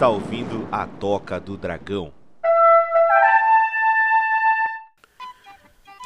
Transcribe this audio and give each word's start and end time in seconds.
está 0.00 0.08
ouvindo 0.08 0.66
a 0.72 0.86
Toca 0.86 1.38
do 1.38 1.58
Dragão. 1.58 2.10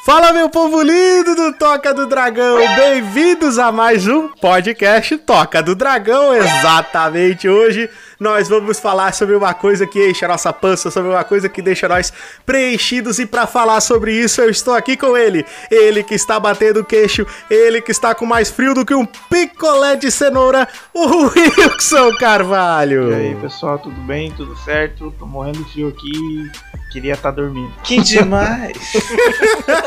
Fala, 0.05 0.33
meu 0.33 0.51
povo 0.51 0.83
lindo 0.83 1.37
do 1.37 1.53
Toca 1.53 1.95
do 1.95 2.05
Dragão! 2.05 2.57
Bem-vindos 2.75 3.57
a 3.57 3.71
mais 3.71 4.09
um 4.09 4.31
podcast 4.31 5.17
Toca 5.19 5.63
do 5.63 5.77
Dragão. 5.77 6.35
Exatamente 6.35 7.49
hoje 7.49 7.89
nós 8.25 8.49
vamos 8.49 8.81
falar 8.81 9.13
sobre 9.13 9.37
uma 9.37 9.53
coisa 9.53 9.87
que 9.87 10.09
enche 10.09 10.25
a 10.25 10.29
nossa 10.29 10.51
pança, 10.51 10.91
sobre 10.91 11.11
uma 11.11 11.23
coisa 11.23 11.47
que 11.47 11.61
deixa 11.61 11.87
nós 11.87 12.11
preenchidos. 12.47 13.19
E 13.19 13.27
para 13.27 13.47
falar 13.47 13.83
sobre 13.83 14.15
isso, 14.15 14.41
eu 14.41 14.49
estou 14.49 14.73
aqui 14.73 14.97
com 14.97 15.15
ele. 15.15 15.45
Ele 15.71 16.03
que 16.03 16.15
está 16.15 16.41
batendo 16.41 16.81
o 16.81 16.85
queixo, 16.85 17.27
ele 17.51 17.83
que 17.83 17.91
está 17.91 18.15
com 18.15 18.25
mais 18.25 18.51
frio 18.51 18.75
do 18.75 18.85
que 18.85 18.95
um 18.95 19.05
picolé 19.05 19.95
de 19.95 20.11
cenoura, 20.11 20.67
o 20.95 21.27
Wilson 21.27 22.17
Carvalho. 22.19 23.11
E 23.11 23.15
aí, 23.15 23.35
pessoal, 23.37 23.79
tudo 23.79 24.01
bem? 24.01 24.31
Tudo 24.33 24.57
certo? 24.57 25.15
Tô 25.19 25.27
morrendo 25.27 25.63
de 25.63 25.71
frio 25.71 25.89
aqui. 25.89 26.51
Queria 26.91 27.13
estar 27.13 27.31
tá 27.31 27.37
dormindo. 27.37 27.75
Que 27.83 28.01
demais! 28.01 28.73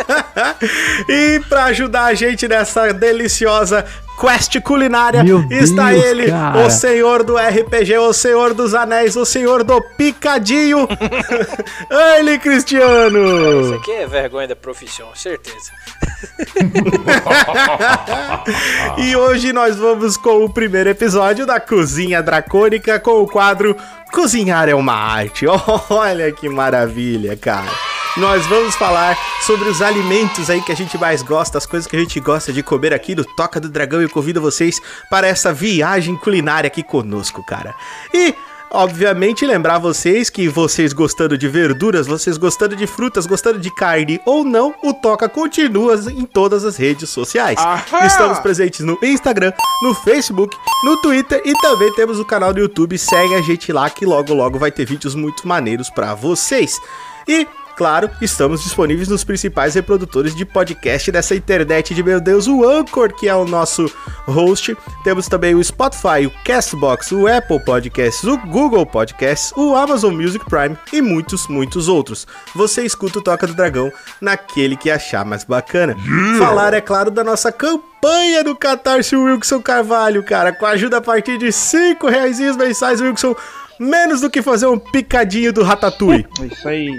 e 1.10 1.42
para 1.50 1.66
ajudar 1.66 2.06
a 2.06 2.14
gente 2.14 2.48
nessa 2.48 2.94
deliciosa 2.94 3.84
quest 4.20 4.60
culinária 4.62 5.24
Meu 5.24 5.46
está 5.50 5.92
Deus, 5.92 6.06
ele, 6.06 6.32
cara. 6.32 6.66
o 6.66 6.70
senhor 6.70 7.24
do 7.24 7.38
RPG, 7.38 7.98
o 7.98 8.14
senhor 8.14 8.54
dos 8.54 8.74
anéis, 8.74 9.16
o 9.16 9.26
senhor 9.26 9.64
do 9.64 9.82
picadinho, 9.82 10.88
ele 12.18 12.38
Cristiano. 12.40 13.62
Isso 13.62 13.74
aqui 13.76 13.92
é 13.92 14.08
vergonha 14.08 14.48
da 14.48 14.56
profissão, 14.56 15.08
certeza. 15.16 15.72
e 18.98 19.16
hoje 19.16 19.54
nós 19.54 19.78
vamos 19.78 20.18
com 20.18 20.44
o 20.44 20.50
primeiro 20.50 20.90
episódio 20.90 21.46
da 21.46 21.60
Cozinha 21.60 22.24
Dracônica 22.24 23.00
com 23.00 23.22
o 23.22 23.28
quadro 23.28 23.78
Cozinhar 24.12 24.70
é 24.70 24.76
uma 24.76 24.94
arte. 24.94 25.46
Olha 25.90 26.32
que 26.32 26.50
maravilha, 26.50 27.36
cara. 27.36 27.72
Nós 28.18 28.48
vamos 28.48 28.76
falar 28.76 29.16
sobre 29.42 29.70
os 29.70 29.80
alimentos 29.80 30.50
aí 30.50 30.60
que 30.62 30.72
a 30.72 30.76
gente 30.76 30.98
mais 30.98 31.22
gosta, 31.22 31.60
as 31.60 31.68
coisas 31.68 31.86
que 31.88 31.96
a 31.96 32.00
gente 32.00 32.20
gosta 32.20 32.52
de 32.52 32.64
comer 32.64 32.92
aqui 32.92 33.14
no 33.14 33.24
Toca 33.24 33.60
do 33.60 33.70
Dragão 33.70 34.02
e 34.02 34.06
eu 34.06 34.10
convido 34.10 34.42
vocês 34.42 34.82
para 35.08 35.28
essa 35.28 35.54
viagem 35.54 36.16
culinária 36.18 36.68
aqui 36.68 36.82
conosco, 36.82 37.44
cara. 37.44 37.76
E 38.12 38.34
Obviamente, 38.70 39.46
lembrar 39.46 39.78
vocês 39.78 40.30
que 40.30 40.50
vocês 40.50 40.92
gostando 40.92 41.38
de 41.38 41.48
verduras, 41.48 42.06
vocês 42.06 42.38
gostando 42.38 42.76
de 42.76 42.86
frutas, 42.86 43.26
gostando 43.26 43.60
de 43.60 43.74
carne 43.74 44.20
ou 44.26 44.44
não, 44.44 44.76
o 44.84 44.94
Toca 44.94 45.30
continua 45.30 45.96
em 46.12 46.26
todas 46.26 46.66
as 46.66 46.76
redes 46.76 47.10
sociais. 47.10 47.58
Ahá! 47.58 48.06
Estamos 48.06 48.40
presentes 48.40 48.82
no 48.82 49.00
Instagram, 49.02 49.54
no 49.82 49.96
Facebook, 49.96 50.58
no 50.84 50.98
Twitter 50.98 51.42
e 51.46 51.54
também 51.62 51.94
temos 51.94 52.20
o 52.20 52.26
canal 52.26 52.54
do 52.54 52.60
YouTube. 52.60 52.98
Segue 52.98 53.36
a 53.36 53.42
gente 53.42 53.72
lá 53.72 53.90
que 53.90 54.06
logo 54.06 54.34
logo 54.34 54.60
vai 54.60 54.70
ter 54.70 54.86
vídeos 54.86 55.16
muito 55.16 55.48
maneiros 55.48 55.90
para 55.90 56.14
vocês. 56.14 56.78
E 57.26 57.48
Claro, 57.78 58.10
estamos 58.20 58.64
disponíveis 58.64 59.08
nos 59.08 59.24
principais 59.24 59.76
reprodutores 59.76 60.36
de 60.36 60.44
podcast 60.44 61.12
dessa 61.12 61.36
internet 61.36 61.94
de 61.94 62.02
meu 62.02 62.20
Deus, 62.20 62.48
o 62.48 62.68
Anchor, 62.68 63.14
que 63.14 63.30
é 63.30 63.36
o 63.36 63.46
nosso 63.46 63.86
host. 64.26 64.76
Temos 65.04 65.28
também 65.28 65.54
o 65.54 65.64
Spotify, 65.64 66.26
o 66.26 66.32
Castbox, 66.44 67.12
o 67.12 67.28
Apple 67.28 67.64
Podcasts, 67.64 68.24
o 68.24 68.36
Google 68.48 68.84
Podcasts, 68.84 69.54
o 69.56 69.76
Amazon 69.76 70.16
Music 70.16 70.44
Prime 70.50 70.76
e 70.92 71.04
muitos, 71.04 71.48
muitos 71.48 71.88
outros. 71.88 72.26
Você 72.56 72.84
escuta 72.84 73.20
o 73.20 73.22
Toca 73.22 73.46
do 73.46 73.54
Dragão 73.54 73.94
naquele 74.20 74.76
que 74.76 74.90
achar 74.90 75.24
mais 75.24 75.44
bacana. 75.44 75.96
Falar, 76.40 76.74
é 76.74 76.82
claro, 76.82 77.12
da 77.12 77.24
nossa 77.24 77.52
campanha 77.52 78.44
do 78.44 78.56
Catarse 78.56 79.16
Wilson 79.16 79.62
Carvalho, 79.62 80.24
cara, 80.24 80.52
com 80.52 80.66
ajuda 80.66 80.98
a 80.98 81.02
partir 81.02 81.38
de 81.38 81.52
5 81.52 82.08
reais 82.08 82.40
mensais, 82.40 83.00
Wilson. 83.00 83.36
Menos 83.80 84.22
do 84.22 84.32
que 84.32 84.42
fazer 84.42 84.66
um 84.66 84.80
picadinho 84.80 85.54
do 85.54 85.62
Ratatouille. 85.62 86.26
Isso 86.42 86.68
aí. 86.68 86.92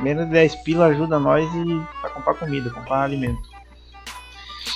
Menos 0.00 0.26
de 0.26 0.32
10 0.32 0.54
pila 0.56 0.86
ajuda 0.86 1.18
nós 1.18 1.48
e 1.54 1.82
pra 2.00 2.10
comprar 2.10 2.34
comida, 2.34 2.70
comprar 2.70 3.02
alimento. 3.02 3.42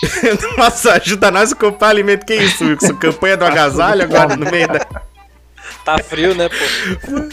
Nossa, 0.59 0.95
ajuda 0.95 1.31
nós 1.31 1.53
a 1.53 1.57
comprar 1.57 1.89
alimento. 1.89 2.27
Que 2.27 2.35
isso, 2.35 2.65
Wilson? 2.65 2.97
Campanha 2.97 3.37
do 3.37 3.45
agasalho 3.47 4.03
agora 4.03 4.37
no 4.37 4.51
meio 4.51 4.69
da. 4.69 4.81
Tá 5.85 5.99
frio, 5.99 6.33
né, 6.35 6.49
pô? 6.49 7.29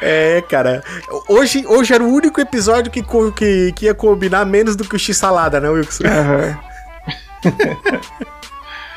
É, 0.00 0.42
cara. 0.48 0.82
Hoje, 1.28 1.64
hoje 1.66 1.94
era 1.94 2.02
o 2.02 2.12
único 2.12 2.40
episódio 2.40 2.90
que, 2.90 3.02
que, 3.36 3.72
que 3.72 3.84
ia 3.84 3.94
combinar 3.94 4.44
menos 4.44 4.74
do 4.74 4.84
que 4.84 4.96
o 4.96 4.98
X-salada, 4.98 5.60
né, 5.60 5.68
Wilson? 5.68 6.04
Aham. 6.04 6.58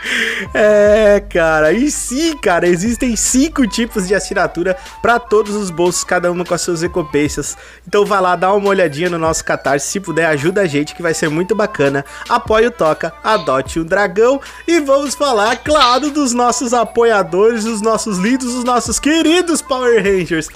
É, 0.53 1.19
cara. 1.29 1.71
E 1.71 1.89
sim, 1.91 2.37
cara, 2.37 2.67
existem 2.67 3.15
cinco 3.15 3.67
tipos 3.67 4.07
de 4.07 4.15
assinatura 4.15 4.77
pra 5.01 5.19
todos 5.19 5.55
os 5.55 5.69
bolsos, 5.69 6.03
cada 6.03 6.31
uma 6.31 6.45
com 6.45 6.53
as 6.53 6.61
suas 6.61 6.81
recompensas. 6.81 7.57
Então 7.87 8.05
vai 8.05 8.21
lá, 8.21 8.35
dá 8.35 8.53
uma 8.53 8.69
olhadinha 8.69 9.09
no 9.09 9.17
nosso 9.17 9.43
Catarse, 9.43 9.87
se 9.87 9.99
puder, 9.99 10.25
ajuda 10.27 10.61
a 10.61 10.65
gente 10.65 10.95
que 10.95 11.01
vai 11.01 11.13
ser 11.13 11.29
muito 11.29 11.55
bacana. 11.55 12.05
Apoie 12.29 12.67
o 12.67 12.71
Toca, 12.71 13.13
adote 13.23 13.79
um 13.79 13.83
dragão 13.83 14.39
e 14.67 14.79
vamos 14.79 15.15
falar, 15.15 15.57
claro, 15.57 16.11
dos 16.11 16.33
nossos 16.33 16.73
apoiadores, 16.73 17.65
os 17.65 17.81
nossos 17.81 18.17
lindos, 18.17 18.53
os 18.53 18.63
nossos 18.63 18.99
queridos 18.99 19.61
Power 19.61 20.03
Rangers. 20.03 20.49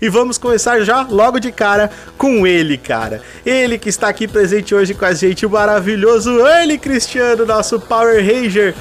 E 0.00 0.08
vamos 0.08 0.38
começar 0.38 0.80
já 0.80 1.02
logo 1.02 1.38
de 1.38 1.52
cara 1.52 1.90
com 2.16 2.46
ele, 2.46 2.76
cara. 2.76 3.22
Ele 3.44 3.78
que 3.78 3.88
está 3.88 4.08
aqui 4.08 4.26
presente 4.26 4.74
hoje 4.74 4.94
com 4.94 5.04
a 5.04 5.14
gente, 5.14 5.46
o 5.46 5.50
maravilhoso 5.50 6.46
ele 6.46 6.78
Cristiano, 6.78 7.46
nosso 7.46 7.80
Power 7.80 8.24
Ranger 8.24 8.74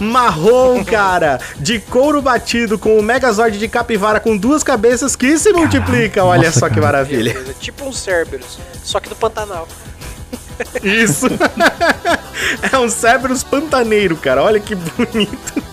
marrom, 0.00 0.84
cara, 0.84 1.40
de 1.56 1.78
couro 1.78 2.20
batido 2.20 2.78
com 2.78 2.98
o 2.98 3.02
Megazord 3.02 3.58
de 3.58 3.68
capivara 3.68 4.20
com 4.20 4.36
duas 4.36 4.62
cabeças 4.62 5.16
que 5.16 5.38
se 5.38 5.52
multiplica. 5.52 6.24
Olha 6.24 6.48
nossa, 6.48 6.60
só 6.60 6.68
que 6.68 6.74
cara. 6.74 6.86
maravilha. 6.86 7.32
Beleza, 7.32 7.54
Tipo 7.58 7.86
um 7.86 7.92
Cerberus, 7.92 8.58
só 8.82 9.00
que 9.00 9.08
do 9.08 9.16
Pantanal. 9.16 9.66
Isso. 10.82 11.26
é 12.72 12.78
um 12.78 12.88
Cerberus 12.88 13.42
pantaneiro, 13.42 14.16
cara. 14.16 14.42
Olha 14.42 14.60
que 14.60 14.74
bonito. 14.74 15.65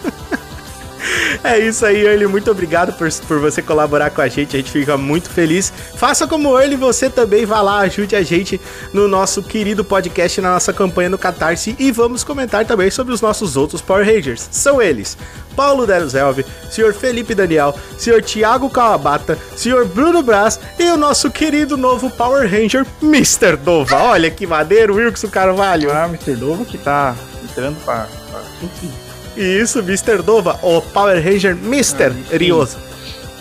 É 1.43 1.59
isso 1.59 1.85
aí, 1.85 2.05
Early. 2.05 2.27
Muito 2.27 2.49
obrigado 2.49 2.93
por, 2.93 3.11
por 3.27 3.39
você 3.39 3.61
colaborar 3.61 4.09
com 4.09 4.21
a 4.21 4.27
gente. 4.27 4.55
A 4.55 4.59
gente 4.59 4.71
fica 4.71 4.97
muito 4.97 5.29
feliz. 5.29 5.71
Faça 5.95 6.27
como 6.27 6.49
o 6.49 6.59
Early, 6.59 6.75
você 6.75 7.09
também 7.09 7.45
vá 7.45 7.61
lá, 7.61 7.79
ajude 7.79 8.15
a 8.15 8.23
gente 8.23 8.59
no 8.93 9.07
nosso 9.07 9.43
querido 9.43 9.83
podcast, 9.83 10.39
na 10.41 10.53
nossa 10.53 10.71
campanha 10.71 11.09
no 11.09 11.17
Catarse. 11.17 11.75
E 11.79 11.91
vamos 11.91 12.23
comentar 12.23 12.65
também 12.65 12.89
sobre 12.89 13.13
os 13.13 13.21
nossos 13.21 13.57
outros 13.57 13.81
Power 13.81 14.05
Rangers. 14.05 14.47
São 14.51 14.81
eles: 14.81 15.17
Paulo 15.55 15.85
Deruzelve, 15.85 16.45
Sr. 16.69 16.93
Felipe 16.93 17.35
Daniel, 17.35 17.75
Sr. 17.97 18.21
Thiago 18.21 18.69
Kawabata, 18.69 19.37
Sr. 19.55 19.85
Bruno 19.85 20.21
Braz 20.21 20.59
e 20.79 20.89
o 20.91 20.97
nosso 20.97 21.29
querido 21.29 21.77
novo 21.77 22.09
Power 22.09 22.49
Ranger, 22.49 22.85
Mr. 23.01 23.57
Dova. 23.57 23.97
Olha 23.97 24.29
que 24.31 24.47
maneiro, 24.47 24.95
Wilson 24.95 25.29
Carvalho. 25.29 25.91
Ah, 25.91 26.05
Mr. 26.07 26.35
Novo 26.35 26.65
que 26.65 26.77
tá 26.77 27.15
entrando 27.43 27.83
pra. 27.83 28.07
pra 28.31 29.02
Isso, 29.35 29.79
Mr. 29.79 30.21
Dova, 30.21 30.59
o 30.61 30.81
Power 30.81 31.23
Ranger 31.23 31.57
Mr. 31.63 32.11
Ah. 32.31 32.37
Rioso. 32.37 32.77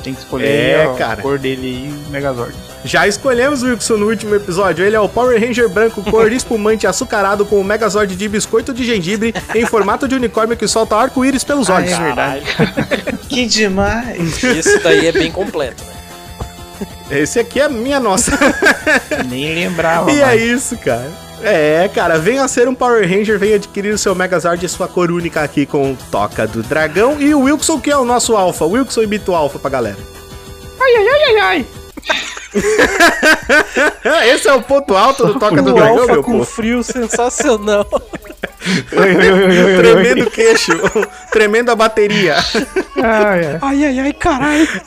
Tem 0.02 0.12
que 0.14 0.20
escolher 0.20 0.46
É, 0.48 0.86
ó, 0.88 0.94
cara. 0.94 1.12
a 1.12 1.22
cor 1.22 1.38
dele 1.38 1.64
aí 1.64 1.88
e 1.88 2.08
o 2.08 2.10
Megazord. 2.10 2.52
Já 2.84 3.06
escolhemos 3.06 3.62
o 3.62 3.66
Wilson 3.66 3.96
no 3.98 4.08
último 4.08 4.34
episódio. 4.34 4.84
Ele 4.84 4.96
é 4.96 5.00
o 5.00 5.08
Power 5.08 5.40
Ranger 5.40 5.68
branco, 5.68 6.02
cor 6.02 6.28
de 6.28 6.34
espumante 6.36 6.88
açucarado 6.88 7.46
com 7.46 7.60
o 7.60 7.62
Megazord 7.64 8.16
de 8.16 8.28
biscoito 8.28 8.74
de 8.74 8.84
gengibre 8.84 9.32
em 9.54 9.64
formato 9.64 10.08
de 10.08 10.16
unicórnio 10.16 10.56
que 10.56 10.66
solta 10.66 10.96
arco-íris 10.96 11.44
pelos 11.44 11.68
olhos. 11.68 11.92
é 11.92 11.98
verdade. 11.98 12.42
que 13.28 13.46
demais! 13.46 14.42
Isso 14.42 14.80
daí 14.82 15.06
é 15.06 15.12
bem 15.12 15.30
completo, 15.30 15.84
né? 15.84 15.92
Esse 17.20 17.38
aqui 17.38 17.60
é 17.60 17.68
minha 17.68 18.00
nossa. 18.00 18.32
Nem 19.28 19.54
lembrava. 19.54 20.10
e 20.12 20.20
é 20.20 20.24
mais. 20.26 20.42
isso, 20.42 20.76
cara. 20.78 21.08
É, 21.44 21.90
cara, 21.92 22.18
venha 22.18 22.46
ser 22.46 22.68
um 22.68 22.74
Power 22.74 23.02
Ranger, 23.08 23.36
venha 23.38 23.56
adquirir 23.56 23.92
o 23.92 23.98
seu 23.98 24.14
Megazord 24.14 24.64
e 24.64 24.68
sua 24.68 24.86
cor 24.86 25.10
única 25.10 25.42
aqui 25.42 25.66
com 25.66 25.92
o 25.92 25.98
Toca 26.10 26.46
do 26.46 26.62
Dragão. 26.62 27.20
E 27.20 27.34
o 27.34 27.40
Wilson, 27.40 27.80
que 27.80 27.90
é 27.90 27.96
o 27.96 28.04
nosso 28.04 28.36
alfa. 28.36 28.64
Wilson 28.64 29.02
imita 29.02 29.32
o 29.32 29.34
alfa 29.34 29.58
pra 29.58 29.70
galera. 29.70 29.96
Ai, 30.80 30.94
ai, 30.96 31.08
ai, 31.08 31.24
ai, 31.24 31.38
ai. 31.40 31.66
Esse 34.34 34.46
é 34.48 34.52
o 34.52 34.60
ponto 34.62 34.94
alto 34.96 35.26
do 35.26 35.38
Toca 35.38 35.62
do 35.62 35.70
O 35.70 35.74
Dragão, 35.74 35.98
Alpha 36.00 36.12
meu 36.12 36.22
com 36.22 36.32
povo. 36.32 36.44
frio 36.44 36.82
sensacional. 36.82 37.86
Oi, 38.92 39.16
oi, 39.16 39.16
oi, 39.16 39.32
oi, 39.32 39.48
oi, 39.48 39.64
oi. 39.64 39.76
Tremendo 39.82 40.28
queixo, 40.30 40.72
tremendo 41.32 41.70
a 41.70 41.74
bateria. 41.76 42.36
Ai, 42.96 43.46
ai. 43.46 43.58
Ai, 43.62 43.84
ai, 43.86 44.00
ai, 44.00 44.12
caralho. 44.12 44.68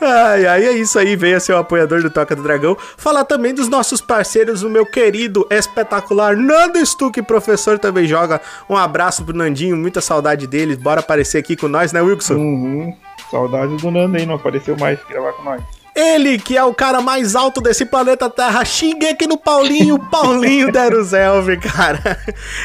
Ai, 0.00 0.46
ai, 0.46 0.64
é 0.64 0.72
isso 0.72 0.98
aí, 0.98 1.16
venha 1.16 1.40
ser 1.40 1.52
o 1.52 1.58
apoiador 1.58 2.02
do 2.02 2.10
Toca 2.10 2.36
do 2.36 2.42
Dragão. 2.42 2.76
Falar 2.96 3.24
também 3.24 3.52
dos 3.52 3.68
nossos 3.68 4.00
parceiros, 4.00 4.62
o 4.62 4.70
meu 4.70 4.86
querido, 4.86 5.46
espetacular 5.50 6.36
Nando 6.36 6.84
Stuck, 6.84 7.20
professor, 7.22 7.78
também 7.78 8.06
joga. 8.06 8.40
Um 8.68 8.76
abraço 8.76 9.24
pro 9.24 9.36
Nandinho, 9.36 9.76
muita 9.76 10.00
saudade 10.00 10.46
dele. 10.46 10.76
Bora 10.76 11.00
aparecer 11.00 11.38
aqui 11.38 11.56
com 11.56 11.66
nós, 11.66 11.92
né, 11.92 12.00
Wilson? 12.00 12.34
Uhum. 12.34 12.96
Saudade 13.30 13.76
do 13.76 13.90
Nando 13.90 14.16
aí, 14.16 14.24
não 14.24 14.36
apareceu 14.36 14.76
mais 14.76 14.98
gravar 15.08 15.32
com 15.32 15.42
nós. 15.42 15.77
Ele 15.98 16.38
que 16.38 16.56
é 16.56 16.62
o 16.62 16.72
cara 16.72 17.00
mais 17.00 17.34
alto 17.34 17.60
desse 17.60 17.84
planeta 17.84 18.30
Terra, 18.30 18.64
Shingeki 18.64 19.26
no 19.26 19.36
Paulinho, 19.36 19.98
Paulinho 20.08 20.70
Deruzelv, 20.70 21.56
cara. 21.56 22.16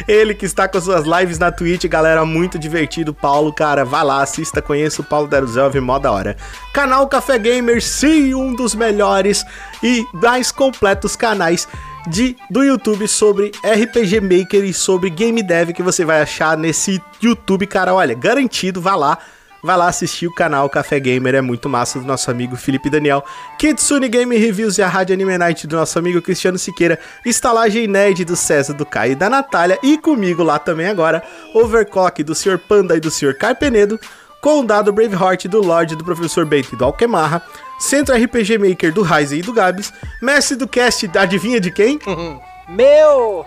Ele 0.08 0.36
que 0.36 0.46
está 0.46 0.68
com 0.68 0.80
suas 0.80 1.04
lives 1.04 1.40
na 1.40 1.52
Twitch, 1.52 1.86
galera, 1.86 2.24
muito 2.28 2.60
divertido, 2.60 3.12
Paulo, 3.12 3.52
cara. 3.52 3.84
Vai 3.84 4.04
lá, 4.04 4.22
assista, 4.22 4.62
conheça 4.62 5.02
o 5.02 5.04
Paulo 5.04 5.28
Deruzelv, 5.28 5.76
mó 5.82 5.98
da 5.98 6.12
hora. 6.12 6.38
Canal 6.76 7.08
Café 7.08 7.40
Gamer, 7.40 7.84
sim, 7.84 8.36
um 8.36 8.54
dos 8.54 8.76
melhores 8.76 9.44
e 9.82 10.06
mais 10.14 10.52
completos 10.52 11.16
canais 11.16 11.68
de, 12.06 12.36
do 12.52 12.64
YouTube 12.64 13.08
sobre 13.08 13.52
RPG 13.64 14.22
Maker 14.22 14.64
e 14.64 14.74
sobre 14.76 15.10
Game 15.10 15.42
Dev 15.42 15.72
que 15.72 15.82
você 15.82 16.06
vai 16.06 16.22
achar 16.22 16.56
nesse 16.56 17.02
YouTube, 17.20 17.66
cara. 17.66 17.96
Olha, 17.96 18.14
garantido, 18.14 18.80
vá 18.80 18.96
lá. 18.96 19.18
Vai 19.64 19.78
lá 19.78 19.88
assistir 19.88 20.28
o 20.28 20.34
canal 20.34 20.70
Café 20.70 21.00
Gamer, 21.00 21.36
é 21.36 21.42
muito 21.42 21.70
massa, 21.70 21.98
do 21.98 22.06
nosso 22.06 22.30
amigo 22.30 22.58
Felipe 22.58 22.90
Daniel. 22.90 23.24
Kitsune 23.58 24.10
Game 24.10 24.36
Reviews 24.36 24.78
e 24.78 24.82
a 24.82 24.90
Rádio 24.90 25.14
Anime 25.14 25.38
Night 25.38 25.66
do 25.66 25.78
nosso 25.78 25.98
amigo 25.98 26.22
Cristiano 26.22 26.58
Siqueira. 26.58 27.00
Estalagem 27.26 27.88
Nerd 27.88 28.26
do 28.26 28.36
César, 28.36 28.74
do 28.74 28.86
Caio 28.86 29.14
e 29.14 29.16
da 29.16 29.30
Natália. 29.30 29.80
E 29.82 29.98
comigo 29.98 30.44
lá 30.44 30.60
também 30.60 30.88
agora, 30.88 31.24
Overclock 31.54 32.22
do 32.24 32.36
Sr. 32.36 32.60
Panda 32.60 32.98
e 32.98 33.00
do 33.00 33.10
Sr. 33.10 33.38
Carpenedo. 33.38 33.98
Condado 34.42 34.92
Braveheart 34.92 35.46
do 35.46 35.62
Lorde 35.62 35.96
do 35.96 36.04
Professor 36.04 36.46
Bento 36.46 36.74
e 36.74 36.76
do 36.76 36.84
Alquemarra. 36.84 37.42
Centro 37.80 38.14
RPG 38.14 38.58
Maker 38.58 38.94
do 38.94 39.02
Ryzen 39.02 39.40
e 39.40 39.42
do 39.42 39.54
Gabs. 39.54 39.94
Mestre 40.22 40.58
do 40.58 40.68
Cast, 40.68 41.10
adivinha 41.18 41.62
de 41.62 41.72
quem? 41.72 42.00
Meu! 42.68 43.46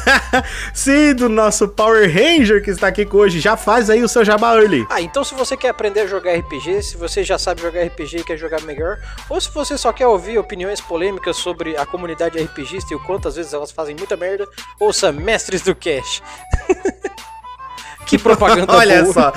Sim, 0.74 1.14
do 1.14 1.28
nosso 1.28 1.68
Power 1.68 2.12
Ranger 2.12 2.62
que 2.62 2.70
está 2.70 2.88
aqui 2.88 3.04
com 3.04 3.18
hoje. 3.18 3.40
Já 3.40 3.56
faz 3.56 3.88
aí 3.88 4.02
o 4.02 4.08
seu 4.08 4.24
jabá 4.24 4.54
early. 4.54 4.86
Ah, 4.90 5.00
então 5.00 5.22
se 5.22 5.34
você 5.34 5.56
quer 5.56 5.68
aprender 5.68 6.00
a 6.00 6.06
jogar 6.06 6.34
RPG, 6.36 6.82
se 6.82 6.96
você 6.96 7.22
já 7.22 7.38
sabe 7.38 7.62
jogar 7.62 7.84
RPG 7.84 8.18
e 8.18 8.24
quer 8.24 8.36
jogar 8.36 8.60
melhor, 8.62 8.98
ou 9.28 9.40
se 9.40 9.50
você 9.50 9.78
só 9.78 9.92
quer 9.92 10.06
ouvir 10.06 10.38
opiniões 10.38 10.80
polêmicas 10.80 11.36
sobre 11.36 11.76
a 11.76 11.86
comunidade 11.86 12.38
RPGista 12.38 12.92
e 12.92 12.96
o 12.96 13.04
quanto 13.04 13.28
às 13.28 13.36
vezes 13.36 13.52
elas 13.52 13.70
fazem 13.70 13.94
muita 13.94 14.16
merda, 14.16 14.46
ouça 14.80 15.12
Mestres 15.12 15.62
do 15.62 15.74
Cash. 15.74 16.22
que 18.08 18.18
propaganda 18.18 18.72
Olha 18.74 19.02
boa. 19.02 19.12
só. 19.12 19.32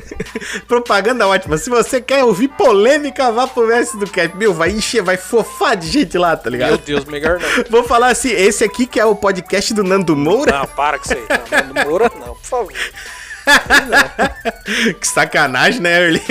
propaganda 0.68 1.26
ótima. 1.26 1.56
Se 1.56 1.70
você 1.70 2.00
quer 2.00 2.22
ouvir 2.22 2.48
polêmica, 2.48 3.32
vá 3.32 3.46
pro 3.46 3.66
Mestre 3.66 3.98
do 3.98 4.06
Cast. 4.06 4.36
Meu, 4.36 4.52
vai 4.52 4.70
encher, 4.70 5.02
vai 5.02 5.16
fofar 5.16 5.76
de 5.76 5.88
gente 5.88 6.16
lá, 6.18 6.36
tá 6.36 6.50
ligado? 6.50 6.68
Meu 6.68 6.78
Deus, 6.78 7.04
melhor 7.06 7.40
não. 7.40 7.64
Vou 7.70 7.82
falar 7.84 8.08
assim, 8.08 8.30
esse 8.30 8.62
aqui 8.62 8.86
que 8.86 9.00
é 9.00 9.04
o 9.04 9.16
podcast 9.16 9.72
do 9.72 9.82
Nando 9.82 10.14
Moura. 10.14 10.52
Não, 10.52 10.66
para 10.66 10.98
com 10.98 11.04
isso 11.06 11.14
aí. 11.14 11.24
Não, 11.28 11.58
Nando 11.74 11.88
Moura, 11.90 12.12
não, 12.20 12.34
por 12.34 12.44
favor. 12.44 12.72
Que 15.00 15.06
sacanagem, 15.06 15.80
né, 15.80 16.02
Early? 16.02 16.22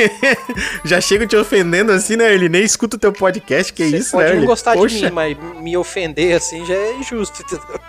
Já 0.84 1.00
chego 1.00 1.26
te 1.26 1.36
ofendendo 1.36 1.92
assim, 1.94 2.16
né, 2.18 2.30
Early? 2.32 2.50
Nem 2.50 2.64
escuta 2.64 2.98
o 2.98 3.00
teu 3.00 3.12
podcast, 3.14 3.72
que 3.72 3.90
Você 3.90 3.98
isso, 3.98 4.12
pode 4.12 4.24
né, 4.24 4.30
não 4.30 4.36
Early? 4.36 4.48
gostar 4.48 4.74
Poxa. 4.74 4.96
de 4.98 5.06
mim, 5.06 5.12
mas 5.12 5.38
me 5.62 5.78
ofender 5.78 6.36
assim 6.36 6.66
já 6.66 6.74
é 6.76 6.94
injusto, 6.98 7.42
entendeu? 7.42 7.80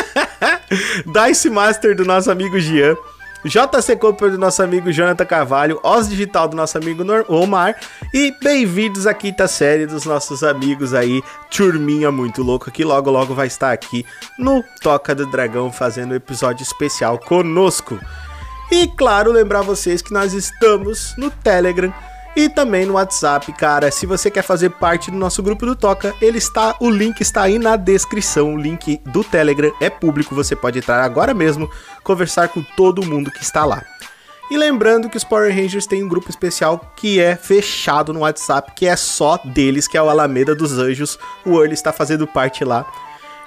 Dice 1.06 1.50
Master 1.50 1.94
do 1.94 2.04
nosso 2.04 2.30
amigo 2.30 2.58
Gian. 2.58 2.96
JC 3.44 3.96
Cooper 3.96 4.30
do 4.30 4.38
nosso 4.38 4.62
amigo 4.62 4.92
Jonathan 4.92 5.24
Carvalho, 5.24 5.80
Oz 5.82 6.08
Digital 6.08 6.46
do 6.46 6.56
nosso 6.56 6.78
amigo 6.78 7.02
Omar 7.26 7.74
e 8.14 8.32
bem-vindos 8.40 9.04
à 9.04 9.12
quinta 9.12 9.48
série 9.48 9.84
dos 9.84 10.04
nossos 10.04 10.44
amigos 10.44 10.94
aí, 10.94 11.20
Turminha 11.50 12.12
Muito 12.12 12.40
Louco, 12.40 12.70
que 12.70 12.84
logo 12.84 13.10
logo 13.10 13.34
vai 13.34 13.48
estar 13.48 13.72
aqui 13.72 14.06
no 14.38 14.62
Toca 14.80 15.12
do 15.12 15.26
Dragão 15.26 15.72
fazendo 15.72 16.12
um 16.12 16.16
episódio 16.16 16.62
especial 16.62 17.18
conosco. 17.18 17.98
E 18.70 18.86
claro, 18.86 19.32
lembrar 19.32 19.62
vocês 19.62 20.00
que 20.00 20.12
nós 20.12 20.32
estamos 20.34 21.12
no 21.18 21.28
Telegram 21.28 21.92
e 22.34 22.48
também 22.48 22.86
no 22.86 22.94
WhatsApp, 22.94 23.52
cara. 23.52 23.90
Se 23.90 24.06
você 24.06 24.30
quer 24.30 24.42
fazer 24.42 24.70
parte 24.70 25.10
do 25.10 25.16
nosso 25.16 25.42
grupo 25.42 25.66
do 25.66 25.76
Toca, 25.76 26.14
ele 26.20 26.38
está, 26.38 26.74
o 26.80 26.88
link 26.88 27.20
está 27.20 27.42
aí 27.42 27.58
na 27.58 27.76
descrição. 27.76 28.54
O 28.54 28.58
link 28.58 29.00
do 29.06 29.22
Telegram 29.22 29.72
é 29.80 29.90
público, 29.90 30.34
você 30.34 30.56
pode 30.56 30.78
entrar 30.78 31.02
agora 31.02 31.34
mesmo, 31.34 31.70
conversar 32.02 32.48
com 32.48 32.62
todo 32.76 33.04
mundo 33.04 33.30
que 33.30 33.42
está 33.42 33.64
lá. 33.64 33.84
E 34.50 34.56
lembrando 34.56 35.08
que 35.08 35.16
os 35.16 35.24
Power 35.24 35.54
Rangers 35.54 35.86
têm 35.86 36.02
um 36.02 36.08
grupo 36.08 36.28
especial 36.28 36.92
que 36.96 37.20
é 37.20 37.36
fechado 37.36 38.12
no 38.12 38.20
WhatsApp, 38.20 38.72
que 38.74 38.86
é 38.86 38.96
só 38.96 39.38
deles, 39.44 39.88
que 39.88 39.96
é 39.96 40.02
o 40.02 40.10
Alameda 40.10 40.54
dos 40.54 40.78
Anjos. 40.78 41.18
O 41.44 41.58
Early 41.58 41.74
está 41.74 41.92
fazendo 41.92 42.26
parte 42.26 42.64
lá. 42.64 42.86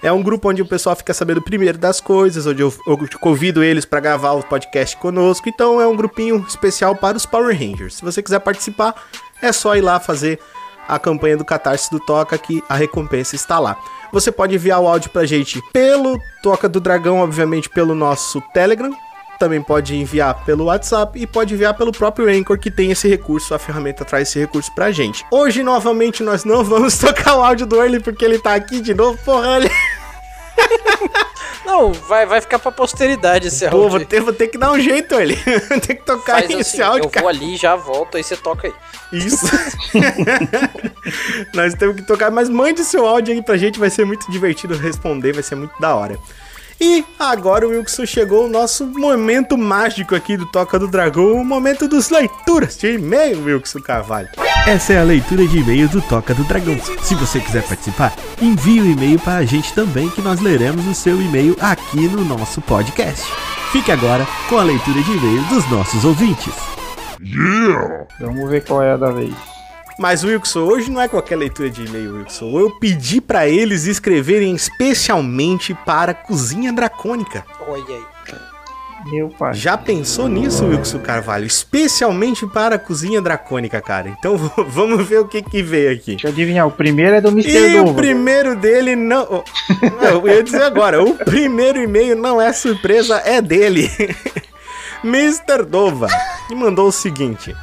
É 0.05 0.11
um 0.11 0.21
grupo 0.21 0.51
onde 0.51 0.61
o 0.61 0.67
pessoal 0.67 0.95
fica 0.95 1.15
sabendo 1.15 1.41
primeiro 1.41 1.79
das 1.79 1.99
coisas, 1.99 2.45
onde 2.45 2.61
eu, 2.61 2.71
eu 2.85 2.95
convido 3.19 3.63
eles 3.63 3.85
para 3.85 3.99
gravar 3.99 4.33
o 4.33 4.43
podcast 4.43 4.95
conosco. 4.97 5.49
Então 5.49 5.81
é 5.81 5.87
um 5.87 5.95
grupinho 5.95 6.45
especial 6.47 6.95
para 6.95 7.17
os 7.17 7.25
Power 7.25 7.57
Rangers. 7.57 7.95
Se 7.95 8.05
você 8.05 8.21
quiser 8.21 8.37
participar, 8.37 8.93
é 9.41 9.51
só 9.51 9.75
ir 9.75 9.81
lá 9.81 9.99
fazer 9.99 10.39
a 10.87 10.99
campanha 10.99 11.35
do 11.35 11.43
Catarse 11.43 11.89
do 11.89 11.99
Toca, 11.99 12.37
que 12.37 12.63
a 12.69 12.75
recompensa 12.75 13.35
está 13.35 13.57
lá. 13.57 13.79
Você 14.13 14.31
pode 14.31 14.53
enviar 14.53 14.79
o 14.79 14.87
áudio 14.87 15.09
pra 15.09 15.25
gente 15.25 15.59
pelo 15.73 16.19
Toca 16.43 16.69
do 16.69 16.79
Dragão, 16.79 17.21
obviamente 17.21 17.67
pelo 17.67 17.95
nosso 17.95 18.39
Telegram. 18.53 18.95
Também 19.39 19.59
pode 19.59 19.95
enviar 19.95 20.45
pelo 20.45 20.65
WhatsApp 20.65 21.19
e 21.19 21.25
pode 21.25 21.55
enviar 21.55 21.73
pelo 21.73 21.91
próprio 21.91 22.29
Anchor, 22.29 22.59
que 22.59 22.69
tem 22.69 22.91
esse 22.91 23.07
recurso, 23.07 23.55
a 23.55 23.59
ferramenta 23.59 24.05
traz 24.05 24.29
esse 24.29 24.39
recurso 24.39 24.71
pra 24.75 24.91
gente. 24.91 25.25
Hoje, 25.31 25.63
novamente, 25.63 26.21
nós 26.21 26.45
não 26.45 26.63
vamos 26.63 26.95
tocar 26.99 27.37
o 27.37 27.43
áudio 27.43 27.65
do 27.65 27.75
Early 27.75 27.99
porque 28.01 28.23
ele 28.23 28.37
tá 28.37 28.53
aqui 28.53 28.79
de 28.79 28.93
novo, 28.93 29.17
porra, 29.25 29.57
ele... 29.57 29.71
Não, 31.65 31.91
vai, 31.91 32.25
vai 32.27 32.39
ficar 32.41 32.59
pra 32.59 32.71
posteridade 32.71 33.47
esse 33.47 33.67
Pô, 33.67 33.77
áudio. 33.77 33.89
vou 33.89 33.99
ter, 34.05 34.21
vou 34.21 34.33
ter 34.33 34.47
que 34.47 34.57
dar 34.57 34.71
um 34.71 34.79
jeito, 34.79 35.15
Early. 35.15 35.35
Tem 35.85 35.95
que 35.95 36.05
tocar 36.05 36.33
Faz 36.33 36.49
esse 36.51 36.75
assim, 36.75 36.81
áudio, 36.81 37.05
eu 37.05 37.09
cara. 37.09 37.23
vou 37.23 37.29
ali, 37.29 37.57
já 37.57 37.75
volto, 37.75 38.17
aí 38.17 38.23
você 38.23 38.37
toca 38.37 38.67
aí. 38.67 38.73
Isso. 39.11 39.45
Nós 41.53 41.73
temos 41.73 41.95
que 41.95 42.03
tocar, 42.03 42.29
mas 42.31 42.49
mande 42.49 42.83
seu 42.83 43.05
áudio 43.05 43.33
aí 43.33 43.41
pra 43.41 43.57
gente, 43.57 43.79
vai 43.79 43.89
ser 43.89 44.05
muito 44.05 44.29
divertido 44.31 44.77
responder, 44.77 45.33
vai 45.33 45.43
ser 45.43 45.55
muito 45.55 45.73
da 45.79 45.95
hora. 45.95 46.19
E 46.79 47.05
agora 47.17 47.65
o 47.65 47.69
Wilson 47.69 48.05
chegou 48.05 48.45
o 48.45 48.49
nosso 48.49 48.85
momento 48.85 49.57
mágico 49.57 50.13
aqui 50.13 50.35
do 50.35 50.45
Toca 50.45 50.77
do 50.77 50.87
Dragão, 50.87 51.33
o 51.33 51.45
momento 51.45 51.87
dos 51.87 52.09
leituras 52.09 52.77
de 52.77 52.95
e-mail, 52.95 53.43
Wilson 53.43 53.79
Carvalho. 53.79 54.29
Essa 54.67 54.93
é 54.93 54.99
a 54.99 55.03
leitura 55.03 55.47
de 55.47 55.59
e-mail 55.59 55.87
do 55.87 56.01
Toca 56.01 56.33
do 56.33 56.43
Dragão. 56.43 56.77
Se 57.01 57.15
você 57.15 57.39
quiser 57.39 57.63
participar, 57.63 58.13
envie 58.41 58.81
o 58.81 58.85
e-mail 58.85 59.19
para 59.19 59.37
a 59.37 59.45
gente 59.45 59.73
também, 59.73 60.09
que 60.09 60.21
nós 60.21 60.41
leremos 60.41 60.85
o 60.87 60.93
seu 60.93 61.21
e-mail 61.21 61.55
aqui 61.61 62.07
no 62.07 62.25
nosso 62.25 62.61
podcast. 62.61 63.25
Fique 63.71 63.91
agora 63.91 64.27
com 64.49 64.57
a 64.57 64.63
leitura 64.63 65.01
de 65.01 65.11
e-mail 65.11 65.41
dos 65.43 65.69
nossos 65.69 66.03
ouvintes. 66.03 66.53
Vamos 68.19 68.49
ver 68.49 68.65
qual 68.65 68.81
é 68.83 68.93
a 68.93 68.97
da 68.97 69.11
vez. 69.11 69.54
Mas, 69.97 70.23
Wilson, 70.23 70.61
hoje 70.61 70.91
não 70.91 71.01
é 71.01 71.07
qualquer 71.07 71.37
leitura 71.37 71.69
de 71.69 71.85
e-mail, 71.85 72.17
Wilson. 72.17 72.59
Eu 72.59 72.71
pedi 72.71 73.21
pra 73.21 73.47
eles 73.47 73.85
escreverem 73.85 74.53
especialmente 74.53 75.73
para 75.85 76.11
a 76.11 76.15
Cozinha 76.15 76.73
Dracônica. 76.73 77.45
Olha 77.67 77.83
aí. 77.95 78.15
Meu 79.05 79.29
pai. 79.29 79.53
Já 79.53 79.77
pensou 79.77 80.27
nisso, 80.27 80.65
Wilson 80.65 80.97
Carvalho? 80.97 81.45
Especialmente 81.45 82.47
para 82.47 82.75
a 82.75 82.79
Cozinha 82.79 83.21
Dracônica, 83.21 83.79
cara. 83.79 84.09
Então 84.09 84.35
vamos 84.67 85.07
ver 85.07 85.19
o 85.19 85.27
que 85.27 85.43
que 85.43 85.61
veio 85.61 85.93
aqui. 85.93 86.11
Deixa 86.11 86.27
eu 86.27 86.31
adivinhar, 86.31 86.65
o 86.67 86.71
primeiro 86.71 87.15
é 87.15 87.21
do 87.21 87.29
Mr. 87.29 87.51
E 87.51 87.79
o 87.79 87.93
primeiro 87.93 88.55
dele 88.55 88.95
não. 88.95 89.27
oh, 89.29 89.43
Eu 90.03 90.27
ia 90.27 90.43
dizer 90.43 90.63
agora, 90.63 91.03
o 91.03 91.13
primeiro 91.13 91.79
e-mail 91.79 92.15
não 92.15 92.41
é 92.41 92.51
surpresa, 92.51 93.21
é 93.23 93.41
dele. 93.41 93.89
Mr. 95.03 95.63
Dova. 95.63 96.07
E 96.49 96.55
mandou 96.55 96.87
o 96.87 96.91
seguinte. 96.91 97.55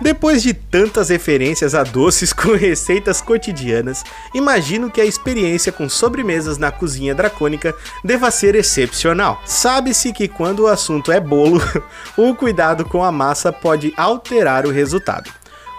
Depois 0.00 0.42
de 0.42 0.52
tantas 0.52 1.08
referências 1.08 1.74
a 1.74 1.82
doces 1.82 2.32
com 2.34 2.54
receitas 2.54 3.20
cotidianas, 3.20 4.04
imagino 4.34 4.90
que 4.90 5.00
a 5.00 5.04
experiência 5.04 5.70
com 5.70 5.88
sobremesas 5.88 6.58
na 6.58 6.70
cozinha 6.70 7.14
dracônica 7.14 7.74
deva 8.02 8.30
ser 8.30 8.54
excepcional. 8.54 9.40
Sabe-se 9.44 10.12
que 10.12 10.28
quando 10.28 10.60
o 10.60 10.66
assunto 10.66 11.12
é 11.12 11.20
bolo, 11.20 11.60
o 12.16 12.34
cuidado 12.34 12.84
com 12.84 13.04
a 13.04 13.12
massa 13.12 13.52
pode 13.52 13.92
alterar 13.96 14.66
o 14.66 14.70
resultado. 14.70 15.30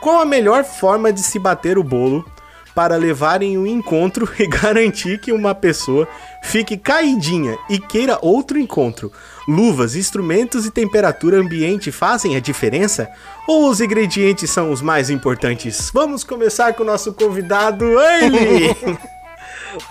Qual 0.01 0.21
a 0.21 0.25
melhor 0.25 0.63
forma 0.63 1.11
de 1.11 1.21
se 1.21 1.39
bater 1.39 1.77
o 1.77 1.83
bolo 1.83 2.23
para 2.75 2.97
levar 2.97 3.41
em 3.41 3.57
um 3.57 3.65
encontro 3.65 4.29
e 4.37 4.45
garantir 4.45 5.19
que 5.19 5.31
uma 5.31 5.55
pessoa 5.55 6.07
fique 6.43 6.77
caidinha 6.77 7.57
e 7.69 7.79
queira 7.79 8.19
outro 8.21 8.59
encontro? 8.59 9.11
Luvas, 9.47 9.95
instrumentos 9.95 10.65
e 10.65 10.71
temperatura 10.71 11.37
ambiente 11.37 11.91
fazem 11.91 12.35
a 12.35 12.39
diferença? 12.39 13.09
Ou 13.47 13.69
os 13.69 13.79
ingredientes 13.79 14.51
são 14.51 14.71
os 14.71 14.81
mais 14.81 15.09
importantes? 15.09 15.89
Vamos 15.93 16.23
começar 16.23 16.73
com 16.73 16.83
o 16.83 16.85
nosso 16.85 17.13
convidado, 17.13 17.85
ele! 17.99 18.75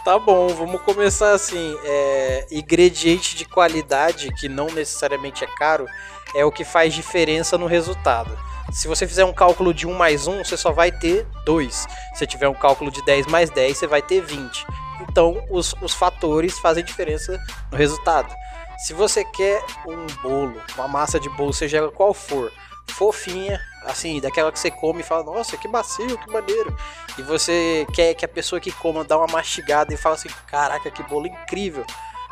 Tá 0.02 0.18
bom, 0.18 0.48
vamos 0.48 0.80
começar 0.82 1.32
assim. 1.32 1.76
É, 1.84 2.46
ingrediente 2.50 3.36
de 3.36 3.44
qualidade, 3.44 4.32
que 4.32 4.48
não 4.48 4.66
necessariamente 4.68 5.44
é 5.44 5.46
caro, 5.46 5.86
é 6.34 6.44
o 6.44 6.50
que 6.50 6.64
faz 6.64 6.94
diferença 6.94 7.58
no 7.58 7.66
resultado. 7.66 8.34
Se 8.74 8.88
você 8.88 9.06
fizer 9.06 9.24
um 9.24 9.32
cálculo 9.32 9.72
de 9.72 9.86
1 9.86 9.94
mais 9.94 10.26
1, 10.26 10.44
você 10.44 10.56
só 10.56 10.72
vai 10.72 10.90
ter 10.90 11.24
2. 11.46 11.86
Se 12.14 12.26
tiver 12.26 12.48
um 12.48 12.54
cálculo 12.54 12.90
de 12.90 13.04
10 13.04 13.28
mais 13.28 13.48
10, 13.48 13.78
você 13.78 13.86
vai 13.86 14.02
ter 14.02 14.20
20. 14.20 14.66
Então, 15.02 15.46
os, 15.48 15.76
os 15.80 15.94
fatores 15.94 16.58
fazem 16.58 16.82
diferença 16.82 17.40
no 17.70 17.78
resultado. 17.78 18.34
Se 18.78 18.92
você 18.92 19.24
quer 19.24 19.64
um 19.86 20.06
bolo, 20.20 20.60
uma 20.74 20.88
massa 20.88 21.20
de 21.20 21.28
bolo, 21.30 21.52
seja 21.52 21.78
ela 21.78 21.92
qual 21.92 22.12
for, 22.12 22.50
fofinha, 22.90 23.60
assim, 23.84 24.20
daquela 24.20 24.50
que 24.50 24.58
você 24.58 24.72
come 24.72 25.00
e 25.00 25.04
fala, 25.04 25.22
nossa, 25.22 25.56
que 25.56 25.68
macio, 25.68 26.18
que 26.18 26.30
maneiro. 26.32 26.76
E 27.16 27.22
você 27.22 27.86
quer 27.94 28.12
que 28.14 28.24
a 28.24 28.28
pessoa 28.28 28.60
que 28.60 28.72
coma 28.72 29.04
dá 29.04 29.16
uma 29.16 29.28
mastigada 29.28 29.94
e 29.94 29.96
fala 29.96 30.16
assim, 30.16 30.28
caraca, 30.48 30.90
que 30.90 31.02
bolo 31.04 31.28
incrível. 31.28 31.86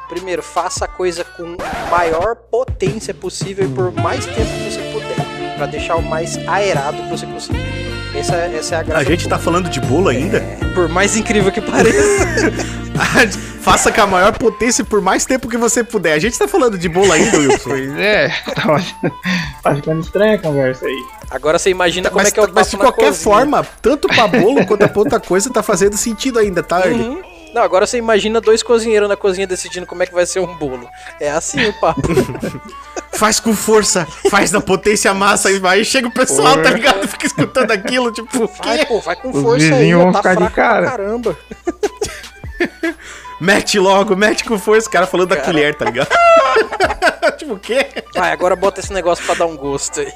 Primeiro, 0.09 0.43
faça 0.43 0.87
a 0.87 0.89
coisa 0.89 1.25
com 1.25 1.57
maior 1.89 2.35
potência 2.35 3.15
possível 3.15 3.65
e 3.65 3.73
por 3.73 3.93
mais 3.93 4.27
tempo 4.27 4.41
que 4.41 4.71
você 4.71 4.93
puder, 4.93 5.22
Pra 5.57 5.67
deixar 5.67 5.97
o 5.97 6.03
mais 6.03 6.39
aerado 6.49 6.97
que 7.03 7.11
você 7.11 7.27
conseguir. 7.27 7.61
Essa, 8.15 8.37
essa 8.37 8.75
é 8.75 8.79
a 8.79 8.83
graça. 8.83 9.01
A 9.01 9.05
gente 9.05 9.25
do 9.25 9.31
tá 9.31 9.39
falando 9.39 9.69
de 9.71 9.81
bolo 9.81 10.09
ainda? 10.09 10.41
bolo. 10.41 10.75
Por 10.75 10.89
mais 10.89 11.17
incrível 11.17 11.51
que 11.51 11.61
pareça. 11.61 12.53
Faça 13.63 13.93
com 13.93 14.01
a 14.01 14.07
maior 14.07 14.37
potência 14.37 14.85
por 14.85 15.01
mais 15.01 15.25
tempo 15.25 15.49
que 15.49 15.57
você 15.57 15.85
puder. 15.85 16.15
A 16.15 16.19
gente 16.19 16.39
tá 16.39 16.49
falando 16.49 16.77
de 16.77 16.89
bolo 16.89 17.11
ainda, 17.13 17.39
Wilson. 17.39 17.71
Pois 17.71 17.97
é, 17.99 18.29
tá, 18.55 18.81
tá 19.63 19.75
ficando 19.77 20.01
estranha 20.01 20.35
a 20.35 20.39
conversa 20.39 20.85
aí. 20.85 21.05
Agora 21.31 21.59
você 21.59 21.71
imagina 21.71 22.11
como 22.11 22.21
mas, 22.21 22.29
é 22.29 22.31
que 22.33 22.41
é 22.41 22.43
o 22.43 22.53
mas 22.53 22.71
de 22.71 22.77
qualquer 22.77 23.07
cozinha. 23.07 23.25
forma, 23.25 23.67
tanto 23.81 24.09
pra 24.09 24.27
bolo 24.27 24.67
quanto 24.67 24.89
pra 24.89 24.99
outra 24.99 25.21
coisa, 25.21 25.49
tá 25.51 25.63
fazendo 25.63 25.97
sentido 25.97 26.39
ainda, 26.39 26.63
tá? 26.63 26.87
Uhum. 26.87 27.23
Não, 27.55 27.63
agora 27.63 27.87
você 27.87 27.99
imagina 27.99 28.41
dois 28.41 28.63
cozinheiros 28.63 29.09
na 29.09 29.17
cozinha 29.17 29.47
decidindo 29.47 29.87
como 29.87 30.03
é 30.03 30.07
que 30.07 30.15
vai 30.15 30.27
ser 30.27 30.41
um 30.41 30.55
bolo. 30.57 30.89
É 31.21 31.31
assim 31.31 31.65
o 31.67 31.73
papo. 31.81 32.01
Faz 33.15 33.39
com 33.39 33.55
força, 33.55 34.07
faz 34.31 34.51
na 34.51 34.61
potência 34.61 35.13
massa 35.13 35.51
e 35.51 35.59
vai. 35.59 35.85
Chega 35.85 36.09
o 36.09 36.13
pessoal, 36.13 36.61
tá 36.63 36.71
ligado? 36.71 37.07
Fica 37.07 37.27
escutando 37.27 37.71
aquilo, 37.71 38.11
tipo, 38.11 38.47
Vai, 38.65 38.79
quê? 38.79 38.87
pô, 38.87 39.01
vai 39.01 39.17
com 39.17 39.31
Os 39.31 39.43
força 39.43 39.75
aí, 39.75 39.93
vão 39.95 40.11
tá 40.13 40.19
ficar 40.19 40.35
de 40.37 40.51
cara. 40.51 40.91
caramba. 40.91 41.37
Mete 43.41 43.77
logo, 43.79 44.15
mete 44.15 44.45
com 44.45 44.57
força. 44.57 44.89
O 44.89 44.93
cara 44.93 45.05
falando 45.07 45.31
da 45.31 45.37
Cara. 45.37 45.47
colher, 45.49 45.75
tá 45.75 45.85
ligado? 45.85 46.09
tipo, 47.37 47.55
o 47.55 47.59
quê? 47.59 47.87
Vai, 48.15 48.31
agora 48.31 48.55
bota 48.55 48.79
esse 48.81 48.93
negócio 48.93 49.25
pra 49.25 49.35
dar 49.35 49.47
um 49.47 49.57
gosto 49.57 49.99
aí. 50.01 50.13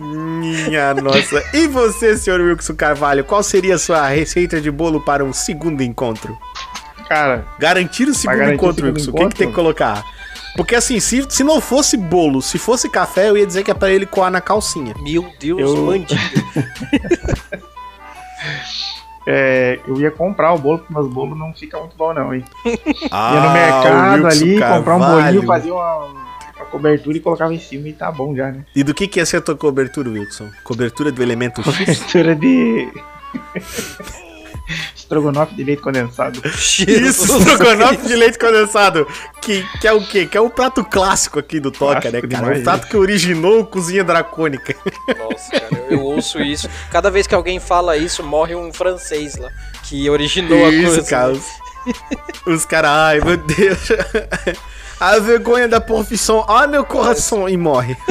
Minha 0.00 0.94
nossa. 0.94 1.44
E 1.52 1.68
você, 1.68 2.16
senhor 2.16 2.40
Wilson 2.40 2.74
Carvalho, 2.74 3.22
qual 3.24 3.40
seria 3.42 3.76
a 3.76 3.78
sua 3.78 4.08
receita 4.08 4.60
de 4.60 4.68
bolo 4.70 5.00
para 5.00 5.24
um 5.24 5.32
segundo 5.32 5.80
encontro? 5.82 6.36
Cara, 7.08 7.46
Garantir 7.58 8.08
o 8.08 8.14
segundo 8.14 8.36
garantir 8.38 8.52
o 8.52 8.56
encontro, 8.56 8.86
segundo 8.86 8.96
Wilson. 8.98 9.10
O 9.10 9.14
que, 9.14 9.20
que 9.28 9.34
tem 9.36 9.46
que 9.46 9.52
encontro? 9.52 9.62
colocar? 9.62 10.04
Porque 10.56 10.74
assim, 10.76 11.00
se, 11.00 11.26
se 11.28 11.42
não 11.42 11.60
fosse 11.60 11.96
bolo, 11.96 12.40
se 12.40 12.58
fosse 12.58 12.88
café, 12.88 13.28
eu 13.28 13.36
ia 13.36 13.46
dizer 13.46 13.64
que 13.64 13.70
é 13.70 13.74
pra 13.74 13.90
ele 13.90 14.06
coar 14.06 14.30
na 14.30 14.40
calcinha. 14.40 14.94
Meu 15.00 15.26
Deus, 15.40 15.60
Eu- 15.60 15.92
é, 19.26 19.80
eu 19.86 20.00
ia 20.00 20.10
comprar 20.10 20.52
o 20.52 20.58
bolo, 20.58 20.78
porque 20.78 20.92
meus 20.92 21.08
bolos 21.12 21.38
não 21.38 21.52
ficam 21.54 21.80
muito 21.80 21.96
bom 21.96 22.12
não, 22.12 22.34
hein? 22.34 22.44
Ah, 23.10 23.34
ia 23.34 23.40
no 23.40 23.50
mercado 23.52 24.22
o 24.22 24.26
ali, 24.26 24.54
comprar 24.54 24.96
um 24.96 25.00
Carvalho. 25.00 25.24
bolinho, 25.24 25.46
fazia 25.46 25.72
uma, 25.74 26.04
uma 26.56 26.64
cobertura 26.70 27.16
e 27.16 27.20
colocava 27.20 27.54
em 27.54 27.58
cima 27.60 27.88
e 27.88 27.92
tá 27.92 28.12
bom 28.12 28.34
já, 28.36 28.50
né? 28.52 28.64
E 28.76 28.82
do 28.84 28.92
que, 28.94 29.08
que 29.08 29.18
ia 29.18 29.26
ser 29.26 29.38
a 29.38 29.40
tua 29.40 29.56
cobertura, 29.56 30.08
Wilson? 30.10 30.48
Cobertura 30.62 31.10
do 31.10 31.22
elemento 31.22 31.62
X? 31.62 31.98
Cobertura 32.00 32.34
de... 32.36 32.88
Estrogonofe 34.96 35.54
de 35.54 35.64
leite 35.64 35.82
condensado. 35.82 36.40
Isso, 36.46 37.38
estrogonofe 37.38 38.06
de 38.08 38.16
leite 38.16 38.38
condensado. 38.38 39.06
Que, 39.42 39.62
que 39.80 39.86
é 39.86 39.92
o 39.92 40.04
quê? 40.06 40.24
Que 40.26 40.36
é 40.38 40.40
o 40.40 40.48
prato 40.48 40.82
clássico 40.84 41.38
aqui 41.38 41.60
do 41.60 41.70
Toca, 41.70 42.10
né, 42.10 42.20
cara? 42.22 42.26
demais, 42.26 42.60
o 42.60 42.64
prato 42.64 42.86
que 42.88 42.96
originou 42.96 43.60
a 43.60 43.66
cozinha 43.66 44.02
dracônica. 44.02 44.74
Nossa, 45.18 45.50
cara, 45.50 45.84
eu, 45.90 45.98
eu 45.98 46.02
ouço 46.02 46.40
isso. 46.40 46.68
Cada 46.90 47.10
vez 47.10 47.26
que 47.26 47.34
alguém 47.34 47.60
fala 47.60 47.96
isso, 47.96 48.22
morre 48.22 48.54
um 48.54 48.72
francês 48.72 49.36
lá. 49.36 49.50
Que 49.82 50.08
originou 50.08 50.64
a 50.64 50.70
Isso, 50.70 50.86
coisa. 50.94 51.10
cara. 51.10 51.32
Os, 51.32 51.46
os 52.46 52.64
caras, 52.64 52.90
ai 52.90 53.20
meu 53.20 53.36
Deus. 53.36 53.88
A 54.98 55.18
vergonha 55.18 55.68
da 55.68 55.80
profissão. 55.80 56.44
Ai 56.48 56.66
meu 56.66 56.84
coração. 56.84 57.46
E 57.48 57.56
morre. 57.58 57.94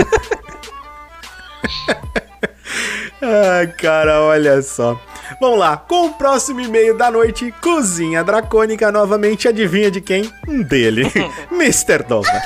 Ai, 3.25 3.67
cara, 3.67 4.21
olha 4.21 4.61
só. 4.61 4.99
Vamos 5.39 5.57
lá, 5.57 5.77
com 5.77 6.07
o 6.07 6.13
próximo 6.13 6.59
e-mail 6.59 6.97
da 6.97 7.09
noite, 7.09 7.53
Cozinha 7.61 8.21
Dracônica, 8.21 8.91
novamente, 8.91 9.47
adivinha 9.47 9.89
de 9.89 10.01
quem? 10.01 10.29
Dele, 10.45 11.09
Mr. 11.49 12.03
Dova. 12.03 12.41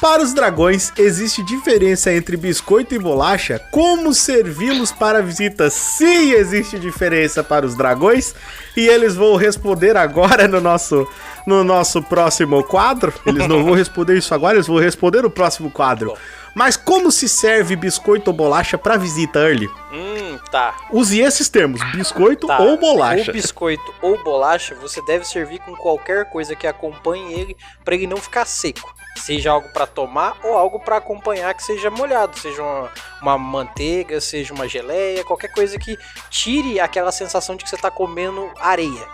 Para 0.00 0.22
os 0.22 0.32
dragões, 0.32 0.92
existe 0.96 1.42
diferença 1.42 2.12
entre 2.12 2.36
biscoito 2.36 2.94
e 2.94 2.98
bolacha? 2.98 3.58
Como 3.70 4.12
servi-los 4.12 4.92
para 4.92 5.22
visitas? 5.22 5.72
Sim, 5.72 6.32
existe 6.32 6.78
diferença 6.78 7.42
para 7.42 7.64
os 7.64 7.74
dragões. 7.74 8.34
E 8.76 8.86
eles 8.86 9.14
vão 9.14 9.36
responder 9.36 9.96
agora 9.96 10.46
no 10.46 10.60
nosso, 10.60 11.08
no 11.46 11.64
nosso 11.64 12.02
próximo 12.02 12.62
quadro. 12.62 13.12
Eles 13.24 13.48
não 13.48 13.64
vão 13.64 13.72
responder 13.74 14.18
isso 14.18 14.34
agora, 14.34 14.56
eles 14.56 14.66
vão 14.66 14.78
responder 14.78 15.22
no 15.22 15.30
próximo 15.30 15.70
quadro. 15.70 16.14
Mas 16.56 16.74
como 16.74 17.12
se 17.12 17.28
serve 17.28 17.76
biscoito 17.76 18.30
ou 18.30 18.34
bolacha 18.34 18.78
para 18.78 18.96
visita, 18.96 19.40
Early? 19.40 19.68
Hum, 19.92 20.38
tá. 20.50 20.74
Use 20.90 21.20
esses 21.20 21.50
termos, 21.50 21.82
biscoito 21.92 22.46
Tá. 22.46 22.58
ou 22.58 22.78
bolacha. 22.78 23.30
Ou 23.30 23.34
biscoito 23.34 23.94
ou 24.00 24.24
bolacha, 24.24 24.74
você 24.76 25.02
deve 25.02 25.26
servir 25.26 25.58
com 25.58 25.76
qualquer 25.76 26.30
coisa 26.30 26.56
que 26.56 26.66
acompanhe 26.66 27.34
ele 27.34 27.56
para 27.84 27.94
ele 27.94 28.06
não 28.06 28.16
ficar 28.16 28.46
seco. 28.46 28.90
Seja 29.16 29.50
algo 29.50 29.68
para 29.68 29.86
tomar 29.86 30.38
ou 30.42 30.56
algo 30.56 30.80
para 30.80 30.96
acompanhar 30.96 31.52
que 31.52 31.62
seja 31.62 31.90
molhado, 31.90 32.38
seja 32.38 32.62
uma, 32.62 32.90
uma 33.20 33.36
manteiga, 33.36 34.18
seja 34.18 34.54
uma 34.54 34.66
geleia, 34.66 35.22
qualquer 35.24 35.52
coisa 35.52 35.78
que 35.78 35.98
tire 36.30 36.80
aquela 36.80 37.12
sensação 37.12 37.54
de 37.54 37.64
que 37.64 37.68
você 37.68 37.76
tá 37.76 37.90
comendo 37.90 38.50
areia. 38.58 39.06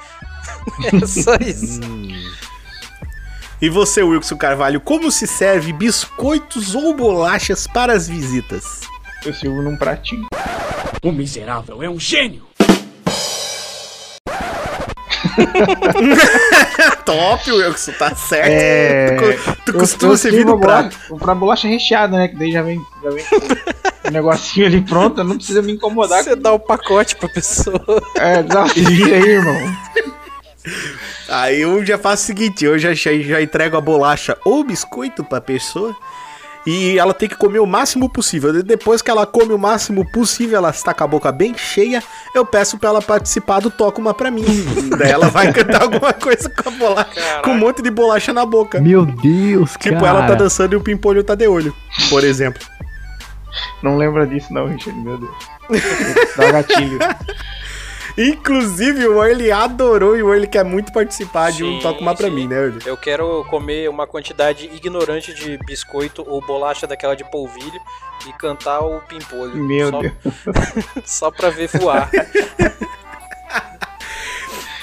é 0.95 1.07
só 1.07 1.35
isso. 1.35 1.81
E 3.63 3.69
você, 3.71 4.03
Wilson 4.03 4.37
Carvalho, 4.37 4.81
como 4.81 5.11
se 5.13 5.25
serve 5.27 5.73
biscoitos 5.73 6.75
ou 6.75 6.95
bolachas 6.95 7.67
para 7.67 7.93
as 7.93 8.09
visitas? 8.09 8.81
Eu 9.25 9.33
sirvo 9.33 9.63
num 9.63 9.77
pratinho. 9.77 10.27
O 11.03 11.13
miserável 11.13 11.81
é 11.83 11.89
um 11.89 11.99
gênio! 12.01 12.43
Top, 17.05 17.51
Wilson, 17.53 17.93
tá 17.93 18.15
certo. 18.15 18.49
É, 18.51 19.17
Tu, 19.17 19.57
tu 19.67 19.73
eu- 19.73 19.79
costuma 19.79 20.13
eu 20.13 20.17
servir 20.19 20.45
no 20.45 20.55
a 20.55 20.57
bolacha- 20.57 20.89
prato. 20.89 20.99
Comprar 21.09 21.35
bolacha 21.37 21.69
recheada, 21.69 22.17
né? 22.17 22.29
Que 22.29 22.37
daí 22.37 22.51
já 22.53 22.63
vem, 22.63 22.81
já 23.03 23.11
vem 23.11 23.25
com 23.25 24.09
o 24.09 24.11
negocinho 24.11 24.67
ali 24.67 24.81
pronto, 24.81 25.23
não 25.23 25.37
precisa 25.37 25.63
me 25.63 25.73
incomodar. 25.73 26.23
Você 26.25 26.35
dá 26.37 26.53
o 26.53 26.59
pacote 26.59 27.15
pra 27.17 27.29
pessoa. 27.29 27.81
É, 28.17 28.43
dá 28.43 28.65
vira 28.65 29.17
aí, 29.17 29.23
irmão. 29.23 29.77
Aí 31.29 31.61
eu 31.61 31.85
já 31.85 31.99
faço 31.99 32.25
o 32.25 32.27
seguinte, 32.27 32.65
eu 32.65 32.79
já, 32.79 32.95
já, 32.95 33.41
entrego 33.43 33.77
a 33.77 33.81
bolacha 33.81 34.37
ou 34.45 34.63
biscoito 34.65 35.25
pra 35.25 35.41
pessoa 35.41 35.95
e 36.65 36.97
ela 36.97 37.13
tem 37.13 37.29
que 37.29 37.35
comer 37.37 37.59
o 37.59 37.67
máximo 37.67 38.09
possível. 38.09 38.57
E 38.57 38.63
Depois 38.63 39.03
que 39.03 39.11
ela 39.11 39.27
come 39.27 39.53
o 39.53 39.59
máximo 39.59 40.09
possível, 40.13 40.59
ela 40.59 40.71
está 40.71 40.95
com 40.95 41.03
a 41.03 41.07
boca 41.07 41.33
bem 41.33 41.57
cheia, 41.57 42.03
eu 42.35 42.47
peço 42.47 42.79
pra 42.79 42.91
ela 42.91 43.03
participar 43.03 43.61
do 43.61 43.71
Toca 43.71 44.01
Uma 44.01 44.15
Pra 44.15 44.31
Mim. 44.31 44.45
Daí 44.97 45.11
ela 45.11 45.29
vai 45.29 45.53
cantar 45.53 45.83
alguma 45.83 46.13
coisa 46.13 46.49
com 46.49 46.69
a 46.69 46.73
bolacha, 46.73 47.41
com 47.43 47.51
um 47.51 47.59
monte 47.59 47.83
de 47.83 47.91
bolacha 47.91 48.33
na 48.33 48.47
boca. 48.47 48.81
Meu 48.81 49.05
Deus, 49.05 49.73
Tipo, 49.81 50.01
cara. 50.01 50.09
ela 50.19 50.27
tá 50.29 50.35
dançando 50.35 50.75
e 50.75 50.77
o 50.77 50.81
pimpolho 50.81 51.25
tá 51.25 51.35
de 51.35 51.49
olho, 51.49 51.75
por 52.09 52.23
exemplo. 52.23 52.63
Não 53.83 53.97
lembra 53.97 54.27
disso 54.27 54.53
não, 54.53 54.67
Richard, 54.67 54.99
meu 55.01 55.19
Deus. 55.19 55.35
Dá 56.37 56.53
gatilho. 56.53 56.99
Inclusive, 58.17 59.07
o 59.07 59.25
Early 59.25 59.51
adorou 59.51 60.17
e 60.17 60.23
o 60.23 60.33
Early 60.33 60.47
quer 60.47 60.65
muito 60.65 60.93
participar 60.93 61.51
de 61.51 61.65
um 61.65 61.79
Toca 61.81 62.01
Uma 62.01 62.15
Pra 62.15 62.29
sim. 62.29 62.35
Mim, 62.35 62.47
né, 62.47 62.57
Early? 62.57 62.81
Eu 62.85 62.97
quero 62.97 63.45
comer 63.49 63.89
uma 63.89 64.07
quantidade 64.07 64.67
ignorante 64.67 65.33
de 65.33 65.59
biscoito 65.59 66.25
ou 66.27 66.41
bolacha 66.41 66.87
daquela 66.87 67.17
de 67.17 67.25
polvilho 67.31 67.81
e 68.29 68.33
cantar 68.35 68.81
o 68.81 69.01
pimpolho. 69.01 69.57
Meu 69.57 69.91
só, 69.91 70.01
Deus. 70.01 70.15
Só 71.05 71.31
pra 71.31 71.51
ver 71.51 71.69
voar. 71.69 72.11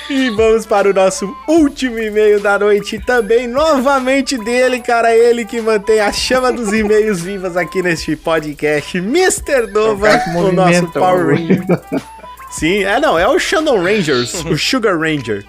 E 0.09 0.31
vamos 0.31 0.65
para 0.65 0.89
o 0.89 0.93
nosso 0.93 1.31
último 1.48 2.00
e-mail 2.00 2.39
da 2.39 2.57
noite 2.57 2.98
também, 2.98 3.45
novamente 3.45 4.39
dele, 4.39 4.79
cara, 4.79 5.15
ele 5.15 5.45
que 5.45 5.62
mantém 5.62 6.00
a 6.00 6.12
chama 6.12 6.51
dos 6.51 6.74
e-mails 6.74 7.21
vivas 7.21 7.55
aqui 7.55 7.83
neste 7.83 8.15
podcast, 8.15 8.98
Mr. 8.98 9.67
Dova, 9.67 10.09
É 10.09 10.36
o 10.36 10.51
nosso 10.51 10.88
Power 10.88 11.27
Ranger. 11.27 11.62
Sim, 12.49 12.83
é 12.83 12.99
não, 12.99 13.17
é 13.17 13.27
o 13.27 13.39
Shannon 13.39 13.81
Rangers, 13.81 14.33
o 14.45 14.57
Sugar 14.57 14.97
Ranger. 14.97 15.45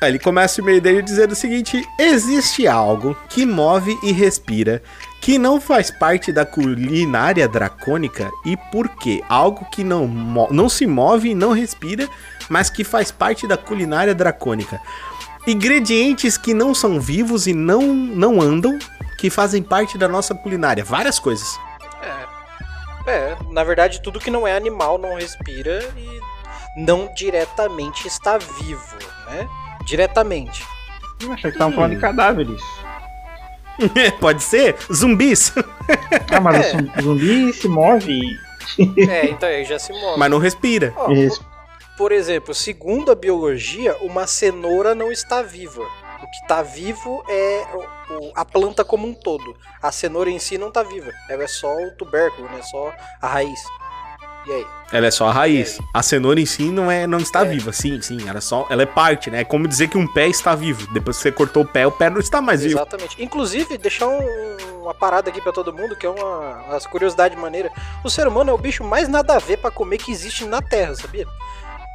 Ele 0.00 0.18
começa 0.18 0.60
o 0.60 0.64
e-mail 0.64 0.80
dele 0.80 1.02
dizendo 1.02 1.32
o 1.32 1.36
seguinte: 1.36 1.86
existe 1.98 2.66
algo 2.66 3.16
que 3.28 3.46
move 3.46 3.96
e 4.02 4.10
respira 4.10 4.82
que 5.20 5.38
não 5.38 5.60
faz 5.60 5.88
parte 5.88 6.32
da 6.32 6.44
culinária 6.44 7.46
dracônica 7.46 8.28
e 8.44 8.56
por 8.72 8.88
quê? 8.88 9.22
Algo 9.28 9.64
que 9.70 9.84
não, 9.84 10.08
não 10.50 10.68
se 10.68 10.84
move 10.84 11.30
e 11.30 11.34
não 11.34 11.52
respira, 11.52 12.08
mas 12.48 12.68
que 12.68 12.82
faz 12.82 13.12
parte 13.12 13.46
da 13.46 13.56
culinária 13.56 14.14
dracônica. 14.14 14.80
Ingredientes 15.46 16.36
que 16.36 16.52
não 16.52 16.74
são 16.74 17.00
vivos 17.00 17.46
e 17.46 17.54
não, 17.54 17.94
não 17.94 18.40
andam, 18.40 18.76
que 19.16 19.30
fazem 19.30 19.62
parte 19.62 19.96
da 19.96 20.08
nossa 20.08 20.34
culinária. 20.34 20.84
Várias 20.84 21.20
coisas. 21.20 21.56
É, 23.06 23.36
na 23.50 23.64
verdade, 23.64 24.00
tudo 24.02 24.20
que 24.20 24.30
não 24.30 24.46
é 24.46 24.54
animal 24.56 24.96
não 24.98 25.14
respira 25.16 25.82
e 25.96 26.20
não 26.80 27.12
diretamente 27.14 28.06
está 28.06 28.38
vivo, 28.38 28.96
né? 29.30 29.48
Diretamente. 29.84 30.64
Eu 31.20 31.32
achei 31.32 31.50
que 31.50 31.56
estavam 31.56 31.74
falando 31.74 31.94
de 31.94 32.00
cadáveres. 32.00 32.60
Pode 34.20 34.42
ser? 34.42 34.76
Zumbis. 34.92 35.52
Ah, 36.32 36.40
mas 36.40 36.56
É. 36.66 36.68
o 36.68 36.70
zum- 36.70 36.90
o 36.98 37.02
zumbi 37.02 37.52
se 37.52 37.68
move 37.68 38.20
É, 39.08 39.26
então 39.26 39.48
aí 39.48 39.64
já 39.64 39.78
se 39.78 39.92
mostra. 39.92 40.16
Mas 40.16 40.30
não 40.30 40.38
respira. 40.38 40.92
Ó, 40.96 41.10
Isso. 41.10 41.44
Por 41.96 42.12
exemplo, 42.12 42.54
segundo 42.54 43.10
a 43.12 43.14
biologia, 43.14 43.96
uma 44.00 44.26
cenoura 44.26 44.94
não 44.94 45.10
está 45.12 45.42
viva. 45.42 45.82
O 46.22 46.26
que 46.30 46.36
está 46.42 46.62
vivo 46.62 47.22
é 47.28 47.64
o- 48.18 48.28
o- 48.28 48.32
a 48.34 48.44
planta 48.44 48.84
como 48.84 49.06
um 49.06 49.14
todo. 49.14 49.56
A 49.82 49.90
cenoura 49.92 50.30
em 50.30 50.38
si 50.38 50.58
não 50.58 50.68
está 50.68 50.82
viva. 50.82 51.10
Ela 51.28 51.44
é 51.44 51.48
só 51.48 51.74
o 51.76 51.90
tubérculo, 51.96 52.48
né? 52.48 52.60
Só 52.62 52.92
a 53.20 53.26
raiz. 53.26 53.60
E 54.46 54.50
aí? 54.52 54.66
Ela 54.92 55.06
é 55.06 55.10
só 55.10 55.28
a 55.28 55.32
raiz. 55.32 55.78
A 55.94 56.02
cenoura 56.02 56.40
em 56.40 56.46
si 56.46 56.64
não, 56.64 56.90
é, 56.90 57.06
não 57.06 57.18
está 57.18 57.42
É. 57.42 57.44
viva. 57.44 57.72
Sim, 57.72 58.00
sim. 58.02 58.28
Ela 58.28 58.38
é, 58.38 58.40
só, 58.40 58.66
ela 58.68 58.82
é 58.82 58.86
parte, 58.86 59.30
né? 59.30 59.42
É 59.42 59.44
como 59.44 59.68
dizer 59.68 59.86
que 59.88 59.96
um 59.96 60.06
pé 60.12 60.26
está 60.26 60.54
vivo. 60.54 60.92
Depois 60.92 61.16
que 61.16 61.22
você 61.22 61.30
cortou 61.32 61.62
o 61.62 61.66
pé, 61.66 61.86
o 61.86 61.92
pé 61.92 62.10
não 62.10 62.18
está 62.18 62.40
mais 62.42 62.62
vivo. 62.62 62.74
Exatamente. 62.76 63.22
Inclusive, 63.22 63.78
deixar 63.78 64.08
um- 64.08 64.56
uma 64.82 64.92
parada 64.94 65.30
aqui 65.30 65.40
pra 65.40 65.52
todo 65.52 65.72
mundo, 65.72 65.94
que 65.94 66.04
é 66.04 66.08
uma, 66.10 66.56
uma 66.64 66.80
curiosidade 66.80 67.36
maneira. 67.36 67.70
O 68.02 68.10
ser 68.10 68.26
humano 68.26 68.50
é 68.50 68.52
o 68.52 68.58
bicho 68.58 68.82
mais 68.82 69.08
nada 69.08 69.36
a 69.36 69.38
ver 69.38 69.58
pra 69.58 69.70
comer 69.70 69.98
que 69.98 70.10
existe 70.10 70.44
na 70.44 70.60
Terra, 70.60 70.96
sabia? 70.96 71.24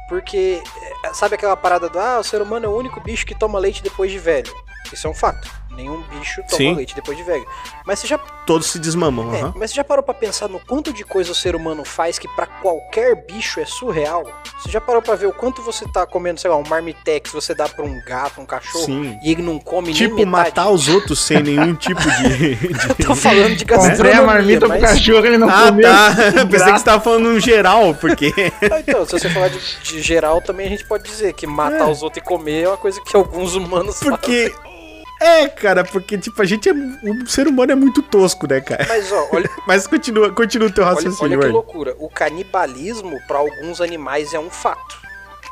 Porque, 0.08 0.62
é, 1.04 1.12
sabe 1.12 1.34
aquela 1.34 1.54
parada 1.54 1.86
do, 1.90 1.98
ah, 1.98 2.18
o 2.18 2.24
ser 2.24 2.40
humano 2.40 2.64
é 2.64 2.68
o 2.68 2.74
único 2.74 2.98
bicho 2.98 3.26
que 3.26 3.34
toma 3.34 3.58
leite 3.58 3.82
depois 3.82 4.10
de 4.10 4.18
velho. 4.18 4.50
Isso 4.90 5.06
é 5.06 5.10
um 5.10 5.14
fato. 5.14 5.46
Nenhum 5.78 6.02
bicho 6.10 6.42
toma 6.48 6.56
Sim. 6.56 6.74
leite 6.74 6.92
depois 6.94 7.16
de 7.16 7.22
velho. 7.22 7.46
Mas 7.86 8.00
você 8.00 8.08
já 8.08 8.18
Todos 8.18 8.66
se 8.66 8.78
desmamam. 8.80 9.32
É, 9.32 9.40
aham. 9.42 9.54
mas 9.56 9.70
você 9.70 9.76
já 9.76 9.84
parou 9.84 10.02
pra 10.02 10.12
pensar 10.12 10.48
no 10.48 10.58
quanto 10.58 10.92
de 10.92 11.04
coisa 11.04 11.30
o 11.30 11.34
ser 11.34 11.54
humano 11.54 11.84
faz 11.84 12.18
que 12.18 12.26
pra 12.34 12.46
qualquer 12.46 13.14
bicho 13.26 13.60
é 13.60 13.64
surreal? 13.64 14.24
Você 14.60 14.70
já 14.70 14.80
parou 14.80 15.00
pra 15.00 15.14
ver 15.14 15.26
o 15.26 15.32
quanto 15.32 15.62
você 15.62 15.86
tá 15.86 16.04
comendo, 16.04 16.40
sei 16.40 16.50
lá, 16.50 16.56
um 16.56 16.64
marmitex, 16.68 17.30
você 17.30 17.54
dá 17.54 17.68
pra 17.68 17.84
um 17.84 18.00
gato, 18.04 18.40
um 18.40 18.44
cachorro, 18.46 18.86
Sim. 18.86 19.18
e 19.22 19.30
ele 19.30 19.42
não 19.42 19.58
come 19.60 19.92
Tipo, 19.94 20.16
nem 20.16 20.26
metade? 20.26 20.48
matar 20.48 20.70
os 20.70 20.88
outros 20.88 21.20
sem 21.20 21.40
nenhum 21.42 21.74
tipo 21.76 22.00
de. 22.00 22.54
de- 22.56 23.04
Tô 23.06 23.14
falando 23.14 23.54
de 23.54 23.64
Comprei 23.64 23.88
gastronomia, 23.88 24.20
a 24.20 24.26
marmita 24.26 24.66
mas... 24.66 24.80
pro 24.80 24.88
cachorro, 24.88 25.26
ele 25.26 25.38
não 25.38 25.48
Ah, 25.48 25.66
comeu. 25.66 25.82
tá. 25.88 26.14
Pensei 26.50 26.72
que 26.72 26.78
você 26.80 26.84
tava 26.84 27.00
falando 27.04 27.28
no 27.32 27.38
geral, 27.38 27.94
porque. 27.94 28.32
Ah, 28.72 28.80
Então, 28.80 29.04
se 29.06 29.12
você 29.12 29.30
falar 29.30 29.48
de, 29.48 29.58
de 29.82 30.02
geral, 30.02 30.40
também 30.42 30.66
a 30.66 30.70
gente 30.70 30.84
pode 30.86 31.04
dizer 31.04 31.34
que 31.34 31.46
matar 31.46 31.86
É. 31.88 31.90
os 31.92 32.02
outros 32.02 32.20
e 32.22 32.26
comer 32.26 32.64
é 32.64 32.68
uma 32.68 32.76
coisa 32.76 33.00
que 33.00 33.14
alguns 33.16 33.54
humanos 33.54 34.00
Porque. 34.00 34.52
É, 35.20 35.48
cara, 35.48 35.84
porque, 35.84 36.16
tipo, 36.16 36.40
a 36.40 36.44
gente 36.44 36.68
é. 36.68 36.72
O 36.72 37.26
ser 37.26 37.48
humano 37.48 37.72
é 37.72 37.74
muito 37.74 38.02
tosco, 38.02 38.46
né, 38.48 38.60
cara? 38.60 38.84
Mas, 38.88 39.10
ó, 39.10 39.28
olha, 39.32 39.50
Mas 39.66 39.86
continua, 39.86 40.32
continua 40.32 40.68
o 40.68 40.72
teu 40.72 40.84
olha, 40.84 40.94
raciocínio, 40.94 41.22
olha 41.24 41.38
que 41.38 41.44
Ernie. 41.44 41.52
loucura. 41.52 41.96
O 41.98 42.08
canibalismo, 42.08 43.20
pra 43.26 43.38
alguns 43.38 43.80
animais, 43.80 44.32
é 44.32 44.38
um 44.38 44.50
fato. 44.50 44.96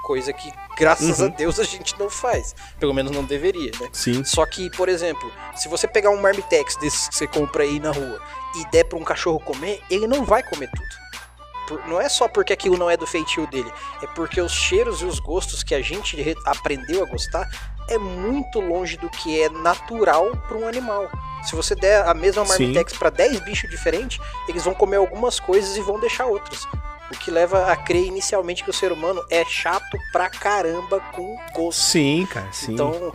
Coisa 0.05 0.33
que, 0.33 0.53
graças 0.79 1.19
Uhum. 1.19 1.27
a 1.27 1.29
Deus, 1.31 1.59
a 1.59 1.65
gente 1.65 1.99
não 1.99 2.09
faz. 2.09 2.55
Pelo 2.79 2.95
menos 2.95 3.11
não 3.11 3.25
deveria, 3.25 3.73
né? 3.81 3.89
Sim. 3.93 4.23
Só 4.23 4.47
que, 4.47 4.71
por 4.71 4.89
exemplo, 4.89 5.33
se 5.57 5.69
você 5.69 5.89
pegar 5.89 6.11
um 6.11 6.21
marmitex 6.21 6.77
desses 6.77 7.09
que 7.09 7.17
você 7.17 7.27
compra 7.27 7.65
aí 7.65 7.81
na 7.81 7.91
rua 7.91 8.21
e 8.57 8.65
der 8.71 8.85
pra 8.85 8.97
um 8.97 9.03
cachorro 9.03 9.41
comer, 9.41 9.83
ele 9.91 10.07
não 10.07 10.25
vai 10.25 10.45
comer 10.45 10.71
tudo. 10.71 11.81
Não 11.89 12.01
é 12.01 12.09
só 12.09 12.29
porque 12.29 12.53
aquilo 12.53 12.77
não 12.79 12.89
é 12.89 12.97
do 12.97 13.05
feitio 13.05 13.45
dele, 13.49 13.69
é 14.01 14.07
porque 14.07 14.41
os 14.41 14.53
cheiros 14.53 15.03
e 15.03 15.05
os 15.05 15.19
gostos 15.19 15.65
que 15.65 15.75
a 15.75 15.83
gente 15.83 16.15
re- 16.23 16.37
aprendeu 16.45 17.03
a 17.03 17.07
gostar 17.09 17.45
é 17.89 17.99
muito 17.99 18.61
longe 18.61 18.97
do 18.97 19.09
que 19.09 19.41
é 19.41 19.49
natural 19.49 20.37
para 20.49 20.57
um 20.57 20.67
animal. 20.67 21.09
Se 21.45 21.55
você 21.55 21.75
der 21.75 22.07
a 22.09 22.15
mesma 22.15 22.45
marmitex 22.45 22.93
para 22.95 23.11
10 23.11 23.41
bichos 23.41 23.71
diferentes, 23.71 24.19
eles 24.49 24.65
vão 24.65 24.75
comer 24.75 24.97
algumas 24.97 25.39
coisas 25.39 25.77
e 25.77 25.81
vão 25.81 26.01
deixar 26.01 26.27
outras. 26.27 26.67
O 27.13 27.17
que 27.19 27.31
leva 27.31 27.71
a 27.71 27.77
crer 27.77 28.05
inicialmente 28.05 28.65
que 28.65 28.71
o 28.71 28.73
ser 28.73 28.91
humano 28.91 29.25
é 29.31 29.45
chato 29.45 29.97
pra 30.11 30.29
caramba 30.29 31.01
com 31.13 31.37
gosto. 31.55 31.81
Sim, 31.81 32.27
cara, 32.29 32.49
sim. 32.51 32.75
Então, 32.75 33.13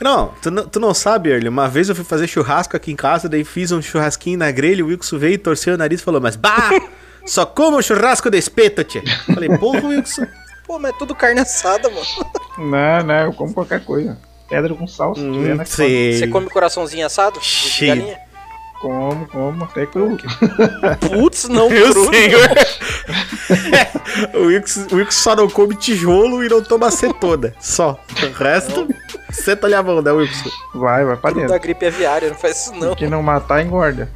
Não, 0.00 0.34
tu 0.42 0.50
não, 0.50 0.66
tu 0.66 0.80
não 0.80 0.92
sabe, 0.92 1.30
Early. 1.30 1.48
Uma 1.48 1.68
vez 1.68 1.88
eu 1.88 1.94
fui 1.94 2.04
fazer 2.04 2.26
churrasco 2.26 2.76
aqui 2.76 2.90
em 2.90 2.96
casa, 2.96 3.28
daí 3.28 3.44
fiz 3.44 3.70
um 3.70 3.80
churrasquinho 3.80 4.38
na 4.38 4.50
grelha, 4.50 4.84
o 4.84 4.88
Wilson 4.88 5.18
veio, 5.18 5.38
torceu 5.38 5.74
o 5.74 5.78
nariz 5.78 6.00
e 6.00 6.04
falou, 6.04 6.20
mas 6.20 6.34
bah! 6.34 6.70
Só 7.24 7.46
como 7.46 7.80
churrasco 7.82 8.30
de 8.30 8.38
espeto, 8.38 8.82
tia. 8.82 9.02
Falei, 9.32 9.56
porra, 9.58 9.86
Wilson. 9.86 10.26
Pô, 10.70 10.78
mas 10.78 10.92
é 10.94 10.98
tudo 10.98 11.14
carne 11.16 11.40
assada, 11.40 11.88
mano. 11.90 12.06
Não, 12.56 13.02
não, 13.04 13.24
eu 13.24 13.32
como 13.32 13.52
qualquer 13.52 13.84
coisa. 13.84 14.16
Pedra 14.48 14.72
com 14.74 14.86
sal, 14.86 15.14
se 15.16 15.20
tiver 15.20 15.52
Hum, 15.52 15.56
na 15.56 15.64
sei. 15.64 16.16
Você 16.18 16.28
come 16.28 16.48
coraçãozinho 16.48 17.04
assado? 17.06 17.40
De- 17.40 17.44
Cheio. 17.44 17.96
galinha? 17.96 18.18
Como, 18.80 19.26
como, 19.28 19.64
até 19.64 19.84
cru. 19.86 20.16
Putz, 21.08 21.48
não 21.48 21.68
Meu 21.70 21.90
cru. 21.92 22.08
senhor. 22.14 22.48
o, 24.34 24.46
Wilson, 24.46 24.86
o 24.92 24.96
Wilson 24.96 25.10
só 25.10 25.36
não 25.36 25.48
come 25.50 25.74
tijolo 25.76 26.42
e 26.44 26.48
não 26.48 26.62
toma 26.62 26.86
acetona. 26.86 27.52
Só. 27.60 27.98
O 28.22 28.32
resto, 28.32 28.88
senta 29.30 29.66
ali 29.66 29.74
a 29.74 29.82
mão, 29.82 30.00
né, 30.00 30.10
Wilson? 30.12 30.50
Vai, 30.74 31.04
vai 31.04 31.16
pra 31.16 31.30
Da 31.30 31.40
dentro. 31.40 31.60
gripe 31.60 31.86
aviária, 31.86 32.28
não 32.28 32.36
faz 32.36 32.62
isso 32.62 32.74
não. 32.74 32.94
Que 32.94 33.06
não 33.06 33.22
matar, 33.22 33.60
engorda. 33.64 34.08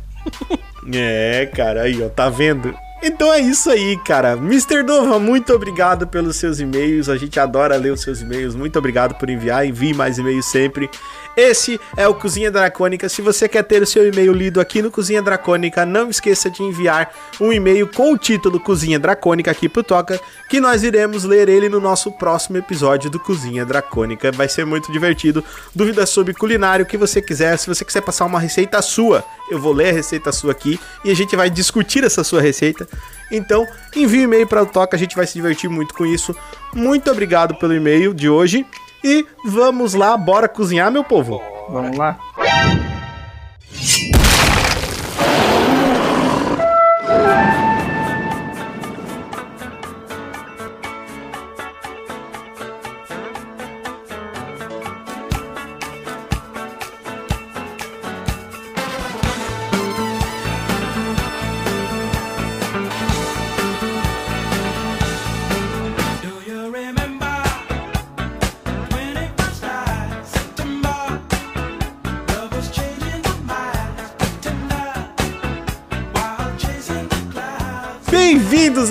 É, 0.93 1.47
cara, 1.55 1.83
aí, 1.83 2.03
ó, 2.03 2.09
tá 2.09 2.29
vendo? 2.31 2.75
Então 3.07 3.31
é 3.31 3.39
isso 3.39 3.69
aí, 3.69 3.99
cara. 3.99 4.33
Mr. 4.33 4.83
Nova, 4.83 5.19
muito 5.19 5.53
obrigado 5.53 6.07
pelos 6.07 6.37
seus 6.37 6.59
e-mails. 6.59 7.11
A 7.11 7.19
gente 7.19 7.39
adora 7.39 7.77
ler 7.77 7.93
os 7.93 8.01
seus 8.01 8.23
e-mails. 8.23 8.55
Muito 8.55 8.79
obrigado 8.79 9.15
por 9.17 9.29
enviar. 9.29 9.67
Envie 9.67 9.93
mais 9.93 10.17
e-mails 10.17 10.47
sempre. 10.47 10.89
Esse 11.37 11.81
é 11.97 12.07
o 12.07 12.15
Cozinha 12.15 12.51
Dracônica. 12.51 13.09
Se 13.09 13.21
você 13.21 13.49
quer 13.49 13.65
ter 13.65 13.83
o 13.83 13.87
seu 13.87 14.07
e-mail 14.07 14.33
lido 14.33 14.61
aqui 14.61 14.81
no 14.81 14.91
Cozinha 14.91 15.21
Dracônica, 15.21 15.85
não 15.85 16.09
esqueça 16.09 16.49
de 16.49 16.63
enviar 16.63 17.13
um 17.41 17.53
e-mail 17.53 17.89
com 17.89 18.13
o 18.13 18.19
título 18.19 18.61
Cozinha 18.61 18.99
Dracônica 18.99 19.51
aqui 19.51 19.69
pro 19.69 19.83
Toca, 19.83 20.21
que 20.49 20.61
nós 20.61 20.85
iremos 20.85 21.25
ler 21.25 21.49
ele 21.49 21.69
no 21.69 21.81
nosso 21.81 22.13
próximo 22.13 22.57
episódio 22.57 23.11
do 23.11 23.19
Cozinha 23.19 23.65
Dracônica. 23.67 24.31
Vai 24.31 24.49
ser 24.49 24.65
muito 24.65 24.93
divertido. 24.93 25.43
Dúvidas 25.75 26.11
sobre 26.11 26.35
culinário, 26.35 26.85
o 26.85 26.89
que 26.89 26.97
você 26.97 27.21
quiser. 27.21 27.59
Se 27.59 27.67
você 27.67 27.85
quiser 27.85 28.03
passar 28.03 28.27
uma 28.27 28.39
receita 28.39 28.81
sua, 28.81 29.25
eu 29.51 29.59
vou 29.59 29.73
ler 29.73 29.89
a 29.89 29.93
receita 29.93 30.31
sua 30.31 30.53
aqui 30.53 30.79
e 31.05 31.11
a 31.11 31.15
gente 31.15 31.35
vai 31.35 31.51
discutir 31.51 32.05
essa 32.05 32.23
sua 32.23 32.41
receita. 32.41 32.87
Então, 33.33 33.67
envie 33.97 34.21
um 34.21 34.25
e-mail 34.25 34.47
para 34.47 34.63
o 34.63 34.67
Toca, 34.67 34.97
a 34.97 34.99
gente 34.99 35.17
vai 35.17 35.27
se 35.27 35.35
divertir 35.35 35.69
muito 35.69 35.95
com 35.95 36.07
isso. 36.07 36.35
Muito 36.73 37.11
obrigado 37.11 37.57
pelo 37.57 37.75
e-mail 37.75 38.15
de 38.15 38.29
hoje. 38.29 38.65
E 39.05 39.27
vamos 39.45 39.93
lá, 39.93 40.17
bora 40.17 40.49
cozinhar, 40.49 40.91
meu 40.91 41.05
povo. 41.05 41.43
Vamos 41.69 41.97
lá. 41.99 42.19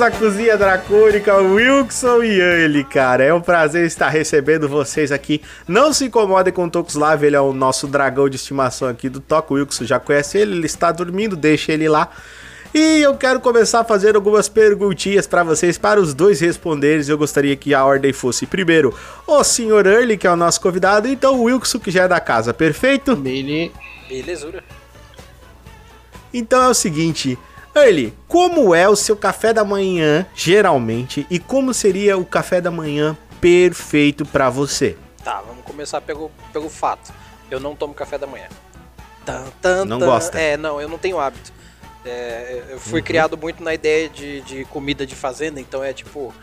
À 0.03 0.11
Cozinha 0.11 0.57
Dracônica, 0.57 1.33
Wilson 1.37 2.23
e 2.23 2.41
Anli, 2.41 2.83
cara. 2.83 3.23
É 3.23 3.33
um 3.33 3.39
prazer 3.39 3.85
estar 3.85 4.09
recebendo 4.09 4.67
vocês 4.67 5.13
aqui. 5.13 5.41
Não 5.65 5.93
se 5.93 6.03
incomodem 6.03 6.51
com 6.51 6.65
o 6.65 6.69
Tokuslav, 6.69 7.23
ele 7.23 7.37
é 7.37 7.39
o 7.39 7.53
nosso 7.53 7.87
dragão 7.87 8.27
de 8.27 8.35
estimação 8.35 8.89
aqui 8.89 9.07
do 9.07 9.21
Toco. 9.21 9.53
Wilson 9.53 9.85
já 9.85 10.01
conhece 10.01 10.37
ele, 10.37 10.57
ele 10.57 10.65
está 10.65 10.91
dormindo, 10.91 11.37
deixa 11.37 11.71
ele 11.71 11.87
lá. 11.87 12.09
E 12.73 12.99
eu 12.99 13.15
quero 13.15 13.39
começar 13.39 13.79
a 13.79 13.83
fazer 13.85 14.17
algumas 14.17 14.49
perguntinhas 14.49 15.25
para 15.25 15.41
vocês, 15.41 15.77
para 15.77 16.01
os 16.01 16.13
dois 16.13 16.41
responderem. 16.41 17.07
Eu 17.07 17.17
gostaria 17.17 17.55
que 17.55 17.73
a 17.73 17.85
ordem 17.85 18.11
fosse 18.11 18.45
primeiro 18.45 18.93
o 19.25 19.41
Sr. 19.41 19.87
Early, 19.87 20.17
que 20.17 20.27
é 20.27 20.31
o 20.31 20.35
nosso 20.35 20.59
convidado, 20.59 21.07
e 21.07 21.13
então 21.13 21.39
o 21.39 21.43
Wilson, 21.43 21.79
que 21.79 21.91
já 21.91 22.03
é 22.03 22.07
da 22.09 22.19
casa, 22.19 22.53
perfeito? 22.53 23.15
Dele. 23.15 23.71
Belezura. 24.09 24.65
Então 26.33 26.61
é 26.61 26.67
o 26.67 26.73
seguinte, 26.73 27.39
Early, 27.75 28.13
como 28.27 28.75
é 28.75 28.87
o 28.87 28.95
seu 28.95 29.15
café 29.15 29.51
da 29.51 29.63
manhã, 29.63 30.25
geralmente, 30.35 31.25
e 31.29 31.39
como 31.39 31.73
seria 31.73 32.17
o 32.17 32.25
café 32.25 32.61
da 32.61 32.69
manhã 32.69 33.17
perfeito 33.41 34.25
pra 34.25 34.49
você? 34.49 34.95
Tá, 35.23 35.41
vamos 35.41 35.63
começar 35.65 35.99
pelo, 36.01 36.29
pelo 36.51 36.69
fato. 36.69 37.11
Eu 37.49 37.59
não 37.59 37.75
tomo 37.75 37.93
café 37.93 38.17
da 38.17 38.27
manhã. 38.27 38.47
Tan, 39.25 39.45
tan, 39.61 39.85
Não 39.85 39.99
tan. 39.99 40.05
gosta? 40.05 40.39
É, 40.39 40.55
não, 40.57 40.79
eu 40.81 40.87
não 40.89 40.97
tenho 40.97 41.19
hábito. 41.19 41.51
É, 42.05 42.63
eu 42.71 42.79
fui 42.79 42.99
Uhum. 42.99 43.05
criado 43.05 43.37
muito 43.37 43.63
na 43.63 43.73
ideia 43.73 44.09
de, 44.09 44.41
de 44.41 44.65
comida 44.65 45.05
de 45.05 45.15
fazenda, 45.15 45.59
então 45.59 45.83
é 45.83 45.93
tipo. 45.93 46.33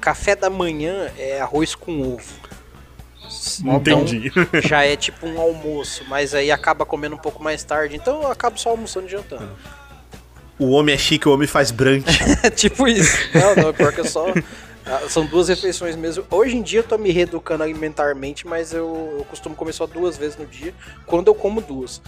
Café 0.00 0.36
da 0.36 0.48
manhã 0.48 1.10
é 1.18 1.40
arroz 1.40 1.74
com 1.74 2.00
ovo. 2.14 2.32
Então, 3.60 4.04
já 4.62 4.84
é 4.84 4.96
tipo 4.96 5.26
um 5.26 5.38
almoço, 5.40 6.04
mas 6.08 6.34
aí 6.34 6.50
acaba 6.50 6.86
comendo 6.86 7.14
um 7.16 7.18
pouco 7.18 7.42
mais 7.42 7.62
tarde, 7.64 7.96
então 7.96 8.22
eu 8.22 8.30
acabo 8.30 8.58
só 8.58 8.70
almoçando 8.70 9.06
e 9.06 9.10
jantando. 9.10 9.50
O 10.58 10.70
homem 10.70 10.94
é 10.94 10.98
chique, 10.98 11.28
o 11.28 11.32
homem 11.32 11.46
faz 11.46 11.70
brunch. 11.70 12.04
É 12.42 12.50
tipo 12.50 12.86
isso. 12.88 13.16
Não, 13.34 13.54
não, 13.64 13.74
pior 13.74 13.92
que 13.92 14.00
eu 14.00 14.04
só. 14.04 14.26
ah, 14.86 15.02
São 15.08 15.24
duas 15.26 15.48
refeições 15.48 15.94
mesmo. 15.96 16.24
Hoje 16.30 16.56
em 16.56 16.62
dia 16.62 16.80
eu 16.80 16.84
tô 16.84 16.98
me 16.98 17.10
reeducando 17.10 17.62
alimentarmente, 17.62 18.46
mas 18.46 18.72
eu, 18.72 19.16
eu 19.18 19.24
costumo 19.24 19.54
comer 19.54 19.72
só 19.72 19.86
duas 19.86 20.16
vezes 20.16 20.36
no 20.36 20.46
dia, 20.46 20.74
quando 21.06 21.28
eu 21.28 21.34
como 21.34 21.60
duas. 21.60 22.00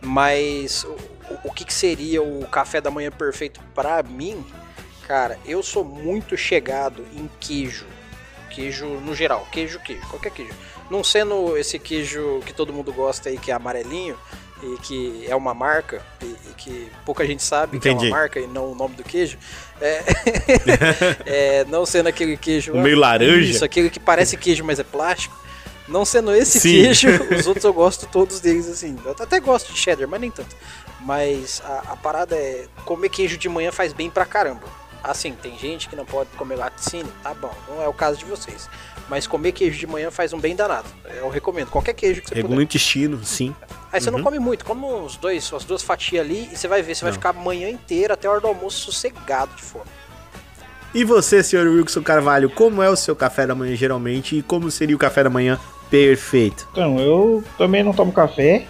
Mas 0.00 0.84
o, 0.84 0.88
o- 1.34 1.38
o 1.44 1.52
que, 1.52 1.64
que 1.64 1.74
seria 1.74 2.22
o 2.22 2.46
café 2.46 2.80
da 2.80 2.90
manhã 2.90 3.10
perfeito 3.10 3.60
pra 3.74 4.02
mim? 4.02 4.44
Cara, 5.06 5.38
eu 5.46 5.62
sou 5.62 5.84
muito 5.84 6.36
chegado 6.36 7.04
em 7.16 7.28
queijo. 7.40 7.86
Queijo 8.50 8.86
no 8.86 9.14
geral, 9.14 9.46
queijo, 9.52 9.78
queijo, 9.80 10.06
qualquer 10.08 10.30
queijo. 10.30 10.52
Não 10.90 11.02
sendo 11.04 11.56
esse 11.56 11.78
queijo 11.78 12.40
que 12.46 12.52
todo 12.52 12.72
mundo 12.72 12.92
gosta 12.92 13.28
aí, 13.28 13.36
que 13.38 13.50
é 13.50 13.54
amarelinho, 13.54 14.16
e 14.62 14.76
que 14.78 15.24
é 15.28 15.36
uma 15.36 15.54
marca, 15.54 16.02
e, 16.20 16.24
e 16.24 16.54
que 16.56 16.90
pouca 17.04 17.24
gente 17.26 17.42
sabe 17.42 17.78
que 17.78 17.88
é 17.88 17.92
Entendi. 17.92 18.06
uma 18.10 18.16
marca 18.18 18.40
e 18.40 18.46
não 18.46 18.72
o 18.72 18.74
nome 18.74 18.94
do 18.96 19.04
queijo. 19.04 19.38
É, 19.80 20.02
é, 21.26 21.64
não 21.66 21.86
sendo 21.86 22.08
aquele 22.08 22.36
queijo. 22.36 22.72
O 22.72 22.80
meio 22.80 22.98
laranja? 22.98 23.50
Isso, 23.50 23.64
aquele 23.64 23.90
que 23.90 24.00
parece 24.00 24.36
queijo, 24.36 24.64
mas 24.64 24.78
é 24.78 24.84
plástico. 24.84 25.36
Não 25.86 26.04
sendo 26.04 26.34
esse 26.34 26.60
Sim. 26.60 26.82
queijo, 26.82 27.08
os 27.34 27.46
outros 27.46 27.64
eu 27.64 27.72
gosto 27.72 28.06
todos 28.06 28.40
deles 28.40 28.68
assim. 28.68 28.96
Eu 29.04 29.12
até 29.12 29.40
gosto 29.40 29.72
de 29.72 29.78
cheddar, 29.78 30.08
mas 30.08 30.20
nem 30.20 30.30
tanto. 30.30 30.54
Mas 31.00 31.62
a, 31.64 31.92
a 31.92 31.96
parada 31.96 32.34
é 32.34 32.66
comer 32.84 33.08
queijo 33.08 33.38
de 33.38 33.48
manhã 33.48 33.72
faz 33.72 33.92
bem 33.92 34.10
pra 34.10 34.26
caramba. 34.26 34.66
Assim, 35.02 35.32
tem 35.32 35.56
gente 35.56 35.88
que 35.88 35.96
não 35.96 36.04
pode 36.04 36.30
comer 36.30 36.56
laticínio, 36.56 37.12
tá 37.22 37.32
bom, 37.32 37.54
não 37.68 37.80
é 37.80 37.88
o 37.88 37.92
caso 37.92 38.18
de 38.18 38.24
vocês. 38.24 38.68
Mas 39.08 39.26
comer 39.26 39.52
queijo 39.52 39.78
de 39.78 39.86
manhã 39.86 40.10
faz 40.10 40.32
um 40.32 40.38
bem 40.38 40.54
danado. 40.54 40.86
Eu 41.16 41.28
recomendo, 41.30 41.70
qualquer 41.70 41.94
queijo 41.94 42.20
que 42.20 42.28
você 42.28 42.34
Regula 42.34 42.52
o 42.52 42.56
puder. 42.56 42.64
intestino, 42.64 43.24
sim. 43.24 43.54
Aí 43.90 44.00
você 44.00 44.10
não 44.10 44.22
come 44.22 44.38
muito, 44.38 44.64
come 44.66 44.84
uns 44.84 45.16
dois, 45.16 45.50
as 45.52 45.64
duas 45.64 45.82
fatias 45.82 46.24
ali 46.24 46.48
e 46.52 46.56
você 46.56 46.68
vai 46.68 46.82
ver, 46.82 46.94
você 46.94 47.02
vai 47.02 47.10
Não. 47.10 47.14
ficar 47.14 47.30
a 47.30 47.32
manhã 47.32 47.70
inteira 47.70 48.14
até 48.14 48.28
a 48.28 48.30
hora 48.32 48.40
do 48.40 48.46
almoço 48.46 48.78
sossegado 48.80 49.54
de 49.56 49.62
fome. 49.62 49.86
E 50.94 51.04
você, 51.04 51.42
senhor 51.42 51.66
Wilson 51.66 52.02
Carvalho, 52.02 52.50
como 52.50 52.82
é 52.82 52.88
o 52.90 52.96
seu 52.96 53.14
café 53.16 53.46
da 53.46 53.54
manhã 53.54 53.74
geralmente 53.76 54.36
e 54.36 54.42
como 54.42 54.70
seria 54.70 54.94
o 54.96 54.98
café 54.98 55.22
da 55.24 55.30
manhã 55.30 55.58
perfeito? 55.90 56.68
Então, 56.72 56.98
eu 56.98 57.42
também 57.56 57.82
não 57.82 57.92
tomo 57.94 58.12
café. 58.12 58.66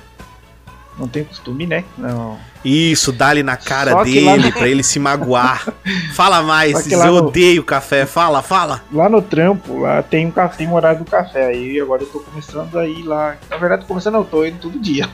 Não 0.98 1.06
tenho 1.06 1.24
costume, 1.26 1.64
né? 1.66 1.84
Não. 1.96 2.36
Isso, 2.64 3.12
dá-lhe 3.12 3.42
na 3.44 3.56
cara 3.56 3.92
Só 3.92 4.04
que 4.04 4.12
dele 4.12 4.46
no- 4.46 4.52
pra 4.52 4.66
ele 4.68 4.82
se 4.82 4.98
magoar. 4.98 5.68
Fala 6.14 6.42
mais, 6.42 6.82
que 6.82 6.92
eu 6.92 7.04
no- 7.06 7.26
odeio 7.28 7.62
café. 7.62 8.04
Fala, 8.04 8.42
fala. 8.42 8.82
Lá 8.92 9.08
no 9.08 9.22
trampo, 9.22 9.80
lá 9.82 10.02
tem 10.02 10.26
um, 10.26 10.30
ca- 10.32 10.48
tem 10.48 10.66
um 10.66 10.74
horário 10.74 10.98
do 10.98 11.04
café. 11.10 11.46
Aí 11.46 11.80
agora 11.80 12.02
eu 12.02 12.06
tô 12.08 12.18
começando 12.18 12.76
a 12.78 12.86
ir 12.86 13.04
lá. 13.04 13.36
Na 13.48 13.56
verdade, 13.58 13.84
começando, 13.86 14.16
eu 14.16 14.24
tô 14.24 14.44
indo 14.44 14.58
todo 14.58 14.78
dia. 14.78 15.08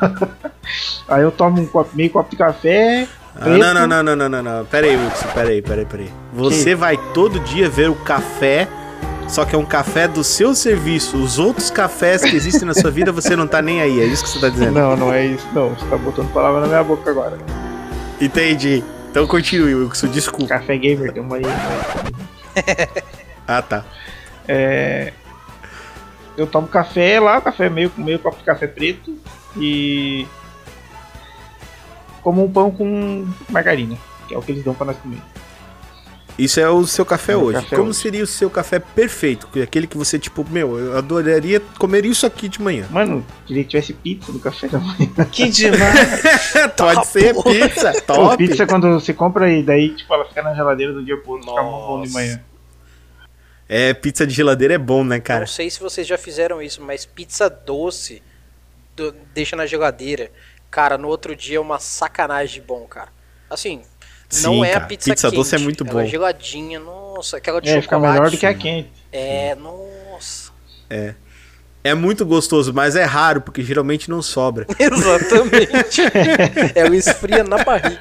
aí 1.09 1.23
eu 1.23 1.31
tomo 1.31 1.61
um 1.61 1.67
copo, 1.67 1.91
meio 1.95 2.11
copo 2.11 2.31
de 2.31 2.37
café. 2.37 3.07
Ah, 3.37 3.49
não, 3.49 3.75
não, 3.75 3.87
não, 3.87 4.03
não, 4.03 4.17
não, 4.17 4.29
não, 4.29 4.43
não. 4.43 4.65
Pera 4.65 4.87
aí, 4.87 4.97
Wilson, 4.97 5.27
pera 5.35 5.49
aí, 5.51 5.61
pera 5.61 5.81
aí, 5.81 5.87
pera 5.87 6.03
aí. 6.05 6.11
Você 6.33 6.75
vai 6.75 6.97
todo 7.13 7.41
dia 7.41 7.69
ver 7.69 7.91
o 7.91 7.95
café, 7.97 8.69
só 9.29 9.45
que 9.45 9.55
é 9.55 9.59
um 9.59 9.65
café 9.65 10.07
do 10.07 10.23
seu 10.23 10.55
serviço. 10.55 11.17
Os 11.17 11.39
outros 11.39 11.71
cafés 11.71 12.23
que 12.23 12.35
existem 12.37 12.67
na 12.67 12.75
sua 12.75 12.91
vida, 12.91 13.11
você 13.13 13.35
não 13.35 13.47
tá 13.47 13.61
nem 13.63 13.81
aí. 13.81 14.01
É 14.01 14.05
isso 14.05 14.23
que 14.25 14.31
você 14.31 14.41
tá 14.41 14.49
dizendo. 14.49 14.73
Não, 14.73 14.97
não 14.97 15.13
é 15.13 15.27
isso, 15.27 15.47
não. 15.53 15.71
Você 15.71 15.87
tá 15.87 15.97
botando 15.97 16.33
palavra 16.33 16.61
na 16.61 16.67
minha 16.67 16.85
boca 16.85 17.11
agora. 17.11 17.39
Entendi. 18.21 18.83
Então 19.11 19.27
continue, 19.27 19.75
Wilson, 19.75 20.09
desculpa. 20.09 20.49
Café 20.59 20.77
gamer, 20.77 21.13
tem 21.13 21.23
uma 21.23 21.37
aí. 21.37 21.43
né? 21.43 21.53
Ah, 23.47 23.61
tá. 23.61 23.85
É, 24.49 25.13
eu 26.37 26.47
tomo 26.47 26.67
café 26.67 27.21
lá, 27.21 27.41
café 27.43 27.69
meio, 27.69 27.93
meio 27.97 28.19
copo 28.19 28.39
de 28.39 28.45
café 28.45 28.67
preto 28.67 29.19
e 29.57 30.27
como 32.23 32.43
um 32.43 32.51
pão 32.51 32.71
com 32.71 33.27
margarina, 33.51 33.97
que 34.27 34.35
é 34.35 34.39
o 34.39 34.41
que 34.41 34.53
eles 34.53 34.65
dão 34.65 34.73
pra 34.73 34.87
nós 34.87 34.97
comer. 34.97 35.21
Isso 36.37 36.59
é 36.59 36.69
o 36.69 36.85
seu 36.87 37.05
café 37.07 37.33
É 37.33 37.37
hoje. 37.37 37.61
café 37.63 37.77
Como 37.77 37.91
hoje. 37.91 37.99
seria 38.01 38.25
o 38.25 38.27
seu 38.27 38.51
café 38.51 38.79
perfeito? 38.81 39.49
Aquele 39.63 39.87
que 39.87 39.97
você, 39.97 40.19
tipo, 40.19 40.45
meu, 40.51 40.79
eu 40.79 40.99
adoraria 40.99 41.61
comer 41.79 42.05
isso 42.05 42.27
aqui 42.27 42.49
de 42.49 42.61
manhã. 42.61 42.87
Mano, 42.91 43.25
queria 43.47 43.63
que 43.63 43.71
tivesse 43.71 43.93
pizza 43.93 44.33
no 44.33 44.41
café 44.41 44.67
da 44.67 44.79
manhã. 44.81 45.09
Que 45.31 45.49
demais! 45.49 46.23
Pode 46.77 47.07
ser 47.07 47.35
pizza, 47.43 47.93
Pô, 48.07 48.15
top. 48.15 48.37
pizza 48.37 48.67
quando 48.67 48.93
você 48.95 49.15
compra 49.15 49.49
e 49.53 49.63
daí, 49.63 49.95
tipo, 49.95 50.13
ela 50.13 50.25
fica 50.25 50.43
na 50.43 50.55
geladeira 50.55 50.93
do 50.93 51.05
dia 51.05 51.17
pro 51.17 51.33
outro, 51.35 51.49
fica 51.51 51.63
bom 51.63 52.03
de 52.03 52.13
manhã. 52.13 52.41
É, 53.69 53.95
pizza 53.95 54.27
de 54.27 54.35
geladeira 54.35 54.75
é 54.75 54.79
bom, 54.79 55.03
né, 55.05 55.21
cara? 55.21 55.41
Não 55.41 55.47
sei 55.47 55.71
se 55.71 55.81
vocês 55.81 56.07
já 56.07 56.19
fizeram 56.19 56.61
isso, 56.61 56.83
mas 56.83 57.07
pizza 57.07 57.49
doce 57.49 58.23
do- 58.95 59.15
deixa 59.33 59.57
na 59.57 59.67
geladeira. 59.67 60.31
Cara, 60.71 60.99
no 60.99 61.09
outro 61.09 61.35
dia 61.35 61.57
é 61.57 61.61
uma 61.61 61.79
sacanagem 61.79 62.61
de 62.61 62.67
bom, 62.67 62.85
cara. 62.87 63.09
Assim, 63.49 63.83
não 64.43 64.55
Sim, 64.55 64.65
é 64.65 64.71
a 64.71 64.73
cara, 64.75 64.87
pizza, 64.87 65.11
pizza 65.11 65.29
quente, 65.29 65.37
doce 65.37 65.55
é 65.55 65.59
muito 65.59 65.85
ela 65.85 66.03
bom. 66.03 66.07
geladinha, 66.07 66.81
nossa, 66.81 67.37
aquela 67.37 67.61
de 67.61 67.69
É, 67.69 67.81
fica 67.81 67.97
chocolate. 67.97 68.13
melhor 68.15 68.31
do 68.31 68.39
que 68.39 68.47
a 68.47 68.55
quente. 68.55 68.91
É, 69.13 69.55
nossa. 69.55 70.53
É 71.87 71.93
muito 71.93 72.25
gostoso, 72.25 72.73
mas 72.73 72.97
é 72.97 73.05
raro, 73.05 73.43
porque 73.43 73.63
geralmente 73.63 74.09
não 74.09 74.23
sobra. 74.23 74.67
Exatamente. 74.81 76.01
ela 76.75 76.97
esfria 76.97 77.45
na 77.45 77.63
barriga. 77.63 78.01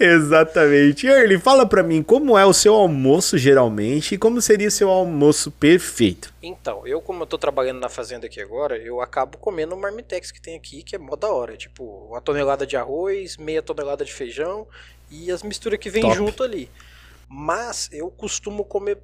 Exatamente. 0.00 1.06
Early, 1.06 1.38
fala 1.38 1.64
pra 1.66 1.84
mim, 1.84 2.02
como 2.02 2.36
é 2.36 2.44
o 2.44 2.52
seu 2.52 2.74
almoço 2.74 3.38
geralmente 3.38 4.14
e 4.14 4.18
como 4.18 4.40
seria 4.40 4.66
o 4.68 4.72
seu 4.72 4.90
almoço 4.90 5.52
perfeito? 5.52 6.32
Então, 6.42 6.84
eu 6.84 7.00
como 7.00 7.22
eu 7.22 7.26
tô 7.26 7.38
trabalhando 7.38 7.80
na 7.80 7.88
fazenda 7.88 8.26
aqui 8.26 8.40
agora, 8.40 8.76
eu 8.76 9.00
acabo 9.00 9.38
comendo 9.38 9.76
o 9.76 9.80
marmitex 9.80 10.32
que 10.32 10.40
tem 10.40 10.56
aqui, 10.56 10.82
que 10.82 10.96
é 10.96 10.98
mó 10.98 11.14
da 11.14 11.28
hora. 11.28 11.56
Tipo, 11.56 11.84
uma 12.08 12.20
tonelada 12.20 12.66
de 12.66 12.76
arroz, 12.76 13.36
meia 13.36 13.62
tonelada 13.62 14.04
de 14.04 14.12
feijão 14.12 14.66
e 15.10 15.30
as 15.30 15.42
misturas 15.42 15.78
que 15.78 15.90
vem 15.90 16.02
Top. 16.02 16.16
junto 16.16 16.42
ali. 16.42 16.70
Mas 17.28 17.88
eu 17.92 18.10
costumo 18.10 18.64
comer, 18.64 18.98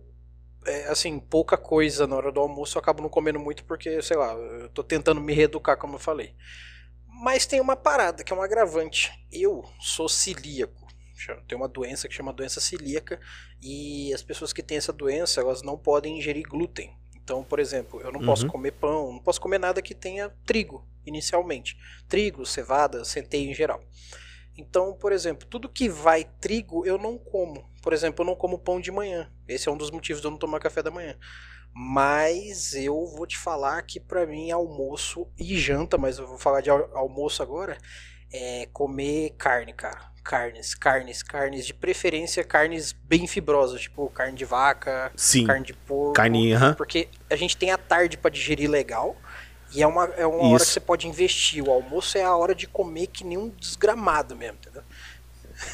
é, 0.67 0.88
assim, 0.88 1.19
pouca 1.19 1.57
coisa 1.57 2.07
na 2.07 2.17
hora 2.17 2.33
do 2.33 2.40
almoço, 2.40 2.77
eu 2.79 2.81
acabo 2.81 3.03
não 3.03 3.09
comendo 3.09 3.38
muito 3.38 3.64
porque, 3.64 4.01
sei 4.03 4.17
lá, 4.17 4.33
eu 4.35 4.69
tô 4.71 4.83
tentando 4.83 5.21
me 5.21 5.33
reeducar, 5.35 5.77
como 5.77 5.97
eu 5.97 5.99
falei. 5.99 6.35
Mas 7.07 7.47
tem 7.47 7.61
uma 7.61 7.77
parada 7.77 8.25
que 8.25 8.33
é 8.33 8.37
um 8.37 8.43
agravante. 8.43 9.12
Eu 9.31 9.64
sou 9.81 10.09
celíaco. 10.09 10.85
Tem 11.47 11.57
uma 11.57 11.69
doença 11.69 12.09
que 12.09 12.14
chama 12.14 12.33
doença 12.33 12.61
celíaca 12.61 13.21
e 13.62 14.12
as 14.12 14.23
pessoas 14.23 14.53
que 14.53 14.62
têm 14.62 14.77
essa 14.77 14.93
doença, 14.93 15.40
elas 15.40 15.62
não 15.62 15.79
podem 15.79 16.19
ingerir 16.19 16.47
glúten. 16.47 16.95
Então, 17.14 17.43
por 17.43 17.59
exemplo, 17.61 18.01
eu 18.03 18.12
não 18.12 18.21
posso 18.21 18.45
Uhum. 18.45 18.53
comer 18.53 18.73
pão, 18.73 19.12
não 19.12 19.21
posso 19.21 19.40
comer 19.40 19.59
nada 19.59 19.81
que 19.81 19.95
tenha 19.95 20.29
trigo, 20.45 20.87
inicialmente. 21.07 21.79
Trigo, 22.09 22.45
cevada, 22.45 23.05
centeio 23.05 23.51
em 23.51 23.55
geral. 23.55 23.83
Então, 24.57 24.95
por 24.95 25.12
exemplo, 25.12 25.47
tudo 25.49 25.69
que 25.69 25.88
vai 25.88 26.25
trigo 26.40 26.87
eu 26.87 26.97
não 26.99 27.19
como. 27.19 27.69
Por 27.83 27.93
exemplo, 27.93 28.23
eu 28.23 28.27
não 28.27 28.37
como 28.37 28.59
pão 28.59 28.81
de 28.81 28.90
manhã. 28.90 29.31
Esse 29.49 29.69
é 29.69 29.73
um 29.73 29.77
dos 29.77 29.90
motivos 29.90 30.21
de 30.21 30.27
eu 30.27 30.31
não 30.31 30.38
tomar 30.38 30.61
café 30.61 30.83
da 30.83 30.90
manhã. 30.90 31.17
Mas 31.75 32.73
eu 32.75 33.05
vou 33.17 33.27
te 33.27 33.37
falar 33.37 33.83
que 33.83 33.99
pra 33.99 34.25
mim 34.27 34.51
almoço 34.51 35.27
e 35.37 35.59
janta, 35.59 35.99
mas 35.99 36.19
eu 36.19 36.27
vou 36.27 36.38
falar 36.38 36.61
de 36.61 36.71
al- 36.71 36.88
almoço 36.97 37.43
agora, 37.43 37.77
é 38.33 38.67
comer 38.73 39.31
carne, 39.37 39.73
cara. 39.73 40.12
Carnes, 40.23 40.75
carnes, 40.75 41.23
carnes, 41.23 41.67
de 41.67 41.75
preferência 41.75 42.43
carnes 42.43 42.93
bem 42.93 43.27
fibrosas, 43.27 43.83
tipo 43.83 44.09
carne 44.09 44.35
de 44.35 44.45
vaca, 44.47 45.12
Sim. 45.14 45.45
carne 45.47 45.67
de 45.67 45.75
porco. 45.75 46.14
Carne, 46.14 46.55
aham. 46.55 46.75
Porque 46.75 47.09
a 47.29 47.37
gente 47.37 47.57
tem 47.59 47.71
a 47.73 47.77
tarde 47.77 48.17
pra 48.17 48.31
digerir 48.31 48.71
legal. 48.71 49.17
E 49.75 49.83
é 49.83 49.87
uma, 49.87 50.05
é 50.17 50.27
uma 50.27 50.49
hora 50.49 50.65
que 50.65 50.71
você 50.71 50.81
pode 50.81 51.09
investir. 51.09 51.63
O 51.63 51.71
almoço 51.71 52.17
é 52.17 52.23
a 52.23 52.35
hora 52.37 52.55
de 52.55 52.67
comer 52.67 53.09
que 53.09 53.25
nem 53.25 53.37
um 53.37 53.49
desgramado 53.49 54.37
mesmo, 54.37 54.57
entendeu? 54.61 54.83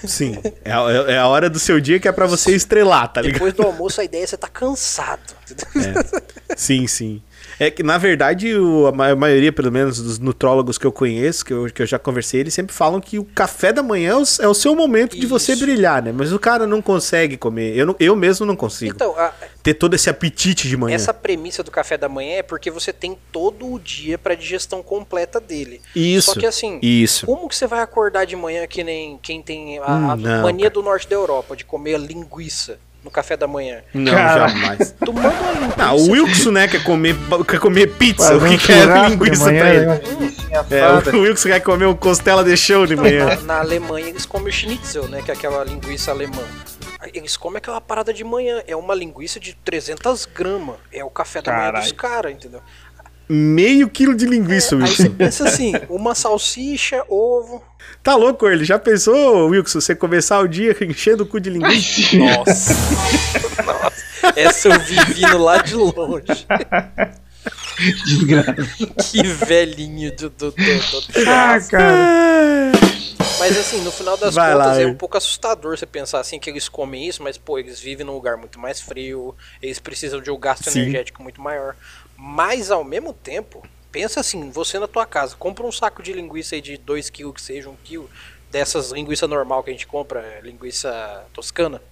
Sim. 0.05 0.41
É 0.65 0.73
a, 0.73 0.81
é 1.13 1.19
a 1.19 1.27
hora 1.27 1.51
do 1.51 1.59
seu 1.59 1.81
dia 1.81 1.99
que 1.99 2.09
é 2.09 2.13
pra 2.13 2.27
você 2.27 2.55
estrelar, 2.55 3.13
tá 3.13 3.21
ligado? 3.21 3.35
Depois 3.35 3.55
do 3.55 3.63
almoço 3.63 4.01
a 4.01 4.05
ideia 4.05 4.25
é 4.25 4.27
você 4.27 4.37
tá 4.37 4.49
cansado. 4.49 5.35
Entendeu? 5.51 6.03
Sim, 6.57 6.87
sim. 6.87 7.23
É 7.62 7.70
que, 7.70 7.83
na 7.83 7.99
verdade, 7.99 8.57
o- 8.57 8.87
a 8.87 8.92
ma- 8.92 9.11
a 9.11 9.14
maioria, 9.14 9.53
pelo 9.53 9.70
menos, 9.70 10.01
dos 10.01 10.18
nutrólogos 10.18 10.79
que 10.79 10.87
eu 10.87 10.90
conheço, 10.90 11.44
que 11.44 11.53
eu, 11.53 11.66
que 11.66 11.83
eu 11.83 11.87
já 11.87 11.99
conversei, 11.99 12.40
eles 12.40 12.55
sempre 12.55 12.75
falam 12.75 13.03
que 13.03 13.18
o 13.18 13.25
café 13.25 13.70
da 13.70 13.83
manhã 13.83 14.12
é 14.12 14.16
o, 14.16 14.23
é 14.40 14.49
o 14.49 14.55
seu 14.55 14.75
momento 14.75 15.14
de 15.14 15.27
você 15.27 15.53
Isso. 15.53 15.62
brilhar, 15.62 16.03
né? 16.03 16.11
Mas 16.11 16.33
o 16.33 16.38
cara 16.38 16.66
não 16.66 16.81
consegue 16.81 17.37
comer. 17.37 17.77
Eu, 17.77 17.85
não- 17.85 17.96
eu 18.01 18.16
mesmo 18.16 18.46
não 18.46 18.57
consigo 18.57 18.94
Então, 18.94 19.14
a- 19.14 19.35
ter 19.62 19.75
todo 19.75 19.92
esse 19.92 20.09
apetite 20.09 20.68
de 20.68 20.77
manhã. 20.79 20.94
essa 20.94 21.12
premissa 21.12 21.62
do 21.62 21.70
café 21.70 21.99
da 21.99 22.09
manhã 22.09 22.37
é 22.38 22.42
porque 22.42 22.70
você 22.70 22.94
tem 22.94 23.14
todo 23.31 23.70
o 23.75 23.79
dia 23.79 24.16
pra 24.16 24.35
digestão 24.35 24.83
completa 24.83 25.38
dele. 25.38 25.83
Isso. 25.94 26.33
Só 26.33 26.40
que 26.40 26.46
assim, 26.46 26.79
Isso. 26.81 27.27
como 27.27 27.46
que 27.46 27.55
você 27.55 27.66
vai 27.66 27.81
acordar 27.83 28.25
de 28.25 28.37
manhã 28.37 28.66
que 28.66 28.83
nem 28.83 29.18
quem 29.23 29.42
tem 29.42 29.79
a, 29.81 29.83
Hum, 29.83 30.11
a 30.12 30.16
não, 30.16 30.42
mania 30.44 30.70
do 30.70 30.83
norte 30.83 31.07
da 31.07 31.14
Europa 31.14 31.55
de 31.55 31.66
comer 31.66 31.99
linguiça 32.01 32.79
no 33.05 33.11
café 33.11 33.37
da 33.37 33.47
manhã? 33.47 33.83
Não, 33.95 34.13
Cara. 34.13 34.49
jamais. 34.49 34.95
Tu 35.05 35.13
manda 35.13 35.29
uma 35.31 35.53
linguiça. 35.53 35.77
Não, 35.79 35.97
o 35.97 36.11
Wilson, 36.11 36.51
né, 36.51 36.69
quer 36.69 36.83
comer, 36.85 37.17
quer 37.49 37.59
comer 37.61 37.87
pizza. 37.97 38.37
O 38.37 38.41
que, 38.41 38.55
um 38.55 38.59
que 38.59 38.73
é 38.73 39.09
linguiça 39.09 39.45
manhã, 39.45 39.61
pra 39.61 39.75
ele? 39.75 40.31
É, 40.71 41.17
o 41.17 41.21
Wilson 41.23 41.49
quer 41.49 41.61
comer 41.61 41.87
um 41.87 41.95
costela 41.97 42.43
de 42.45 42.57
chão 42.57 42.85
de 42.87 42.97
Na, 42.97 43.03
manhã. 43.03 43.41
na 43.43 43.59
Alemanha 43.61 44.09
eles 44.09 44.27
comem 44.27 44.49
o 44.49 44.53
schnitzel, 44.53 45.09
né? 45.09 45.23
Que 45.23 45.31
é 45.31 45.35
aquela 45.35 45.63
linguiça 45.65 46.11
alemã. 46.11 46.43
Eles 47.15 47.37
comem 47.37 47.57
aquela 47.59 47.81
parada 47.81 48.13
de 48.13 48.23
manhã. 48.25 48.63
É 48.67 48.77
uma 48.77 48.95
linguiça 48.95 49.41
de 49.41 49.55
300 49.65 50.27
gramas. 50.27 50.77
É 50.93 51.03
o 51.03 51.09
café 51.11 51.41
da 51.41 51.53
manhã 51.53 51.73
dos 51.73 51.93
caras, 51.93 52.33
entendeu? 52.33 52.61
Meio 53.29 53.89
quilo 53.89 54.15
de 54.15 54.27
linguiça, 54.27 54.75
Aí 54.75 54.83
Wilson. 54.83 55.03
você 55.05 55.09
pensa 55.09 55.45
assim, 55.49 55.73
uma 55.89 56.15
salsicha, 56.17 57.05
ovo. 57.09 57.63
Tá 58.03 58.14
louco, 58.16 58.49
ele? 58.49 58.64
Já 58.64 58.79
pensou, 58.79 59.49
Wilson, 59.49 59.81
você 59.81 59.95
começar 59.95 60.40
o 60.40 60.49
dia 60.49 60.77
enchendo 60.85 61.25
o 61.25 61.27
cu 61.27 61.38
de 61.40 61.51
linguiça? 61.51 62.16
Nossa. 62.16 62.75
Nossa. 63.64 64.33
Essa 64.37 64.69
eu 64.69 64.81
vi 64.81 64.97
vindo 65.14 65.38
lá 65.38 65.59
de 65.59 65.75
longe. 65.75 66.47
Desgraça. 68.05 68.55
Que 69.11 69.23
velhinho 69.23 70.14
do, 70.16 70.31
do, 70.31 70.51
do, 70.51 70.55
do- 70.55 71.29
Ah, 71.29 71.59
cara. 71.69 72.73
Mas 73.38 73.57
assim, 73.59 73.81
no 73.83 73.90
final 73.90 74.16
das 74.19 74.35
Vai 74.35 74.53
contas 74.53 74.66
lá, 74.77 74.81
é 74.83 74.87
um 74.87 74.95
pouco 74.95 75.16
assustador 75.16 75.77
você 75.79 75.87
pensar 75.87 76.21
assim 76.21 76.38
que 76.38 76.51
eles 76.51 76.69
comem 76.69 77.07
isso, 77.09 77.23
mas 77.23 77.38
pô, 77.38 77.59
eles 77.59 77.81
vivem 77.81 78.05
num 78.05 78.12
lugar 78.12 78.37
muito 78.37 78.59
mais 78.61 78.81
frio, 78.81 79.35
eles 79.62 79.79
precisam 79.79 80.21
de 80.21 80.31
um 80.31 80.38
gasto 80.38 80.71
Sim. 80.71 80.81
energético 80.81 81.23
muito 81.23 81.40
maior. 81.40 81.75
Mas 82.16 82.71
ao 82.71 82.85
mesmo 82.85 83.14
tempo, 83.14 83.62
pensa 83.90 84.20
assim, 84.20 84.50
você 84.50 84.79
na 84.79 84.87
tua 84.87 85.07
casa, 85.07 85.37
compra 85.37 85.66
um 85.66 85.72
saco 85.72 86.03
de 86.03 86.12
linguiça 86.12 86.55
aí 86.55 86.61
de 86.61 86.76
2 86.76 87.11
kg 87.11 87.33
que 87.33 87.42
seja 87.42 87.68
1 87.68 87.76
kg, 87.85 88.05
dessas 88.50 88.90
linguiça 88.90 89.26
normal 89.29 89.62
que 89.62 89.70
a 89.70 89.72
gente 89.72 89.87
compra, 89.87 90.20
é, 90.20 90.40
linguiça 90.40 91.24
toscana, 91.33 91.83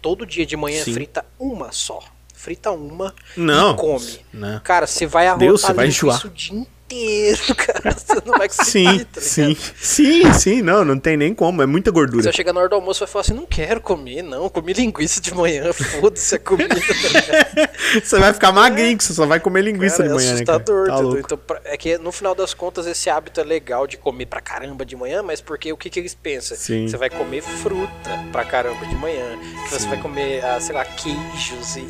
todo 0.00 0.26
dia 0.26 0.46
de 0.46 0.56
manhã 0.56 0.82
Sim. 0.84 0.94
frita 0.94 1.24
uma 1.38 1.72
só. 1.72 2.02
Frita 2.34 2.70
uma 2.70 3.14
Não. 3.36 3.72
e 3.72 3.76
come. 3.76 4.26
Não. 4.32 4.60
Cara, 4.60 4.86
você 4.86 5.06
vai 5.06 5.26
arrotar 5.26 5.48
Deus, 5.48 5.60
você 5.62 5.72
vai 5.72 5.86
linguiça 5.86 6.06
enjoar. 6.06 6.26
o 6.26 6.30
dia 6.30 6.52
inteiro, 6.54 6.75
cara. 7.56 7.90
Você 7.96 8.14
não 8.24 8.38
vai 8.38 8.48
conseguir, 8.48 8.70
Sim, 8.70 9.04
tá 9.12 9.20
sim, 9.20 9.56
sim, 9.76 10.32
sim, 10.32 10.62
não, 10.62 10.84
não 10.84 10.98
tem 10.98 11.16
nem 11.16 11.34
como, 11.34 11.60
é 11.62 11.66
muita 11.66 11.90
Você 11.90 11.94
gordura. 11.94 12.22
vai 12.24 12.32
chegar 12.32 12.52
na 12.52 12.60
hora 12.60 12.68
do 12.68 12.74
almoço 12.76 13.00
e 13.02 13.04
vai 13.04 13.12
falar 13.12 13.22
assim, 13.22 13.34
não 13.34 13.44
quero 13.46 13.80
comer, 13.80 14.22
não, 14.22 14.48
comi 14.48 14.72
linguiça 14.72 15.20
de 15.20 15.34
manhã, 15.34 15.72
foda-se 15.74 16.34
a 16.36 16.38
comida. 16.38 16.74
tá? 16.76 17.70
Você 18.02 18.18
vai 18.18 18.32
ficar 18.32 18.52
magrinho, 18.52 18.96
que 18.96 19.04
você 19.04 19.14
só 19.14 19.26
vai 19.26 19.40
comer 19.40 19.62
linguiça 19.62 19.98
Cara, 19.98 20.08
de 20.10 20.14
manhã, 20.14 20.30
é 20.30 20.34
né? 20.34 20.44
cara? 20.44 20.56
assustador, 20.58 20.86
Tá. 20.86 21.20
Então, 21.20 21.38
é 21.64 21.76
que 21.76 21.98
no 21.98 22.12
final 22.12 22.34
das 22.34 22.54
contas 22.54 22.86
esse 22.86 23.08
hábito 23.10 23.40
é 23.40 23.44
legal 23.44 23.86
de 23.86 23.96
comer 23.96 24.26
pra 24.26 24.40
caramba 24.40 24.84
de 24.84 24.94
manhã, 24.96 25.22
mas 25.22 25.40
porque 25.40 25.72
o 25.72 25.76
que, 25.76 25.90
que 25.90 25.98
eles 25.98 26.14
pensam? 26.14 26.56
Sim. 26.56 26.88
Você 26.88 26.96
vai 26.96 27.10
comer 27.10 27.42
fruta 27.42 27.90
pra 28.32 28.44
caramba 28.44 28.84
de 28.86 28.94
manhã, 28.96 29.38
que 29.64 29.70
você 29.74 29.86
vai 29.88 29.98
comer, 30.00 30.44
ah, 30.44 30.60
sei 30.60 30.74
lá, 30.74 30.84
queijos 30.84 31.76
e 31.76 31.86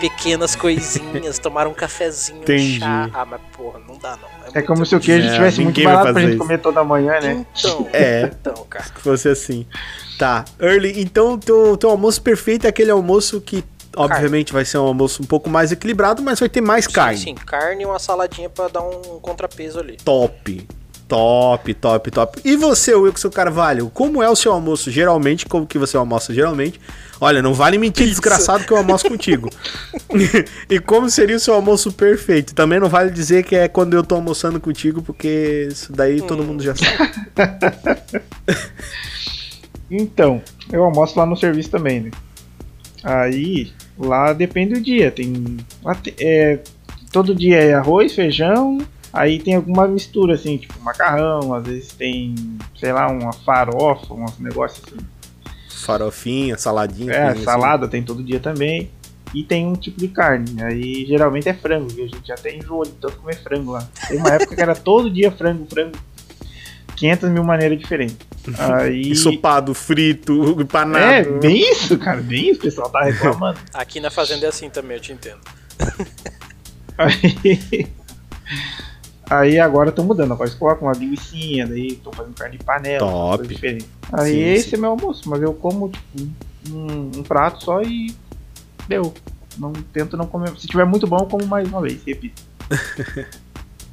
pequenas 0.00 0.54
coisinhas, 0.56 1.38
tomar 1.38 1.66
um 1.66 1.72
cafezinho, 1.74 2.42
Entendi. 2.42 2.76
um 2.76 2.80
chá. 2.80 3.10
Ah, 3.12 3.24
mas 3.24 3.40
porra, 3.56 3.78
não 3.86 3.96
dá 3.98 4.16
não. 4.16 4.28
É 4.28 4.52
muito- 4.52 4.66
como 4.66 4.86
se 4.86 4.94
o 4.96 5.00
queijo 5.00 5.28
É, 5.28 5.32
tivesse 5.34 5.60
muito 5.60 5.68
ninguém 5.76 5.84
vai 5.84 5.94
barato 5.94 6.12
pra 6.12 6.14
fazer 6.14 6.26
gente 6.26 6.36
isso. 6.36 6.42
comer 6.44 6.58
toda 6.58 6.84
manhã, 6.84 7.20
né? 7.20 7.46
Então, 7.58 7.88
É. 7.92 8.22
então, 8.32 8.66
cara. 8.68 8.84
Que 8.84 9.00
fosse 9.00 9.28
assim. 9.28 9.66
Tá, 10.18 10.44
Early, 10.60 11.00
então 11.02 11.38
teu, 11.38 11.76
teu 11.76 11.90
almoço 11.90 12.22
perfeito 12.22 12.64
é 12.66 12.68
aquele 12.70 12.90
almoço 12.90 13.40
que, 13.40 13.62
obviamente, 13.94 14.52
vai 14.52 14.64
ser 14.64 14.78
um 14.78 14.86
almoço 14.86 15.22
um 15.22 15.26
pouco 15.26 15.50
mais 15.50 15.72
equilibrado, 15.72 16.22
mas 16.22 16.40
vai 16.40 16.48
ter 16.48 16.60
mais 16.62 16.86
carne. 16.86 17.18
Sim, 17.18 17.24
sim, 17.24 17.34
carne 17.34 17.82
e 17.82 17.86
uma 17.86 17.98
saladinha 17.98 18.48
pra 18.48 18.68
dar 18.68 18.80
um 18.82 19.20
contrapeso 19.20 19.78
ali. 19.78 19.96
Top. 20.02 20.66
Top, 21.08 21.72
top, 21.74 22.10
top. 22.10 22.40
E 22.44 22.56
você, 22.56 22.92
Wilson 22.92 23.30
Carvalho, 23.30 23.88
como 23.94 24.22
é 24.22 24.28
o 24.28 24.34
seu 24.34 24.52
almoço 24.52 24.90
geralmente? 24.90 25.46
Como 25.46 25.66
que 25.66 25.78
você 25.78 25.96
almoça 25.96 26.34
geralmente? 26.34 26.80
Olha, 27.20 27.40
não 27.40 27.54
vale 27.54 27.78
mentir 27.78 28.06
desgraçado 28.06 28.64
que 28.64 28.72
eu 28.72 28.76
almoço 28.76 29.06
contigo. 29.08 29.48
e 30.68 30.80
como 30.80 31.08
seria 31.08 31.36
o 31.36 31.40
seu 31.40 31.54
almoço 31.54 31.92
perfeito? 31.92 32.54
Também 32.54 32.80
não 32.80 32.88
vale 32.88 33.10
dizer 33.10 33.44
que 33.44 33.54
é 33.54 33.68
quando 33.68 33.94
eu 33.94 34.02
tô 34.02 34.16
almoçando 34.16 34.58
contigo, 34.58 35.00
porque 35.00 35.68
isso 35.70 35.92
daí 35.92 36.20
todo 36.20 36.42
mundo 36.42 36.62
já 36.62 36.74
sabe. 36.74 37.12
Então, 39.90 40.42
eu 40.72 40.82
almoço 40.84 41.18
lá 41.18 41.24
no 41.24 41.36
serviço 41.36 41.70
também, 41.70 42.00
né? 42.00 42.10
Aí, 43.04 43.70
lá 43.96 44.32
depende 44.32 44.74
do 44.74 44.80
dia. 44.80 45.10
Tem. 45.10 45.58
é, 46.18 46.58
todo 47.12 47.34
dia 47.34 47.58
é 47.58 47.74
arroz, 47.74 48.14
feijão. 48.14 48.78
Aí 49.16 49.38
tem 49.38 49.54
alguma 49.54 49.88
mistura, 49.88 50.34
assim, 50.34 50.58
tipo 50.58 50.78
macarrão. 50.80 51.54
Às 51.54 51.64
vezes 51.64 51.88
tem, 51.92 52.34
sei 52.78 52.92
lá, 52.92 53.08
uma 53.08 53.32
farofa, 53.32 54.12
uns 54.12 54.38
negócios 54.38 54.84
assim. 54.86 55.06
Farofinha, 55.70 56.58
saladinha. 56.58 57.12
É, 57.12 57.14
coisinha 57.14 57.32
assim. 57.32 57.44
salada 57.44 57.88
tem 57.88 58.02
todo 58.02 58.22
dia 58.22 58.40
também. 58.40 58.90
E 59.34 59.42
tem 59.42 59.66
um 59.66 59.72
tipo 59.72 59.98
de 59.98 60.08
carne. 60.08 60.62
Aí 60.62 61.06
geralmente 61.06 61.48
é 61.48 61.54
frango, 61.54 61.86
que 61.86 62.02
a 62.02 62.06
gente 62.06 62.26
já 62.26 62.34
tem 62.34 62.58
enjoa 62.58 62.84
de 62.84 62.92
tanto 62.92 63.16
comer 63.16 63.36
frango 63.42 63.72
lá. 63.72 63.88
Tem 64.06 64.18
uma 64.18 64.28
época 64.28 64.54
que 64.54 64.60
era 64.60 64.74
todo 64.74 65.10
dia 65.10 65.32
frango, 65.32 65.66
frango. 65.66 65.96
500 66.96 67.30
mil 67.30 67.44
maneiras 67.44 67.78
diferentes. 67.78 68.18
Aí. 68.58 69.08
Ensopado, 69.12 69.72
frito, 69.72 70.60
empanado. 70.60 71.04
É, 71.04 71.24
bem 71.24 71.70
isso, 71.70 71.96
cara, 71.98 72.20
bem 72.20 72.50
isso, 72.50 72.60
o 72.60 72.62
pessoal 72.64 72.90
tá 72.90 73.02
reclamando. 73.02 73.58
Aqui 73.72 73.98
na 73.98 74.10
fazenda 74.10 74.44
é 74.44 74.48
assim 74.50 74.68
também, 74.68 74.96
eu 74.96 75.02
te 75.02 75.12
entendo. 75.12 75.40
Aí, 76.98 77.88
aí 79.28 79.58
agora 79.58 79.92
tô 79.92 80.02
mudando, 80.02 80.32
agora 80.32 80.48
eu 80.48 80.56
coloco 80.56 80.84
uma 80.84 80.92
linguiça, 80.92 81.66
daí 81.68 81.96
tô 81.96 82.12
fazendo 82.12 82.34
carne 82.34 82.58
de 82.58 82.64
panela, 82.64 82.98
Top. 83.06 83.36
coisa 83.38 83.54
diferente. 83.54 83.86
Aí 84.12 84.32
Sim, 84.32 84.40
esse 84.40 84.70
sim. 84.70 84.76
é 84.76 84.78
meu 84.78 84.90
almoço, 84.90 85.28
mas 85.28 85.42
eu 85.42 85.52
como 85.54 85.88
tipo 85.88 86.28
um, 86.70 87.10
um 87.16 87.22
prato 87.22 87.64
só 87.64 87.82
e 87.82 88.14
deu. 88.88 89.12
Não 89.58 89.72
tento 89.72 90.16
não 90.16 90.26
comer. 90.26 90.50
Se 90.58 90.66
tiver 90.66 90.84
muito 90.84 91.06
bom, 91.06 91.16
eu 91.20 91.26
como 91.26 91.46
mais 91.46 91.66
uma 91.66 91.80
vez, 91.80 92.00
repito. 92.04 92.42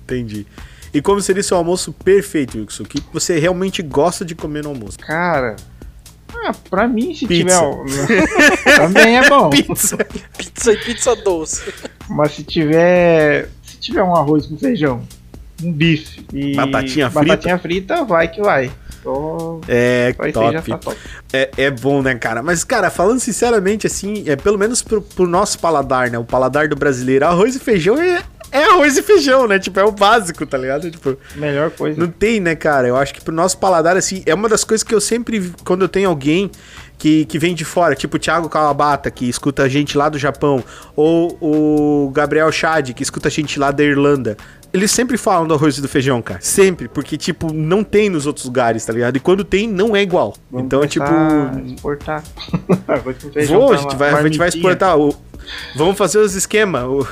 Entendi. 0.03 0.45
E 0.93 1.01
como 1.01 1.21
seria 1.21 1.41
seu 1.41 1.57
almoço 1.57 1.91
perfeito, 1.91 2.57
Wilson? 2.57 2.83
O 2.83 2.85
que 2.85 3.01
você 3.11 3.39
realmente 3.39 3.81
gosta 3.81 4.23
de 4.25 4.35
comer 4.35 4.63
no 4.63 4.69
almoço? 4.69 4.99
Cara, 4.99 5.55
ah, 6.45 6.51
pra 6.69 6.87
mim 6.87 7.15
se 7.15 7.25
Pizza. 7.25 7.61
tiver 7.61 8.25
também 8.77 9.17
é 9.17 9.29
bom. 9.29 9.49
Pizza. 9.49 9.97
Pizza 10.37 10.73
e 10.73 10.77
pizza 10.77 11.15
doce. 11.15 11.73
Mas 12.09 12.33
se 12.33 12.43
tiver. 12.43 13.49
Se 13.63 13.77
tiver 13.77 14.03
um 14.03 14.15
arroz 14.15 14.45
com 14.45 14.57
feijão, 14.57 15.01
um 15.61 15.71
bife 15.71 16.25
e. 16.33 16.55
Batatinha 16.55 17.09
frita? 17.09 17.25
Batatinha 17.25 17.59
frita, 17.59 18.03
vai 18.05 18.27
que 18.27 18.41
vai. 18.41 18.71
Tô... 19.03 19.59
É, 19.67 20.15
Só 20.15 20.31
top. 20.31 20.71
tá 20.71 20.77
top. 20.77 20.97
É, 21.33 21.51
é 21.57 21.71
bom, 21.71 22.01
né, 22.01 22.15
cara? 22.15 22.41
Mas, 22.41 22.63
cara, 22.63 22.89
falando 22.89 23.19
sinceramente, 23.19 23.85
assim, 23.85 24.23
é 24.27 24.37
pelo 24.37 24.57
menos 24.57 24.81
pro, 24.81 25.01
pro 25.01 25.27
nosso 25.27 25.59
paladar, 25.59 26.09
né? 26.09 26.17
O 26.17 26.23
paladar 26.23 26.69
do 26.69 26.75
brasileiro, 26.75 27.25
arroz 27.25 27.53
e 27.55 27.59
feijão 27.59 28.01
é, 28.01 28.23
é 28.49 28.63
arroz 28.63 28.97
e 28.97 29.01
feijão, 29.01 29.45
né? 29.45 29.59
Tipo, 29.59 29.79
é 29.79 29.83
o 29.83 29.91
básico, 29.91 30.45
tá 30.45 30.57
ligado? 30.57 30.89
Tipo, 30.89 31.17
Melhor 31.35 31.71
coisa. 31.71 31.99
não 31.99 32.07
tem, 32.07 32.39
né, 32.39 32.55
cara? 32.55 32.87
Eu 32.87 32.95
acho 32.95 33.13
que 33.13 33.19
pro 33.19 33.33
nosso 33.33 33.57
paladar, 33.57 33.97
assim, 33.97 34.23
é 34.25 34.33
uma 34.33 34.47
das 34.47 34.63
coisas 34.63 34.83
que 34.83 34.95
eu 34.95 35.01
sempre, 35.01 35.51
quando 35.65 35.81
eu 35.81 35.89
tenho 35.89 36.07
alguém 36.07 36.49
que, 36.97 37.25
que 37.25 37.37
vem 37.37 37.53
de 37.53 37.65
fora, 37.65 37.95
tipo 37.95 38.15
o 38.15 38.19
Thiago 38.19 38.47
Kawabata, 38.47 39.11
que 39.11 39.27
escuta 39.27 39.63
a 39.63 39.67
gente 39.67 39.97
lá 39.97 40.07
do 40.07 40.17
Japão, 40.17 40.63
ou 40.95 41.37
o 41.41 42.11
Gabriel 42.11 42.49
Chad, 42.51 42.93
que 42.93 43.03
escuta 43.03 43.27
a 43.27 43.31
gente 43.31 43.59
lá 43.59 43.71
da 43.71 43.83
Irlanda. 43.83 44.37
Eles 44.73 44.89
sempre 44.89 45.17
falam 45.17 45.47
do 45.47 45.53
arroz 45.53 45.77
e 45.77 45.81
do 45.81 45.87
feijão, 45.87 46.19
cara. 46.19 46.41
Sempre. 46.41 46.87
Porque, 46.87 47.15
tipo, 47.15 47.53
não 47.53 47.83
tem 47.83 48.09
nos 48.09 48.25
outros 48.25 48.45
lugares, 48.45 48.83
tá 48.83 48.91
ligado? 48.91 49.15
E 49.15 49.19
quando 49.19 49.43
tem, 49.43 49.67
não 49.67 49.95
é 49.95 50.01
igual. 50.01 50.35
Vamos 50.49 50.65
então, 50.65 50.85
tipo. 50.87 51.05
começar 51.05 51.55
a 51.55 51.61
exportar. 51.61 52.23
Arroz 52.87 53.17
com 53.21 53.31
feijão 53.31 53.59
Vou, 53.59 53.73
a 53.73 53.77
gente 53.77 53.95
vai, 53.95 54.13
a 54.13 54.23
gente 54.23 54.37
vai 54.37 54.49
exportar. 54.49 54.97
O, 54.97 55.15
vamos 55.75 55.97
fazer 55.97 56.19
os 56.19 56.35
esquemas. 56.35 56.83
O, 56.83 57.05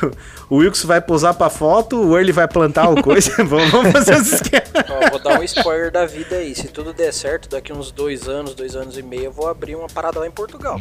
o 0.50 0.58
Wilkes 0.58 0.84
vai 0.84 1.00
posar 1.02 1.34
pra 1.34 1.50
foto, 1.50 1.98
o 2.02 2.15
Early 2.17 2.32
vai 2.32 2.48
plantar 2.48 2.89
o 2.89 3.02
coisa. 3.02 3.32
vamos, 3.46 3.70
vamos 3.72 3.91
fazer 3.91 4.15
os 4.15 4.32
esquemas. 4.34 4.62
Ó, 4.89 5.10
vou 5.10 5.20
dar 5.20 5.39
um 5.39 5.44
spoiler 5.44 5.91
da 5.91 6.06
vida 6.06 6.36
aí. 6.38 6.54
Se 6.56 6.67
tudo 6.67 6.94
der 6.94 7.12
certo, 7.13 7.50
daqui 7.50 7.72
uns 7.74 7.91
dois 7.91 8.28
anos, 8.28 8.54
dois 8.56 8.76
anos 8.76 8.98
e 8.98 9.04
meio, 9.04 9.26
eu 9.26 9.32
vou 9.32 9.48
abrir 9.50 9.76
uma 9.76 9.88
parada 9.88 10.20
lá 10.20 10.28
em 10.28 10.32
Portugal. 10.32 10.80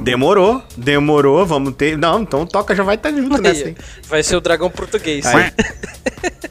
Demorou, 0.00 0.62
demorou, 0.76 1.44
vamos 1.46 1.74
ter. 1.74 1.96
Não, 1.96 2.22
então 2.22 2.42
o 2.42 2.46
Toca 2.46 2.74
já 2.74 2.82
vai 2.82 2.94
estar 2.96 3.10
junto 3.12 3.40
nessa, 3.40 3.68
hein? 3.68 3.76
Vai 4.08 4.22
ser 4.22 4.36
o 4.36 4.40
dragão 4.40 4.70
português. 4.70 5.24
Aí. 5.26 5.50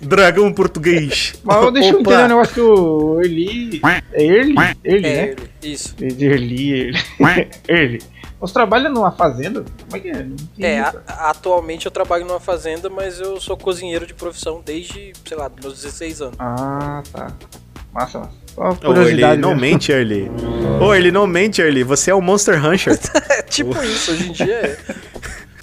Dragão 0.02 0.52
português. 0.52 1.34
Mas 1.44 1.74
deixa 1.74 1.90
eu 1.90 2.00
Opa. 2.00 2.12
entender 2.12 2.24
um 2.26 2.28
negócio 2.28 2.54
que 2.54 2.62
o 2.62 3.22
Early. 3.22 3.82
É 4.14 4.24
Early? 4.24 4.56
Early, 4.58 4.78
É, 4.84 5.00
né? 5.00 5.24
ele- 5.30 5.50
isso. 5.64 5.96
Early, 6.02 6.72
Early. 7.20 7.50
Early. 7.70 8.02
Você 8.44 8.54
trabalha 8.54 8.90
numa 8.90 9.10
fazenda? 9.12 9.64
Como 9.90 9.96
é 9.96 10.00
que 10.00 10.10
é? 10.10 10.28
É, 10.60 10.80
a- 10.82 10.94
atualmente 11.30 11.86
eu 11.86 11.92
trabalho 11.92 12.26
numa 12.26 12.42
fazenda, 12.42 12.90
mas 12.90 13.20
eu 13.20 13.40
sou 13.40 13.56
cozinheiro 13.56 14.06
de 14.06 14.14
profissão 14.14 14.62
desde, 14.64 15.14
sei 15.26 15.38
lá, 15.38 15.48
dos 15.48 15.62
meus 15.64 15.82
16 15.82 16.22
anos. 16.22 16.36
Ah, 16.38 17.02
tá. 17.12 17.32
Massa, 17.94 18.20
massa. 18.20 18.32
Early, 18.58 18.80
curiosidade. 18.86 19.40
não 19.42 19.56
mente, 19.56 19.92
Early. 19.94 20.30
Ô, 20.82 20.94
Early, 20.94 21.12
não 21.12 21.26
mente, 21.26 21.62
Early. 21.62 21.84
Você 21.84 22.12
é 22.12 22.14
o 22.16 22.22
Monster 22.22 22.60
Rancher. 22.62 23.00
É 23.32 23.42
tipo 23.44 23.82
isso, 23.84 24.12
hoje 24.12 24.30
em 24.30 24.32
dia 24.34 24.54
é. 24.56 24.78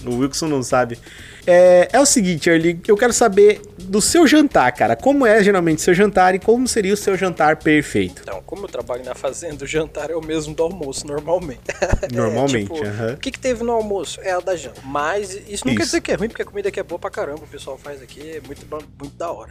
O 0.06 0.16
Wilson 0.18 0.48
não 0.48 0.62
sabe. 0.62 0.98
É, 1.46 1.88
é 1.92 2.00
o 2.00 2.06
seguinte, 2.06 2.48
Early, 2.48 2.80
eu 2.86 2.96
quero 2.96 3.12
saber 3.12 3.60
do 3.78 4.00
seu 4.00 4.26
jantar, 4.26 4.72
cara. 4.72 4.94
Como 4.94 5.26
é 5.26 5.42
geralmente 5.42 5.80
seu 5.80 5.94
jantar 5.94 6.34
e 6.34 6.38
como 6.38 6.68
seria 6.68 6.94
o 6.94 6.96
seu 6.96 7.16
jantar 7.16 7.56
perfeito? 7.56 8.22
Então, 8.22 8.42
como 8.44 8.64
eu 8.64 8.68
trabalho 8.68 9.04
na 9.04 9.14
fazenda, 9.14 9.64
o 9.64 9.66
jantar 9.66 10.10
é 10.10 10.14
o 10.14 10.24
mesmo 10.24 10.54
do 10.54 10.62
almoço, 10.62 11.06
normalmente. 11.06 11.60
Normalmente, 12.12 12.70
É, 12.72 12.74
tipo, 12.74 12.86
aham. 12.86 13.14
O 13.14 13.16
que, 13.18 13.30
que 13.30 13.38
teve 13.38 13.64
no 13.64 13.72
almoço? 13.72 14.20
É 14.22 14.32
a 14.32 14.40
da 14.40 14.54
janta. 14.54 14.80
Mas 14.84 15.30
isso 15.34 15.64
não 15.66 15.72
Isso. 15.72 15.76
quer 15.76 15.84
dizer 15.84 16.00
que 16.00 16.12
é 16.12 16.14
ruim, 16.14 16.28
porque 16.28 16.42
a 16.42 16.44
comida 16.44 16.68
aqui 16.68 16.78
é 16.80 16.82
boa 16.82 16.98
pra 16.98 17.10
caramba. 17.10 17.44
O 17.44 17.48
pessoal 17.48 17.76
faz 17.78 18.00
aqui, 18.02 18.20
é 18.20 18.40
muito, 18.40 18.66
muito 18.98 19.16
da 19.16 19.30
hora. 19.30 19.50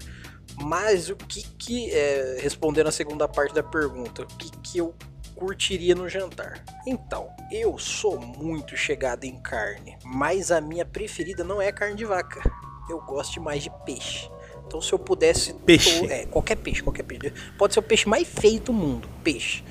Mas 0.62 1.10
o 1.10 1.16
que 1.16 1.44
que, 1.58 1.92
é, 1.92 2.38
respondendo 2.42 2.88
a 2.88 2.92
segunda 2.92 3.28
parte 3.28 3.54
da 3.54 3.64
pergunta, 3.64 4.24
o 4.24 4.26
que 4.26 4.52
que 4.64 4.78
eu 4.78 4.94
curtiria 5.40 5.96
no 5.96 6.10
jantar? 6.10 6.62
Então, 6.86 7.30
eu 7.52 7.78
sou 7.78 8.20
muito 8.20 8.76
chegado 8.76 9.24
em 9.24 9.40
carne, 9.40 9.98
mas 10.04 10.52
a 10.52 10.60
minha 10.60 10.86
preferida 10.86 11.44
não 11.44 11.62
é 11.62 11.72
carne 11.72 11.96
de 11.96 12.04
vaca. 12.06 12.42
Eu 12.90 13.00
gosto 13.02 13.40
mais 13.42 13.64
de 13.64 13.72
peixe. 13.86 14.30
Então, 14.68 14.82
se 14.82 14.92
eu 14.94 15.00
pudesse. 15.00 15.54
Peixe. 15.54 16.00
to- 16.00 16.12
É, 16.12 16.26
qualquer 16.26 16.56
peixe, 16.58 16.84
qualquer 16.84 17.04
peixe. 17.04 17.34
Pode 17.58 17.74
ser 17.74 17.80
o 17.80 17.84
peixe 17.84 18.08
mais 18.08 18.28
feio 18.28 18.60
do 18.60 18.74
mundo, 18.74 19.08
peixe. 19.24 19.64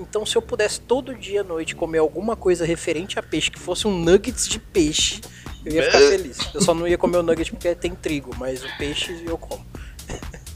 Então, 0.00 0.24
se 0.26 0.36
eu 0.36 0.42
pudesse 0.42 0.80
todo 0.80 1.14
dia 1.14 1.42
à 1.42 1.44
noite 1.44 1.76
comer 1.76 1.98
alguma 1.98 2.34
coisa 2.34 2.64
referente 2.64 3.18
a 3.18 3.22
peixe, 3.22 3.50
que 3.50 3.58
fosse 3.58 3.86
um 3.86 3.96
nuggets 3.96 4.48
de 4.48 4.58
peixe, 4.58 5.20
Eu 5.64 5.72
ia 5.72 5.82
ficar 5.84 5.98
feliz. 6.00 6.38
Eu 6.54 6.62
só 6.62 6.72
não 6.74 6.88
ia 6.88 6.96
comer 6.96 7.18
o 7.18 7.22
nugget 7.22 7.50
porque 7.52 7.74
tem 7.74 7.94
trigo, 7.94 8.34
mas 8.38 8.64
o 8.64 8.68
peixe 8.78 9.22
eu 9.26 9.36
como. 9.38 9.64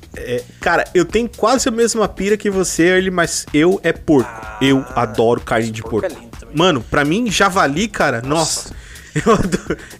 Cara, 0.60 0.84
eu 0.94 1.04
tenho 1.04 1.28
quase 1.28 1.68
a 1.68 1.72
mesma 1.72 2.08
pira 2.08 2.36
que 2.36 2.50
você, 2.50 2.84
Early, 2.84 3.10
mas 3.10 3.46
eu 3.52 3.80
é 3.82 3.92
porco. 3.92 4.30
Ah, 4.30 4.58
eu 4.60 4.84
adoro 4.94 5.40
carne 5.40 5.70
de 5.70 5.82
porco 5.82 6.00
porco. 6.00 6.06
é 6.06 6.20
lindo 6.20 6.36
também. 6.38 6.56
Mano, 6.56 6.80
pra 6.82 7.04
mim, 7.04 7.30
javali, 7.30 7.88
cara, 7.88 8.22
nossa. 8.22 8.74
Eu, 9.14 9.38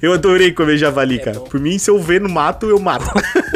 eu 0.03 0.12
adorei 0.12 0.53
comer 0.53 0.77
javali, 0.77 1.18
cara. 1.18 1.37
É 1.37 1.40
bom. 1.40 1.46
Por 1.46 1.61
mim, 1.61 1.79
se 1.79 1.88
eu 1.90 2.00
ver 2.00 2.20
no 2.20 2.29
mato, 2.29 2.68
eu 2.68 2.79
mato. 2.81 3.07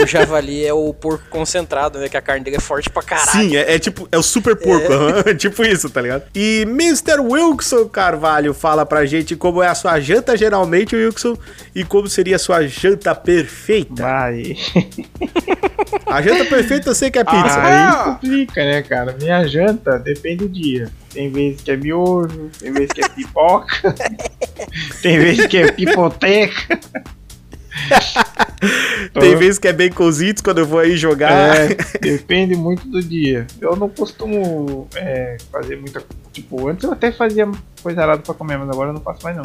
O 0.01 0.07
javali 0.07 0.64
é 0.64 0.73
o 0.73 0.94
porco 0.94 1.25
concentrado, 1.29 1.99
né? 1.99 2.09
Que 2.09 2.16
a 2.16 2.23
carne 2.23 2.44
dele 2.44 2.57
é 2.57 2.61
forte 2.61 2.88
pra 2.88 3.03
caralho. 3.03 3.31
Sim, 3.31 3.57
é, 3.57 3.75
é 3.75 3.79
tipo, 3.79 4.09
é 4.12 4.16
o 4.16 4.23
super 4.23 4.55
porco. 4.55 4.92
aham, 4.92 5.23
tipo 5.37 5.64
isso, 5.64 5.90
tá 5.90 6.01
ligado? 6.01 6.23
E 6.35 6.62
Mr. 6.62 7.21
Wilson 7.21 7.88
Carvalho 7.88 8.55
fala 8.55 8.87
pra 8.87 9.05
gente 9.05 9.35
como 9.35 9.62
é 9.62 9.68
a 9.68 9.75
sua 9.75 9.99
janta 10.01 10.37
geralmente, 10.37 10.94
Wilson, 10.94 11.37
e 11.75 11.83
como 11.85 12.09
seria 12.09 12.37
a 12.37 12.38
sua 12.38 12.66
janta 12.66 13.14
perfeita. 13.14 14.03
Vai. 14.03 14.57
A 16.07 16.23
janta 16.23 16.44
perfeita 16.44 16.90
eu 16.90 16.94
sei 16.94 17.11
que 17.11 17.18
é 17.18 17.25
pizza. 17.25 17.61
Aí 17.61 18.05
complica, 18.05 18.64
né, 18.64 18.83
cara? 18.83 19.16
Minha 19.21 19.47
janta 19.47 19.99
depende 19.99 20.37
do 20.44 20.49
dia. 20.49 20.88
Tem 21.12 21.31
vezes 21.31 21.62
que 21.62 21.71
é 21.71 21.77
miojo, 21.77 22.51
tem 22.59 22.73
vezes 22.73 22.92
que 22.92 23.03
é 23.03 23.09
pipoca, 23.09 23.94
tem 25.03 25.18
vezes 25.18 25.47
que 25.47 25.57
é 25.57 25.73
pipoteca. 25.73 26.79
Tem 29.14 29.37
vezes 29.37 29.59
que 29.59 29.68
é 29.68 29.73
bem 29.73 29.90
cozido 29.90 30.42
quando 30.42 30.59
eu 30.59 30.66
vou 30.66 30.81
aí 30.81 30.97
jogar. 30.97 31.31
É, 31.31 31.68
depende 32.03 32.57
muito 32.57 32.88
do 32.88 33.01
dia. 33.03 33.47
Eu 33.61 33.77
não 33.77 33.88
costumo 33.88 34.88
é, 34.97 35.37
fazer 35.51 35.77
muita. 35.77 36.03
Tipo, 36.33 36.68
antes 36.68 36.85
eu 36.85 36.92
até 36.92 37.12
fazia 37.12 37.49
coisa 37.83 38.03
errada 38.03 38.21
pra 38.21 38.35
comer, 38.35 38.59
mas 38.59 38.68
agora 38.68 38.90
eu 38.90 38.94
não 38.94 39.01
faço 39.01 39.23
mais 39.23 39.37
não. 39.37 39.44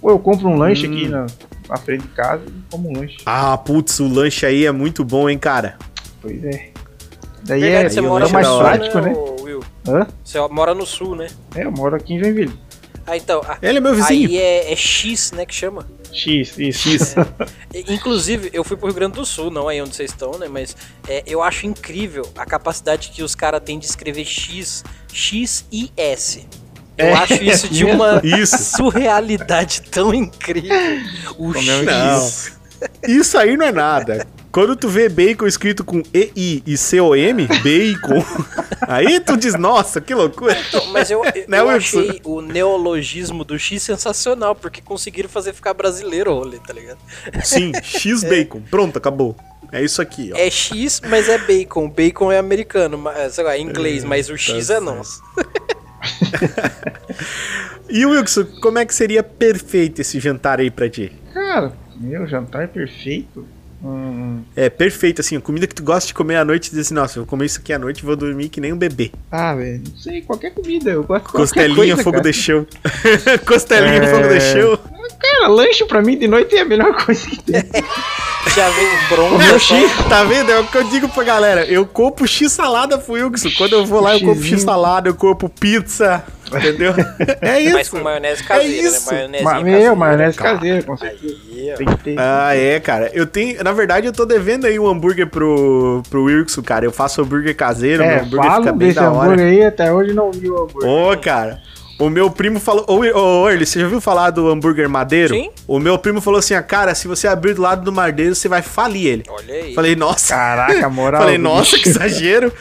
Ou 0.00 0.10
eu 0.10 0.18
compro 0.18 0.48
um 0.48 0.56
lanche 0.56 0.86
Hum. 0.86 0.92
aqui 0.92 1.08
na, 1.08 1.26
na 1.68 1.76
frente 1.76 2.02
de 2.02 2.08
casa 2.08 2.42
e 2.46 2.70
como 2.70 2.90
um 2.90 3.00
lanche. 3.00 3.16
Ah, 3.26 3.56
putz, 3.56 3.98
o 3.98 4.08
lanche 4.08 4.46
aí 4.46 4.66
é 4.66 4.72
muito 4.72 5.04
bom, 5.04 5.28
hein, 5.28 5.38
cara. 5.38 5.76
Pois 6.20 6.42
é. 6.44 6.70
Daí 7.44 7.60
Verdade, 7.60 7.98
é, 7.98 8.02
no 8.02 8.18
é 8.18 8.28
mais 8.28 8.46
prático, 8.46 9.00
né? 9.00 9.10
Will? 9.10 9.37
Hã? 9.88 10.06
Você 10.22 10.38
mora 10.48 10.74
no 10.74 10.84
sul, 10.86 11.16
né? 11.16 11.28
É, 11.54 11.64
eu 11.64 11.72
moro 11.72 11.96
aqui 11.96 12.14
em 12.14 12.18
Joinville. 12.18 12.58
Ah, 13.06 13.16
então. 13.16 13.40
a- 13.46 13.56
Ele 13.62 13.78
é 13.78 13.80
meu 13.80 13.94
vizinho. 13.94 14.28
Aí 14.28 14.36
é, 14.36 14.70
é 14.72 14.76
X, 14.76 15.32
né, 15.32 15.46
que 15.46 15.54
chama. 15.54 15.86
X, 16.12 16.58
isso. 16.58 16.88
X. 16.90 17.14
E, 17.72 17.94
Inclusive, 17.94 18.50
eu 18.52 18.62
fui 18.62 18.76
pro 18.76 18.86
Rio 18.86 18.94
Grande 18.94 19.14
do 19.14 19.24
Sul, 19.24 19.50
não 19.50 19.66
aí 19.68 19.80
onde 19.80 19.94
vocês 19.96 20.10
estão, 20.10 20.32
né? 20.38 20.46
Mas 20.48 20.76
é, 21.08 21.22
eu 21.26 21.42
acho 21.42 21.66
incrível 21.66 22.22
a 22.36 22.44
capacidade 22.44 23.08
que 23.10 23.22
os 23.22 23.34
caras 23.34 23.62
têm 23.64 23.78
de 23.78 23.86
escrever 23.86 24.24
X, 24.26 24.84
X 25.12 25.64
e 25.72 25.90
S. 25.96 26.46
Eu 26.98 27.06
É, 27.06 27.12
acho 27.14 27.42
isso 27.44 27.68
de 27.68 27.84
uma 27.84 28.20
Isso. 28.24 28.58
surrealidade 28.76 29.82
tão 29.82 30.12
incrível. 30.12 30.76
O 31.38 31.52
Como 31.52 31.70
é 31.70 31.76
o 31.80 31.84
X. 32.20 32.57
Isso 33.06 33.36
aí 33.38 33.56
não 33.56 33.66
é 33.66 33.72
nada. 33.72 34.26
Quando 34.50 34.74
tu 34.74 34.88
vê 34.88 35.08
bacon 35.08 35.46
escrito 35.46 35.84
com 35.84 36.02
EI 36.12 36.62
e 36.66 36.76
C-O-M, 36.76 37.46
bacon, 37.46 38.24
aí 38.88 39.20
tu 39.20 39.36
diz, 39.36 39.54
nossa, 39.54 40.00
que 40.00 40.14
loucura. 40.14 40.56
Então, 40.68 40.86
mas 40.86 41.10
eu, 41.10 41.22
eu, 41.34 41.44
Né, 41.46 41.60
eu 41.60 41.68
Wilson? 41.68 42.00
achei 42.00 42.20
o 42.24 42.40
neologismo 42.40 43.44
do 43.44 43.58
X 43.58 43.82
sensacional, 43.82 44.54
porque 44.54 44.80
conseguiram 44.80 45.28
fazer 45.28 45.52
ficar 45.52 45.74
brasileiro 45.74 46.30
o 46.32 46.34
rolê, 46.38 46.58
tá 46.58 46.72
ligado? 46.72 46.98
Sim, 47.44 47.72
X-bacon. 47.82 48.62
Pronto, 48.70 48.96
acabou. 48.96 49.36
É 49.70 49.84
isso 49.84 50.00
aqui, 50.00 50.30
ó. 50.32 50.38
É 50.38 50.48
X, 50.48 51.02
mas 51.08 51.28
é 51.28 51.36
bacon. 51.36 51.88
Bacon 51.90 52.32
é 52.32 52.38
americano, 52.38 52.96
mas- 52.96 53.34
sei 53.34 53.44
lá, 53.44 53.54
é 53.54 53.60
inglês, 53.60 54.02
mas 54.02 54.30
o 54.30 54.36
X 54.38 54.70
é 54.70 54.80
nosso. 54.80 55.22
E 57.90 58.04
Wilson, 58.06 58.44
como 58.62 58.78
é 58.78 58.86
que 58.86 58.94
seria 58.94 59.22
perfeito 59.22 60.00
esse 60.00 60.18
jantar 60.20 60.60
aí 60.60 60.70
pra 60.70 60.88
ti? 60.88 61.12
Cara, 61.34 61.72
meu 62.00 62.26
jantar 62.26 62.62
é 62.64 62.66
perfeito. 62.66 63.44
Hum, 63.82 64.42
É 64.56 64.68
perfeito, 64.68 65.20
assim, 65.20 65.36
a 65.36 65.40
comida 65.40 65.64
que 65.66 65.74
tu 65.74 65.84
gosta 65.84 66.08
de 66.08 66.14
comer 66.14 66.34
à 66.34 66.44
noite 66.44 66.66
e 66.66 66.70
diz 66.70 66.80
assim, 66.80 66.94
nossa, 66.94 67.18
eu 67.18 67.22
vou 67.22 67.30
comer 67.30 67.46
isso 67.46 67.60
aqui 67.60 67.72
à 67.72 67.78
noite 67.78 68.00
e 68.00 68.04
vou 68.04 68.16
dormir 68.16 68.48
que 68.48 68.60
nem 68.60 68.72
um 68.72 68.76
bebê. 68.76 69.12
ah, 69.30 69.54
velho, 69.54 69.82
não 69.88 69.96
sei, 69.96 70.20
qualquer 70.22 70.50
comida. 70.52 70.90
Eu 70.90 71.04
gosto 71.04 71.26
de 71.26 71.32
Costelinha, 71.32 71.76
coisa, 71.76 71.96
fogo 72.02 72.16
cara. 72.18 72.30
de 72.30 72.32
chão. 72.36 72.66
Costelinha, 73.46 74.02
É. 74.02 74.06
fogo 74.08 74.28
de 74.28 74.40
chão. 74.40 74.78
Cara, 75.20 75.48
lanche 75.48 75.84
pra 75.84 76.02
mim 76.02 76.18
de 76.18 76.26
noite 76.28 76.56
é 76.56 76.60
a 76.60 76.64
melhor 76.64 76.94
coisa 77.04 77.28
que 77.28 77.42
tem. 77.42 77.62
Já 78.54 78.68
vem 78.70 78.88
bronca. 79.10 79.38
Meu 79.44 79.58
X, 79.58 79.90
tá 80.08 80.24
vendo? 80.24 80.50
É 80.50 80.58
o 80.58 80.64
que 80.64 80.78
eu 80.78 80.84
digo 80.84 81.08
pra 81.08 81.22
galera. 81.22 81.64
Eu 81.66 81.84
compro 81.84 82.26
X-salada 82.26 82.96
pro 82.96 83.12
Wilson. 83.14 83.50
Quando 83.58 83.74
eu 83.74 83.84
vou 83.84 84.00
lá, 84.00 84.14
eu 84.14 84.20
compro. 84.20 84.42
X-salada, 84.42 85.08
eu 85.10 85.14
compro 85.14 85.48
pizza. 85.48 86.24
Entendeu? 86.46 86.94
É 87.42 87.60
isso. 87.60 87.74
Mas 87.74 87.88
com 87.90 88.00
maionese 88.00 88.42
caseira, 88.42 88.88
isso. 88.88 89.12
né? 89.12 89.42
Maionese 89.42 89.44
Ma 89.44 89.60
meu, 89.60 89.96
maionese 89.96 90.38
caseira, 90.38 90.82
com 90.82 90.96
certeza. 90.96 91.34
Aí, 91.52 91.70
ó. 91.72 91.76
Tem 91.76 91.86
que 91.86 91.96
ter. 91.96 92.16
Ah, 92.18 92.56
é, 92.56 92.80
cara. 92.80 93.10
Eu 93.12 93.26
tenho. 93.26 93.62
Na 93.62 93.72
verdade, 93.72 94.06
eu 94.06 94.12
tô 94.12 94.24
devendo 94.24 94.66
aí 94.66 94.78
um 94.78 94.86
hambúrguer 94.88 95.26
pro, 95.28 96.02
pro 96.08 96.24
Wilson, 96.24 96.62
cara. 96.62 96.86
Eu 96.86 96.92
faço 96.92 97.20
hambúrguer 97.20 97.54
caseiro, 97.54 98.02
meu 98.02 98.12
É, 98.12 98.20
hambúrguer 98.20 98.50
fica 98.50 98.62
falo 98.64 98.76
bem 98.76 98.88
desse 98.88 99.00
da 99.00 99.10
hora. 99.10 99.32
hambúrguer 99.32 99.46
aí, 99.46 99.64
até 99.64 99.92
hoje 99.92 100.14
não 100.14 100.32
vi 100.32 100.48
o 100.48 100.62
hambúrguer. 100.62 100.88
Ô, 100.90 101.16
cara. 101.18 101.60
O 101.98 102.08
meu 102.08 102.30
primo 102.30 102.60
falou. 102.60 102.84
Ô, 102.88 103.00
ô, 103.00 103.42
ô, 103.42 103.48
Early, 103.50 103.66
você 103.66 103.78
já 103.80 103.84
ouviu 103.86 104.00
falar 104.00 104.30
do 104.30 104.48
hambúrguer 104.48 104.88
madeiro? 104.88 105.34
Sim. 105.34 105.50
O 105.66 105.78
meu 105.80 105.98
primo 105.98 106.20
falou 106.20 106.38
assim: 106.38 106.54
ah, 106.54 106.62
cara, 106.62 106.94
se 106.94 107.08
você 107.08 107.26
abrir 107.26 107.54
do 107.54 107.62
lado 107.62 107.82
do 107.84 107.92
madeiro, 107.92 108.34
você 108.34 108.48
vai 108.48 108.62
falir 108.62 109.06
ele. 109.06 109.24
Olha 109.28 109.54
aí. 109.54 109.74
Falei, 109.74 109.96
nossa. 109.96 110.34
Caraca, 110.34 110.88
moral. 110.90 111.22
Falei, 111.22 111.38
nossa, 111.38 111.72
bicho. 111.72 111.82
que 111.82 111.88
exagero. 111.88 112.52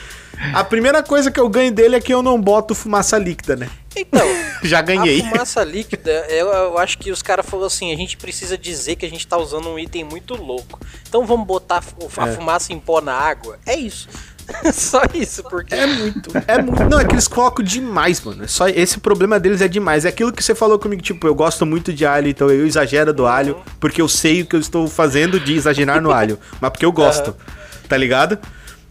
A 0.54 0.64
primeira 0.64 1.02
coisa 1.02 1.32
que 1.32 1.40
eu 1.40 1.50
ganho 1.50 1.72
dele 1.72 1.96
é 1.96 2.00
que 2.00 2.14
eu 2.14 2.22
não 2.22 2.40
boto 2.40 2.76
fumaça 2.76 3.18
líquida, 3.18 3.56
né? 3.56 3.70
Então, 3.96 4.28
Já 4.62 4.82
ganhei. 4.82 5.22
a 5.22 5.30
fumaça 5.32 5.64
líquida, 5.64 6.12
eu, 6.30 6.48
eu 6.48 6.78
acho 6.78 6.98
que 7.00 7.10
os 7.12 7.24
caras 7.24 7.44
falaram 7.44 7.66
assim, 7.66 7.92
a 7.92 7.96
gente 7.98 8.16
precisa 8.18 8.56
dizer 8.56 8.98
que 8.98 9.06
a 9.06 9.10
gente 9.10 9.26
tá 9.26 9.36
usando 9.36 9.68
um 9.68 9.80
item 9.80 10.04
muito 10.04 10.36
louco. 10.36 10.80
Então 11.10 11.26
vamos 11.26 11.48
botar 11.48 11.78
a 12.18 12.28
É. 12.28 12.32
fumaça 12.34 12.72
em 12.72 12.78
pó 12.80 13.02
na 13.02 13.14
água? 13.14 13.58
É 13.66 13.76
isso. 13.76 14.08
Só 14.74 15.02
isso, 15.14 15.44
porque... 15.44 15.76
É 15.76 15.86
muito, 15.86 16.32
é 16.48 16.62
muito. 16.62 16.84
Não, 16.86 17.00
é 17.00 17.06
que 17.06 17.14
eles 17.14 17.28
colocam 17.28 17.64
demais, 17.64 18.22
mano. 18.22 18.44
É 18.44 18.48
só 18.48 18.68
esse 18.68 19.00
problema 19.00 19.40
deles 19.40 19.62
é 19.62 19.68
demais. 19.68 20.06
É 20.06 20.10
aquilo 20.10 20.32
que 20.32 20.44
você 20.44 20.56
falou 20.56 20.80
comigo, 20.80 21.02
tipo, 21.02 21.28
eu 21.28 21.36
gosto 21.36 21.66
muito 21.66 21.94
de 21.94 22.06
alho, 22.06 22.28
então 22.28 22.50
eu 22.50 22.66
exagero 22.66 23.14
do 23.14 23.26
alho, 23.26 23.58
porque 23.80 24.02
eu 24.02 24.08
sei 24.08 24.42
o 24.42 24.46
que 24.46 24.56
eu 24.56 24.60
estou 24.60 24.88
fazendo 24.88 25.40
de 25.40 25.54
exagerar 25.54 26.02
no 26.02 26.12
alho, 26.12 26.40
mas 26.62 26.72
porque 26.72 26.86
eu 26.86 26.92
gosto. 26.92 27.36
Tá 27.88 27.96
ligado? 27.96 28.38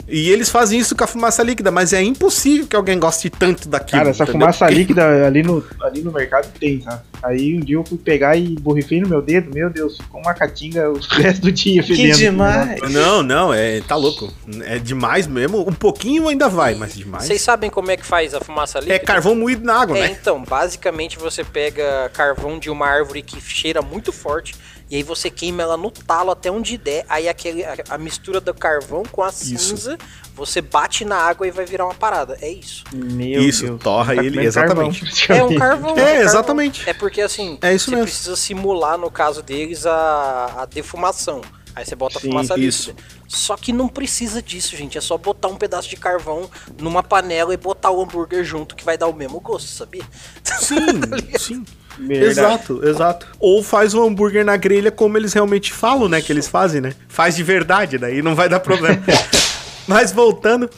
E 0.09 0.31
eles 0.31 0.49
fazem 0.49 0.79
isso 0.79 0.95
com 0.95 1.03
a 1.03 1.07
fumaça 1.07 1.42
líquida, 1.42 1.71
mas 1.71 1.92
é 1.92 2.03
impossível 2.03 2.66
que 2.66 2.77
alguém 2.77 2.99
goste 2.99 3.29
tanto 3.29 3.69
daquilo. 3.69 3.99
Cara, 3.99 4.11
essa 4.11 4.23
entendeu? 4.23 4.40
fumaça 4.40 4.64
Porque- 4.66 4.75
líquida 4.81 5.27
ali 5.27 5.42
no, 5.42 5.64
ali 5.83 6.01
no 6.03 6.12
mercado 6.12 6.49
tem, 6.61 6.81
sabe? 6.81 7.03
Aí 7.23 7.57
um 7.57 7.61
dia 7.61 7.77
eu 7.77 7.85
fui 7.85 7.99
pegar 7.99 8.37
e 8.37 8.55
borrifei 8.61 9.01
no 9.01 9.09
meu 9.09 9.21
dedo, 9.21 9.53
meu 9.53 9.69
Deus, 9.69 9.97
ficou 9.97 10.21
uma 10.21 10.33
catinga 10.35 10.88
o 10.90 10.99
resto 11.21 11.42
do 11.42 11.51
dia 11.53 11.83
fedendo. 11.83 12.16
demais. 12.19 12.81
Não, 12.92 13.23
não, 13.23 13.53
é. 13.53 13.81
Tá 13.81 13.97
louco. 13.97 14.33
É 14.64 14.79
demais 14.79 15.27
mesmo. 15.27 15.61
Um 15.69 15.73
pouquinho 15.73 16.29
ainda 16.29 16.49
vai, 16.49 16.75
mas 16.77 16.95
demais. 16.95 17.25
Vocês 17.25 17.40
sabem 17.42 17.69
como 17.69 17.90
é 17.90 17.97
que 17.97 18.07
faz 18.07 18.33
a 18.35 18.40
fumaça 18.40 18.79
líquida? 18.79 18.95
É 18.95 18.99
carvão 19.01 19.35
moído 19.35 19.64
na 19.64 19.75
água, 19.81 19.99
É, 19.99 20.03
né? 20.03 20.16
então, 20.21 20.45
basicamente 20.45 21.19
você 21.19 21.42
pega 21.42 22.11
carvão 22.12 22.59
de 22.59 22.71
uma 22.71 22.87
árvore 22.87 23.23
que 23.23 23.40
cheira 23.40 23.83
muito 23.83 24.12
forte 24.12 24.55
e 24.90 24.96
aí 24.96 25.03
você 25.03 25.29
queima 25.31 25.62
ela 25.62 25.77
no 25.77 25.90
talo 25.90 26.31
até 26.31 26.51
onde 26.51 26.77
der. 26.79 27.05
Aí 27.09 27.29
aquele, 27.29 27.64
a, 27.64 27.77
a 27.90 27.99
mistura 27.99 28.40
do 28.40 28.55
carvão 28.55 29.03
com 29.11 29.22
a 29.22 29.33
cinza, 29.33 29.99
você 30.35 30.61
bate 30.61 31.05
na 31.05 31.16
água 31.16 31.46
e 31.46 31.51
vai 31.51 31.64
virar 31.64 31.87
uma 31.87 31.94
parada. 31.94 32.38
É 32.40 32.49
isso. 32.51 32.85
Meu 32.92 33.40
Isso, 33.42 33.64
Deus. 33.66 33.83
torra 33.83 34.14
tá 34.14 34.25
ele, 34.25 34.40
exatamente. 34.44 35.27
carvão, 35.27 35.49
É 35.51 35.55
um 35.55 35.59
carvão. 35.59 35.90
É, 35.92 36.05
carvão. 36.05 36.22
exatamente. 36.22 36.88
É 36.88 36.92
porque 36.94 37.20
assim, 37.20 37.59
É 37.62 37.75
isso 37.75 37.87
você 37.87 37.90
mesmo. 37.96 38.07
precisa 38.07 38.37
simular, 38.37 38.96
no 38.99 39.11
caso 39.11 39.42
deles, 39.42 39.87
a, 39.87 40.62
a 40.62 40.64
defumação. 40.66 41.40
Aí 41.75 41.85
você 41.85 41.94
bota 41.94 42.18
Sim, 42.18 42.29
a 42.29 42.31
fumaça 42.31 42.59
isso. 42.59 42.90
líquida. 42.90 43.09
Só 43.29 43.55
que 43.57 43.70
não 43.70 43.87
precisa 43.88 44.40
disso, 44.40 44.75
gente. 44.77 44.96
É 44.96 45.01
só 45.01 45.18
botar 45.18 45.49
um 45.49 45.57
pedaço 45.57 45.91
de 45.91 45.97
carvão 45.97 46.49
numa 46.80 47.03
panela 47.03 47.53
e 47.53 47.57
botar 47.59 47.91
o 47.91 48.01
hambúrguer 48.03 48.45
junto, 48.45 48.74
que 48.74 48.82
vai 48.84 48.97
dar 48.97 49.09
o 49.09 49.12
mesmo 49.12 49.41
gosto, 49.41 49.68
sabia? 49.68 50.03
Sim, 50.43 50.76
sim. 51.39 51.64
Verdade. 51.99 52.30
Exato, 52.30 52.86
exato. 52.86 53.26
Ou 53.38 53.62
faz 53.62 53.94
o 53.94 54.03
hambúrguer 54.03 54.44
na 54.44 54.57
grelha 54.57 54.90
como 54.90 55.16
eles 55.16 55.32
realmente 55.32 55.72
falam, 55.72 56.09
né? 56.09 56.20
Que 56.20 56.32
eles 56.32 56.49
fazem, 56.49 56.80
né? 56.80 56.94
Faz 57.09 57.36
de 57.36 57.42
verdade, 57.42 57.99
daí 57.99 58.22
não 58.22 58.34
vai 58.34 58.49
dar 58.49 58.61
problema. 58.61 59.03
Mas 59.86 60.12
voltando. 60.12 60.68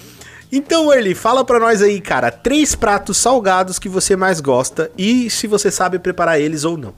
Então, 0.50 0.92
Early, 0.92 1.14
fala 1.14 1.44
pra 1.44 1.60
nós 1.60 1.82
aí, 1.82 2.00
cara, 2.00 2.30
três 2.30 2.74
pratos 2.74 3.18
salgados 3.18 3.78
que 3.78 3.88
você 3.88 4.16
mais 4.16 4.40
gosta 4.40 4.90
e 4.96 5.28
se 5.28 5.46
você 5.46 5.70
sabe 5.70 5.98
preparar 5.98 6.40
eles 6.40 6.64
ou 6.64 6.76
não. 6.76 6.94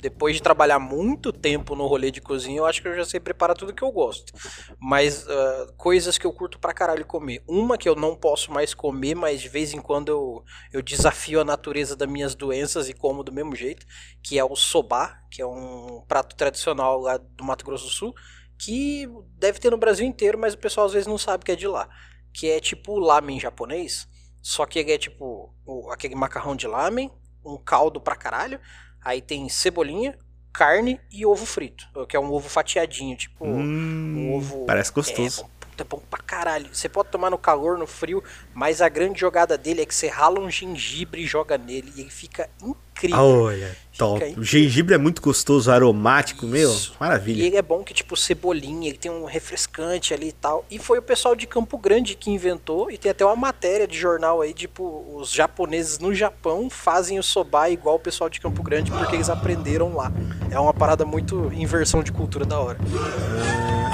Depois 0.00 0.36
de 0.36 0.42
trabalhar 0.42 0.78
muito 0.78 1.32
tempo 1.32 1.76
no 1.76 1.86
rolê 1.86 2.10
de 2.10 2.20
cozinha, 2.20 2.58
eu 2.58 2.66
acho 2.66 2.80
que 2.80 2.88
eu 2.88 2.96
já 2.96 3.04
sei 3.04 3.20
preparar 3.20 3.56
tudo 3.56 3.74
que 3.74 3.82
eu 3.82 3.92
gosto. 3.92 4.32
Mas 4.78 5.26
ah, 5.28 5.72
coisas 5.76 6.16
que 6.16 6.26
eu 6.26 6.32
curto 6.32 6.58
pra 6.58 6.72
caralho 6.72 7.04
comer. 7.04 7.42
Uma 7.46 7.76
que 7.76 7.88
eu 7.88 7.94
não 7.94 8.16
posso 8.16 8.52
mais 8.52 8.72
comer, 8.72 9.14
mas 9.14 9.40
de 9.40 9.48
vez 9.48 9.74
em 9.74 9.80
quando 9.80 10.08
eu, 10.08 10.44
eu 10.72 10.82
desafio 10.82 11.40
a 11.40 11.44
natureza 11.44 11.94
das 11.94 12.08
minhas 12.08 12.34
doenças 12.34 12.88
e 12.88 12.94
como 12.94 13.22
do 13.22 13.32
mesmo 13.32 13.54
jeito, 13.54 13.86
que 14.22 14.38
é 14.38 14.44
o 14.44 14.56
soba, 14.56 15.18
que 15.30 15.42
é 15.42 15.46
um 15.46 16.02
prato 16.08 16.34
tradicional 16.34 17.00
lá 17.00 17.18
do 17.18 17.44
Mato 17.44 17.64
Grosso 17.64 17.84
do 17.84 17.90
Sul, 17.90 18.14
que 18.58 19.06
deve 19.38 19.58
ter 19.58 19.70
no 19.70 19.78
Brasil 19.78 20.06
inteiro, 20.06 20.38
mas 20.38 20.54
o 20.54 20.58
pessoal 20.58 20.86
às 20.86 20.92
vezes 20.92 21.06
não 21.06 21.18
sabe 21.18 21.44
que 21.44 21.52
é 21.52 21.56
de 21.56 21.66
lá. 21.66 21.88
Que 22.32 22.50
é 22.50 22.60
tipo 22.60 22.98
lamen 22.98 23.40
japonês, 23.40 24.06
só 24.42 24.64
que 24.64 24.78
é 24.78 24.98
tipo 24.98 25.54
aquele 25.90 26.14
macarrão 26.14 26.56
de 26.56 26.66
lamen, 26.66 27.10
um 27.44 27.56
caldo 27.56 28.00
pra 28.00 28.16
caralho, 28.16 28.60
Aí 29.02 29.20
tem 29.20 29.48
cebolinha, 29.48 30.16
carne 30.52 31.00
e 31.10 31.24
ovo 31.24 31.46
frito, 31.46 31.86
que 32.08 32.16
é 32.16 32.20
um 32.20 32.30
ovo 32.32 32.48
fatiadinho, 32.48 33.16
tipo 33.16 33.44
um 33.44 33.60
Hum, 33.60 34.34
ovo. 34.34 34.66
parece 34.66 34.92
gostoso. 34.92 35.42
É, 35.42 35.44
puta, 35.66 35.82
é 35.82 35.84
bom 35.84 36.02
pra 36.10 36.20
caralho. 36.20 36.68
Você 36.74 36.88
pode 36.88 37.08
tomar 37.10 37.30
no 37.30 37.38
calor, 37.38 37.78
no 37.78 37.86
frio, 37.86 38.22
mas 38.52 38.82
a 38.82 38.88
grande 38.88 39.20
jogada 39.20 39.56
dele 39.56 39.82
é 39.82 39.86
que 39.86 39.94
você 39.94 40.08
rala 40.08 40.40
um 40.40 40.50
gengibre 40.50 41.22
e 41.22 41.26
joga 41.26 41.56
nele 41.56 41.92
e 41.96 42.00
ele 42.02 42.10
fica 42.10 42.50
incrível. 42.62 43.20
Olha, 43.20 43.76
top. 44.00 44.34
O 44.38 44.42
gengibre 44.42 44.94
é 44.94 44.98
muito 44.98 45.20
gostoso, 45.20 45.70
aromático, 45.70 46.46
meu. 46.46 46.70
Isso. 46.70 46.94
E 46.96 47.00
Maravilha. 47.00 47.44
ele 47.44 47.56
é 47.56 47.62
bom 47.62 47.82
que, 47.84 47.92
tipo, 47.92 48.16
cebolinha, 48.16 48.88
ele 48.88 48.96
tem 48.96 49.10
um 49.10 49.26
refrescante 49.26 50.14
ali 50.14 50.28
e 50.28 50.32
tal. 50.32 50.64
E 50.70 50.78
foi 50.78 50.98
o 50.98 51.02
pessoal 51.02 51.36
de 51.36 51.46
Campo 51.46 51.76
Grande 51.76 52.14
que 52.14 52.30
inventou, 52.30 52.90
e 52.90 52.96
tem 52.96 53.10
até 53.10 53.24
uma 53.24 53.36
matéria 53.36 53.86
de 53.86 53.98
jornal 53.98 54.40
aí, 54.40 54.54
tipo, 54.54 55.04
os 55.14 55.30
japoneses 55.30 55.98
no 55.98 56.14
Japão 56.14 56.70
fazem 56.70 57.18
o 57.18 57.22
soba 57.22 57.68
igual 57.68 57.96
o 57.96 58.00
pessoal 58.00 58.30
de 58.30 58.40
Campo 58.40 58.62
Grande, 58.62 58.90
porque 58.90 59.16
eles 59.16 59.28
aprenderam 59.28 59.94
lá. 59.94 60.10
É 60.50 60.58
uma 60.58 60.72
parada 60.72 61.04
muito 61.04 61.52
inversão 61.52 62.02
de 62.02 62.10
cultura 62.10 62.46
da 62.46 62.58
hora. 62.58 62.78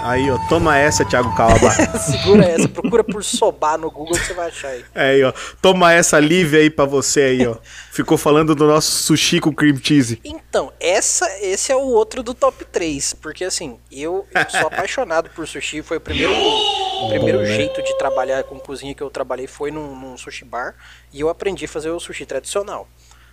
Aí, 0.03 0.31
ó, 0.31 0.39
toma 0.49 0.79
essa, 0.79 1.05
Thiago 1.05 1.35
Calaba. 1.35 1.69
Segura 1.99 2.45
essa, 2.45 2.69
procura 2.69 3.03
por 3.03 3.25
soba 3.25 3.77
no 3.77 3.91
Google 3.91 4.17
que 4.17 4.27
você 4.27 4.35
vai 4.35 4.47
achar 4.47 4.69
aí. 4.69 4.85
É 4.95 5.11
aí, 5.11 5.25
ó. 5.25 5.33
Toma 5.61 5.93
essa 5.93 6.21
Lívia 6.21 6.61
aí 6.61 6.71
pra 6.71 6.85
você 6.85 7.23
aí, 7.23 7.47
ó. 7.47 7.57
Ficou 7.97 8.19
falando 8.19 8.55
do 8.55 8.67
nosso 8.67 8.91
sushi 8.91 9.41
com 9.41 9.51
cream 9.51 9.79
cheese. 9.83 10.21
Então, 10.23 10.71
essa, 10.79 11.27
esse 11.41 11.73
é 11.73 11.77
o 11.77 11.81
outro 11.81 12.23
do 12.23 12.35
top 12.35 12.63
3, 12.67 13.15
porque 13.15 13.43
assim, 13.43 13.79
eu, 13.91 14.27
eu 14.35 14.51
sou 14.51 14.67
apaixonado 14.69 15.31
por 15.31 15.49
sushi, 15.49 15.81
foi 15.81 15.97
o 15.97 16.01
primeiro, 16.03 16.31
o 16.31 17.09
primeiro 17.09 17.47
jeito 17.47 17.83
de 17.83 17.97
trabalhar 17.97 18.45
com 18.45 18.61
cozinha 18.61 18.95
que 18.95 19.03
eu 19.03 19.09
trabalhei 19.09 19.47
foi 19.47 19.71
num, 19.71 19.99
num 19.99 20.19
sushi 20.19 20.45
bar, 20.45 20.75
e 21.11 21.23
eu 21.23 21.31
aprendi 21.31 21.65
a 21.65 21.69
fazer 21.69 21.89
o 21.89 21.99
sushi 21.99 22.27
tradicional. 22.27 22.87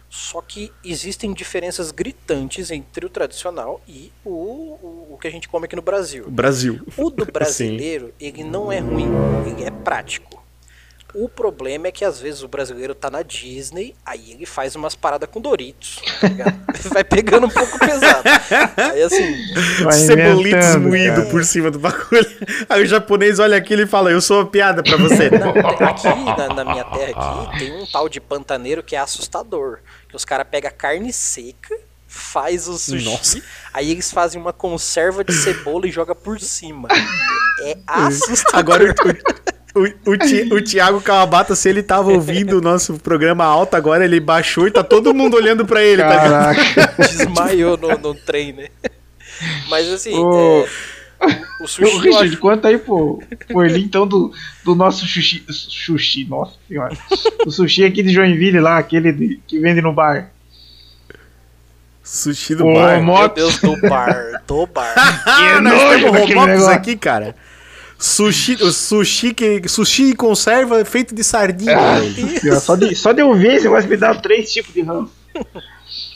Só 0.09 0.41
que 0.41 0.72
existem 0.82 1.34
diferenças 1.34 1.91
gritantes 1.91 2.72
entre 2.72 3.05
o 3.05 3.09
tradicional 3.09 3.82
e 3.86 4.14
o, 4.24 4.30
o, 4.30 5.07
o 5.11 5.18
que 5.20 5.28
a 5.28 5.32
gente 5.32 5.49
come 5.49 5.66
aqui 5.66 5.76
no 5.76 5.82
Brasil. 5.82 6.26
O 6.26 6.32
Brasil. 6.32 6.80
O 6.95 7.09
do 7.09 7.26
brasileiro, 7.30 8.14
ele 8.18 8.45
não 8.45 8.72
é 8.72 8.80
ruim, 8.80 9.09
ele 9.45 9.66
é 9.66 9.72
prático. 9.72 10.41
O 11.16 11.30
problema 11.30 11.88
é 11.88 11.91
que 11.91 12.03
às 12.03 12.20
vezes 12.20 12.41
o 12.41 12.47
brasileiro 12.47 12.95
tá 12.95 13.07
na 13.09 13.22
Disney, 13.22 13.93
aí 14.03 14.32
ele 14.32 14.47
faz 14.47 14.76
umas 14.76 14.95
paradas 14.95 15.30
com 15.30 15.39
Doritos. 15.39 16.01
tá 16.20 16.28
ligado? 16.28 16.55
Vai 16.89 17.03
pegando 17.03 17.45
um 17.45 17.49
pouco 17.49 17.78
pesado. 17.78 18.24
Aí 18.78 19.03
assim, 19.03 19.36
Vai 19.84 19.93
Cebolitos 19.93 20.76
moído 20.78 21.18
cara. 21.18 21.30
por 21.30 21.45
cima 21.45 21.70
do 21.70 21.78
bagulho. 21.78 22.26
Aí 22.68 22.82
o 22.82 22.86
japonês 22.86 23.38
olha 23.39 23.55
aquilo 23.55 23.84
e 23.84 23.88
fala: 23.88 24.11
Eu 24.11 24.20
sou 24.22 24.39
uma 24.39 24.47
piada 24.47 24.82
pra 24.82 24.97
você. 24.97 25.30
não, 25.30 25.49
aqui 25.88 26.07
na, 26.07 26.53
na 26.53 26.66
minha 26.66 26.84
terra 26.86 27.11
aqui 27.45 27.59
tem 27.59 27.72
um 27.80 27.86
tal 27.86 28.09
de 28.09 28.20
pantaneiro 28.20 28.82
que 28.82 28.95
é 28.95 28.99
assustador. 28.99 29.80
Que 30.09 30.16
os 30.16 30.26
caras 30.26 30.47
pegam 30.49 30.72
carne 30.76 31.14
seca, 31.14 31.78
faz 32.07 32.68
o 32.68 32.78
sushi, 32.78 33.05
Nossa. 33.05 33.41
aí 33.72 33.91
eles 33.91 34.11
fazem 34.11 34.41
uma 34.41 34.51
conserva 34.53 35.24
de 35.24 35.34
cebola 35.34 35.88
e 35.88 35.91
joga 35.91 36.16
por 36.16 36.39
cima. 36.39 36.88
É 37.66 37.78
assustador. 37.88 38.59
Agora 38.59 38.84
o, 38.84 39.53
o, 39.76 40.12
o, 40.12 40.18
Ti- 40.18 40.50
o 40.54 40.62
Thiago 40.64 41.02
Kawabata, 41.02 41.56
se 41.56 41.68
ele 41.70 41.82
tava 41.82 42.12
ouvindo 42.12 42.58
o 42.58 42.62
nosso 42.62 42.94
programa 43.00 43.44
alto 43.46 43.76
agora, 43.76 44.06
ele 44.06 44.20
baixou 44.20 44.68
e 44.68 44.72
tá 44.72 44.84
todo 44.84 45.14
mundo 45.14 45.36
olhando 45.36 45.66
pra 45.66 45.84
ele, 45.84 46.02
tá 46.02 46.10
ligado? 46.24 46.56
Caraca. 46.76 46.96
desmaiou 47.04 47.78
no, 47.78 47.98
no 47.98 48.14
trem, 48.14 48.54
né? 48.54 48.68
Mas 49.70 49.88
assim, 49.90 50.14
Ô, 50.16 50.64
é, 50.64 51.26
o 51.60 51.64
Ô, 51.64 51.68
sushi 51.68 51.82
eu 51.92 52.00
Richard, 52.00 52.28
acho- 52.30 52.38
conta 52.40 52.68
aí 52.68 52.78
pro, 52.78 53.22
pro 53.48 53.66
Eli, 53.66 53.84
então, 53.84 54.06
do, 54.08 54.32
do 54.64 54.76
nosso 54.76 55.06
sushi, 55.08 55.44
sushi, 55.50 56.26
nossa 56.26 56.54
senhora. 56.68 56.96
O 57.46 57.52
sushi 57.52 57.84
aqui 57.84 58.04
de 58.04 58.14
Joinville 58.14 58.60
lá, 58.60 58.78
aquele 58.78 59.12
de- 59.12 59.40
que 59.48 59.60
vende 59.60 59.82
no 59.82 59.92
bar. 59.92 60.30
Sushi 62.04 62.54
do 62.56 62.68
Ô, 62.68 62.74
bar. 62.74 63.02
mo- 63.02 63.18
Meu 63.18 63.30
Deus, 63.30 63.58
do 63.60 63.80
bar, 63.88 64.16
do 64.46 64.68
bar. 64.68 64.94
Que 65.38 65.60
nós 65.62 65.74
nojo 66.04 66.28
temos 66.28 66.68
aqui, 66.68 66.96
cara. 66.98 67.36
Sushi, 68.06 68.56
o 68.62 68.70
sushi, 68.70 69.34
que, 69.34 69.62
sushi 69.70 70.10
em 70.10 70.14
conserva 70.16 70.84
feito 70.84 71.16
de 71.16 71.24
sardinha. 71.24 71.78
Ah, 71.78 72.60
só, 72.60 72.76
de, 72.76 72.93
só 72.95 73.14
de 73.14 73.22
eu 73.22 73.34
ver, 73.34 73.62
você 73.62 73.70
vai 73.70 73.82
me 73.88 73.95
dar 73.95 74.22
três 74.22 74.51
tipos 74.51 74.74
de 74.74 74.82
ranço. 74.82 75.10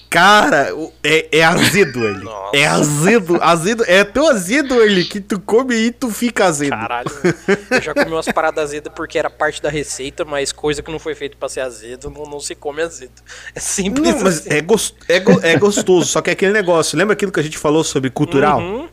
Cara, 0.09 0.73
o- 0.75 0.91
é, 1.03 1.27
é 1.39 1.43
azedo 1.43 1.99
ele. 2.05 2.23
Nossa. 2.25 2.55
É 2.57 2.65
azedo, 2.65 3.39
azedo. 3.41 3.83
É 3.88 4.03
tão 4.05 4.27
azedo 4.29 4.81
ele 4.81 5.03
que 5.05 5.19
tu 5.21 5.38
come 5.39 5.75
e 5.75 5.91
tu 5.91 6.09
fica 6.09 6.45
azedo. 6.45 6.69
Caralho, 6.71 7.09
eu 7.71 7.81
já 7.81 7.93
comi 7.93 8.11
umas 8.11 8.25
paradas 8.27 8.65
azedas 8.65 8.91
porque 8.95 9.17
era 9.19 9.29
parte 9.29 9.61
da 9.61 9.69
receita, 9.69 10.23
mas 10.25 10.51
coisa 10.53 10.81
que 10.81 10.89
não 10.91 10.99
foi 10.99 11.13
feita 11.15 11.35
pra 11.38 11.47
ser 11.49 11.59
azedo, 11.61 12.09
não, 12.09 12.23
não 12.23 12.39
se 12.39 12.53
come 12.55 12.81
azedo. 12.81 13.11
É 13.55 13.59
simples 13.61 14.13
Não, 14.15 14.23
mas 14.23 14.39
assim. 14.39 14.49
é, 14.49 14.61
gos- 14.61 14.93
é, 15.09 15.19
go- 15.19 15.39
é 15.41 15.57
gostoso, 15.57 16.07
só 16.07 16.21
que 16.21 16.29
é 16.29 16.33
aquele 16.33 16.53
negócio. 16.53 16.97
Lembra 16.97 17.13
aquilo 17.13 17.31
que 17.31 17.39
a 17.39 17.43
gente 17.43 17.57
falou 17.57 17.83
sobre 17.83 18.09
cultural? 18.09 18.59
Uhum. 18.59 18.88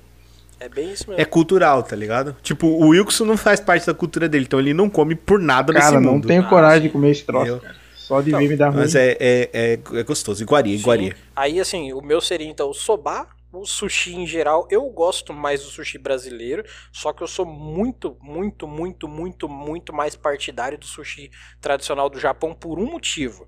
É 0.65 0.69
bem 0.69 0.93
isso 0.93 1.09
mesmo. 1.11 1.21
É 1.21 1.25
cultural, 1.27 1.83
tá 1.83 1.95
ligado? 1.95 2.35
Tipo, 2.43 2.67
o 2.67 2.89
Wilson 2.89 3.27
não 3.27 3.37
faz 3.37 3.61
parte 3.61 3.87
da 3.87 3.93
cultura 3.93 4.27
dele, 4.29 4.45
então 4.47 4.59
ele 4.59 4.73
não 4.73 4.89
come 4.89 5.15
por 5.15 5.39
nada 5.39 5.73
Cara, 5.75 5.91
nesse 5.91 6.03
não 6.03 6.13
mundo. 6.15 6.27
tenho 6.27 6.49
coragem 6.49 6.85
de 6.85 6.89
comer 6.89 7.11
esse 7.11 7.23
troço, 7.25 7.47
Eu- 7.47 7.61
cara. 7.61 7.77
Só 7.95 8.21
de 8.21 8.31
ver 8.31 8.49
me 8.49 8.57
dá 8.57 8.69
ruim. 8.69 8.79
Mas 8.81 8.95
é, 8.95 9.17
é, 9.21 9.51
é, 9.53 9.73
é 9.99 10.03
gostoso, 10.03 10.43
iguaria, 10.43 10.75
iguaria. 10.75 11.13
Sim. 11.15 11.23
Aí, 11.37 11.61
assim, 11.61 11.93
o 11.93 12.01
meu 12.03 12.21
seria 12.21 12.47
então 12.49 12.69
o 12.71 12.75
soba, 12.75 13.27
o 13.53 13.65
sushi 13.67 14.15
em 14.15 14.27
geral. 14.27 14.67
Eu 14.71 14.83
gosto 14.91 15.33
mais 15.35 15.63
do 15.63 15.69
sushi 15.69 15.97
brasileiro, 15.99 16.65
só 16.93 17.13
que 17.15 17.23
eu 17.23 17.27
sou 17.27 17.47
muito, 17.47 18.17
muito, 18.23 18.67
muito, 18.67 19.07
muito, 19.09 19.49
muito 19.49 19.93
mais 19.93 20.17
partidário 20.17 20.77
do 20.79 20.85
sushi 20.87 21.31
tradicional 21.63 22.09
do 22.11 22.19
Japão 22.19 22.55
por 22.55 22.79
um 22.79 22.85
motivo. 22.91 23.47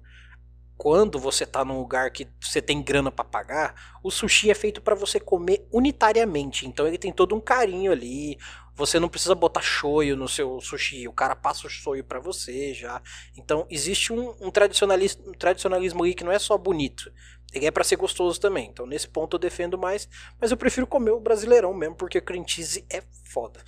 Quando 0.77 1.19
você 1.19 1.47
tá 1.47 1.65
num 1.65 1.79
lugar 1.79 2.11
que 2.11 2.29
você 2.41 2.61
tem 2.61 2.83
grana 2.83 3.11
pra 3.11 3.25
pagar, 3.25 3.99
o 4.03 4.11
sushi 4.11 4.51
é 4.51 4.55
feito 4.55 4.83
pra 4.83 4.95
você 4.95 5.19
comer 5.19 5.67
unitariamente. 5.73 6.67
Então 6.67 6.87
ele 6.87 6.99
tem 6.99 7.13
todo 7.13 7.35
um 7.35 7.41
carinho 7.41 7.91
ali. 7.91 8.39
Você 8.75 9.01
não 9.01 9.09
precisa 9.09 9.35
botar 9.35 9.63
shoyu 9.63 10.17
no 10.17 10.29
seu 10.29 10.61
sushi, 10.61 11.09
o 11.09 11.13
cara 11.13 11.35
passa 11.35 11.67
o 11.67 11.71
shoyu 11.71 12.05
pra 12.05 12.21
você 12.21 12.75
já. 12.75 13.01
Então 13.35 13.67
existe 13.71 14.13
um, 14.13 14.35
um 14.39 14.51
tradicionalismo, 14.51 15.31
um 15.31 15.33
tradicionalismo 15.33 16.05
ali 16.05 16.15
que 16.15 16.23
não 16.23 16.31
é 16.31 16.39
só 16.39 16.59
bonito, 16.59 17.11
ele 17.55 17.65
é 17.65 17.71
pra 17.71 17.83
ser 17.83 17.97
gostoso 17.97 18.39
também. 18.39 18.69
Então 18.69 18.87
nesse 18.87 19.09
ponto 19.09 19.37
eu 19.37 19.41
defendo 19.41 19.79
mais, 19.79 20.07
mas 20.39 20.51
eu 20.51 20.59
prefiro 20.59 20.87
comer 20.87 21.13
o 21.13 21.21
brasileirão 21.21 21.73
mesmo, 21.73 21.97
porque 21.97 22.21
cream 22.21 22.47
cheese 22.47 22.85
é 22.91 23.03
foda. 23.25 23.65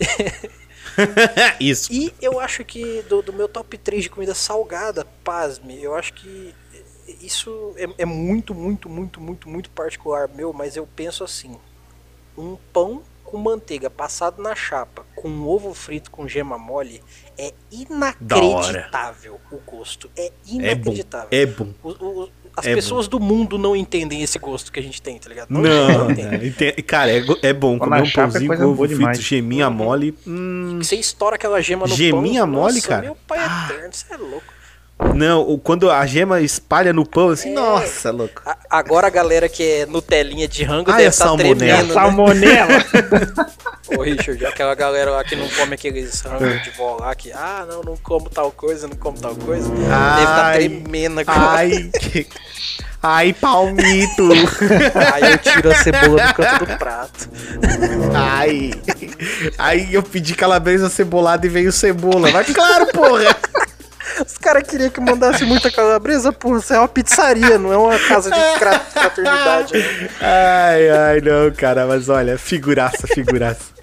Isso. 1.60 1.92
E 1.92 2.12
eu 2.20 2.38
acho 2.40 2.64
que 2.64 3.02
do, 3.02 3.22
do 3.22 3.32
meu 3.32 3.48
top 3.48 3.76
3 3.78 4.04
de 4.04 4.10
comida 4.10 4.34
salgada, 4.34 5.04
pasme, 5.24 5.82
eu 5.82 5.94
acho 5.94 6.12
que 6.14 6.54
isso 7.22 7.74
é, 7.76 8.02
é 8.02 8.04
muito, 8.04 8.54
muito, 8.54 8.88
muito, 8.88 9.20
muito, 9.20 9.48
muito 9.48 9.70
particular 9.70 10.28
meu, 10.28 10.52
mas 10.52 10.76
eu 10.76 10.86
penso 10.86 11.24
assim: 11.24 11.56
um 12.36 12.56
pão 12.72 13.02
com 13.24 13.36
manteiga 13.36 13.90
passado 13.90 14.42
na 14.42 14.54
chapa, 14.54 15.04
com 15.14 15.28
um 15.28 15.46
ovo 15.46 15.74
frito 15.74 16.10
com 16.10 16.26
gema 16.26 16.58
mole, 16.58 17.02
é 17.36 17.52
inacreditável 17.70 19.38
o 19.52 19.58
gosto. 19.58 20.10
É 20.16 20.26
É 20.26 20.30
bom. 20.30 20.34
inacreditável. 20.46 21.28
É 21.30 21.44
bom. 21.46 21.72
O- 21.82 21.90
o- 22.24 22.30
as 22.58 22.66
É 22.66 22.74
pessoas 22.74 23.06
do 23.08 23.18
mundo 23.20 23.56
não 23.58 23.74
entendem 23.76 24.22
esse 24.22 24.38
gosto 24.38 24.70
que 24.72 24.80
a 24.80 24.82
gente 24.82 25.00
tem, 25.00 25.18
tá 25.18 25.28
ligado? 25.28 25.48
Não, 25.50 26.10
entendem. 26.10 26.38
não, 26.38 26.44
ente- 26.46 26.72
cara, 26.82 27.10
é, 27.10 27.22
é 27.42 27.52
bom 27.52 27.78
comer 27.78 28.02
um 28.02 28.06
é 28.06 28.10
pãozinho 28.10 28.56
com 28.56 28.64
ovo 28.64 28.88
frito, 28.88 29.20
geminha 29.20 29.68
Uhum. 29.68 29.74
mole. 29.74 30.14
Hum, 30.26 30.78
Você 30.82 30.96
estoura 30.96 31.36
aquela 31.36 31.60
gema 31.60 31.86
no 31.86 31.94
Geminha 31.94 32.42
pão. 32.42 32.50
mole, 32.52 32.74
nossa, 32.74 32.88
cara? 32.88 33.02
Meu 33.02 33.16
pai 33.26 33.38
é 33.38 33.74
eterno, 33.74 33.92
você 33.92 34.14
é 34.14 34.16
louco. 34.16 34.58
não, 35.14 35.58
quando 35.62 35.90
a 35.90 36.04
gema 36.06 36.40
espalha 36.40 36.92
no 36.92 37.06
pão, 37.06 37.28
assim, 37.28 37.50
É. 37.50 37.54
nossa, 37.54 38.10
louco. 38.10 38.42
A- 38.44 38.58
Agora 38.68 39.06
a 39.06 39.10
galera 39.10 39.48
que 39.48 39.62
é 39.62 39.86
Nutelinha 39.86 40.48
de 40.48 40.64
rango 40.64 40.90
Ai, 40.90 40.96
deve 40.98 41.06
a 41.06 41.10
estar 41.10 41.24
salmonela. 41.26 41.56
tremendo, 41.56 41.86
né? 41.88 41.94
Salmonela! 41.94 42.68
Ô 43.96 44.02
Richard, 44.02 44.44
aquela 44.46 44.74
galera 44.74 45.10
lá 45.10 45.24
que 45.24 45.34
não 45.34 45.48
come 45.48 45.74
aqueles 45.74 46.22
de 46.62 46.70
vó 46.76 46.96
lá 47.00 47.14
que, 47.14 47.32
ah, 47.32 47.64
não, 47.68 47.82
não 47.82 47.96
como 47.96 48.28
tal 48.28 48.50
coisa, 48.52 48.86
não 48.86 48.96
como 48.96 49.18
tal 49.18 49.34
coisa. 49.34 49.68
Deve 49.68 49.82
estar 49.84 50.44
Ai, 50.46 50.68
tremendo 50.68 51.20
agora. 51.20 51.38
ai, 51.38 51.90
que- 51.98 52.26
ai, 53.02 53.32
palmito. 53.32 54.28
Aí 55.14 55.32
eu 55.32 55.38
tiro 55.38 55.70
a 55.70 55.74
cebola 55.76 56.26
do 56.26 56.34
canto 56.34 56.66
do 56.66 56.76
prato. 56.78 57.28
Ai. 58.14 58.72
Aí 59.56 59.94
eu 59.94 60.02
pedi 60.02 60.34
calabresa 60.34 60.88
cebolada 60.90 61.46
e 61.46 61.48
veio 61.48 61.72
cebola. 61.72 62.30
Mas 62.30 62.50
claro, 62.52 62.86
porra. 62.88 63.34
Os 64.26 64.36
caras 64.36 64.64
queriam 64.64 64.90
que 64.90 65.00
mandasse 65.00 65.44
muita 65.44 65.70
calabresa, 65.70 66.32
porra, 66.32 66.58
isso 66.58 66.72
é 66.74 66.78
uma 66.78 66.88
pizzaria, 66.88 67.56
não 67.58 67.72
é 67.72 67.76
uma 67.76 67.96
casa 68.00 68.30
de 68.30 68.40
fraternidade. 68.58 69.74
né? 69.78 70.08
Ai, 70.20 70.90
ai, 70.90 71.20
não, 71.20 71.50
cara. 71.52 71.86
Mas 71.86 72.08
olha, 72.08 72.36
figuraça, 72.36 73.06
figuraça. 73.06 73.77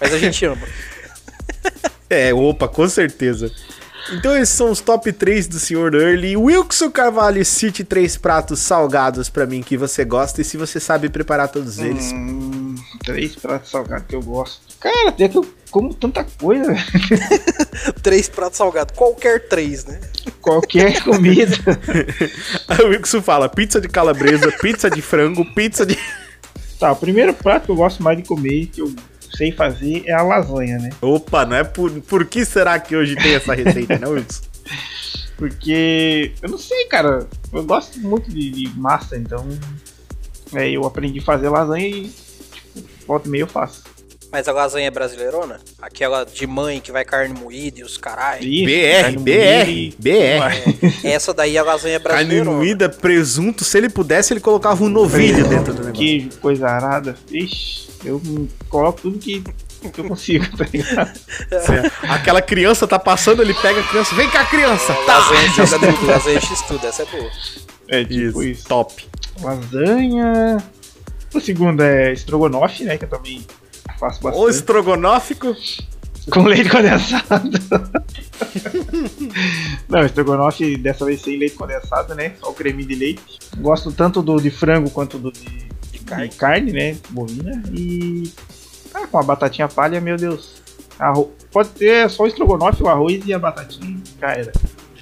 Mas 0.00 0.14
a 0.14 0.18
gente 0.18 0.44
ama. 0.44 0.66
É, 2.08 2.32
opa, 2.32 2.68
com 2.68 2.88
certeza. 2.88 3.50
Então 4.12 4.36
esses 4.36 4.54
são 4.54 4.70
os 4.70 4.80
top 4.80 5.12
3 5.12 5.48
do 5.48 5.58
Sr. 5.58 5.92
Early. 5.92 6.36
Wilson 6.36 6.88
Carvalho, 6.88 7.44
cite 7.44 7.82
três 7.82 8.16
pratos 8.16 8.60
salgados 8.60 9.28
pra 9.28 9.44
mim 9.44 9.60
que 9.60 9.76
você 9.76 10.04
gosta 10.04 10.40
e 10.40 10.44
se 10.44 10.56
você 10.56 10.78
sabe 10.78 11.08
preparar 11.08 11.48
todos 11.48 11.78
eles. 11.78 12.12
Hum, 12.12 12.76
três 13.04 13.34
pratos 13.34 13.72
salgados 13.72 14.06
que 14.06 14.14
eu 14.14 14.22
gosto. 14.22 14.60
Cara, 14.78 15.08
até 15.08 15.28
que 15.28 15.36
eu 15.36 15.44
como 15.68 15.92
tanta 15.92 16.24
coisa, 16.24 16.72
velho. 16.72 16.86
Três 18.02 18.28
pratos 18.28 18.56
salgados, 18.56 18.96
qualquer 18.96 19.48
três, 19.48 19.84
né? 19.84 20.00
qualquer 20.40 21.02
comida. 21.02 21.56
Aí 22.68 22.84
o 22.84 22.88
Wilson 22.90 23.20
fala 23.20 23.48
pizza 23.48 23.80
de 23.80 23.88
calabresa, 23.88 24.52
pizza 24.52 24.88
de 24.88 25.02
frango, 25.02 25.44
pizza 25.54 25.84
de. 25.84 25.98
Tá, 26.78 26.92
o 26.92 26.96
primeiro 26.96 27.34
prato 27.34 27.66
que 27.66 27.70
eu 27.72 27.76
gosto 27.76 28.02
mais 28.02 28.16
de 28.16 28.24
comer, 28.24 28.66
que 28.66 28.80
eu 28.80 28.94
sei 29.34 29.52
fazer, 29.52 30.04
é 30.06 30.12
a 30.12 30.22
lasanha, 30.22 30.78
né? 30.78 30.90
Opa, 31.00 31.44
não 31.44 31.56
é 31.56 31.64
por, 31.64 31.90
por 32.02 32.24
que 32.24 32.44
será 32.44 32.78
que 32.78 32.94
hoje 32.94 33.16
tem 33.16 33.34
essa 33.34 33.54
receita, 33.54 33.98
né, 33.98 34.06
Wilson? 34.06 34.42
Porque 35.36 36.32
eu 36.40 36.48
não 36.48 36.58
sei, 36.58 36.86
cara. 36.86 37.26
Eu 37.52 37.64
gosto 37.64 38.00
muito 38.00 38.30
de, 38.30 38.50
de 38.50 38.78
massa, 38.78 39.16
então. 39.16 39.46
É, 40.54 40.70
eu 40.70 40.86
aprendi 40.86 41.18
a 41.18 41.22
fazer 41.22 41.48
lasanha 41.48 41.86
e, 41.86 42.08
tipo, 42.52 42.82
volta 43.06 43.28
e 43.28 43.30
meia 43.30 43.42
eu 43.42 43.46
faço. 43.46 43.84
Mas 44.32 44.48
a 44.48 44.52
lasanha 44.52 44.88
é 44.88 44.90
brasileirona? 44.90 45.60
Aquela 45.80 46.24
de 46.24 46.46
mãe 46.46 46.80
que 46.80 46.90
vai 46.92 47.04
carne 47.04 47.32
moída 47.38 47.80
e 47.80 47.82
os 47.82 47.96
caralho. 47.96 48.42
BR, 48.42 49.02
carne 49.02 49.16
BR, 49.18 49.96
BR. 49.98 51.06
Essa 51.06 51.32
daí 51.32 51.56
é 51.56 51.60
a 51.60 51.62
lasanha 51.62 52.00
Carne 52.00 52.18
brasileirona. 52.24 52.56
moída, 52.56 52.88
presunto, 52.88 53.64
se 53.64 53.78
ele 53.78 53.88
pudesse, 53.88 54.32
ele 54.32 54.40
colocava 54.40 54.82
um 54.84 54.88
novilho 54.88 55.46
dentro 55.48 55.72
do 55.72 55.78
negócio. 55.84 55.94
Queijo, 55.94 56.28
coisa 56.40 56.68
arada. 56.68 57.16
Ixi, 57.30 57.88
eu 58.04 58.20
coloco 58.68 59.00
tudo 59.02 59.18
que, 59.18 59.42
que 59.92 60.00
eu 60.00 60.04
consigo, 60.04 60.44
tá 60.56 60.66
ligado? 60.72 61.18
Certo. 61.64 61.92
Aquela 62.02 62.42
criança 62.42 62.86
tá 62.86 62.98
passando, 62.98 63.40
ele 63.42 63.54
pega 63.54 63.80
a 63.80 63.88
criança, 63.88 64.14
vem 64.14 64.28
cá, 64.28 64.44
criança! 64.44 64.92
Tá! 65.06 65.18
Lasanha 65.18 65.48
X 65.50 65.70
tudo, 65.70 66.06
lasanha 66.06 66.40
X 66.40 66.62
tudo, 66.62 66.86
essa 66.86 67.02
é 67.02 67.06
boa. 67.06 67.30
É 67.88 68.04
tipo 68.04 68.42
Isso, 68.42 68.42
isso. 68.42 68.68
top. 68.68 69.06
Lasanha. 69.40 70.58
O 71.32 71.40
segundo 71.40 71.82
é 71.82 72.12
estrogonofe, 72.12 72.84
né? 72.84 72.96
Que 72.98 73.04
eu 73.04 73.08
também 73.08 73.44
faço 73.98 74.22
bastante. 74.22 74.44
O 74.44 74.48
estrogonófico. 74.48 75.54
Com 76.30 76.42
leite 76.42 76.68
condensado. 76.68 77.50
Não, 79.88 80.04
estrogonofe 80.04 80.76
dessa 80.76 81.04
vez 81.04 81.22
sem 81.22 81.38
leite 81.38 81.54
condensado, 81.54 82.14
né? 82.14 82.34
Só 82.40 82.50
o 82.50 82.54
creme 82.54 82.84
de 82.84 82.96
leite. 82.96 83.22
Gosto 83.58 83.92
tanto 83.92 84.20
do 84.22 84.40
de 84.40 84.50
frango 84.50 84.90
quanto 84.90 85.18
do 85.18 85.30
de, 85.30 85.68
de 85.92 85.98
carne. 86.00 86.28
carne, 86.30 86.72
né? 86.72 86.96
Bovina. 87.10 87.62
E. 87.72 88.32
Ah, 88.92 89.06
com 89.06 89.18
a 89.18 89.22
batatinha 89.22 89.68
palha, 89.68 90.00
meu 90.00 90.16
Deus. 90.16 90.62
Arro... 90.98 91.32
Pode 91.52 91.68
ter 91.70 92.10
só 92.10 92.24
o 92.24 92.26
estrogonofe, 92.26 92.82
o 92.82 92.88
arroz 92.88 93.24
e 93.24 93.32
a 93.32 93.38
batatinha. 93.38 93.96
Era. 94.20 94.52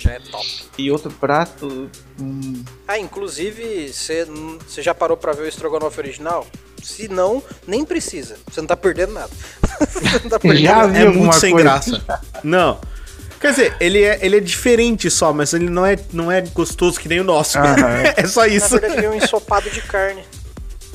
Já 0.05 0.13
é 0.13 0.19
top. 0.21 0.47
E 0.77 0.91
outro 0.91 1.11
prato. 1.11 1.91
Hum, 2.21 2.63
Ah, 2.87 2.99
inclusive, 2.99 3.89
você 3.93 4.83
já 4.83 4.95
parou 4.95 5.17
pra 5.17 5.33
ver 5.33 5.43
o 5.43 5.49
estrogonofe 5.49 5.99
original? 5.99 6.47
Se 6.83 7.09
não, 7.09 7.43
nem 7.67 7.85
precisa. 7.85 8.37
Você 8.51 8.61
não 8.61 8.69
tá 8.69 8.77
perdendo 8.77 9.15
nada. 9.15 9.31
Você 9.81 10.19
não 10.23 10.31
tá 10.31 10.39
perdendo 10.39 10.63
Já 10.63 10.77
nada. 10.77 10.93
vi 10.93 10.99
É 10.99 11.09
muito 11.09 11.37
sem 11.37 11.53
coisa. 11.53 11.65
graça. 11.65 12.05
Não. 12.43 12.79
Quer 13.41 13.51
dizer, 13.51 13.77
ele 13.81 14.03
é, 14.03 14.19
ele 14.23 14.37
é 14.37 14.41
diferente 14.41 15.11
só, 15.11 15.33
mas 15.33 15.53
ele 15.55 15.69
não 15.71 15.85
é, 15.85 15.99
não 16.13 16.31
é 16.31 16.41
gostoso 16.43 16.99
que 17.01 17.09
nem 17.09 17.21
o 17.21 17.25
nosso. 17.25 17.59
Aham. 17.59 18.03
é 18.17 18.27
só 18.27 18.41
Na 18.43 18.49
isso. 18.49 18.71
verdade, 18.79 18.97
ele 18.99 19.07
é 19.07 19.11
um 19.11 19.15
ensopado 19.15 19.71
de 19.71 19.81
carne. 19.83 20.23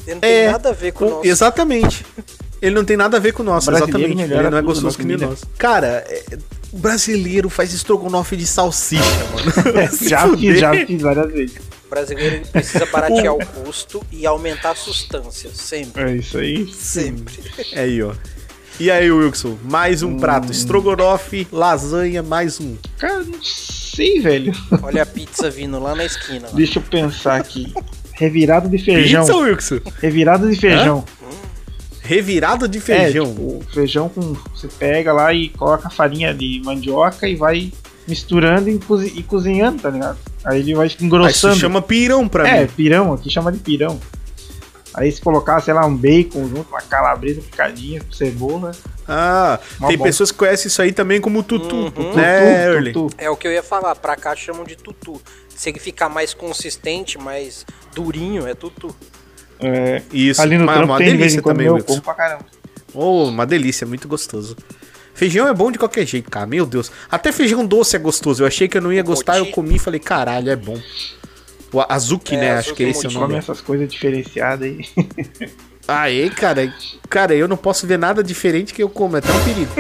Ele 0.06 0.14
não 0.16 0.22
tem 0.22 0.32
É, 0.32 0.52
nada 0.52 0.70
a 0.70 0.74
ver 0.74 0.92
com 0.94 1.06
o 1.06 1.10
nosso. 1.10 1.28
Exatamente. 1.28 2.06
Ele 2.62 2.76
não 2.76 2.84
tem 2.86 2.98
nada 2.98 3.18
a 3.18 3.20
ver 3.20 3.32
com 3.34 3.42
o 3.42 3.46
nosso, 3.46 3.68
Brasileiro 3.72 4.00
exatamente. 4.12 4.34
Ele 4.34 4.50
não 4.50 4.58
é 4.58 4.62
gostoso 4.62 4.98
na 4.98 5.02
que 5.04 5.08
nem 5.08 5.16
o 5.16 5.30
nosso. 5.30 5.48
Cara, 5.58 6.04
é- 6.08 6.24
brasileiro 6.78 7.50
faz 7.50 7.74
estrogonofe 7.74 8.36
de 8.36 8.46
salsicha, 8.46 9.02
mano. 9.34 9.90
Já 10.02 10.28
fiz, 10.38 10.60
já 10.60 10.86
fiz 10.86 11.02
várias 11.02 11.32
vezes. 11.32 11.56
O 11.86 11.90
brasileiro 11.90 12.46
precisa 12.52 12.86
baratear 12.86 13.34
o 13.34 13.44
custo 13.44 14.06
e 14.12 14.24
aumentar 14.24 14.72
a 14.72 14.76
sustância. 14.76 15.50
Sempre. 15.52 16.04
É 16.04 16.16
isso 16.18 16.38
aí. 16.38 16.68
Sempre. 16.72 17.34
É 17.72 17.80
aí, 17.82 18.04
ó. 18.04 18.14
E 18.80 18.92
aí, 18.92 19.10
Wilson? 19.12 19.58
Mais 19.64 20.04
um 20.04 20.10
Hum. 20.12 20.18
prato. 20.20 20.52
Estrogonofe, 20.52 21.48
lasanha, 21.52 22.22
mais 22.22 22.60
um. 22.62 22.78
Cara, 23.00 23.24
não 23.24 23.42
sei, 23.42 24.20
velho. 24.22 24.54
Olha 24.84 25.02
a 25.02 25.06
pizza 25.08 25.50
vindo 25.50 25.80
lá 25.80 25.96
na 25.96 26.06
esquina. 26.06 26.48
lá. 26.48 26.54
Deixa 26.54 26.78
eu 26.78 26.84
pensar 26.84 27.38
aqui. 27.38 27.74
Revirado 28.14 28.70
de 28.70 28.78
feijão. 28.78 29.26
Pizza, 29.26 29.38
Wilson? 29.40 29.80
Revirado 30.00 30.48
de 30.48 30.56
feijão. 30.60 31.04
Revirado 32.10 32.68
de 32.68 32.80
É, 32.80 32.82
feijão. 32.82 33.28
tipo, 33.28 33.64
feijão 33.72 34.10
com. 34.10 34.36
Você 34.56 34.68
pega 34.68 35.14
lá 35.14 35.32
e 35.32 35.50
coloca 35.50 35.88
a 35.88 35.92
farinha 35.92 36.34
de 36.34 36.60
mandioca 36.66 37.28
e 37.28 37.36
vai 37.36 37.72
misturando 38.08 38.68
e, 38.68 38.80
cozi- 38.80 39.14
e 39.16 39.22
cozinhando, 39.22 39.80
tá 39.80 39.92
ligado? 39.92 40.18
Aí 40.44 40.60
ele 40.62 40.74
vai 40.74 40.86
Ah, 40.86 40.88
isso 40.88 41.06
engrossando. 41.06 41.56
chama 41.58 41.84
pirão 41.84 42.28
pra 42.28 42.48
é, 42.50 42.62
mim. 42.62 42.68
pirão, 42.76 43.14
aqui 43.14 43.30
chama 43.30 43.52
de 43.52 43.60
pirão. 43.60 44.00
Aí 44.96 45.12
se 45.12 45.22
colocar, 45.22 45.62
sei 45.62 45.72
lá, 45.76 45.86
um 45.86 45.96
bacon 45.96 46.48
junto, 46.48 46.68
uma 46.70 46.82
calabresa 46.82 47.42
picadinha, 47.42 48.02
cebola. 48.12 48.72
Ah, 49.08 49.60
Mó 49.80 49.88
tem 49.88 49.96
bom. 49.98 50.04
pessoas 50.04 50.32
que 50.32 50.38
conhecem 50.40 50.66
isso 50.68 50.82
aí 50.82 50.92
também 50.92 51.22
como 51.22 51.44
tutu, 51.44 51.76
Uhum. 51.76 52.16
né, 52.16 52.74
tutu, 52.74 52.94
tutu. 53.10 53.16
É 53.20 53.30
o 53.30 53.38
que 53.38 53.48
eu 53.48 53.52
ia 53.52 53.62
falar. 53.62 53.96
Pra 53.96 54.16
cá 54.16 54.36
chamam 54.36 54.64
de 54.64 54.76
tutu. 54.76 55.22
Se 55.56 55.70
ele 55.70 55.78
ficar 55.80 56.10
mais 56.10 56.34
consistente, 56.34 57.20
mais 57.20 57.66
durinho, 57.94 58.48
é 58.48 58.56
tutu. 58.56 58.96
É, 59.60 60.02
Isso, 60.14 60.42
ali 60.42 60.58
no 60.58 60.64
uma, 60.64 60.74
trampo 60.74 60.88
uma 60.94 60.98
tem 60.98 61.16
delícia 61.18 61.42
também, 61.42 61.68
eu 61.68 61.74
Wilson. 61.76 61.88
como 61.88 62.02
pra 62.02 62.14
caramba. 62.14 62.46
Oh, 62.94 63.26
uma 63.28 63.46
delícia, 63.46 63.86
muito 63.86 64.08
gostoso. 64.08 64.56
Feijão 65.14 65.48
é 65.48 65.54
bom 65.54 65.70
de 65.72 65.78
qualquer 65.78 66.06
jeito, 66.08 66.30
cara. 66.32 66.46
Meu 66.46 66.66
Deus. 66.66 66.90
Até 67.12 67.32
feijão 67.32 67.66
doce 67.66 67.96
é 67.96 68.00
gostoso. 68.00 68.42
Eu 68.44 68.48
achei 68.48 68.68
que 68.70 68.78
eu 68.78 68.82
não 68.82 68.92
ia 68.94 69.04
gostar, 69.04 69.38
eu 69.38 69.46
comi 69.48 69.76
e 69.76 69.80
falei, 69.80 70.00
caralho, 70.00 70.50
é 70.50 70.56
bom. 70.56 70.80
O 71.74 71.82
azuki, 71.88 72.36
É, 72.36 72.40
né? 72.40 72.52
azuki 72.52 72.70
Acho 72.70 72.76
que 72.76 72.84
é 72.86 72.90
esse 72.90 73.02
o 73.02 73.04
mochi. 73.04 73.16
Come 73.16 73.28
nome. 73.28 73.36
essas 73.40 73.62
coisas 73.62 73.92
diferenciadas 73.92 74.66
aí. 74.66 74.80
Aê, 75.88 76.30
cara. 76.32 76.74
Cara, 77.10 77.36
eu 77.36 77.48
não 77.48 77.58
posso 77.58 77.86
ver 77.86 78.00
nada 78.00 78.24
diferente 78.24 78.74
que 78.74 78.82
eu 78.82 78.90
como. 78.90 79.18
É 79.18 79.22
tão 79.22 79.36
perigo. 79.44 79.72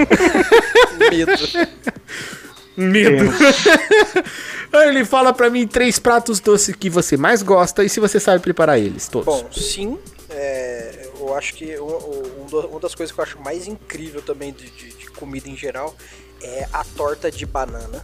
Medo. 1.09 1.31
Medo. 2.79 3.25
Ele 4.73 5.03
fala 5.05 5.33
pra 5.33 5.49
mim 5.49 5.67
três 5.67 5.99
pratos 5.99 6.39
doces 6.39 6.75
que 6.75 6.89
você 6.89 7.17
mais 7.17 7.41
gosta 7.41 7.83
e 7.83 7.89
se 7.89 7.99
você 7.99 8.19
sabe 8.19 8.41
preparar 8.41 8.77
eles 8.79 9.07
todos. 9.07 9.25
Bom, 9.25 9.49
sim. 9.51 9.97
é, 10.29 11.09
eu 11.19 11.35
acho 11.35 11.53
que 11.55 11.77
um 11.79 12.39
uma 12.71 12.79
das 12.79 12.95
coisas 12.95 13.13
que 13.13 13.19
eu 13.19 13.23
acho 13.23 13.39
mais 13.39 13.67
incrível 13.67 14.21
também 14.21 14.51
de, 14.53 14.69
de- 14.71 14.93
de 14.95 15.05
comida 15.11 15.47
em 15.49 15.55
geral 15.57 15.95
é 16.41 16.67
a 16.73 16.83
torta 16.83 17.29
de 17.31 17.45
banana. 17.45 18.01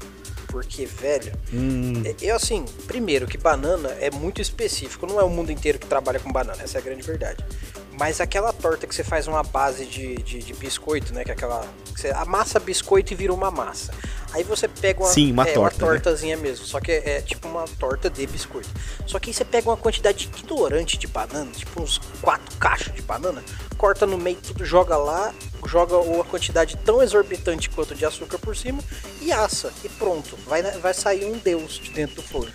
Porque, 0.47 0.86
velho, 0.86 1.34
Hum. 1.53 2.01
é- 2.05 2.15
eu 2.21 2.36
assim, 2.36 2.63
primeiro 2.88 3.28
que 3.28 3.38
banana 3.38 3.89
é 3.99 4.09
muito 4.09 4.41
específico, 4.41 5.05
não 5.05 5.19
é 5.19 5.23
o 5.23 5.30
mundo 5.30 5.51
inteiro 5.51 5.78
que 5.78 5.86
trabalha 5.88 6.19
com 6.19 6.32
banana, 6.32 6.63
essa 6.63 6.78
é 6.78 6.82
a 6.82 6.84
grande 6.84 7.01
verdade. 7.01 7.43
Mas 7.97 8.19
aquela 8.19 8.51
torta 8.51 8.85
que 8.85 8.93
você 8.93 9.03
faz 9.03 9.27
uma 9.27 9.41
base 9.41 9.85
de, 9.85 10.15
de, 10.17 10.39
de 10.39 10.53
biscoito, 10.53 11.13
né? 11.13 11.23
Que 11.23 11.31
é 11.31 11.33
aquela. 11.33 11.65
que 11.93 12.01
Você 12.01 12.09
amassa 12.09 12.59
biscoito 12.59 13.13
e 13.13 13.15
vira 13.15 13.33
uma 13.33 13.49
massa. 13.49 13.93
Aí 14.33 14.43
você 14.43 14.67
pega 14.67 15.01
uma, 15.01 15.09
Sim, 15.09 15.31
uma 15.31 15.47
é, 15.47 15.53
torta, 15.53 15.77
uma 15.77 15.93
né? 15.93 15.99
tortazinha 15.99 16.35
mesmo, 16.35 16.65
só 16.65 16.81
que 16.81 16.91
é, 16.91 17.17
é 17.17 17.21
tipo 17.21 17.47
uma 17.47 17.63
torta 17.79 18.09
de 18.09 18.27
biscoito. 18.27 18.67
Só 19.05 19.17
que 19.17 19.29
aí 19.29 19.33
você 19.33 19.45
pega 19.45 19.69
uma 19.69 19.77
quantidade 19.77 20.25
ignorante 20.25 20.97
de 20.97 21.07
banana, 21.07 21.49
tipo 21.51 21.81
uns 21.81 21.99
quatro 22.21 22.53
caixas 22.57 22.93
de 22.93 23.01
banana, 23.01 23.41
corta 23.77 24.05
no 24.05 24.17
meio, 24.17 24.35
tudo 24.35 24.65
joga 24.65 24.97
lá, 24.97 25.33
joga 25.65 25.97
uma 25.97 26.25
quantidade 26.25 26.75
tão 26.83 27.01
exorbitante 27.01 27.69
quanto 27.69 27.95
de 27.95 28.05
açúcar 28.05 28.37
por 28.37 28.57
cima 28.57 28.81
e 29.21 29.31
assa. 29.31 29.71
E 29.85 29.87
pronto, 29.87 30.37
vai, 30.45 30.61
vai 30.63 30.93
sair 30.93 31.23
um 31.23 31.37
deus 31.37 31.79
de 31.79 31.91
dentro 31.91 32.17
do 32.17 32.21
forno. 32.21 32.51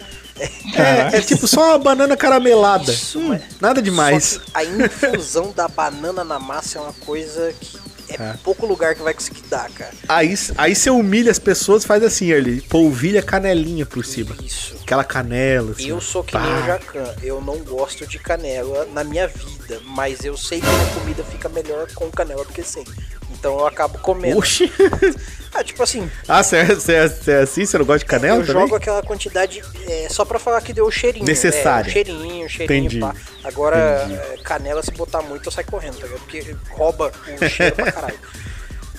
É, 0.75 1.19
é 1.19 1.21
tipo 1.21 1.47
só 1.47 1.71
uma 1.71 1.79
banana 1.79 2.17
caramelada. 2.17 2.93
Isso, 2.93 3.19
Hum, 3.19 3.39
nada 3.61 3.83
demais. 3.83 4.25
Só 4.25 4.41
que 4.41 4.51
a 4.55 4.65
infusão 4.65 5.53
da 5.55 5.69
banana 5.69 6.25
na 6.25 6.39
massa 6.39 6.79
é 6.79 6.81
uma 6.81 6.93
coisa 6.93 7.53
que 7.61 7.79
é, 8.19 8.35
pouco 8.43 8.67
lugar 8.67 8.95
que 8.95 9.03
vai 9.03 9.15
conseguir 9.15 9.43
dar, 9.49 9.71
cara. 9.71 9.93
Aí, 10.09 10.35
aí 10.59 10.75
você 10.75 10.91
humilha 10.91 11.31
as 11.31 11.39
pessoas, 11.39 11.85
faz 11.85 12.03
assim, 12.03 12.33
ele 12.33 12.61
polvilha 12.63 13.23
canelinha 13.23 13.87
por 13.87 14.05
cima. 14.05 14.35
Isso. 14.43 14.77
Aquela 14.83 15.05
canela, 15.05 15.73
assim. 15.73 15.89
Eu 15.89 16.01
sou 16.01 16.25
que 16.25 16.33
Pá. 16.33 16.41
nem 16.41 16.55
o 16.55 16.67
Jacan, 16.67 17.15
eu 17.23 17.41
não 17.41 17.59
gosto 17.59 18.07
de 18.07 18.19
canela 18.19 18.87
na 18.93 19.05
minha 19.05 19.29
vida, 19.29 19.81
mas 19.85 20.25
eu 20.25 20.37
sei 20.37 20.61
que 20.61 20.67
a 20.67 21.01
comida 21.01 21.23
fica 21.25 21.49
melhor 21.49 21.87
com 21.95 22.11
canela 22.11 22.45
do 22.45 22.53
que 22.53 22.63
sem. 22.63 22.85
Então 23.31 23.59
eu 23.59 23.67
acabo 23.67 23.99
comendo. 23.99 24.39
Oxi. 24.39 24.71
Ah, 25.61 25.65
tipo 25.65 25.83
assim, 25.83 26.11
Ah, 26.27 26.43
você 26.43 26.57
é, 26.57 26.61
é- 26.63 27.31
é 27.41 27.43
assim? 27.43 27.67
Você 27.67 27.77
não 27.77 27.85
gosta 27.85 27.99
de 27.99 28.05
canela 28.07 28.39
eu 28.41 28.47
também? 28.47 28.63
jogo 28.63 28.75
aquela 28.77 29.03
quantidade 29.03 29.63
é, 29.87 30.09
só 30.09 30.25
pra 30.25 30.39
falar 30.39 30.61
que 30.63 30.73
deu 30.73 30.87
o 30.87 30.91
cheirinho. 30.91 31.25
Necessária. 31.27 31.87
É, 31.87 31.91
o 31.91 31.93
cheirinho, 31.93 32.47
o 32.47 32.49
cheirinho, 32.49 32.79
Entendi. 32.87 33.01
pá. 33.01 33.15
Agora, 33.45 33.77
é, 33.77 34.39
canela, 34.43 34.83
se 34.83 34.91
botar 34.93 35.21
muito, 35.23 35.47
eu 35.47 35.53
saio 35.53 35.67
correndo, 35.67 35.97
tá 35.99 36.07
ligado? 36.07 36.21
Porque 36.21 36.57
rouba 36.71 37.13
o 37.41 37.49
cheiro 37.49 37.75
pra 37.77 37.93
caralho. 37.93 38.19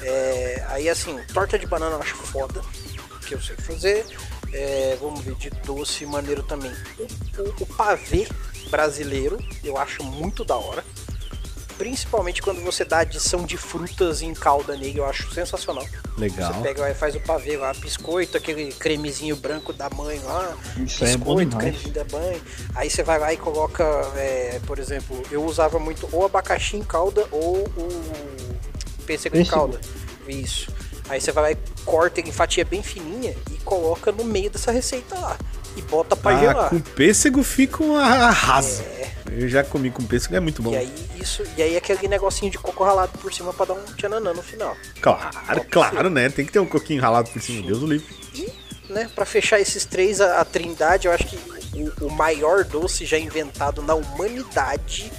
É, 0.03 0.63
aí, 0.69 0.89
assim, 0.89 1.15
torta 1.31 1.59
de 1.59 1.67
banana 1.67 1.95
eu 1.95 2.01
acho 2.01 2.15
foda, 2.15 2.59
que 3.27 3.35
eu 3.35 3.39
sei 3.41 3.55
fazer. 3.57 4.03
É, 4.51 4.97
vamos 4.99 5.21
ver, 5.23 5.35
de 5.35 5.51
doce 5.63 6.07
maneiro 6.07 6.41
também. 6.41 6.71
O, 6.97 7.03
o- 7.43 7.53
o 7.59 7.65
pavê 7.67 8.27
brasileiro, 8.71 9.37
eu 9.63 9.77
acho 9.77 10.03
muito 10.03 10.43
da 10.43 10.55
hora. 10.57 10.83
Principalmente 11.81 12.43
quando 12.43 12.61
você 12.61 12.85
dá 12.85 12.99
adição 12.99 13.43
de 13.43 13.57
frutas 13.57 14.21
em 14.21 14.35
calda 14.35 14.77
nele, 14.77 14.99
eu 14.99 15.05
acho 15.05 15.33
sensacional. 15.33 15.83
Legal. 16.15 16.53
Você 16.53 16.61
pega 16.61 16.91
e 16.91 16.93
faz 16.93 17.15
o 17.15 17.19
pavê 17.19 17.57
lá, 17.57 17.73
biscoito, 17.73 18.37
aquele 18.37 18.71
cremezinho 18.71 19.35
branco 19.35 19.73
da 19.73 19.89
mãe 19.89 20.19
lá, 20.19 20.55
Isso 20.77 21.03
é 21.03 21.17
biscoito, 21.17 21.49
demais. 21.49 21.69
cremezinho 21.69 21.93
da 21.95 22.05
mãe. 22.15 22.39
Aí 22.75 22.87
você 22.87 23.01
vai 23.01 23.17
lá 23.17 23.33
e 23.33 23.37
coloca, 23.37 23.83
é, 24.15 24.61
por 24.67 24.77
exemplo, 24.77 25.23
eu 25.31 25.43
usava 25.43 25.79
muito 25.79 26.07
ou 26.11 26.23
abacaxi 26.23 26.77
em 26.77 26.83
calda 26.83 27.25
ou 27.31 27.63
o 27.63 29.03
pêssego 29.07 29.35
em 29.35 29.43
calda. 29.43 29.81
Isso. 30.27 30.71
Aí 31.11 31.19
você 31.19 31.31
vai 31.31 31.43
lá 31.43 31.51
e 31.51 31.57
corta 31.83 32.21
em 32.21 32.31
fatia 32.31 32.63
bem 32.63 32.81
fininha 32.81 33.35
e 33.51 33.55
coloca 33.65 34.11
no 34.13 34.23
meio 34.23 34.49
dessa 34.49 34.71
receita 34.71 35.13
lá. 35.19 35.37
E 35.75 35.81
bota 35.83 36.15
pra 36.15 36.31
Ah, 36.35 36.39
gelar. 36.39 36.69
com 36.69 36.79
pêssego 36.79 37.43
fica 37.43 37.83
um 37.83 37.95
arraso. 37.97 38.81
Eu 39.29 39.47
já 39.49 39.63
comi 39.63 39.91
com 39.91 40.03
pêssego, 40.03 40.35
é 40.35 40.39
muito 40.39 40.61
bom. 40.61 40.71
E 40.73 40.77
aí 40.77 40.93
isso, 41.19 41.43
e 41.57 41.61
aí 41.61 41.75
aquele 41.77 42.07
negocinho 42.07 42.49
de 42.51 42.57
coco 42.57 42.83
ralado 42.83 43.17
por 43.19 43.33
cima 43.33 43.53
pra 43.53 43.65
dar 43.65 43.73
um 43.73 43.83
tchananã 43.95 44.33
no 44.33 44.41
final. 44.41 44.75
Claro, 45.01 45.65
claro, 45.69 46.09
né? 46.09 46.29
Tem 46.29 46.45
que 46.45 46.51
ter 46.51 46.59
um 46.59 46.65
coquinho 46.65 47.01
ralado 47.01 47.29
por 47.29 47.41
cima, 47.41 47.61
Deus 47.65 47.81
o 47.81 47.85
livre. 47.87 48.07
né, 48.89 49.09
para 49.15 49.25
fechar 49.25 49.59
esses 49.59 49.85
três, 49.85 50.19
a, 50.19 50.41
a 50.41 50.45
trindade, 50.45 51.07
eu 51.07 51.13
acho 51.13 51.25
que 51.27 51.37
o, 51.73 52.07
o 52.07 52.11
maior 52.11 52.63
doce 52.65 53.05
já 53.05 53.17
inventado 53.17 53.81
na 53.81 53.93
humanidade, 53.95 55.11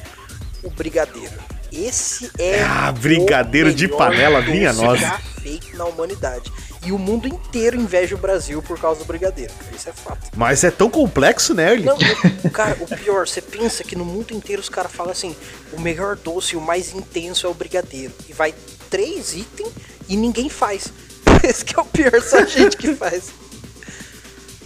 o 0.62 0.68
brigadeiro. 0.70 1.32
Esse 1.72 2.30
é 2.38 2.62
Ah, 2.62 2.92
brigadeiro 2.92 3.70
o 3.70 3.74
de 3.74 3.86
melhor 3.86 3.98
panela, 3.98 4.40
doce 4.40 4.50
minha 4.52 4.72
nossa. 4.72 5.00
já 5.00 5.18
feito 5.42 5.76
na 5.76 5.84
humanidade. 5.86 6.52
E 6.84 6.90
o 6.92 6.98
mundo 6.98 7.28
inteiro 7.28 7.76
inveja 7.80 8.14
o 8.14 8.18
Brasil 8.18 8.60
por 8.60 8.78
causa 8.78 8.98
do 9.00 9.06
brigadeiro. 9.06 9.52
Isso 9.74 9.88
é 9.88 9.92
fato. 9.92 10.28
Mas 10.36 10.64
é 10.64 10.70
tão 10.70 10.90
complexo, 10.90 11.54
né, 11.54 11.72
Erly? 11.72 11.84
Não, 11.84 11.96
o- 12.44 12.50
cara, 12.50 12.76
o 12.80 12.86
pior, 12.96 13.26
você 13.26 13.40
pensa 13.40 13.84
que 13.84 13.94
no 13.94 14.04
mundo 14.04 14.32
inteiro 14.34 14.60
os 14.60 14.68
caras 14.68 14.90
falam 14.92 15.12
assim: 15.12 15.34
o 15.72 15.80
melhor 15.80 16.16
doce, 16.16 16.56
o 16.56 16.60
mais 16.60 16.92
intenso 16.92 17.46
é 17.46 17.50
o 17.50 17.54
brigadeiro. 17.54 18.12
E 18.28 18.32
vai 18.32 18.52
três 18.90 19.32
itens 19.34 19.70
e 20.08 20.16
ninguém 20.16 20.48
faz. 20.48 20.92
Esse 21.44 21.64
que 21.64 21.78
é 21.78 21.80
o 21.82 21.84
pior, 21.84 22.20
só 22.20 22.38
a 22.38 22.44
gente 22.44 22.76
que 22.76 22.94
faz. 22.96 23.30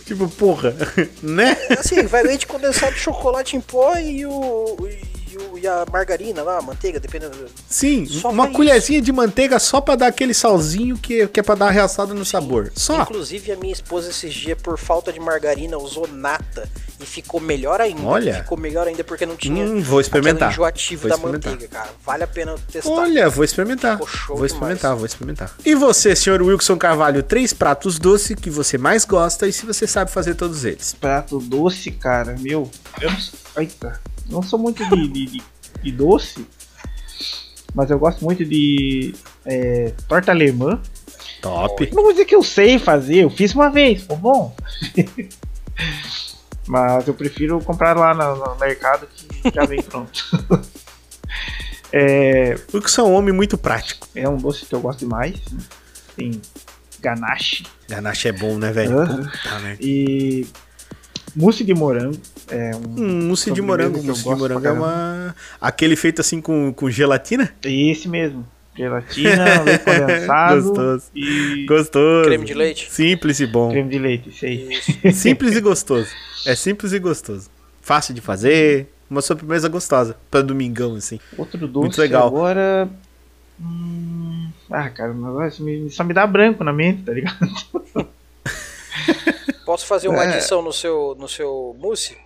Tipo, 0.06 0.28
porra, 0.28 0.74
né? 1.22 1.56
Assim, 1.78 2.02
vai 2.06 2.22
leite 2.22 2.46
condensado, 2.46 2.94
chocolate 2.96 3.56
em 3.56 3.60
pó 3.60 3.94
e 3.98 4.24
o. 4.24 4.76
E, 5.56 5.58
o- 5.58 5.58
e 5.58 5.66
a 5.66 5.84
margarina 5.90 6.42
lá, 6.42 6.58
a 6.58 6.62
manteiga, 6.62 6.98
dependendo. 7.00 7.36
do- 7.36 7.50
Sim, 7.68 8.06
Só 8.06 8.30
uma 8.30 8.48
colherzinha 8.50 9.00
de 9.00 9.12
manteiga 9.12 9.58
só 9.58 9.80
pra 9.80 9.96
dar 9.96 10.06
aquele 10.08 10.34
salzinho 10.34 10.96
que, 10.96 11.26
que 11.28 11.40
é 11.40 11.42
pra 11.42 11.54
dar 11.54 11.70
realçada 11.70 12.12
no 12.14 12.24
sabor. 12.24 12.70
Só. 12.74 13.02
Inclusive, 13.02 13.52
a 13.52 13.56
minha 13.56 13.72
esposa 13.72 14.10
esses 14.10 14.32
dias, 14.32 14.58
por 14.60 14.78
falta 14.78 15.12
de 15.12 15.20
margarina, 15.20 15.76
usou 15.78 16.06
nata 16.08 16.68
e 17.00 17.04
ficou 17.04 17.40
melhor 17.40 17.80
ainda. 17.80 18.02
Olha. 18.02 18.34
Ficou 18.42 18.56
melhor 18.58 18.86
ainda 18.86 19.04
porque 19.04 19.26
não 19.26 19.36
tinha 19.36 19.64
Hum, 19.64 19.80
vou 19.82 20.00
experimentar. 20.00 20.50
enjoativo 20.50 21.02
Vou 21.02 21.10
da 21.10 21.16
experimentar. 21.16 21.52
manteiga, 21.52 21.72
cara. 21.72 21.90
Vale 22.04 22.24
a 22.24 22.26
pena 22.26 22.54
testar. 22.70 22.90
Olha, 22.90 23.28
vou 23.28 23.44
experimentar. 23.44 23.98
Vou 23.98 24.06
demais. 24.36 24.52
experimentar, 24.52 24.96
vou 24.96 25.06
experimentar. 25.06 25.52
E 25.64 25.74
você, 25.74 26.14
senhor 26.16 26.40
Wilson 26.42 26.76
Carvalho, 26.76 27.22
três 27.22 27.52
pratos 27.52 27.98
doces 27.98 28.36
que 28.36 28.48
você 28.50 28.78
mais 28.78 29.04
gosta 29.04 29.46
e 29.46 29.52
se 29.52 29.66
você 29.66 29.86
sabe 29.86 30.10
fazer 30.10 30.34
todos 30.34 30.64
eles. 30.64 30.94
Prato 30.98 31.38
doce, 31.38 31.90
cara, 31.90 32.36
meu. 32.38 32.70
Eita, 33.58 34.00
não 34.28 34.42
sou 34.42 34.58
muito 34.58 34.84
de, 34.88 35.08
de, 35.08 35.26
de- 35.26 35.42
de 35.82 35.92
doce, 35.92 36.46
mas 37.74 37.90
eu 37.90 37.98
gosto 37.98 38.24
muito 38.24 38.44
de 38.44 39.14
é, 39.44 39.92
torta 40.08 40.32
alemã. 40.32 40.80
Top. 41.42 41.88
Não 41.94 42.02
vou 42.02 42.12
dizer 42.12 42.24
que 42.24 42.34
eu 42.34 42.42
sei 42.42 42.78
fazer, 42.78 43.24
eu 43.24 43.30
fiz 43.30 43.54
uma 43.54 43.70
vez, 43.70 44.02
ficou 44.02 44.16
bom. 44.16 44.56
mas 46.66 47.06
eu 47.06 47.14
prefiro 47.14 47.60
comprar 47.60 47.96
lá 47.96 48.14
no, 48.14 48.36
no 48.36 48.56
mercado 48.56 49.06
que 49.14 49.28
já 49.54 49.64
vem 49.64 49.82
pronto. 49.82 50.24
é, 51.92 52.58
Wilson 52.74 53.02
é 53.02 53.04
um 53.04 53.14
homem 53.14 53.34
muito 53.34 53.56
prático. 53.56 54.08
é 54.14 54.28
um 54.28 54.36
doce 54.36 54.64
que 54.66 54.74
eu 54.74 54.80
gosto 54.80 55.00
demais. 55.00 55.34
né? 55.52 55.58
Tem 56.16 56.40
ganache 57.00 57.64
Ganache 57.88 58.28
é 58.28 58.32
bom, 58.32 58.58
né, 58.58 58.72
velho? 58.72 58.98
Aham. 59.00 59.22
Puta, 59.30 59.58
né? 59.60 59.76
e 59.80 60.46
mousse 61.36 61.62
de 61.64 61.74
morango. 61.74 62.18
É 62.50 62.70
um 62.74 63.00
Hum, 63.00 63.26
mousse 63.28 63.50
de 63.50 63.60
morango. 63.62 63.94
que 63.94 64.00
eu 64.00 64.04
Mousse 64.04 64.22
de 64.22 64.28
gosto 64.28 64.40
morango 64.40 64.66
é 64.66 64.72
uma. 64.72 65.36
Aquele 65.60 65.94
feito 65.96 66.20
assim 66.20 66.40
com, 66.40 66.72
com 66.72 66.90
gelatina? 66.90 67.52
Esse 67.62 68.08
mesmo. 68.08 68.44
Gelatina, 68.76 69.62
leite 69.64 69.84
condensado 69.84 70.62
Gostoso. 70.62 71.04
e 71.14 71.64
Gostoso. 71.66 72.24
Creme 72.26 72.44
de 72.44 72.54
leite. 72.54 72.90
Simples 72.92 73.40
e 73.40 73.46
bom. 73.46 73.70
creme 73.70 73.88
de 73.88 73.98
leite, 73.98 74.28
isso 74.28 74.44
aí. 74.44 74.68
Simples 75.14 75.56
e 75.56 75.60
gostoso. 75.60 76.08
É 76.44 76.54
simples 76.54 76.92
e 76.92 76.98
gostoso. 76.98 77.48
Fácil 77.80 78.12
de 78.14 78.20
fazer. 78.20 78.88
Uma 79.08 79.22
sobremesa 79.22 79.68
gostosa. 79.68 80.16
Pra 80.30 80.42
domingão, 80.42 80.94
assim. 80.96 81.18
Outro 81.38 81.66
doce 81.66 81.78
Muito 81.86 81.98
legal. 82.00 82.26
agora. 82.26 82.88
Hum, 83.58 84.48
ah, 84.70 84.90
cara, 84.90 85.14
só 85.90 86.04
me 86.04 86.12
dá 86.12 86.26
branco 86.26 86.62
na 86.62 86.72
mente, 86.72 87.02
tá 87.02 87.12
ligado? 87.12 87.38
Posso 89.66 89.84
fazer 89.84 90.08
uma 90.08 90.24
É. 90.24 90.28
adição 90.28 90.62
no 90.62 90.72
seu, 90.72 91.14
no 91.18 91.28
seu 91.28 91.76
mousse? 91.78 92.16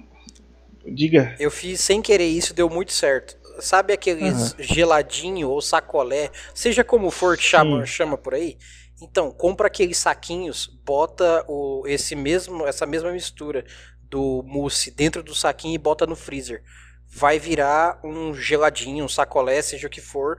Diga. 0.86 1.34
Eu 1.38 1.50
fiz 1.50 1.80
sem 1.80 2.00
querer 2.02 2.26
isso, 2.28 2.54
deu 2.54 2.68
muito 2.70 2.92
certo. 2.92 3.36
Sabe 3.60 3.92
aqueles 3.92 4.54
geladinho 4.58 5.48
ou 5.50 5.60
sacolé, 5.60 6.30
seja 6.54 6.84
como 6.84 7.10
for 7.10 7.36
que 7.36 7.42
chama, 7.42 7.84
chama 7.86 8.16
por 8.16 8.34
aí? 8.34 8.56
Então, 9.02 9.30
compra 9.30 9.66
aqueles 9.66 9.96
saquinhos, 9.98 10.66
bota 10.84 11.44
o, 11.48 11.82
esse 11.86 12.14
mesmo, 12.14 12.66
essa 12.66 12.86
mesma 12.86 13.10
mistura 13.12 13.64
do 14.02 14.42
mousse 14.46 14.90
dentro 14.90 15.22
do 15.22 15.34
saquinho 15.34 15.74
e 15.74 15.78
bota 15.78 16.06
no 16.06 16.16
freezer. 16.16 16.62
Vai 17.08 17.38
virar 17.38 17.98
um 18.04 18.34
geladinho, 18.34 19.04
um 19.04 19.08
sacolé, 19.08 19.62
seja 19.62 19.86
o 19.86 19.90
que 19.90 20.00
for, 20.00 20.38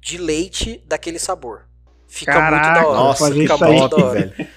de 0.00 0.18
leite 0.18 0.82
daquele 0.86 1.18
sabor. 1.18 1.66
Fica 2.06 2.32
muito 2.40 2.62
Caraca, 2.62 2.80
da 2.80 2.86
hora. 2.88 2.98
Nossa, 2.98 3.32
fica 3.32 3.56
muito 3.58 3.96
da 3.96 4.04
hora. 4.04 4.20
velho. 4.20 4.48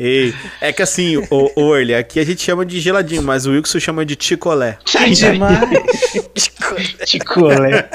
Eu- 0.00 0.06
Ei, 0.06 0.34
é 0.62 0.72
que 0.72 0.82
assim, 0.82 1.16
o, 1.18 1.26
o 1.54 1.60
Orly, 1.62 1.94
aqui 1.94 2.18
a 2.18 2.24
gente 2.24 2.40
chama 2.42 2.64
de 2.64 2.80
geladinho, 2.80 3.22
mas 3.22 3.44
o 3.46 3.50
Wilson 3.52 3.78
chama 3.78 4.04
de 4.04 4.16
chicolé. 4.18 4.78
Que 4.84 5.10
demais! 5.10 5.58
Chicolé. 7.06 7.88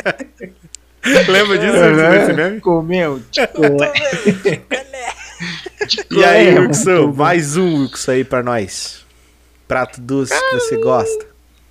Lembra 1.28 1.58
disso? 1.58 1.78
esse 1.78 2.34
meme? 2.34 2.60
Comeu 2.60 3.22
chicolé. 3.32 3.91
E 6.12 6.24
aí, 6.24 6.47
É, 6.56 6.60
Wilson, 6.60 7.14
mais 7.14 7.58
um 7.58 7.82
Wilson 7.82 8.12
aí 8.12 8.24
pra 8.24 8.41
nós. 8.43 9.03
Prato 9.68 9.99
doce 9.99 10.32
que 10.34 10.56
você 10.60 10.78
gosta. 10.78 11.26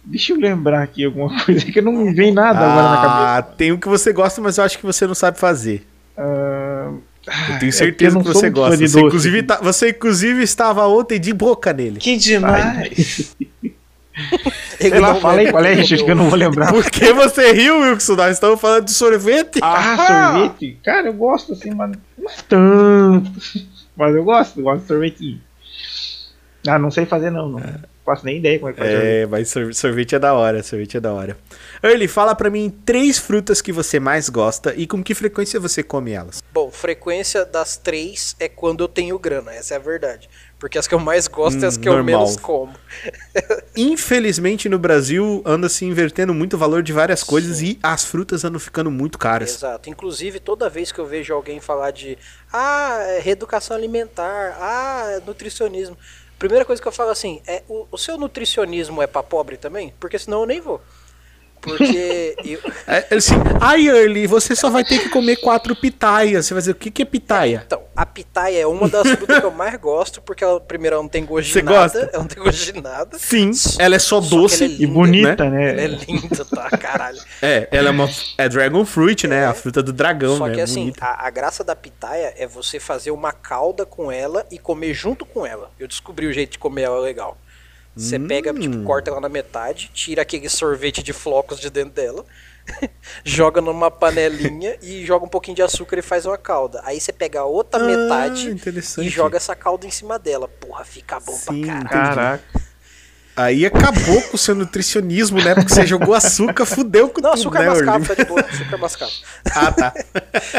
Deixa 0.04 0.32
eu 0.32 0.36
lembrar 0.38 0.82
aqui 0.82 1.04
alguma 1.04 1.44
coisa 1.44 1.64
que 1.64 1.80
não 1.80 1.92
me 1.92 2.12
vem 2.12 2.32
nada 2.32 2.58
agora 2.58 2.90
na 2.90 2.96
cabeça. 2.96 3.36
Ah, 3.38 3.42
tem 3.42 3.72
um 3.72 3.76
que 3.78 3.88
você 3.88 4.12
gosta, 4.12 4.40
mas 4.40 4.58
eu 4.58 4.64
acho 4.64 4.78
que 4.78 4.84
você 4.84 5.06
não 5.06 5.14
sabe 5.14 5.38
fazer. 5.38 5.86
Ah, 6.16 6.92
Eu 7.26 7.58
tenho 7.58 7.68
é 7.70 7.72
certeza 7.72 8.16
porque 8.16 8.30
que 8.30 8.36
eu 8.36 8.40
você 8.40 8.50
gosta. 8.50 8.76
de 8.76 8.88
Você 8.88 9.00
inclusive, 9.00 9.42
tá- 9.42 9.60
você 9.62 9.88
inclusive 9.90 10.42
estava 10.42 10.86
ontem 10.86 11.18
de 11.18 11.32
boca 11.32 11.72
nele. 11.72 11.98
Que 11.98 12.16
demais! 12.16 13.34
Ele 14.78 14.90
sei 14.90 15.00
lá, 15.00 15.12
lembra 15.12 15.50
qual 15.50 15.64
é, 15.64 15.82
gente, 15.82 16.04
que 16.04 16.10
eu 16.10 16.14
não 16.14 16.28
vou 16.28 16.38
lembrar. 16.38 16.70
Por 16.72 16.88
que 16.88 17.12
você 17.12 17.52
riu, 17.52 17.80
Wilson? 17.80 18.14
Nós 18.14 18.34
estamos 18.34 18.60
falando 18.60 18.84
de 18.84 18.92
sorvete. 18.92 19.58
Ah, 19.62 20.32
sorvete? 20.32 20.78
Cara, 20.84 21.08
eu 21.08 21.14
gosto 21.14 21.52
assim, 21.54 21.74
mas 21.74 21.90
não 22.16 22.30
é 22.30 22.34
tanto. 22.48 23.32
Mas 23.96 24.14
eu 24.14 24.22
gosto, 24.24 24.60
eu 24.60 24.64
gosto 24.64 24.82
de 24.82 24.86
sorvetinho. 24.88 25.40
Ah, 26.66 26.78
não 26.78 26.90
sei 26.90 27.06
fazer 27.06 27.30
não, 27.30 27.48
não 27.48 27.60
faço 28.04 28.24
nem 28.24 28.36
ideia 28.38 28.58
como 28.58 28.70
é 28.70 28.72
que 28.74 28.78
faz. 28.80 28.90
É, 28.92 29.26
mas 29.26 29.48
sor- 29.48 29.74
sorvete 29.74 30.14
é 30.14 30.18
da 30.18 30.34
hora, 30.34 30.62
sorvete 30.62 30.96
é 30.96 31.00
da 31.00 31.12
hora. 31.12 31.36
Early, 31.82 32.06
fala 32.08 32.34
pra 32.34 32.50
mim 32.50 32.70
três 32.84 33.18
frutas 33.18 33.60
que 33.60 33.72
você 33.72 33.98
mais 34.00 34.28
gosta 34.28 34.74
e 34.76 34.86
com 34.86 35.02
que 35.02 35.14
frequência 35.14 35.58
você 35.60 35.82
come 35.82 36.12
elas. 36.12 36.42
Bom, 36.52 36.70
frequência 36.70 37.44
das 37.44 37.76
três 37.76 38.36
é 38.38 38.48
quando 38.48 38.84
eu 38.84 38.88
tenho 38.88 39.18
grana, 39.18 39.52
essa 39.54 39.74
é 39.74 39.76
a 39.76 39.80
verdade. 39.80 40.28
Porque 40.58 40.78
as 40.78 40.86
que 40.86 40.94
eu 40.94 40.98
mais 41.00 41.26
gosto 41.28 41.62
é 41.62 41.66
as 41.66 41.76
Hum, 41.76 41.80
que 41.80 41.88
eu 41.88 41.92
normal. 41.94 42.20
menos 42.20 42.36
como. 42.36 42.72
Infelizmente 43.76 44.68
no 44.68 44.78
Brasil 44.78 45.42
anda 45.44 45.68
se 45.68 45.84
invertendo 45.84 46.32
muito 46.32 46.54
o 46.54 46.58
valor 46.58 46.82
de 46.82 46.92
várias 46.92 47.22
coisas 47.22 47.60
e 47.60 47.78
as 47.82 48.04
frutas 48.04 48.44
andam 48.44 48.60
ficando 48.60 48.90
muito 48.90 49.18
caras. 49.18 49.54
Exato. 49.56 49.90
Inclusive, 49.90 50.40
toda 50.40 50.68
vez 50.70 50.90
que 50.92 50.98
eu 50.98 51.06
vejo 51.06 51.34
alguém 51.34 51.60
falar 51.60 51.90
de 51.90 52.16
ah, 52.52 52.98
é 53.08 53.18
reeducação 53.20 53.76
alimentar, 53.76 54.56
ah, 54.60 55.04
é 55.16 55.20
nutricionismo. 55.26 55.96
Primeira 56.44 56.66
coisa 56.66 56.82
que 56.82 56.86
eu 56.86 56.92
falo 56.92 57.08
assim, 57.08 57.40
é 57.46 57.62
o, 57.66 57.86
o 57.90 57.96
seu 57.96 58.18
nutricionismo 58.18 59.00
é 59.00 59.06
pra 59.06 59.22
pobre 59.22 59.56
também? 59.56 59.94
Porque 59.98 60.18
senão 60.18 60.40
eu 60.40 60.46
nem 60.46 60.60
vou. 60.60 60.78
Porque 61.64 62.36
eu, 62.44 62.60
É, 62.86 63.06
ele 63.10 63.18
assim, 63.18 63.34
ai 63.60 63.88
Early, 63.88 64.26
você 64.26 64.54
só 64.54 64.68
vai 64.70 64.84
ter 64.84 64.98
que 64.98 65.08
comer 65.08 65.36
quatro 65.36 65.74
pitaias. 65.74 66.46
Você 66.46 66.54
vai 66.54 66.60
dizer, 66.60 66.72
o 66.72 66.74
que, 66.76 66.90
que 66.90 67.02
é 67.02 67.04
pitaia? 67.04 67.62
Então, 67.66 67.82
a 67.96 68.04
pitaia 68.04 68.58
é 68.60 68.66
uma 68.66 68.88
das 68.88 69.08
frutas 69.10 69.38
que 69.40 69.46
eu 69.46 69.50
mais 69.50 69.74
gosto, 69.80 70.20
porque 70.22 70.44
ela, 70.44 70.60
primeiro, 70.60 70.94
ela 70.94 71.02
não 71.02 71.08
tem 71.08 71.24
gosto 71.24 71.46
de 71.46 71.52
Você 71.54 71.62
nada. 71.62 71.78
gosta? 71.78 71.98
Ela 72.12 72.22
não 72.22 72.28
tem 72.28 72.42
gosto 72.42 72.72
de 72.72 72.80
nada. 72.80 73.18
Sim, 73.18 73.50
ela 73.78 73.94
é 73.94 73.98
só, 73.98 74.20
Só 74.20 74.28
que 74.28 74.28
doce 74.36 74.64
é 74.64 74.66
E 74.66 74.86
bonita, 74.86 75.48
né? 75.48 75.70
Ela 75.72 75.80
é 75.82 75.88
né? 75.88 75.98
linda, 76.06 76.44
tá? 76.44 76.68
Caralho. 76.70 77.18
É, 77.40 77.68
ela 77.70 77.88
é 77.88 77.90
uma 77.92 78.08
é 78.36 78.48
dragon 78.48 78.84
fruit, 78.84 79.26
né? 79.26 79.46
A 79.46 79.54
fruta 79.54 79.82
do 79.82 79.92
dragão, 79.92 80.36
Só 80.36 80.46
né? 80.46 80.54
que 80.54 80.60
assim, 80.60 80.80
Bonita. 80.80 81.04
a, 81.06 81.26
a 81.26 81.30
graça 81.30 81.64
da 81.64 81.74
pitaia 81.74 82.34
é 82.36 82.46
você 82.46 82.78
fazer 82.78 83.10
uma 83.10 83.32
calda 83.32 83.86
com 83.86 84.10
ela 84.12 84.44
e 84.50 84.58
comer 84.58 84.92
junto 84.94 85.24
com 85.24 85.46
ela. 85.46 85.70
Eu 85.78 85.88
descobri 85.88 86.26
o 86.26 86.32
jeito 86.32 86.52
de 86.52 86.58
comer 86.58 86.82
ela 86.82 87.00
legal. 87.00 87.36
Você 87.96 88.18
pega, 88.18 88.52
tipo, 88.52 88.82
corta 88.82 89.10
ela 89.10 89.20
na 89.20 89.28
metade, 89.28 89.90
tira 89.94 90.22
aquele 90.22 90.48
sorvete 90.48 91.02
de 91.02 91.12
flocos 91.12 91.60
de 91.60 91.70
dentro 91.70 91.92
dela, 91.92 92.24
joga 93.24 93.60
numa 93.60 93.90
panelinha 93.90 94.76
e 94.82 95.04
joga 95.06 95.24
um 95.24 95.28
pouquinho 95.28 95.54
de 95.54 95.62
açúcar 95.62 95.98
e 95.98 96.02
faz 96.02 96.26
uma 96.26 96.36
calda. 96.36 96.80
Aí 96.84 97.00
você 97.00 97.12
pega 97.12 97.40
a 97.40 97.44
outra 97.44 97.80
Ah, 97.80 97.86
metade 97.86 98.56
e 98.98 99.08
joga 99.08 99.36
essa 99.36 99.54
calda 99.54 99.86
em 99.86 99.90
cima 99.90 100.18
dela. 100.18 100.48
Porra, 100.48 100.84
fica 100.84 101.20
bom 101.20 101.32
Sim, 101.32 101.62
pra 101.62 101.84
caralho. 101.84 101.88
Caraca. 101.88 102.73
Aí 103.36 103.66
acabou 103.66 104.22
com 104.22 104.36
o 104.36 104.38
seu 104.38 104.54
nutricionismo, 104.54 105.42
né? 105.42 105.54
Porque 105.54 105.72
você 105.74 105.84
jogou 105.86 106.14
açúcar, 106.14 106.64
fudeu 106.64 107.08
com 107.08 107.20
Não, 107.20 107.30
tudo, 107.32 107.40
açúcar 107.40 107.58
né, 107.60 107.68
mascavo 107.68 107.90
Orly? 107.96 108.06
tá 108.06 108.14
de 108.14 108.24
boa, 108.24 108.40
açúcar 108.40 108.78
mascavo. 108.78 109.12
Ah, 109.54 109.72
tá. 109.72 109.94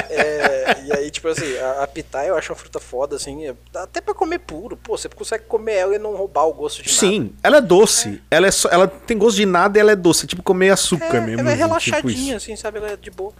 É, 0.09 0.83
e 0.85 0.91
aí, 0.93 1.09
tipo 1.09 1.27
assim, 1.27 1.57
a, 1.57 1.83
a 1.83 1.87
pitaia 1.87 2.27
eu 2.29 2.35
acho 2.37 2.51
uma 2.51 2.57
fruta 2.57 2.79
foda, 2.79 3.15
assim, 3.15 3.47
é- 3.47 3.55
até 3.75 4.01
pra 4.01 4.13
comer 4.13 4.39
puro, 4.39 4.75
pô, 4.77 4.97
você 4.97 5.07
consegue 5.09 5.45
comer 5.45 5.73
ela 5.75 5.95
e 5.95 5.99
não 5.99 6.15
roubar 6.15 6.45
o 6.47 6.53
gosto 6.53 6.81
de 6.83 6.89
nada. 6.89 6.99
Sim, 6.99 7.33
ela 7.41 7.57
é 7.57 7.61
doce. 7.61 8.21
Ela, 8.29 8.47
é 8.47 8.51
só, 8.51 8.69
ela 8.69 8.87
tem 8.87 9.17
gosto 9.17 9.37
de 9.37 9.45
nada 9.45 9.77
e 9.77 9.81
ela 9.81 9.91
é 9.91 9.95
doce. 9.95 10.25
É 10.25 10.27
tipo 10.27 10.43
comer 10.43 10.69
açúcar 10.71 11.15
É, 11.17 11.21
mesmo. 11.21 11.39
ela 11.41 11.51
é 11.51 11.55
tipo 11.55 11.67
relaxadinha, 11.67 12.35
isso. 12.37 12.51
assim, 12.51 12.55
sabe? 12.55 12.77
Ela 12.79 12.91
é 12.91 12.95
de 12.97 13.09
boa. 13.11 13.33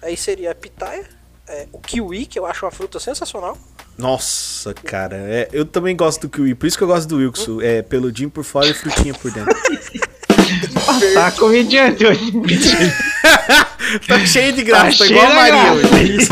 Aí 0.00 0.16
seria 0.16 0.52
a 0.52 0.54
pitaia, 0.54 1.04
é, 1.48 1.66
o 1.72 1.78
kiwi, 1.78 2.26
que 2.26 2.38
eu 2.38 2.46
acho 2.46 2.64
uma 2.64 2.70
fruta 2.70 2.98
sensacional. 3.00 3.56
Nossa, 3.96 4.72
cara. 4.74 5.16
é, 5.16 5.48
eu 5.52 5.64
também 5.64 5.96
gosto 5.96 6.22
do 6.22 6.28
kiwi. 6.28 6.54
Por 6.54 6.66
isso 6.66 6.76
que 6.78 6.84
eu 6.84 6.88
gosto 6.88 7.08
do 7.08 7.16
Wilson. 7.16 7.60
É 7.62 7.82
peludinho 7.82 8.30
por 8.30 8.44
fora 8.44 8.66
e 8.68 8.74
frutinha 8.74 9.14
por 9.14 9.30
dentro. 9.30 9.54
Tá 11.14 11.30
comediante 11.32 12.04
hoje. 12.04 12.32
tá 14.08 14.18
cheio 14.26 14.52
de 14.52 14.62
graça, 14.62 14.98
tô 14.98 15.04
Tá 15.04 15.10
igual 15.10 15.26
a 15.26 15.34
Maria 15.34 15.72
hoje. 15.74 16.28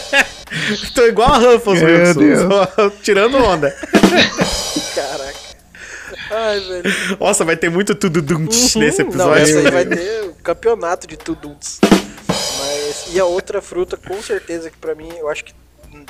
tô 0.94 1.06
igual 1.06 1.32
a 1.32 1.38
Ruffles, 1.38 1.82
Meu 1.82 1.98
Wilson. 1.98 2.20
Deus. 2.20 2.40
só 2.74 2.90
tirando 3.02 3.36
onda. 3.38 3.74
Caraca. 4.94 5.38
Ai, 6.30 6.60
velho. 6.60 7.16
Nossa, 7.18 7.44
vai 7.44 7.56
ter 7.56 7.68
muito 7.70 7.94
tudo 7.94 8.22
dunch 8.22 8.78
nesse 8.78 9.02
Uhum. 9.02 9.10
Não, 9.12 9.34
episódio. 9.34 9.42
essa 9.42 9.58
aí 9.58 9.70
vai 9.70 9.84
ter 9.86 10.20
o 10.28 10.34
campeonato 10.42 11.06
de 11.06 11.16
tuduns. 11.16 11.80
Mas, 11.88 12.89
e 13.12 13.20
a 13.20 13.24
outra 13.24 13.60
fruta, 13.62 13.96
com 13.96 14.20
certeza, 14.22 14.70
que 14.70 14.76
pra 14.76 14.94
mim, 14.94 15.08
eu 15.18 15.28
acho 15.28 15.44
que 15.44 15.54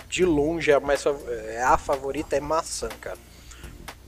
de 0.08 0.24
longe 0.24 0.70
é 0.70 0.74
a, 0.74 0.80
mais, 0.80 1.04
é 1.06 1.62
a 1.62 1.76
favorita 1.78 2.36
é 2.36 2.40
maçã, 2.40 2.88
cara. 3.00 3.16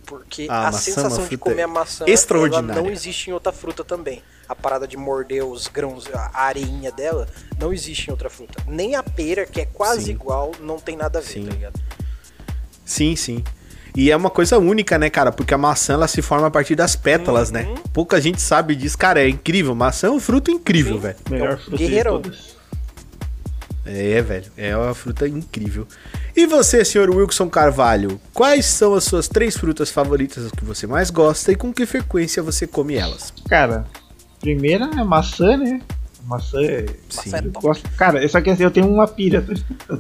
Porque 0.05 0.47
Ah, 0.51 0.68
a 0.68 0.72
maçã 0.72 0.78
é 0.78 0.95
sensação 0.95 1.26
de 1.26 1.36
comer 1.38 1.62
a 1.62 1.68
maçã 1.68 2.05
extraordinária. 2.07 2.72
ela 2.72 2.82
não 2.82 2.90
existe 2.90 3.30
em 3.30 3.32
outra 3.32 3.53
fruta 3.53 3.82
também. 3.82 4.22
A 4.49 4.55
parada 4.55 4.86
de 4.86 4.97
morder 4.97 5.45
os 5.45 5.68
grãos, 5.68 6.07
a 6.12 6.30
areinha 6.43 6.93
dela, 6.93 7.26
não 7.59 7.72
existe 7.72 8.09
em 8.09 8.11
outra 8.11 8.28
fruta. 8.28 8.62
Nem 8.66 8.95
a 8.95 9.03
pera, 9.03 9.47
que 9.47 9.61
é 9.61 9.64
quase 9.66 10.07
Sim. 10.07 10.11
igual, 10.11 10.53
não 10.61 10.78
tem 10.78 10.97
nada 10.97 11.18
a 11.20 11.22
ver, 11.22 11.28
Sim. 11.28 11.47
tá 11.47 11.53
ligado? 11.53 11.80
Sim, 12.84 13.16
sim. 13.16 13.43
E 13.97 14.11
é 14.11 14.16
uma 14.16 14.28
coisa 14.30 14.59
única, 14.59 14.99
né, 14.99 15.09
cara? 15.09 15.30
Porque 15.32 15.55
a 15.55 15.59
maçã 15.59 15.95
ela 15.95 16.09
se 16.09 16.20
forma 16.20 16.47
a 16.49 16.51
partir 16.51 16.74
das 16.74 16.97
pétalas, 16.97 17.51
né? 17.51 17.62
Uhum. 17.64 17.74
Pouca 17.93 18.20
gente 18.20 18.40
sabe 18.40 18.74
disso. 18.74 18.99
Cara, 18.99 19.22
é 19.22 19.28
incrível. 19.28 19.74
Maçã 19.74 20.09
é 20.09 20.11
um 20.11 20.20
fruto 20.20 20.51
incrível, 20.51 20.99
velho. 20.99 21.16
Melhor 21.30 21.53
Então, 21.53 21.59
fruta 21.64 21.76
de 21.76 21.84
guerreirão. 21.86 22.20
todas. 22.22 22.57
É, 23.85 24.22
velho. 24.22 24.45
É 24.57 24.76
uma 24.76 24.95
fruta 24.95 25.26
incrível. 25.26 25.87
E 26.37 26.47
você, 26.47 26.85
senhor 26.85 27.11
Wilson 27.11 27.49
Carvalho? 27.49 28.20
Quais 28.33 28.64
são 28.66 28.95
as 28.95 29.05
suas 29.05 29.26
três 29.28 29.57
frutas 29.57 29.91
favoritas 29.91 30.51
que 30.53 30.64
você 30.64 30.87
mais 30.87 31.11
gosta 31.11 31.51
e 31.53 31.57
com 31.57 31.72
que 31.72 31.85
frequência 31.85 32.43
você 32.43 32.66
come 32.66 32.95
elas? 32.95 33.33
Cara, 33.49 33.85
primeira 34.41 34.85
é 34.85 35.05
maçã, 35.05 35.57
né? 35.57 35.80
Maçã 36.24 36.61
é. 36.62 36.87
Maçã 37.16 37.37
é 37.39 37.43
gosto, 37.61 37.89
cara, 37.97 38.26
só 38.28 38.41
que 38.41 38.51
assim, 38.51 38.62
eu 38.62 38.70
tenho 38.70 38.87
uma 38.89 39.09
pira. 39.09 39.43
tá? 39.89 39.99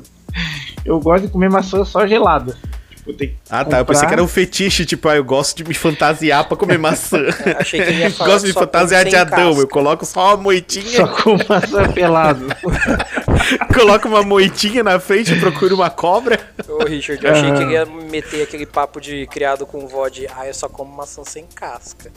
Eu 0.84 1.00
gosto 1.00 1.26
de 1.26 1.32
comer 1.32 1.50
maçã 1.50 1.84
só 1.84 2.06
gelada. 2.06 2.56
Tipo, 2.90 3.12
tem 3.14 3.36
Ah, 3.50 3.64
tá. 3.64 3.78
Eu 3.80 3.84
pensei 3.84 4.02
comprar- 4.02 4.06
que 4.08 4.14
era 4.14 4.22
um 4.22 4.28
fetiche, 4.28 4.84
tipo, 4.86 5.08
ah, 5.08 5.16
eu 5.16 5.24
gosto 5.24 5.56
de 5.56 5.64
me 5.64 5.74
fantasiar 5.74 6.46
pra 6.46 6.56
comer 6.56 6.78
maçã. 6.78 7.18
Achei 7.58 7.82
que 7.82 7.88
ele 7.90 7.98
ia 7.98 8.10
falar 8.14 8.30
gosto 8.30 8.46
de 8.46 8.52
só 8.52 8.60
fantasiar 8.60 9.04
de 9.04 9.16
Adão. 9.16 9.48
casca. 9.48 9.60
Eu 9.62 9.68
coloco 9.68 10.06
só 10.06 10.28
uma 10.28 10.36
moitinha, 10.36 10.98
Só 10.98 11.06
com 11.08 11.36
maçã 11.48 11.90
pelado. 11.92 12.46
coloco 13.74 14.08
uma 14.08 14.22
moitinha 14.22 14.82
na 14.82 14.98
frente 15.00 15.32
e 15.34 15.40
procuro 15.40 15.74
uma 15.74 15.90
cobra. 15.90 16.38
Ô, 16.68 16.84
Richard, 16.84 17.24
eu 17.24 17.32
achei 17.32 17.52
que 17.52 17.62
ele 17.62 17.72
ia 17.72 17.84
meter 17.86 18.42
aquele 18.42 18.66
papo 18.66 19.00
de 19.00 19.26
criado 19.26 19.66
com 19.66 19.86
vó 19.86 20.08
de 20.08 20.26
ah, 20.36 20.46
eu 20.46 20.54
só 20.54 20.68
como 20.68 20.94
maçã 20.94 21.22
sem 21.24 21.46
casca. 21.54 22.10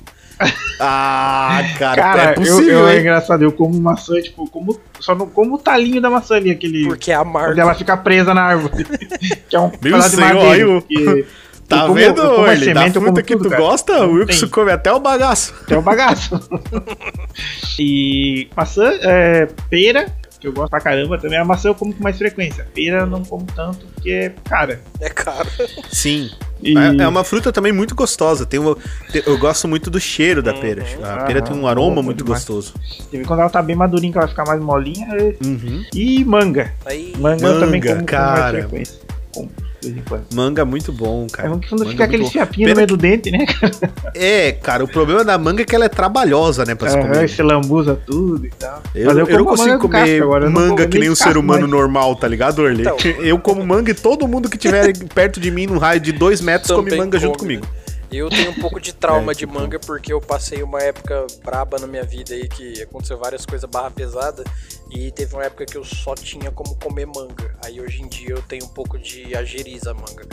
Ah, 0.79 1.61
cara, 1.79 2.01
Cara, 2.01 2.23
é 2.23 2.29
eu, 2.31 2.33
possível, 2.35 2.79
eu 2.79 2.87
é 2.87 2.93
hein? 2.95 2.99
engraçado, 3.01 3.41
eu 3.43 3.51
como 3.51 3.79
maçã, 3.79 4.19
tipo, 4.21 4.49
como, 4.49 4.79
só 4.99 5.15
não 5.15 5.27
como 5.29 5.55
o 5.55 5.57
talinho 5.57 6.01
da 6.01 6.09
maçã 6.09 6.35
ali, 6.35 6.51
aquele. 6.51 6.85
Porque 6.87 7.11
é 7.11 7.15
amargo. 7.15 7.51
Onde 7.51 7.61
ela 7.61 7.73
fica 7.73 7.95
presa 7.95 8.33
na 8.33 8.41
árvore. 8.43 8.83
que 9.49 9.55
é 9.55 9.59
um 9.59 9.69
Meu 9.69 9.79
pedaço 9.79 10.09
de 10.09 10.15
senhor, 10.17 10.33
madeira. 10.35 10.69
o- 10.69 11.25
Tá 11.67 11.77
eu 11.77 11.81
como- 11.87 11.93
vendo, 11.95 12.21
eu 12.21 12.41
Orly? 12.41 12.73
Da 12.75 12.85
eu 12.87 12.91
fruta 12.93 13.23
que 13.23 13.33
tudo, 13.33 13.45
tu 13.45 13.49
cara. 13.49 13.61
gosta, 13.63 14.05
o 14.05 14.11
Wilson 14.13 14.47
come 14.49 14.71
até 14.71 14.91
o 14.93 14.99
bagaço. 14.99 15.51
É 15.67 15.75
um 15.75 15.81
bagaço. 15.81 16.39
e 17.79 18.47
maçã, 18.55 18.91
é, 19.01 19.47
pera, 19.67 20.05
que 20.45 20.49
eu 20.49 20.53
gosto 20.53 20.69
pra 20.71 20.79
caramba 20.79 21.17
também. 21.17 21.37
A 21.37 21.45
maçã 21.45 21.69
eu 21.69 21.75
como 21.75 21.93
com 21.93 22.03
mais 22.03 22.17
frequência. 22.17 22.67
Pera 22.73 22.99
eu 23.01 23.05
não 23.07 23.23
como 23.23 23.45
tanto, 23.55 23.85
porque, 23.93 24.31
cara. 24.49 24.79
É 24.99 25.09
caro. 25.09 25.49
Sim. 25.91 26.29
E... 26.61 26.77
É, 26.77 27.03
é 27.03 27.07
uma 27.07 27.23
fruta 27.23 27.51
também 27.51 27.71
muito 27.73 27.93
gostosa. 27.95 28.45
Tem 28.45 28.59
uma, 28.59 28.77
eu 29.25 29.37
gosto 29.37 29.67
muito 29.67 29.89
do 29.89 29.99
cheiro 29.99 30.41
da 30.41 30.53
pera. 30.53 30.83
A 31.03 31.23
pera 31.25 31.41
tem 31.41 31.55
um 31.55 31.67
aroma 31.67 31.95
bom 31.97 32.03
muito 32.03 32.23
demais. 32.23 32.45
gostoso. 32.45 32.73
Quando 33.27 33.39
ela 33.41 33.49
tá 33.49 33.61
bem 33.61 33.75
madurinha, 33.75 34.11
que 34.11 34.17
ela 34.17 34.27
fica 34.27 34.43
mais 34.45 34.61
molinha. 34.61 35.07
é- 35.15 35.35
Uhum. 35.45 35.83
E 35.93 36.23
manga. 36.23 36.71
Aí, 36.85 37.13
Manga, 37.19 37.45
eu 37.45 37.59
também 37.59 37.81
Manga, 37.81 37.89
como 37.89 37.99
com 38.01 38.05
cara. 38.05 38.39
mais 38.41 38.51
frequência. 38.65 38.99
Como, 39.33 39.51
de 39.85 39.93
vez 39.93 40.05
em 40.05 40.09
quando. 40.09 40.25
Manga 40.33 40.61
é 40.61 40.65
muito 40.65 40.91
bom, 40.91 41.25
É 41.25 41.35
cara. 41.35 41.49
bom 41.49 41.59
que 41.59 41.69
quando 41.69 41.79
Manga 41.79 41.91
fica 41.91 42.03
é 42.03 42.07
muito 42.07 42.15
aquele 42.21 42.31
fiapinho 42.31 42.67
Pera 42.67 42.73
no 42.73 42.77
meio 42.77 42.87
do 42.87 42.97
dente, 42.97 43.31
né? 43.31 43.45
É, 44.13 44.51
cara, 44.53 44.83
o 44.83 44.87
problema 44.87 45.23
da 45.23 45.37
manga 45.37 45.61
é 45.61 45.65
que 45.65 45.75
ela 45.75 45.85
é 45.85 45.89
trabalhosa, 45.89 46.65
né, 46.65 46.75
pra 46.75 46.89
se 46.89 46.97
comer. 46.97 47.29
você 47.29 47.43
lambuza 47.43 47.95
tudo 48.05 48.45
e 48.45 48.49
tal. 48.49 48.81
Eu, 48.93 49.07
Mas 49.07 49.17
eu, 49.17 49.25
não 49.27 49.45
como 49.45 49.53
a 49.53 49.57
consigo 49.57 49.79
comer 49.79 49.99
casca 49.99 50.23
agora, 50.23 50.45
eu 50.45 50.49
não 50.49 50.61
manga 50.61 50.75
como 50.77 50.89
que 50.89 50.99
nem 50.99 51.09
um 51.09 51.15
ser 51.15 51.37
humano 51.37 51.61
mais. 51.61 51.71
normal, 51.71 52.15
tá 52.15 52.27
ligado, 52.27 52.59
Orly? 52.59 52.81
Então. 52.81 52.97
Eu 53.19 53.37
como 53.39 53.65
manga 53.65 53.91
e 53.91 53.93
todo 53.93 54.27
mundo 54.27 54.49
que 54.49 54.57
tiver 54.57 54.93
perto 55.13 55.39
de 55.39 55.51
mim 55.51 55.67
num 55.67 55.77
raio 55.77 55.99
de 55.99 56.11
dois 56.11 56.41
metros 56.41 56.71
come 56.71 56.95
manga 56.95 57.19
junto 57.19 57.37
come, 57.39 57.57
comigo. 57.57 57.75
Eu 58.17 58.29
tenho 58.29 58.51
um 58.51 58.53
pouco 58.55 58.79
de 58.79 58.93
trauma 58.93 59.31
É, 59.31 59.33
de 59.35 59.39
tipo- 59.39 59.53
manga 59.53 59.79
porque 59.79 60.11
eu 60.13 60.19
passei 60.21 60.61
uma 60.63 60.81
época 60.81 61.25
braba 61.43 61.77
na 61.79 61.87
minha 61.87 62.03
vida 62.03 62.33
aí 62.33 62.47
que 62.47 62.81
aconteceu 62.81 63.17
várias 63.17 63.45
coisas 63.45 63.69
barra 63.69 63.91
pesada 63.91 64.43
e 64.91 65.11
teve 65.11 65.33
uma 65.33 65.43
época 65.45 65.65
que 65.65 65.77
eu 65.77 65.83
só 65.83 66.13
tinha 66.15 66.51
como 66.51 66.75
comer 66.75 67.05
manga. 67.07 67.55
Aí 67.63 67.79
hoje 67.81 68.01
em 68.01 68.07
dia 68.07 68.31
eu 68.31 68.41
tenho 68.43 68.65
um 68.65 68.69
pouco 68.69 68.97
de 68.97 69.35
ageriza 69.35 69.91
a 69.91 69.93
manga. 69.93 70.25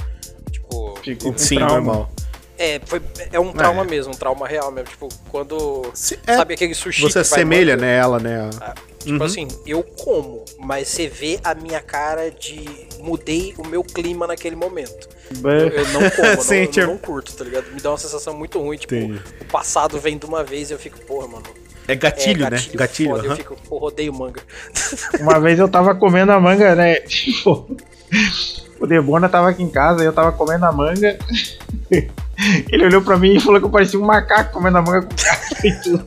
Tipo, 0.50 0.94
Ficou 1.02 1.32
com 1.32 1.38
Sim, 1.38 1.56
trauma. 1.56 1.74
normal. 1.76 2.10
é, 2.58 2.80
foi, 2.84 3.00
é 3.32 3.40
um 3.40 3.52
trauma 3.52 3.82
É. 3.82 3.86
mesmo, 3.86 4.12
um 4.12 4.16
trauma 4.16 4.46
real 4.46 4.70
mesmo. 4.70 4.88
Tipo, 4.90 5.08
quando. 5.30 5.90
Se- 5.94 6.18
é, 6.26 6.36
sabe 6.36 6.54
aquele 6.54 6.74
sushi 6.74 7.00
Você 7.02 7.08
que 7.08 7.14
vai 7.14 7.22
assemelha 7.22 7.74
manga? 7.76 7.86
nela, 7.86 8.18
né? 8.18 8.50
Ah, 8.60 8.74
Tipo 9.02 9.16
Uhum. 9.16 9.22
assim, 9.24 9.48
eu 9.66 9.82
como, 9.82 10.44
mas 10.60 10.86
você 10.86 11.08
vê 11.08 11.40
a 11.42 11.56
minha 11.56 11.80
cara 11.80 12.30
de 12.30 12.64
mudei 13.00 13.52
o 13.58 13.66
meu 13.66 13.82
clima 13.82 14.28
naquele 14.28 14.54
momento. 14.54 15.08
Eu, 15.30 15.50
eu 15.50 15.88
não 15.88 16.10
como, 16.10 16.26
eu 16.26 16.36
não, 16.36 16.42
Sim, 16.42 16.68
eu 16.76 16.86
não 16.86 16.98
curto, 16.98 17.32
tá 17.34 17.44
ligado? 17.44 17.66
Me 17.72 17.80
dá 17.80 17.90
uma 17.90 17.98
sensação 17.98 18.34
muito 18.34 18.58
ruim, 18.58 18.76
tipo, 18.76 18.94
Entendi. 18.94 19.20
o 19.40 19.44
passado 19.46 19.98
vem 19.98 20.18
de 20.18 20.26
uma 20.26 20.44
vez 20.44 20.70
e 20.70 20.74
eu 20.74 20.78
fico, 20.78 20.98
porra, 21.00 21.28
mano. 21.28 21.44
É 21.88 21.96
gatilho, 21.96 22.46
é, 22.46 22.50
né? 22.50 22.64
Gatilho, 22.74 23.10
foda, 23.10 23.26
Eu 23.26 23.36
fico, 23.36 23.56
porra, 23.68 23.86
odeio 23.86 24.12
manga. 24.12 24.40
Uma 25.20 25.40
vez 25.40 25.58
eu 25.58 25.68
tava 25.68 25.94
comendo 25.94 26.30
a 26.30 26.40
manga, 26.40 26.76
né? 26.76 27.00
Tipo, 27.00 27.76
o 28.78 28.86
Debona 28.86 29.28
tava 29.28 29.48
aqui 29.50 29.62
em 29.62 29.68
casa 29.68 30.02
e 30.02 30.06
eu 30.06 30.12
tava 30.12 30.32
comendo 30.32 30.64
a 30.64 30.72
manga. 30.72 31.18
Ele 32.70 32.86
olhou 32.86 33.02
pra 33.02 33.16
mim 33.16 33.36
e 33.36 33.40
falou 33.40 33.60
que 33.60 33.66
eu 33.66 33.70
parecia 33.70 33.98
um 33.98 34.04
macaco 34.04 34.52
comendo 34.52 34.78
a 34.78 34.82
manga 34.82 35.02
com 35.02 35.14
casca 35.14 35.66
e 35.66 35.82
tudo. 35.82 36.04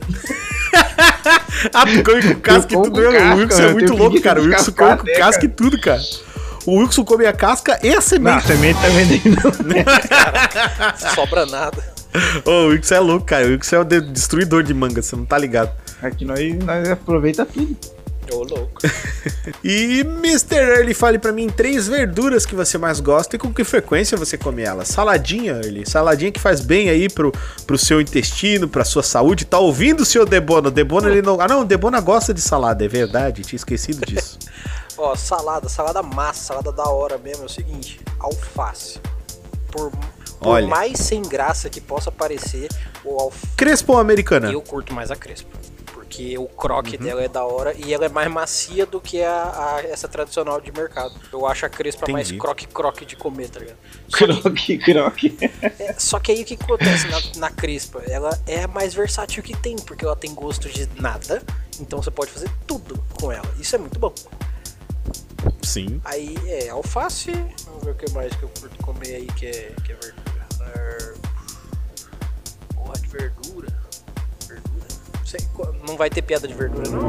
Ah, 1.72 1.84
come 2.04 2.34
com 2.34 2.40
casca 2.40 2.72
e 2.72 2.76
tudo. 2.76 2.90
com 2.90 2.98
O 2.98 3.12
casca, 3.12 3.34
Wilson 3.34 3.62
é 3.62 3.72
muito 3.72 3.94
louco, 3.94 4.20
cara. 4.20 4.40
O 4.40 4.44
Wilson 4.44 4.72
come 4.72 4.96
com 4.98 5.18
casca 5.18 5.44
e 5.44 5.48
tudo, 5.48 5.80
cara. 5.80 6.02
O 6.66 6.78
Wilson 6.80 7.04
come 7.04 7.26
a 7.26 7.32
casca 7.32 7.78
e 7.82 7.88
a 7.88 7.92
Não, 7.92 7.98
a 7.98 8.02
semente. 8.02 8.46
semente 8.46 8.80
também 8.80 9.06
não. 9.24 11.14
Sobra 11.14 11.46
nada. 11.46 11.82
Ô, 12.44 12.50
o 12.50 12.66
Wilson 12.68 12.94
é 12.94 13.00
louco, 13.00 13.26
cara. 13.26 13.46
O 13.46 13.50
Wilson 13.50 13.76
é 13.76 13.78
o 13.80 13.84
de- 13.84 14.00
destruidor 14.00 14.62
de 14.62 14.74
manga, 14.74 15.00
você 15.02 15.14
não 15.16 15.24
tá 15.24 15.38
ligado. 15.38 15.70
Aqui 16.02 16.24
nós, 16.24 16.40
nós 16.64 16.88
aproveita 16.90 17.44
tudo. 17.46 17.76
Ô, 18.32 18.38
louco. 18.42 18.80
E 19.62 20.00
Mr. 20.00 20.56
Early, 20.56 20.92
fale 20.94 21.18
pra 21.20 21.30
mim 21.32 21.48
três 21.48 21.86
verduras 21.86 22.44
que 22.44 22.54
você 22.54 22.76
mais 22.76 22.98
gosta 22.98 23.36
e 23.36 23.38
com 23.38 23.52
que 23.54 23.62
frequência 23.62 24.16
você 24.18 24.36
come 24.36 24.62
elas. 24.62 24.88
Saladinha, 24.88 25.52
Early. 25.52 25.88
Saladinha 25.88 26.32
que 26.32 26.40
faz 26.40 26.60
bem 26.60 26.88
aí 26.88 27.08
pro, 27.08 27.32
pro 27.66 27.78
seu 27.78 28.00
intestino, 28.00 28.66
pra 28.68 28.84
sua 28.84 29.02
saúde. 29.04 29.44
Tá 29.44 29.58
ouvindo 29.58 30.00
o 30.00 30.04
seu 30.04 30.26
Debona? 30.26 30.66
O 30.68 30.70
Debona, 30.70 31.08
ele 31.08 31.22
não... 31.22 31.40
Ah, 31.40 31.46
não, 31.46 31.60
o 31.60 31.64
Debona 31.64 32.00
gosta 32.00 32.34
de 32.34 32.40
salada, 32.40 32.84
é 32.84 32.88
verdade. 32.88 33.42
Tinha 33.42 33.56
esquecido 33.56 34.04
disso. 34.04 34.36
Ó, 34.98 35.14
salada, 35.14 35.68
salada 35.68 36.02
massa, 36.02 36.44
salada 36.44 36.72
da 36.72 36.84
hora 36.84 37.18
mesmo. 37.18 37.42
É 37.44 37.46
o 37.46 37.48
seguinte, 37.50 38.00
alface. 38.18 38.98
Por, 39.70 39.90
por 40.40 40.48
Olha. 40.48 40.66
mais 40.66 40.98
sem 40.98 41.22
graça 41.22 41.68
que 41.68 41.80
possa 41.80 42.10
parecer, 42.10 42.68
o 43.04 43.18
alface. 43.20 43.46
Crespo 43.56 43.92
ou 43.92 43.98
americana? 43.98 44.50
Eu 44.50 44.62
curto 44.62 44.94
mais 44.94 45.10
a 45.10 45.16
crespa. 45.16 45.56
Porque 45.92 46.38
o 46.38 46.46
croque 46.46 46.96
Uhum. 46.96 47.02
dela 47.02 47.22
é 47.24 47.28
da 47.28 47.44
hora 47.44 47.74
e 47.76 47.92
ela 47.92 48.06
é 48.06 48.08
mais 48.08 48.30
macia 48.30 48.86
do 48.86 49.00
que 49.00 49.22
a, 49.22 49.76
a- 49.76 49.82
essa 49.82 50.06
tradicional 50.08 50.60
de 50.60 50.70
mercado. 50.72 51.12
Eu 51.32 51.44
acho 51.46 51.66
a 51.66 51.68
crespa 51.68 52.10
mais 52.10 52.28
Entendi. 52.28 52.40
croque-croque 52.40 53.04
de 53.04 53.16
comer, 53.16 53.50
tá 53.50 53.58
ligado? 53.60 53.76
Só 54.08 54.16
que, 54.18 54.78
Croque, 54.78 54.78
croque. 54.78 55.36
é, 55.78 55.94
só 55.98 56.18
que 56.20 56.30
aí 56.32 56.42
o 56.42 56.44
que 56.46 56.54
acontece 56.54 57.08
na, 57.08 57.20
na 57.48 57.50
crespa? 57.50 58.02
Ela 58.08 58.30
é 58.46 58.62
a 58.62 58.68
mais 58.68 58.94
versátil 58.94 59.42
que 59.42 59.54
tem, 59.56 59.76
porque 59.76 60.04
ela 60.06 60.16
tem 60.16 60.32
gosto 60.32 60.68
de 60.70 60.88
nada. 60.98 61.42
Então 61.80 62.00
você 62.00 62.10
pode 62.10 62.30
fazer 62.30 62.50
tudo 62.66 63.04
com 63.20 63.30
ela. 63.30 63.46
Isso 63.58 63.74
é 63.74 63.78
muito 63.78 63.98
bom. 63.98 64.14
Sim. 65.66 66.00
Aí 66.04 66.36
é 66.46 66.68
alface. 66.70 67.32
Vamos 67.66 67.84
ver 67.84 67.90
o 67.90 67.94
que 67.94 68.10
mais 68.12 68.32
que 68.34 68.42
eu 68.42 68.50
curto 68.60 68.76
comer 68.84 69.16
aí 69.16 69.26
que 69.36 69.46
é, 69.46 69.72
que 69.84 69.92
é 69.92 69.96
verdura. 69.96 71.14
Porra, 72.74 72.92
Verdura. 73.10 73.68
Verdura. 74.48 74.86
Sei, 75.24 75.40
qual- 75.54 75.74
não 75.86 75.96
vai 75.96 76.08
ter 76.10 76.22
piada 76.22 76.46
de 76.46 76.54
verdura, 76.54 76.88
não? 76.90 77.06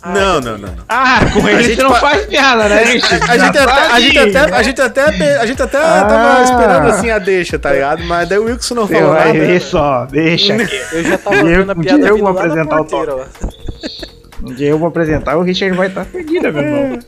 Ah, 0.00 0.10
não, 0.14 0.40
não, 0.40 0.56
não, 0.58 0.68
não. 0.76 0.84
Ah, 0.88 1.18
com 1.34 1.48
ele 1.48 1.64
gente 1.64 1.76
você 1.76 1.82
não 1.82 1.90
pa- 1.90 2.00
faz 2.00 2.24
piada, 2.26 2.68
né, 2.68 2.86
gente? 2.92 3.04
A 3.04 3.36
gente, 3.36 3.58
até, 3.58 3.60
a 3.64 4.00
gente 4.00 4.18
até, 4.18 4.40
a 4.54 4.62
gente 4.62 4.80
até, 4.80 5.02
a 5.38 5.46
gente 5.46 5.62
até 5.62 5.78
tava 5.80 6.38
Ah. 6.38 6.42
esperando 6.44 6.88
assim 6.88 7.10
a 7.10 7.18
deixa, 7.18 7.58
tá 7.58 7.72
ligado? 7.72 8.04
Mas 8.04 8.28
daí 8.28 8.38
o 8.38 8.44
Wilson 8.44 8.74
não 8.76 8.86
falou 8.86 9.10
vai 9.12 9.32
nada. 9.32 9.38
ver 9.46 9.60
só, 9.60 10.06
deixa. 10.06 10.54
Eu 10.92 11.02
já 11.04 11.18
tava 11.18 11.36
Eu- 11.36 11.44
vendo 11.46 11.72
a 11.72 11.74
piada 11.74 12.06
eu 12.06 12.16
vou 12.18 12.28
apresentar 12.28 12.80
o 12.80 12.84
ó. 13.10 13.48
Um 14.48 14.54
dia 14.54 14.68
eu 14.68 14.78
vou 14.78 14.88
apresentar, 14.88 15.36
o 15.36 15.42
Richard 15.42 15.76
vai 15.76 15.88
estar 15.88 16.04
perdido, 16.06 16.52
meu 16.52 16.62
irmão. 16.62 16.98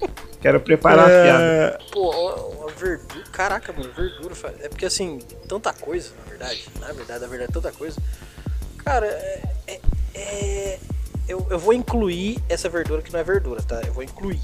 Quero 0.40 0.60
preparar 0.60 1.06
as 1.10 1.22
piadas. 1.22 1.42
É, 1.42 1.78
Pô, 1.92 2.10
ó, 2.14 2.66
verdura. 2.68 3.24
Caraca, 3.32 3.72
mano, 3.72 3.90
verdura. 3.92 4.34
É 4.60 4.68
porque 4.68 4.86
assim, 4.86 5.18
tanta 5.48 5.72
coisa, 5.72 6.10
na 6.18 6.30
verdade. 6.30 6.64
Na 6.80 6.92
verdade, 6.92 7.20
na 7.20 7.26
verdade, 7.26 7.52
tanta 7.52 7.72
coisa. 7.72 8.00
Cara, 8.78 9.06
é. 9.06 9.42
é- 9.66 9.80
é- 10.14 10.78
eu, 11.28 11.46
eu 11.48 11.58
vou 11.60 11.72
incluir 11.72 12.38
essa 12.48 12.68
verdura 12.68 13.02
que 13.02 13.12
não 13.12 13.20
é 13.20 13.22
verdura, 13.24 13.62
tá? 13.62 13.80
Eu 13.86 13.92
vou 13.92 14.02
incluir. 14.02 14.40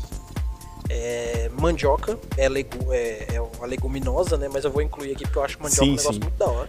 É, 0.89 1.51
mandioca 1.59 2.17
é, 2.37 2.49
legu, 2.49 2.93
é, 2.93 3.27
é 3.35 3.41
uma 3.41 3.67
leguminosa, 3.67 4.37
né? 4.37 4.49
Mas 4.53 4.65
eu 4.65 4.71
vou 4.71 4.81
incluir 4.81 5.13
aqui 5.13 5.25
porque 5.25 5.39
eu 5.39 5.43
acho 5.45 5.59
mandioca 5.61 5.85
Sim, 5.85 5.93
um 5.93 5.97
negócio 5.97 6.13
sim. 6.15 6.21
muito 6.21 6.37
da 6.39 6.47
hora. 6.47 6.69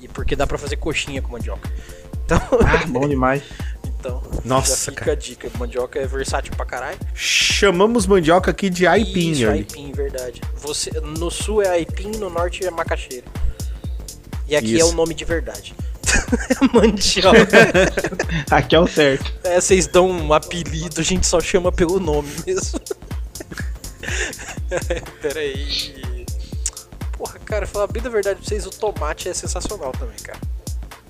E 0.00 0.08
porque 0.08 0.34
dá 0.34 0.46
pra 0.46 0.56
fazer 0.56 0.76
coxinha 0.76 1.20
com 1.20 1.32
mandioca. 1.32 1.68
Então, 2.24 2.38
Ah, 2.66 2.86
bom 2.86 3.06
demais. 3.08 3.42
Então 4.06 4.22
Nossa, 4.44 4.70
já 4.70 4.76
fica 4.76 5.04
cara. 5.04 5.12
a 5.12 5.16
dica. 5.16 5.50
Mandioca 5.58 5.98
é 5.98 6.06
versátil 6.06 6.54
pra 6.56 6.64
caralho. 6.64 6.98
chamamos 7.14 8.06
mandioca 8.06 8.50
aqui 8.50 8.70
de 8.70 8.86
aipim, 8.86 9.32
Isso, 9.32 9.46
ali. 9.48 9.58
aipim, 9.58 9.92
verdade. 9.92 10.40
Você, 10.56 10.90
no 11.00 11.30
sul 11.30 11.62
é 11.62 11.68
aipim, 11.68 12.12
no 12.12 12.30
norte 12.30 12.64
é 12.64 12.70
macaxeira. 12.70 13.26
E 14.48 14.54
aqui 14.54 14.74
é 14.74 14.78
Isso. 14.78 14.90
o 14.90 14.92
nome 14.92 15.14
de 15.14 15.24
verdade. 15.24 15.74
Mandioca. 16.72 17.66
Aqui 18.48 18.76
é 18.76 18.80
o 18.80 18.86
certo. 18.86 19.34
é, 19.42 19.60
vocês 19.60 19.88
dão 19.88 20.08
um 20.08 20.32
apelido, 20.32 21.00
a 21.00 21.04
gente 21.04 21.26
só 21.26 21.40
chama 21.40 21.72
pelo 21.72 21.98
nome 21.98 22.28
mesmo. 22.46 22.78
Pera 25.20 25.40
aí. 25.40 26.24
Porra, 27.10 27.40
cara, 27.44 27.66
falar 27.66 27.88
bem 27.88 28.00
da 28.00 28.08
verdade 28.08 28.38
pra 28.38 28.48
vocês, 28.48 28.64
o 28.66 28.70
tomate 28.70 29.28
é 29.28 29.34
sensacional 29.34 29.90
também, 29.92 30.16
cara. 30.22 30.38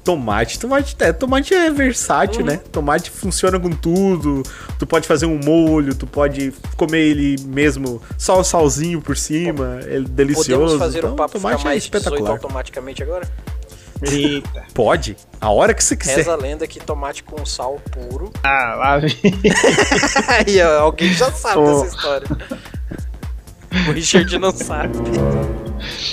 Tomate, 0.06 0.58
tomate, 0.60 0.96
é, 1.00 1.12
tomate 1.12 1.52
é 1.52 1.68
versátil, 1.68 2.42
Uhum. 2.42 2.46
né? 2.46 2.60
Tomate 2.70 3.10
funciona 3.10 3.58
com 3.58 3.70
tudo. 3.70 4.42
Tu 4.78 4.86
pode 4.86 5.06
fazer 5.08 5.26
um 5.26 5.38
molho, 5.44 5.96
tu 5.96 6.06
pode 6.06 6.54
comer 6.76 7.00
ele 7.00 7.36
mesmo, 7.44 8.00
só 8.16 8.38
o 8.38 8.44
salzinho 8.44 9.02
por 9.02 9.16
cima, 9.16 9.80
é 9.82 9.98
delicioso. 10.00 10.52
Podemos 10.52 10.78
fazer 10.78 10.98
então, 10.98 11.12
o 11.12 11.16
papo 11.16 11.30
ficar 11.36 11.40
tomate 11.48 11.62
é 11.62 11.64
mais 11.70 11.82
18 11.82 11.96
espetacular. 12.04 12.30
automaticamente 12.30 13.02
agora? 13.02 13.28
Eita. 14.00 14.64
Pode, 14.72 15.16
a 15.40 15.50
hora 15.50 15.74
que 15.74 15.82
você 15.82 15.96
quiser. 15.96 16.16
Reza 16.18 16.34
a 16.34 16.36
lenda 16.36 16.66
que 16.68 16.78
tomate 16.78 17.24
com 17.24 17.44
sal 17.44 17.80
puro. 17.90 18.30
Ah, 18.44 18.74
lá 18.78 18.98
vem. 18.98 19.10
Aí, 20.28 20.62
ó, 20.62 20.80
alguém 20.82 21.12
já 21.14 21.32
sabe 21.32 21.58
Ô. 21.58 21.82
dessa 21.82 21.96
história. 21.96 22.28
O 23.88 23.92
Richard 23.92 24.38
não 24.38 24.50
sabe. 24.52 24.96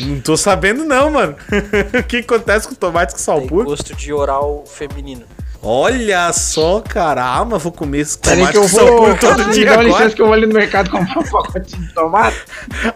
Não 0.02 0.20
tô 0.20 0.36
sabendo 0.38 0.84
não, 0.86 1.12
mano. 1.12 1.36
o 2.00 2.04
que 2.04 2.18
acontece 2.18 2.68
com 2.68 2.76
tomate 2.76 3.14
com 3.14 3.20
sal 3.20 3.40
Tem 3.40 3.48
gosto 3.48 3.96
de 3.96 4.12
oral 4.14 4.64
feminino. 4.68 5.24
Olha 5.66 6.34
só, 6.34 6.82
cara. 6.82 7.24
Ah, 7.24 7.46
mas 7.46 7.64
vou 7.64 7.72
comer 7.72 8.00
esse 8.00 8.18
tomate 8.20 8.52
que 8.52 8.58
eu 8.58 8.68
vou. 8.68 8.98
puro 8.98 9.18
todo 9.18 9.46
Me 9.48 9.54
dia 9.54 9.66
dá 9.66 9.72
uma 9.72 9.80
agora. 9.84 9.88
licença 9.98 10.16
que 10.18 10.22
eu 10.22 10.26
vou 10.26 10.34
ali 10.34 10.46
no 10.46 10.54
mercado 10.54 10.90
comprar 10.90 11.20
um 11.20 11.24
pacote 11.24 11.78
de 11.78 11.94
tomate. 11.94 12.38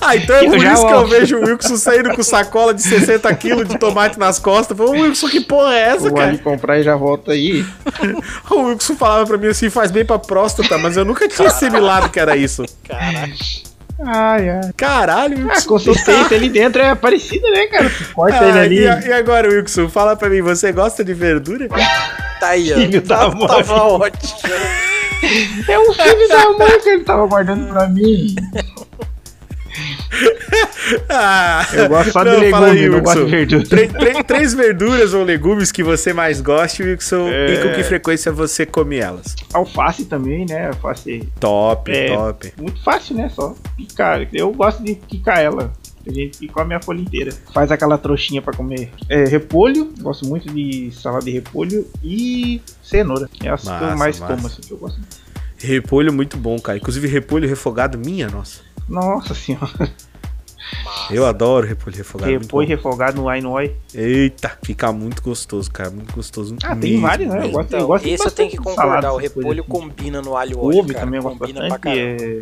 Ah, 0.01 0.17
então 0.17 0.35
é 0.35 0.45
Eu 0.45 0.49
por 0.49 0.57
isso 0.57 0.85
que 0.85 0.93
eu 0.93 1.07
vejo 1.07 1.37
o 1.37 1.45
Wilson 1.45 1.77
saindo 1.77 2.13
com 2.13 2.21
sacola 2.21 2.73
de 2.73 2.81
60 2.81 3.33
quilos 3.35 3.69
de 3.69 3.77
tomate 3.77 4.19
nas 4.19 4.37
costas. 4.37 4.77
Falei, 4.77 4.99
ô 5.01 5.03
Wilson, 5.05 5.29
que 5.29 5.39
porra 5.39 5.75
é 5.75 5.79
essa, 5.79 6.07
Eu 6.07 6.11
vou 6.11 6.19
ali 6.19 6.37
cara? 6.37 6.43
comprar 6.43 6.77
e 6.77 6.83
já 6.83 6.93
volto 6.97 7.31
aí. 7.31 7.65
O 8.51 8.63
Wilson 8.63 8.97
falava 8.97 9.25
pra 9.25 9.37
mim 9.37 9.47
assim, 9.47 9.69
faz 9.69 9.89
bem 9.89 10.03
pra 10.03 10.19
próstata, 10.19 10.77
mas 10.77 10.97
eu 10.97 11.05
nunca 11.05 11.25
tinha 11.29 11.47
assimilado 11.47 12.09
que 12.09 12.19
era 12.19 12.35
isso. 12.35 12.65
Caralho. 12.85 13.33
Ai, 14.05 14.49
ai. 14.49 14.71
Caralho, 14.77 15.37
A 15.49 15.53
Wilson. 15.53 15.67
consistência 15.69 16.37
ali 16.37 16.49
dentro 16.49 16.81
é 16.81 16.93
parecida, 16.95 17.49
né, 17.49 17.65
cara? 17.67 17.89
Tu 17.89 18.13
corta 18.13 18.39
Ah, 18.39 18.47
ele 18.49 18.59
ali. 18.59 18.79
e, 18.83 18.87
a- 18.87 18.99
e 19.07 19.11
agora, 19.13 19.49
Wilson, 19.49 19.89
fala 19.89 20.15
pra 20.15 20.29
mim, 20.29 20.41
você 20.41 20.71
gosta 20.71 21.03
de 21.03 21.13
verdura? 21.13 21.67
Tá 22.39 22.49
aí, 22.49 22.71
ó. 22.71 22.75
Filho 22.75 23.01
da 23.01 23.17
Tá- 23.17 23.29
mãe. 23.31 23.47
Tava 23.47 23.83
ótimo. 23.83 24.33
É 25.67 25.79
o 25.79 25.93
filho 25.93 26.27
da 26.29 26.51
mãe 26.53 26.79
que 26.79 26.89
ele 26.89 27.03
tava 27.03 27.25
guardando 27.25 27.67
pra 27.69 27.87
mim. 27.87 28.35
Ah, 31.09 31.67
Eu 31.73 31.89
gosto 31.89 32.11
só 32.11 32.23
de 32.23 32.29
não, 32.31 32.49
fala 32.49 32.67
legume, 32.67 32.89
não 32.89 33.01
gosto 33.01 33.15
de 33.25 33.35
Wilson. 33.35 33.37
verdura. 33.57 33.65
Três, 33.67 33.91
três- 33.93 34.23
três 34.25 34.53
verduras 34.53 35.13
ou 35.13 35.23
legumes 35.23 35.71
que 35.71 35.83
você 35.83 36.13
mais 36.13 36.39
gosta, 36.41 36.83
Wilson, 36.83 37.27
É. 37.27 37.53
e 37.53 37.57
com 37.61 37.73
que 37.73 37.83
frequência 37.83 38.31
você 38.31 38.65
come 38.65 38.97
elas? 38.97 39.35
Alface 39.53 40.05
também, 40.05 40.45
né? 40.47 40.67
Alface 40.67 41.27
Top, 41.39 41.91
É. 41.91 42.07
top. 42.15 42.53
muito 42.57 42.81
fácil, 42.83 43.15
né? 43.15 43.29
Só 43.29 43.55
picar. 43.75 44.25
Eu 44.33 44.51
gosto 44.53 44.83
de 44.83 44.95
picar 44.95 45.39
ela. 45.39 45.71
Tem 46.05 46.13
gente 46.13 46.37
que 46.37 46.47
come 46.47 46.73
a 46.73 46.81
folha 46.81 47.01
inteira. 47.01 47.33
Faz 47.53 47.69
aquela 47.69 47.97
trouxinha 47.97 48.41
pra 48.41 48.53
comer. 48.53 48.89
É, 49.09 49.25
repolho, 49.25 49.91
gosto 49.99 50.25
muito 50.25 50.49
de 50.53 50.89
salada 50.91 51.25
de 51.25 51.31
repolho 51.31 51.85
e 52.01 52.61
cenoura. 52.81 53.29
É 53.43 53.49
as 53.49 53.61
que 53.63 53.67
eu 53.67 53.97
mais 53.97 54.17
massa. 54.19 54.33
como, 54.35 54.47
assim, 54.47 54.61
que 54.61 54.71
eu 54.71 54.77
gosto. 54.77 55.01
Repolho 55.57 56.13
muito 56.13 56.37
bom, 56.37 56.57
cara. 56.59 56.77
Inclusive 56.77 57.07
repolho 57.09 57.49
refogado, 57.49 57.97
minha 57.97 58.29
nossa. 58.29 58.61
Nossa 58.87 59.33
senhora. 59.33 59.91
Eu 61.09 61.25
adoro 61.25 61.65
repolho 61.65 61.95
refogado. 61.95 62.29
muito 62.31 62.43
Repolho 62.43 62.67
refogado 62.67 63.21
no 63.21 63.29
Ainoi. 63.29 63.73
Eita, 63.93 64.57
fica 64.63 64.91
muito 64.91 65.21
gostoso, 65.21 65.71
cara. 65.71 65.89
Muito 65.89 66.13
gostoso. 66.13 66.55
Ah, 66.63 66.75
tem 66.75 66.91
mesmo. 66.93 67.01
vários, 67.07 67.29
né? 67.33 67.45
Eu 67.45 67.51
gosto, 67.51 67.71
eu 67.73 67.77
Então, 67.77 67.87
gosto 67.87 68.05
esse 68.07 68.25
eu 68.25 68.31
tenho 68.31 68.49
que 68.49 68.57
concordar. 68.57 69.13
o 69.13 69.17
repolho 69.17 69.61
assim. 69.61 69.69
combina 69.69 70.21
no 70.21 70.35
alho 70.35 70.59
óleo, 70.59 70.77
Couve 70.79 70.93
cara. 70.93 71.05
também 71.05 71.17
eu 71.19 71.23
gosto 71.23 71.37
combina 71.39 71.59
pra 71.61 71.69
bastante. 71.69 71.81
caramba. 71.95 72.23
É... 72.23 72.41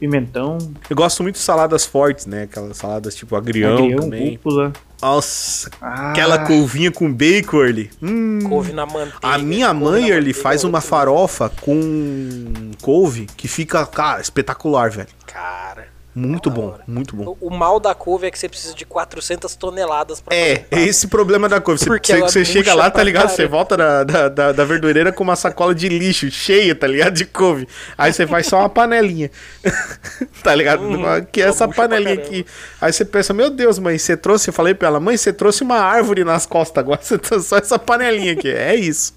Pimentão, 0.00 0.58
Eu 0.90 0.96
gosto 0.96 1.22
muito 1.22 1.36
de 1.36 1.42
saladas 1.42 1.84
fortes, 1.86 2.26
né? 2.26 2.42
Aquelas 2.42 2.76
saladas 2.76 3.14
tipo 3.14 3.36
agrião, 3.36 3.76
agrião, 3.78 4.00
também. 4.00 4.32
rúcula. 4.32 4.72
Nossa, 5.02 5.68
Ah, 5.80 6.12
aquela 6.12 6.38
couvinha 6.46 6.90
com 6.92 7.12
bacon 7.12 7.60
ali. 7.60 7.90
Hum. 8.00 8.38
Couve 8.48 8.72
na 8.72 8.86
manteiga. 8.86 9.18
A 9.20 9.36
minha 9.36 9.74
mãe, 9.74 10.12
manteiga 10.12 10.32
faz 10.32 10.62
uma 10.62 10.80
farofa 10.80 11.50
com 11.60 12.70
couve 12.80 13.26
que 13.36 13.48
fica, 13.48 13.84
cara, 13.84 14.20
espetacular, 14.20 14.90
velho. 14.90 15.08
Cara, 15.26 15.88
Muito 16.14 16.50
bom, 16.50 16.72
hora. 16.72 16.82
muito 16.86 17.16
bom. 17.16 17.36
o, 17.40 17.46
o 17.46 17.50
mal 17.50 17.80
da 17.80 17.94
couve 17.94 18.26
é 18.26 18.30
que 18.30 18.38
você 18.38 18.46
precisa 18.46 18.74
de 18.74 18.84
400 18.84 19.54
toneladas 19.56 20.20
pra 20.20 20.36
É, 20.36 20.56
fazer 20.56 20.66
é 20.70 20.86
esse 20.86 21.08
problema 21.08 21.48
da 21.48 21.58
couve. 21.58 21.80
Você, 21.80 21.86
Porque 21.86 22.14
você, 22.14 22.20
você 22.20 22.44
chega 22.44 22.74
lá, 22.74 22.90
tá 22.90 23.02
ligado? 23.02 23.30
Você 23.30 23.46
volta 23.46 23.78
da, 23.78 24.04
da, 24.04 24.28
da, 24.28 24.52
da 24.52 24.64
verdureira 24.64 25.10
com 25.10 25.24
uma 25.24 25.36
sacola 25.36 25.74
de 25.74 25.88
lixo 25.88 26.30
cheia, 26.30 26.74
tá 26.74 26.86
ligado? 26.86 27.14
De 27.14 27.24
couve. 27.24 27.66
Aí 27.96 28.12
você 28.12 28.26
faz 28.26 28.46
só 28.46 28.58
uma 28.58 28.68
panelinha. 28.68 29.30
tá 30.44 30.54
ligado? 30.54 30.82
Uhum, 30.82 31.24
que 31.32 31.40
é 31.40 31.46
essa 31.46 31.66
panelinha 31.66 32.14
aqui. 32.14 32.44
Aí 32.78 32.92
você 32.92 33.06
pensa, 33.06 33.32
meu 33.32 33.48
Deus, 33.48 33.78
mãe, 33.78 33.96
você 33.96 34.14
trouxe. 34.14 34.50
Eu 34.50 34.54
falei 34.54 34.74
pra 34.74 34.88
ela, 34.88 35.00
mãe, 35.00 35.16
você 35.16 35.32
trouxe 35.32 35.62
uma 35.62 35.78
árvore 35.78 36.24
nas 36.24 36.44
costas 36.44 36.82
agora. 36.82 37.00
Você 37.02 37.16
trouxe 37.18 37.48
só 37.48 37.56
essa 37.56 37.78
panelinha 37.78 38.34
aqui. 38.34 38.48
É 38.50 38.74
isso. 38.74 39.14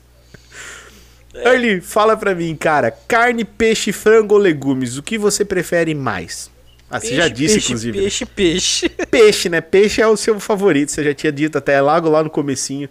É. 1.33 1.49
Early, 1.49 1.81
fala 1.81 2.15
pra 2.15 2.33
mim, 2.33 2.55
cara. 2.55 2.91
Carne, 3.07 3.43
peixe, 3.43 3.91
frango 3.91 4.35
ou 4.35 4.39
legumes? 4.39 4.97
O 4.97 5.03
que 5.03 5.17
você 5.17 5.43
prefere 5.43 5.93
mais? 5.93 6.49
Ah, 6.89 6.99
você 6.99 7.15
já 7.15 7.27
disse, 7.27 7.55
peixe, 7.55 7.67
inclusive. 7.67 7.97
né? 7.97 8.03
Peixe, 8.03 8.25
peixe. 8.25 8.89
Peixe, 9.11 9.49
né? 9.49 9.61
Peixe 9.61 10.01
é 10.01 10.07
o 10.07 10.15
seu 10.15 10.39
favorito, 10.39 10.91
você 10.91 11.03
já 11.03 11.13
tinha 11.13 11.31
dito 11.31 11.57
até 11.57 11.81
logo 11.81 12.09
lá 12.09 12.23
no 12.23 12.29
comecinho. 12.29 12.87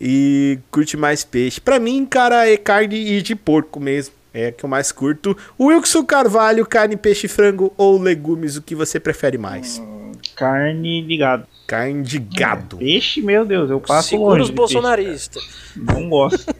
E 0.00 0.58
curte 0.70 0.96
mais 0.96 1.24
peixe. 1.24 1.60
Pra 1.60 1.80
mim, 1.80 2.06
cara, 2.06 2.48
é 2.48 2.56
carne 2.56 2.94
e 2.96 3.20
de 3.20 3.34
porco 3.34 3.80
mesmo. 3.80 4.14
É 4.32 4.52
que 4.52 4.64
eu 4.64 4.68
mais 4.68 4.92
curto. 4.92 5.36
Wilson 5.58 6.04
Carvalho, 6.04 6.64
carne, 6.64 6.96
peixe, 6.96 7.26
frango 7.26 7.72
ou 7.76 7.98
legumes, 8.00 8.56
o 8.56 8.62
que 8.62 8.74
você 8.74 9.00
prefere 9.00 9.36
mais? 9.36 9.82
carne 10.36 11.02
de 11.02 11.16
gado. 11.16 11.46
Carne 11.66 12.02
de 12.02 12.18
gado. 12.20 12.76
Peixe, 12.76 13.20
meu 13.20 13.44
Deus, 13.44 13.68
eu 13.70 13.80
passo 13.80 14.10
Segura 14.10 14.38
longe. 14.38 14.42
os 14.42 14.48
de 14.50 14.54
peixe, 14.54 14.74
bolsonaristas. 14.74 15.42
Não 15.74 16.08
gosto. 16.08 16.46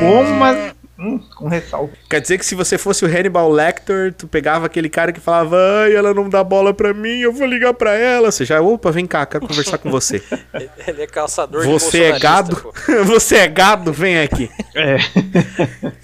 Como, 0.00 0.34
mas 0.38 0.74
hum, 0.98 1.18
com 1.36 1.48
ressalva. 1.48 1.92
Quer 2.08 2.20
dizer 2.20 2.38
que 2.38 2.44
se 2.44 2.54
você 2.54 2.76
fosse 2.76 3.04
o 3.04 3.08
Hannibal 3.08 3.50
Lecter, 3.50 4.12
tu 4.12 4.26
pegava 4.26 4.66
aquele 4.66 4.88
cara 4.88 5.12
que 5.12 5.20
falava, 5.20 5.56
ai, 5.82 5.94
ela 5.94 6.12
não 6.12 6.28
dá 6.28 6.42
bola 6.42 6.74
pra 6.74 6.92
mim, 6.92 7.18
eu 7.20 7.32
vou 7.32 7.46
ligar 7.46 7.72
pra 7.74 7.94
ela. 7.94 8.30
Você 8.30 8.44
já, 8.44 8.60
opa, 8.60 8.90
vem 8.90 9.06
cá, 9.06 9.24
quero 9.24 9.46
conversar 9.46 9.78
com 9.78 9.90
você. 9.90 10.22
Ele 10.86 11.02
é 11.02 11.06
caçador 11.06 11.62
de 11.62 11.68
Você 11.68 12.02
é 12.02 12.18
gado? 12.18 12.72
você 13.06 13.36
é 13.36 13.48
gado? 13.48 13.92
Vem 13.92 14.20
aqui. 14.20 14.50
É. 14.74 14.96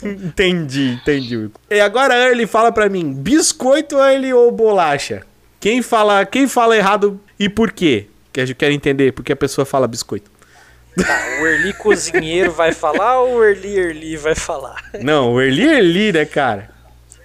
Entendi, 0.04 0.98
entendi. 1.00 1.50
E 1.70 1.80
agora 1.80 2.30
ele 2.30 2.46
fala 2.46 2.70
pra 2.70 2.90
mim, 2.90 3.14
biscoito 3.14 3.98
ele 3.98 4.32
ou 4.34 4.52
bolacha? 4.52 5.22
Quem 5.58 5.80
fala, 5.80 6.26
quem 6.26 6.46
fala 6.46 6.76
errado 6.76 7.18
e 7.38 7.48
por 7.48 7.72
quê? 7.72 8.06
Que 8.30 8.42
eu 8.42 8.54
quero 8.54 8.74
entender 8.74 9.12
porque 9.12 9.32
a 9.32 9.36
pessoa 9.36 9.64
fala 9.64 9.88
biscoito. 9.88 10.30
Tá, 10.96 11.40
o 11.40 11.46
Erli 11.46 11.72
cozinheiro 11.72 12.52
vai 12.52 12.72
falar 12.72 13.20
ou 13.20 13.36
o 13.36 13.44
Erli 13.44 13.76
Erli 13.76 14.16
vai 14.16 14.34
falar? 14.34 14.82
Não, 15.02 15.32
o 15.32 15.40
Erli 15.40 15.66
Erli, 15.66 16.12
né, 16.12 16.24
cara? 16.24 16.74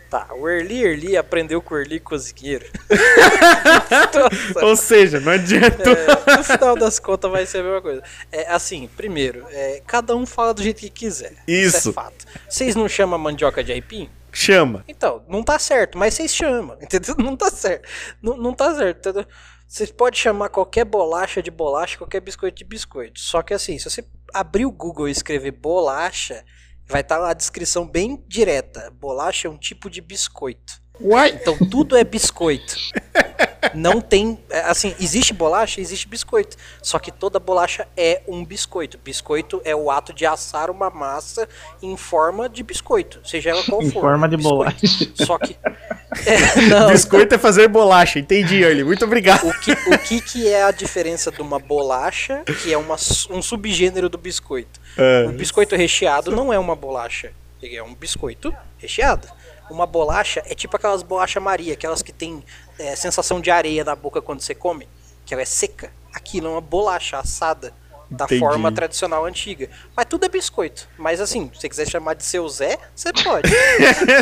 Tá, 0.09 0.28
o 0.34 0.49
Erli 0.49 0.84
Erli 0.84 1.15
aprendeu 1.15 1.61
com 1.61 1.76
o 1.76 1.78
Erli 1.78 1.99
cozinheiro. 1.99 2.65
Ou 4.63 4.76
seja, 4.76 5.20
não 5.20 5.32
adianta. 5.32 5.88
é, 5.88 6.38
no 6.38 6.43
final 6.43 6.76
das 6.76 6.97
contas 6.97 7.30
vai 7.30 7.45
ser 7.45 7.59
a 7.59 7.63
mesma 7.63 7.82
coisa. 7.82 8.03
É, 8.32 8.51
assim, 8.51 8.89
primeiro, 8.97 9.45
é, 9.51 9.84
cada 9.86 10.15
um 10.15 10.26
fala 10.26 10.51
do 10.51 10.63
jeito 10.63 10.80
que 10.80 10.89
quiser. 10.89 11.34
Isso. 11.47 11.89
é 11.89 11.93
fato. 11.93 12.26
Vocês 12.49 12.76
não 12.76 12.89
chamam 12.89 13.20
a 13.20 13.20
mandioca 13.20 13.63
de 13.63 13.72
aipim? 13.72 14.09
Chama. 14.32 14.84
Então, 14.88 15.24
não 15.28 15.43
tá 15.43 15.59
certo, 15.59 15.95
mas 15.95 16.15
vocês 16.15 16.34
chamam, 16.34 16.76
entendeu? 16.82 17.15
Não 17.20 17.38
tá 17.38 17.51
certo. 17.51 17.88
Não, 18.20 18.36
não 18.36 18.53
tá 18.53 18.74
certo, 18.76 19.09
entendeu? 19.09 19.28
Vocês 19.70 19.91
podem 19.91 20.20
chamar 20.20 20.49
qualquer 20.49 20.84
bolacha 20.84 21.43
de 21.43 21.51
bolacha, 21.51 21.95
qualquer 21.95 22.22
biscoito 22.22 22.57
de 22.57 22.63
biscoito. 22.63 23.20
Só 23.20 23.43
que 23.43 23.53
assim, 23.53 23.78
se 23.78 23.88
você 23.88 24.03
abrir 24.34 24.65
o 24.65 24.72
Google 24.72 25.07
e 25.07 25.11
escrever 25.11 25.51
bolacha, 25.51 26.43
vai 26.88 27.01
estar 27.01 27.20
lá 27.20 27.30
a 27.30 27.36
descrição 27.36 27.88
bem 27.88 28.26
direta. 28.28 28.89
Bolacha 28.99 29.47
é 29.47 29.51
um 29.51 29.59
tipo 29.59 29.88
de 29.88 30.01
biscoito. 30.01 30.82
Uai! 30.99 31.30
Então 31.30 31.55
tudo 31.70 31.95
é 31.95 32.03
biscoito. 32.03 32.76
Não 33.74 33.99
tem. 34.01 34.39
é, 34.49 34.62
Assim, 34.62 34.95
existe 34.99 35.34
bolacha, 35.34 35.82
existe 35.82 36.07
biscoito. 36.07 36.55
Só 36.82 36.97
que 36.99 37.12
toda 37.12 37.39
bolacha 37.39 37.88
é 37.97 38.22
um 38.28 38.43
biscoito. 38.45 38.97
Biscoito 38.97 39.62
é 39.66 39.76
o 39.76 39.89
ato 39.91 40.14
de 40.14 40.26
assar 40.26 40.70
uma 40.70 40.89
massa 40.89 41.47
em 41.82 41.95
forma 41.97 42.47
de 42.49 42.64
biscoito, 42.64 43.20
seja 43.28 43.49
ela 43.51 43.64
qual 43.64 43.82
Em 43.82 43.91
for. 43.91 44.01
forma 44.01 44.28
de 44.30 44.38
biscoito. 44.38 44.57
bolacha. 44.57 45.26
Só 45.26 45.38
que. 45.38 45.57
É, 46.26 46.62
não, 46.62 46.89
Biscoito 46.91 47.36
é 47.36 47.38
fazer 47.38 47.68
bolacha. 47.68 48.18
Entendi, 48.18 48.64
Early. 48.64 48.84
Muito 48.84 49.05
obrigado. 49.05 49.47
o 49.47 49.53
que, 49.60 49.72
o 49.72 49.97
que, 49.99 50.20
que 50.20 50.47
é 50.47 50.64
a 50.64 50.72
diferença 50.72 51.32
de 51.32 51.39
uma 51.39 51.60
bolacha, 51.60 52.43
que 52.64 52.74
é 52.74 52.78
uma, 52.78 52.95
um 53.30 53.41
subgênero 53.43 54.10
do 54.10 54.18
biscoito? 54.18 54.82
É. 54.97 55.28
O 55.30 55.34
biscoito 55.34 55.76
recheado 55.76 56.32
não 56.32 56.51
é 56.51 56.57
uma 56.57 56.76
bolacha, 56.76 57.32
ele 57.62 57.76
é 57.76 57.84
um 57.84 57.93
biscoito 57.93 58.51
recheado. 58.80 59.28
Uma 59.70 59.86
bolacha 59.86 60.41
é 60.47 60.55
tipo 60.55 60.76
aquelas 60.76 61.03
bolachas 61.03 61.41
Maria, 61.43 61.74
aquelas 61.74 62.01
que 62.01 62.12
tem 62.12 62.43
é, 62.80 62.95
sensação 62.95 63.39
de 63.39 63.51
areia 63.51 63.84
na 63.84 63.95
boca 63.95 64.21
quando 64.21 64.41
você 64.41 64.55
come, 64.55 64.88
que 65.25 65.34
ela 65.34 65.43
é 65.43 65.45
seca. 65.45 65.91
Aquilo 66.13 66.47
é 66.47 66.49
uma 66.51 66.61
bolacha 66.61 67.19
assada, 67.19 67.71
da 68.09 68.25
Entendi. 68.25 68.39
forma 68.39 68.71
tradicional 68.71 69.25
antiga. 69.25 69.69
Mas 69.95 70.07
tudo 70.07 70.25
é 70.25 70.30
biscoito. 70.30 70.88
Mas 70.97 71.21
assim, 71.21 71.49
se 71.53 71.61
você 71.61 71.69
quiser 71.69 71.88
chamar 71.88 72.15
de 72.15 72.23
seu 72.23 72.47
Zé, 72.49 72.77
você 72.95 73.13
pode. 73.13 73.49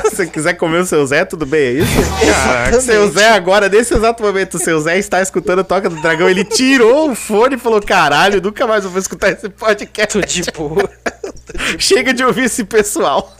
Se 0.07 0.15
você 0.15 0.27
quiser 0.27 0.53
comer 0.55 0.79
o 0.79 0.85
seu 0.85 1.05
Zé, 1.05 1.23
tudo 1.23 1.45
bem, 1.45 1.61
é 1.61 1.71
isso? 1.73 1.91
Caraca, 2.25 2.81
seu 2.81 3.09
Zé 3.09 3.29
agora, 3.29 3.69
nesse 3.69 3.93
exato 3.93 4.21
momento, 4.21 4.55
o 4.55 4.59
seu 4.59 4.79
Zé 4.81 4.97
está 4.97 5.21
escutando 5.21 5.63
Toca 5.63 5.89
do 5.89 6.01
Dragão. 6.01 6.29
Ele 6.29 6.43
tirou 6.43 7.11
o 7.11 7.15
fone 7.15 7.55
e 7.55 7.59
falou: 7.59 7.81
caralho, 7.81 8.41
nunca 8.41 8.67
mais 8.67 8.83
vou 8.83 8.99
escutar 8.99 9.31
esse 9.31 9.47
podcast. 9.49 10.13
Tô 10.19 10.25
de 10.25 10.43
boa. 10.51 10.89
Chega 11.79 12.13
de 12.13 12.23
ouvir 12.23 12.45
esse 12.45 12.65
pessoal. 12.65 13.35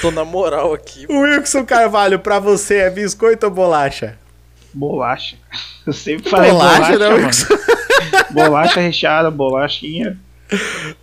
Tô 0.00 0.10
na 0.10 0.24
moral 0.24 0.72
aqui. 0.72 1.06
O 1.08 1.20
Wilson 1.20 1.64
Carvalho, 1.64 2.18
pra 2.18 2.38
você 2.38 2.76
é 2.76 2.90
biscoito 2.90 3.46
ou 3.46 3.52
bolacha? 3.52 4.16
Bolacha. 4.72 5.36
Eu 5.86 5.92
sempre 5.92 6.28
falei 6.28 6.50
Bolacha, 6.50 6.76
bolacha, 6.78 6.98
né, 6.98 7.08
mano. 7.08 7.26
Wilson? 7.26 7.58
Bolacha 8.30 8.80
recheada, 8.80 9.30
bolachinha. 9.30 10.18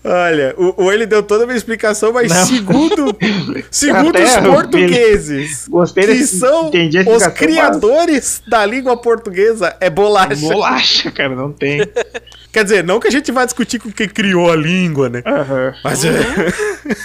Olha, 0.03 0.55
o, 0.57 0.85
o 0.85 0.91
ele 0.91 1.05
deu 1.05 1.21
toda 1.21 1.43
uma 1.45 1.55
explicação, 1.55 2.11
mas 2.11 2.31
Não. 2.31 2.45
segundo, 2.45 3.15
segundo 3.69 4.17
os 4.19 4.35
portugueses, 4.37 5.67
Gostei 5.67 6.03
que 6.05 6.13
desse- 6.13 6.39
são 6.39 6.71
a 6.71 7.09
os 7.15 7.27
criadores 7.27 8.41
da 8.47 8.65
língua 8.65 8.97
portuguesa, 8.97 9.75
é 9.79 9.89
bolacha. 9.89 10.35
Bolacha, 10.35 11.11
cara, 11.11 11.35
não 11.35 11.51
tem. 11.51 11.81
Quer 12.51 12.63
dizer, 12.63 12.83
não 12.85 12.99
que 13.01 13.07
a 13.07 13.11
gente 13.11 13.31
vá 13.31 13.43
discutir 13.43 13.79
com 13.79 13.91
quem 13.91 14.07
criou 14.07 14.49
a 14.49 14.55
língua, 14.55 15.09
né? 15.09 15.21
Aham. 15.25 15.73
Mas 15.83 16.05
é. 16.05 16.11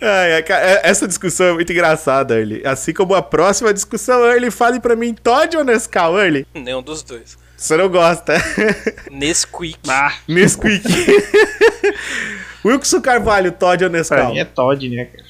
Ai, 0.00 0.32
é- 0.32 0.80
essa 0.82 1.06
discussão 1.06 1.46
é 1.46 1.52
muito 1.52 1.72
engraçada, 1.72 2.34
Early. 2.36 2.62
Assim 2.66 2.92
como 2.92 3.14
a 3.14 3.22
próxima 3.22 3.72
discussão, 3.72 4.24
Early, 4.26 4.50
fale 4.50 4.80
pra 4.80 4.96
mim, 4.96 5.14
Todd 5.14 5.56
ou 5.56 5.64
Nescau, 5.64 6.18
Early? 6.18 6.46
Nenhum 6.54 6.82
dos 6.82 7.02
dois. 7.02 7.38
Você 7.56 7.76
não 7.76 7.88
gosta. 7.88 8.34
Nesquik. 9.10 9.78
Ah, 9.88 10.12
Nesquik. 10.28 10.82
Wilson 12.64 13.00
Carvalho, 13.00 13.52
Todd 13.52 13.84
ou 13.84 13.90
pra 13.90 13.98
Nescau? 13.98 14.32
mim 14.32 14.38
é 14.38 14.44
Todd, 14.44 14.88
né, 14.88 15.04
cara? 15.06 15.24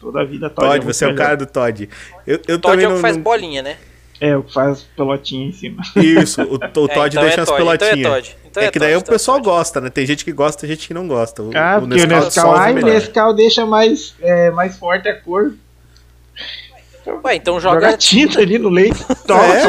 Toda 0.00 0.20
a 0.20 0.24
vida 0.24 0.50
Todd. 0.50 0.68
Todd, 0.68 0.84
muito 0.84 0.94
você 0.94 1.04
é 1.04 1.08
o 1.08 1.14
cara 1.14 1.36
do 1.36 1.46
Todd. 1.46 1.88
Eu, 2.26 2.38
eu 2.46 2.58
Todd 2.60 2.82
é 2.82 2.86
o 2.86 2.90
não, 2.90 2.96
que 2.96 3.02
faz 3.02 3.16
não- 3.16 3.22
bolinha, 3.22 3.62
né? 3.62 3.76
É, 4.20 4.36
o 4.36 4.42
que 4.44 4.52
faz 4.52 4.82
pelotinha 4.96 5.48
em 5.48 5.52
cima. 5.52 5.82
Isso, 5.96 6.42
o, 6.42 6.54
o 6.54 6.58
Todd 6.70 6.86
então 6.92 7.22
deixa 7.22 7.40
é 7.40 7.42
as 7.42 7.48
Todd, 7.48 7.62
então 7.62 7.72
é 7.72 7.78
pelotinhas. 7.78 8.12
Todd, 8.12 8.36
então 8.46 8.62
é 8.62 8.66
é 8.66 8.70
que 8.70 8.78
daí 8.78 8.88
Todd, 8.92 8.98
o 8.98 9.02
então 9.02 9.12
é 9.14 9.18
pessoal 9.18 9.40
gosta, 9.40 9.80
né? 9.80 9.90
Tem 9.90 10.06
gente 10.06 10.24
que 10.24 10.32
gosta, 10.32 10.60
tem 10.60 10.70
gente 10.70 10.86
que 10.86 10.94
não 10.94 11.08
gosta. 11.08 11.42
O, 11.42 11.50
Ah, 11.56 11.78
porque 11.80 12.02
o 12.02 12.06
Nescau, 12.06 12.54
ai, 12.54 12.72
o 12.72 12.74
melhor. 12.76 12.90
Nescau 12.92 13.34
deixa 13.34 13.66
mais, 13.66 14.14
é, 14.20 14.50
mais 14.50 14.76
forte 14.76 15.08
a 15.08 15.18
cor. 15.20 15.54
Ué, 17.24 17.34
então 17.34 17.60
Joga, 17.60 17.80
joga. 17.86 17.98
tinta 17.98 18.40
ali 18.40 18.58
no 18.58 18.68
leite. 18.70 18.98
Toma, 19.26 19.42
É? 19.44 19.62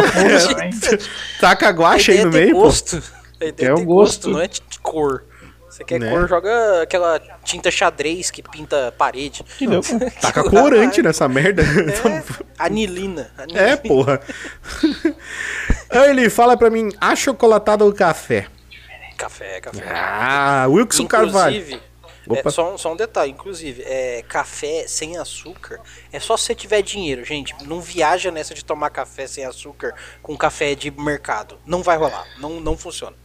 Taca 1.40 1.70
guacha 1.70 2.12
aí 2.12 2.24
no 2.24 2.32
meio, 2.32 2.54
pô. 2.56 2.62
gosto. 2.64 3.02
A 3.42 3.46
ideia 3.46 3.70
É 3.70 3.74
o 3.74 3.76
gosto. 3.84 3.86
gosto, 3.86 4.30
não 4.32 4.42
é 4.42 4.48
de 4.48 4.62
cor. 4.82 5.24
Você 5.70 5.84
quer 5.84 6.00
Né? 6.00 6.10
cor, 6.10 6.28
joga 6.30 6.82
aquela 6.84 7.20
tinta 7.44 7.70
xadrez 7.70 8.32
que 8.32 8.42
pinta 8.42 8.94
parede. 8.98 9.44
Que 9.58 9.68
pô. 9.68 9.82
Taca 10.22 10.44
corante 10.50 11.02
nessa 11.04 11.28
merda. 11.28 11.62
É, 11.64 12.24
anilina. 12.58 13.30
anilina. 13.38 13.62
É, 13.62 13.76
porra. 13.76 14.22
Early, 15.92 16.30
fala 16.30 16.56
pra 16.58 16.70
mim, 16.70 16.90
achocolatado 17.00 17.84
ou 17.86 17.94
café? 17.94 18.48
Café, 19.18 19.60
café. 19.62 19.84
Ah, 19.94 20.66
Wilson 20.70 21.08
Carvalho. 21.08 21.56
Inclusive, 21.58 21.76
Opa. 21.76 21.95
É, 22.34 22.49
só, 22.49 22.73
um, 22.73 22.78
só 22.78 22.93
um 22.93 22.95
detalhe, 22.95 23.32
inclusive, 23.32 23.84
é, 23.84 24.23
café 24.28 24.88
sem 24.88 25.17
açúcar 25.17 25.80
é 26.11 26.19
só 26.19 26.36
se 26.36 26.45
você 26.45 26.55
tiver 26.55 26.82
dinheiro, 26.82 27.23
gente. 27.23 27.53
Não 27.65 27.82
viaja 27.82 28.32
nessa 28.32 28.53
de 28.53 28.63
tomar 28.63 28.89
café 28.89 29.28
sem 29.28 29.45
açúcar 29.45 29.93
com 30.21 30.36
café 30.38 30.73
de 30.73 30.89
mercado. 30.89 31.57
Não 31.65 31.84
vai 31.84 31.97
rolar, 31.97 32.26
não, 32.39 32.59
não 32.59 32.78
funciona. 32.78 33.15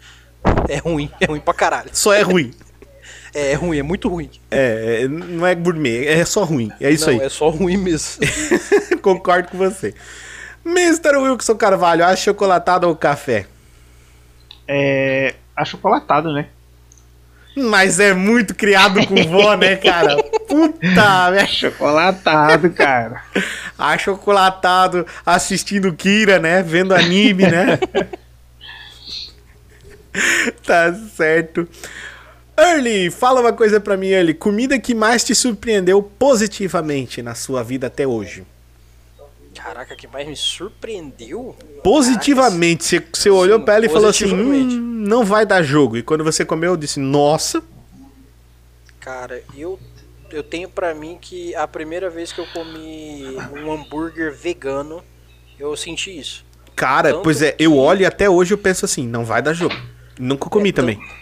É 0.68 0.76
ruim, 0.76 1.10
é 1.20 1.26
ruim 1.26 1.40
pra 1.40 1.54
caralho. 1.54 1.90
Só 1.92 2.12
é 2.12 2.22
ruim. 2.22 2.52
É, 3.32 3.54
ruim, 3.54 3.78
é 3.78 3.82
muito 3.82 4.08
ruim. 4.08 4.28
É, 4.50 5.02
é, 5.02 5.08
não 5.08 5.46
é 5.46 5.54
gourmet, 5.54 6.04
é 6.04 6.24
só 6.24 6.42
ruim. 6.42 6.68
É 6.80 6.90
isso 6.90 7.06
não, 7.06 7.20
aí. 7.20 7.26
é 7.26 7.28
só 7.28 7.48
ruim 7.48 7.76
mesmo. 7.76 8.24
Concordo 9.00 9.48
com 9.48 9.56
você. 9.56 9.94
Mr. 10.64 11.16
Wilson 11.16 11.54
Carvalho, 11.54 12.04
achocolatado 12.04 12.88
ou 12.88 12.96
café? 12.96 13.46
É. 14.66 15.34
Achocolatado, 15.54 16.32
né? 16.32 16.48
Mas 17.56 17.98
é 17.98 18.14
muito 18.14 18.54
criado 18.54 19.04
com 19.06 19.16
vó, 19.24 19.54
né, 19.56 19.76
cara? 19.76 20.22
Puta, 20.48 21.30
merda. 21.30 21.46
Chocolatado, 21.46 22.70
cara. 22.70 23.22
Achocolatado, 23.78 25.06
assistindo 25.26 25.92
Kira, 25.92 26.38
né? 26.38 26.62
Vendo 26.62 26.94
anime, 26.94 27.44
né? 27.44 27.78
tá 30.64 30.94
certo. 31.16 31.68
Early, 32.56 33.10
fala 33.10 33.40
uma 33.40 33.52
coisa 33.52 33.80
pra 33.80 33.96
mim, 33.96 34.08
Early. 34.08 34.34
Comida 34.34 34.78
que 34.78 34.94
mais 34.94 35.24
te 35.24 35.34
surpreendeu 35.34 36.02
positivamente 36.02 37.22
na 37.22 37.34
sua 37.34 37.62
vida 37.62 37.86
até 37.86 38.06
hoje? 38.06 38.44
Caraca, 39.62 39.94
que 39.94 40.08
mais 40.08 40.26
me 40.26 40.34
surpreendeu? 40.34 41.54
Positivamente, 41.84 42.82
você, 42.84 42.98
você 43.12 43.28
olhou 43.28 43.60
pra 43.60 43.74
ela 43.74 43.86
e 43.86 43.90
falou 43.90 44.08
assim: 44.08 44.24
hum, 44.32 44.80
não 45.06 45.22
vai 45.22 45.44
dar 45.44 45.62
jogo. 45.62 45.98
E 45.98 46.02
quando 46.02 46.24
você 46.24 46.44
comeu, 46.46 46.72
eu 46.72 46.76
disse: 46.78 46.98
nossa. 46.98 47.62
Cara, 48.98 49.42
eu, 49.54 49.78
eu 50.30 50.42
tenho 50.42 50.68
pra 50.68 50.94
mim 50.94 51.18
que 51.20 51.54
a 51.54 51.68
primeira 51.68 52.08
vez 52.08 52.32
que 52.32 52.40
eu 52.40 52.46
comi 52.46 53.36
um 53.52 53.70
hambúrguer 53.70 54.32
vegano, 54.34 55.02
eu 55.58 55.76
senti 55.76 56.18
isso. 56.18 56.44
Cara, 56.74 57.10
Tanto 57.10 57.22
pois 57.22 57.42
é, 57.42 57.54
eu 57.58 57.76
olho 57.76 58.02
e 58.02 58.06
até 58.06 58.30
hoje 58.30 58.54
eu 58.54 58.58
penso 58.58 58.86
assim: 58.86 59.06
não 59.06 59.24
vai 59.26 59.42
dar 59.42 59.52
jogo. 59.52 59.74
Nunca 60.18 60.48
comi 60.48 60.70
É, 60.70 60.72
também. 60.72 60.96
Tanto 60.96 61.19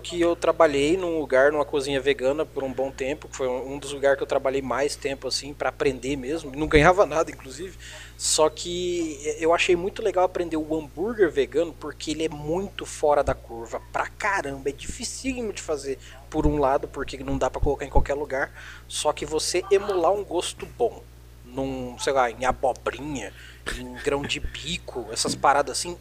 que 0.00 0.20
eu 0.20 0.34
trabalhei 0.34 0.96
num 0.96 1.18
lugar, 1.18 1.52
numa 1.52 1.64
cozinha 1.64 2.00
vegana 2.00 2.46
por 2.46 2.64
um 2.64 2.72
bom 2.72 2.90
tempo, 2.90 3.28
que 3.28 3.36
foi 3.36 3.46
um 3.46 3.78
dos 3.78 3.92
lugares 3.92 4.16
que 4.16 4.22
eu 4.22 4.26
trabalhei 4.26 4.62
mais 4.62 4.96
tempo 4.96 5.28
assim 5.28 5.52
pra 5.52 5.68
aprender 5.68 6.16
mesmo, 6.16 6.50
não 6.56 6.66
ganhava 6.66 7.04
nada 7.04 7.30
inclusive. 7.30 7.76
Só 8.16 8.48
que 8.48 9.20
eu 9.38 9.52
achei 9.52 9.76
muito 9.76 10.02
legal 10.02 10.24
aprender 10.24 10.56
o 10.56 10.74
hambúrguer 10.74 11.30
vegano 11.30 11.74
porque 11.78 12.12
ele 12.12 12.24
é 12.24 12.28
muito 12.28 12.86
fora 12.86 13.22
da 13.22 13.34
curva, 13.34 13.82
pra 13.92 14.06
caramba, 14.06 14.70
é 14.70 14.72
dificílimo 14.72 15.52
de 15.52 15.60
fazer 15.60 15.98
por 16.30 16.46
um 16.46 16.58
lado, 16.58 16.88
porque 16.88 17.18
não 17.18 17.36
dá 17.36 17.50
pra 17.50 17.60
colocar 17.60 17.84
em 17.84 17.90
qualquer 17.90 18.14
lugar, 18.14 18.50
só 18.88 19.12
que 19.12 19.26
você 19.26 19.62
emular 19.70 20.12
um 20.12 20.24
gosto 20.24 20.64
bom 20.78 21.02
num, 21.44 21.98
sei 21.98 22.12
lá, 22.12 22.30
em 22.30 22.44
abobrinha, 22.44 23.32
em 23.78 23.94
grão 24.02 24.22
de 24.22 24.40
bico, 24.40 25.06
essas 25.12 25.34
paradas 25.34 25.78
assim, 25.78 25.96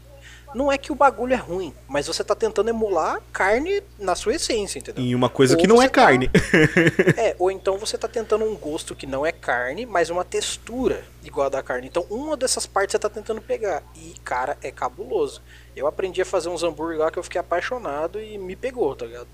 não 0.54 0.72
é 0.72 0.78
que 0.78 0.92
o 0.92 0.96
bagulho 0.96 1.34
é 1.34 1.38
ruim, 1.38 1.74
mas 1.88 2.08
você 2.08 2.24
tá 2.24 2.36
tentando 2.36 2.70
emular 2.70 3.22
carne 3.34 3.82
na 4.00 4.16
sua 4.16 4.36
essência, 4.36 4.80
entendeu? 4.80 5.04
Em 5.04 5.16
uma 5.16 5.30
coisa 5.30 5.56
Ou 5.56 5.62
que 5.62 5.68
não 5.68 5.82
é 5.82 5.88
tá- 5.88 5.94
carne. 6.06 6.30
É, 7.18 7.36
ou 7.40 7.50
então 7.50 7.78
você 7.78 7.98
tá 7.98 8.08
tentando 8.08 8.46
um 8.46 8.56
gosto 8.56 8.96
que 8.96 9.06
não 9.08 9.26
é 9.26 9.32
carne, 9.32 9.86
mas 9.86 10.10
uma 10.10 10.24
textura 10.24 11.04
igual 11.24 11.48
a 11.48 11.50
da 11.50 11.64
carne. 11.64 11.88
Então 11.88 12.06
uma 12.10 12.38
dessas 12.38 12.66
partes 12.66 12.92
você 12.92 13.00
tá 13.00 13.10
tentando 13.10 13.42
pegar. 13.42 13.82
E, 13.96 14.14
cara, 14.24 14.58
é 14.62 14.72
cabuloso. 14.72 15.42
Eu 15.76 15.88
aprendi 15.88 16.22
a 16.22 16.26
fazer 16.26 16.50
uns 16.50 16.64
hambúrguer 16.64 17.00
lá 17.00 17.12
que 17.12 17.18
eu 17.20 17.24
fiquei 17.24 17.40
apaixonado 17.40 18.20
e 18.22 18.38
me 18.38 18.56
pegou, 18.56 18.96
tá 18.96 19.06
ligado? 19.06 19.28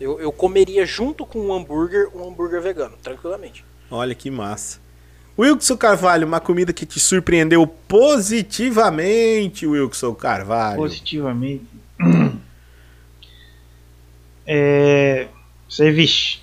Eu, 0.00 0.20
eu 0.20 0.32
comeria 0.32 0.84
junto 0.86 1.26
com 1.26 1.38
um 1.38 1.52
hambúrguer 1.52 2.08
um 2.16 2.28
hambúrguer 2.28 2.60
vegano, 2.62 2.96
tranquilamente. 3.02 3.64
Olha 3.90 4.14
que 4.14 4.30
massa. 4.30 4.80
Wilson 5.38 5.76
Carvalho, 5.76 6.26
uma 6.26 6.40
comida 6.40 6.72
que 6.72 6.84
te 6.84 7.00
surpreendeu 7.00 7.66
positivamente, 7.66 9.66
Wilson 9.66 10.14
Carvalho. 10.14 10.76
Positivamente. 10.76 11.64
É. 14.46 15.28
Ceviche. 15.68 16.40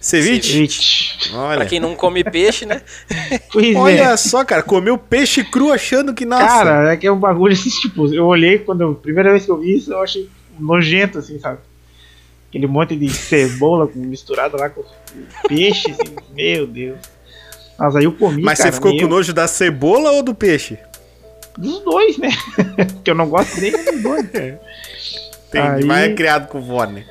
Ceviche? 0.00 0.52
Ceviche. 0.68 1.34
Olha. 1.34 1.56
Pra 1.58 1.66
quem 1.66 1.80
não 1.80 1.94
come 1.94 2.24
peixe, 2.24 2.64
né? 2.66 2.82
Pois 3.52 3.74
é. 3.74 3.78
Olha 3.78 4.16
só, 4.16 4.44
cara, 4.44 4.62
comeu 4.62 4.98
peixe 4.98 5.44
cru 5.44 5.72
achando 5.72 6.14
que 6.14 6.24
nossa. 6.24 6.46
Cara, 6.46 6.92
é 6.92 6.96
que 6.96 7.06
é 7.06 7.12
um 7.12 7.18
bagulho 7.18 7.52
assim, 7.52 7.70
tipo, 7.70 8.12
eu 8.12 8.26
olhei 8.26 8.58
quando. 8.58 8.80
eu- 8.82 8.94
primeira 8.94 9.30
vez 9.30 9.44
que 9.44 9.50
eu 9.50 9.58
vi 9.58 9.76
isso, 9.76 9.92
eu 9.92 10.02
achei 10.02 10.28
nojento, 10.58 11.18
assim, 11.18 11.38
sabe? 11.38 11.58
Aquele 12.56 12.66
monte 12.68 12.96
de 12.96 13.10
cebola 13.10 13.86
misturado 13.94 14.56
lá 14.56 14.70
com 14.70 14.82
peixe, 15.46 15.90
assim, 15.90 16.16
meu 16.34 16.66
Deus. 16.66 16.96
Mas 17.78 17.94
aí 17.96 18.04
eu 18.04 18.12
comi, 18.12 18.40
Mas 18.42 18.56
cara, 18.56 18.70
você 18.70 18.76
ficou 18.76 18.92
meu, 18.92 19.02
com 19.02 19.08
nojo 19.08 19.34
da 19.34 19.46
cebola 19.46 20.10
ou 20.12 20.22
do 20.22 20.34
peixe? 20.34 20.78
Dos 21.58 21.80
dois, 21.84 22.16
né? 22.16 22.30
Porque 22.94 23.10
eu 23.10 23.14
não 23.14 23.28
gosto 23.28 23.60
nem 23.60 23.70
dos 23.72 24.02
dois. 24.02 24.24
Entendi, 24.24 24.58
Aí- 25.52 25.84
mas 25.84 26.10
é 26.10 26.14
criado 26.14 26.48
com 26.48 26.62
vó, 26.62 26.86
né? 26.86 27.04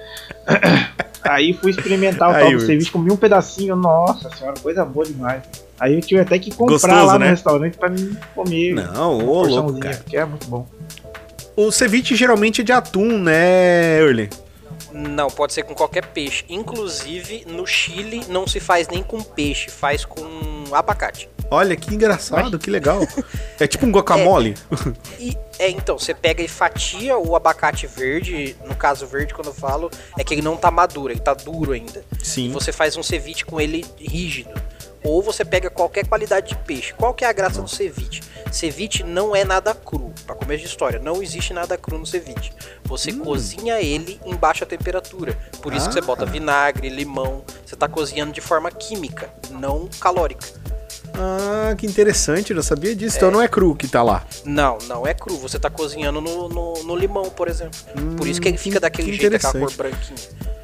Aí 1.22 1.54
fui 1.54 1.70
experimentar 1.70 2.32
o 2.32 2.34
Aí, 2.34 2.42
tal 2.42 2.52
do 2.54 2.60
ceviche, 2.66 2.90
comi 2.90 3.12
um 3.12 3.18
pedacinho, 3.18 3.76
nossa 3.76 4.28
senhora, 4.36 4.60
coisa 4.60 4.84
boa 4.84 5.06
demais. 5.06 5.44
Aí 5.80 5.94
eu 5.94 6.02
tive 6.02 6.22
até 6.22 6.40
que 6.40 6.50
comprar 6.50 6.74
Gostoso, 6.74 7.06
lá 7.06 7.14
no 7.14 7.20
né? 7.20 7.30
restaurante 7.30 7.78
pra 7.78 7.90
mim 7.90 8.18
comer. 8.34 8.74
Não, 8.74 9.20
ô 9.20 9.44
louco, 9.44 9.80
cara. 9.80 10.02
Que 10.08 10.18
é 10.18 10.26
muito 10.26 10.48
bom. 10.48 10.68
O 11.56 11.72
ceviche 11.72 12.16
geralmente 12.16 12.62
é 12.62 12.64
de 12.64 12.72
atum, 12.72 13.20
né, 13.20 14.00
Early? 14.00 14.30
Não, 14.96 15.28
pode 15.28 15.52
ser 15.52 15.64
com 15.64 15.76
qualquer 15.76 16.06
peixe. 16.06 16.46
Inclusive, 16.48 17.44
no 17.46 17.68
Chile 17.68 18.24
não 18.30 18.48
se 18.48 18.62
faz 18.62 18.88
nem 18.88 19.04
com 19.04 19.22
peixe, 19.22 19.70
faz 19.70 20.06
com 20.06 20.26
abacate. 20.72 21.30
Olha 21.52 21.76
que 21.76 21.94
engraçado, 21.94 22.58
que 22.58 22.72
legal. 22.72 23.02
É 23.60 23.68
tipo 23.68 23.86
um 23.86 23.92
guacamole. 23.92 24.54
E 25.18 25.38
é, 25.58 25.70
então, 25.70 25.98
você 25.98 26.14
pega 26.14 26.44
e 26.44 26.48
fatia 26.48 27.18
o 27.18 27.36
abacate 27.38 27.88
verde, 27.88 28.56
no 28.66 28.76
caso 28.76 29.08
verde 29.08 29.34
quando 29.34 29.48
eu 29.48 29.54
falo, 29.54 29.90
é 30.20 30.24
que 30.24 30.34
ele 30.34 30.42
não 30.42 30.58
tá 30.58 30.70
maduro, 30.70 31.14
ele 31.14 31.22
tá 31.22 31.34
duro 31.34 31.72
ainda. 31.72 32.04
E 32.22 32.26
Sim. 32.26 32.52
você 32.52 32.74
faz 32.74 32.98
um 32.98 33.04
ceviche 33.04 33.46
com 33.46 33.60
ele 33.62 33.86
rígido. 33.98 34.54
Ou 35.06 35.22
você 35.22 35.46
pega 35.46 35.70
qualquer 35.70 36.08
qualidade 36.08 36.50
de 36.50 36.56
peixe. 36.56 36.94
Qual 36.94 37.14
que 37.14 37.24
é 37.24 37.28
a 37.28 37.32
graça 37.34 37.62
do 37.62 37.68
ceviche? 37.70 38.22
Ceviche 38.52 39.04
não 39.04 39.36
é 39.36 39.46
nada 39.46 39.74
cru. 39.74 40.12
Pra 40.26 40.34
começo 40.36 40.62
de 40.64 40.68
história, 40.68 41.00
não 41.00 41.22
existe 41.22 41.54
nada 41.54 41.78
cru 41.78 41.98
no 42.00 42.06
ceviche. 42.06 42.52
Você 42.86 43.14
cozinha 43.14 43.80
ele 43.80 44.20
em 44.26 44.36
baixa 44.36 44.66
temperatura. 44.66 45.38
Por 45.62 45.74
isso 45.74 45.88
que 45.88 45.94
você 45.94 46.00
Ah. 46.00 46.04
bota 46.04 46.26
vinagre, 46.26 46.90
limão. 46.90 47.44
Você 47.66 47.76
tá 47.76 47.88
cozinhando 47.88 48.34
de 48.34 48.42
forma 48.42 48.72
química, 48.72 49.30
não 49.52 49.88
calórica. 50.00 50.46
Ah, 51.18 51.74
que 51.78 51.86
interessante, 51.86 52.50
eu 52.52 52.56
não 52.56 52.64
sabia 52.64 52.94
disso. 52.96 53.16
Então 53.18 53.32
não 53.32 53.42
é 53.42 53.48
cru 53.48 53.74
que 53.76 53.88
tá 53.88 54.02
lá. 54.04 54.26
Não, 54.44 54.78
não 54.88 55.06
é 55.08 55.14
cru. 55.14 55.38
Você 55.38 55.58
tá 55.60 55.70
cozinhando 55.70 56.20
no, 56.20 56.50
no, 56.50 56.84
no 56.84 56.96
limão, 56.96 57.30
por 57.30 57.48
exemplo. 57.48 57.80
Por 58.18 58.28
isso 58.28 58.42
que 58.42 58.48
ele 58.50 58.58
Hum, 58.58 58.60
fica 58.60 58.80
daquele 58.80 59.12
que 59.12 59.18
jeito, 59.18 59.36
aquela 59.36 59.54
cor 59.54 59.72
branquinha. 59.74 60.55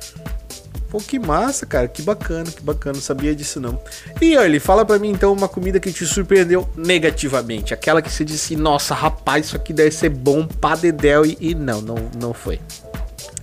Pô, 0.91 0.97
que 0.97 1.17
massa, 1.17 1.65
cara. 1.65 1.87
Que 1.87 2.01
bacana, 2.01 2.51
que 2.51 2.61
bacana. 2.61 2.95
Não 2.95 3.01
sabia 3.01 3.33
disso, 3.33 3.61
não. 3.61 3.81
E, 4.21 4.33
Early, 4.33 4.59
fala 4.59 4.85
pra 4.85 4.99
mim, 4.99 5.09
então, 5.09 5.31
uma 5.31 5.47
comida 5.47 5.79
que 5.79 5.89
te 5.89 6.05
surpreendeu 6.05 6.69
negativamente. 6.75 7.73
Aquela 7.73 8.01
que 8.01 8.11
você 8.11 8.25
disse, 8.25 8.57
nossa, 8.57 8.93
rapaz, 8.93 9.45
isso 9.45 9.55
aqui 9.55 9.71
deve 9.71 9.91
ser 9.91 10.09
bom 10.09 10.45
pra 10.45 10.75
dedéu. 10.75 11.25
E, 11.25 11.37
e 11.39 11.55
não, 11.55 11.81
não, 11.81 11.95
não 12.19 12.33
foi. 12.33 12.59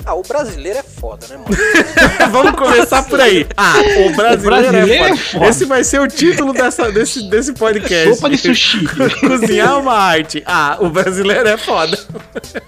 Ah, 0.05 0.15
o 0.15 0.23
brasileiro 0.23 0.79
é 0.79 0.83
foda, 0.83 1.27
né, 1.29 1.37
mano? 1.37 1.49
Vamos 2.33 2.53
começar 2.53 3.03
por 3.03 3.21
aí. 3.21 3.47
Ah, 3.57 3.75
o 4.07 4.17
brasileiro, 4.17 4.71
brasileiro 4.71 4.93
é, 4.93 5.11
é 5.11 5.17
foda. 5.17 5.31
foda. 5.33 5.47
Esse 5.49 5.65
vai 5.65 5.85
ser 5.85 6.01
o 6.01 6.09
título 6.09 6.53
dessa, 6.53 6.91
desse, 6.91 7.29
desse 7.29 7.53
podcast. 7.53 8.15
Sopa 8.15 8.31
de 8.31 8.39
sushi. 8.39 8.87
Cozinhar 9.21 9.69
é 9.69 9.75
uma 9.75 9.95
arte. 9.95 10.43
Ah, 10.47 10.79
o 10.81 10.89
brasileiro 10.89 11.49
é 11.49 11.57
foda. 11.57 11.99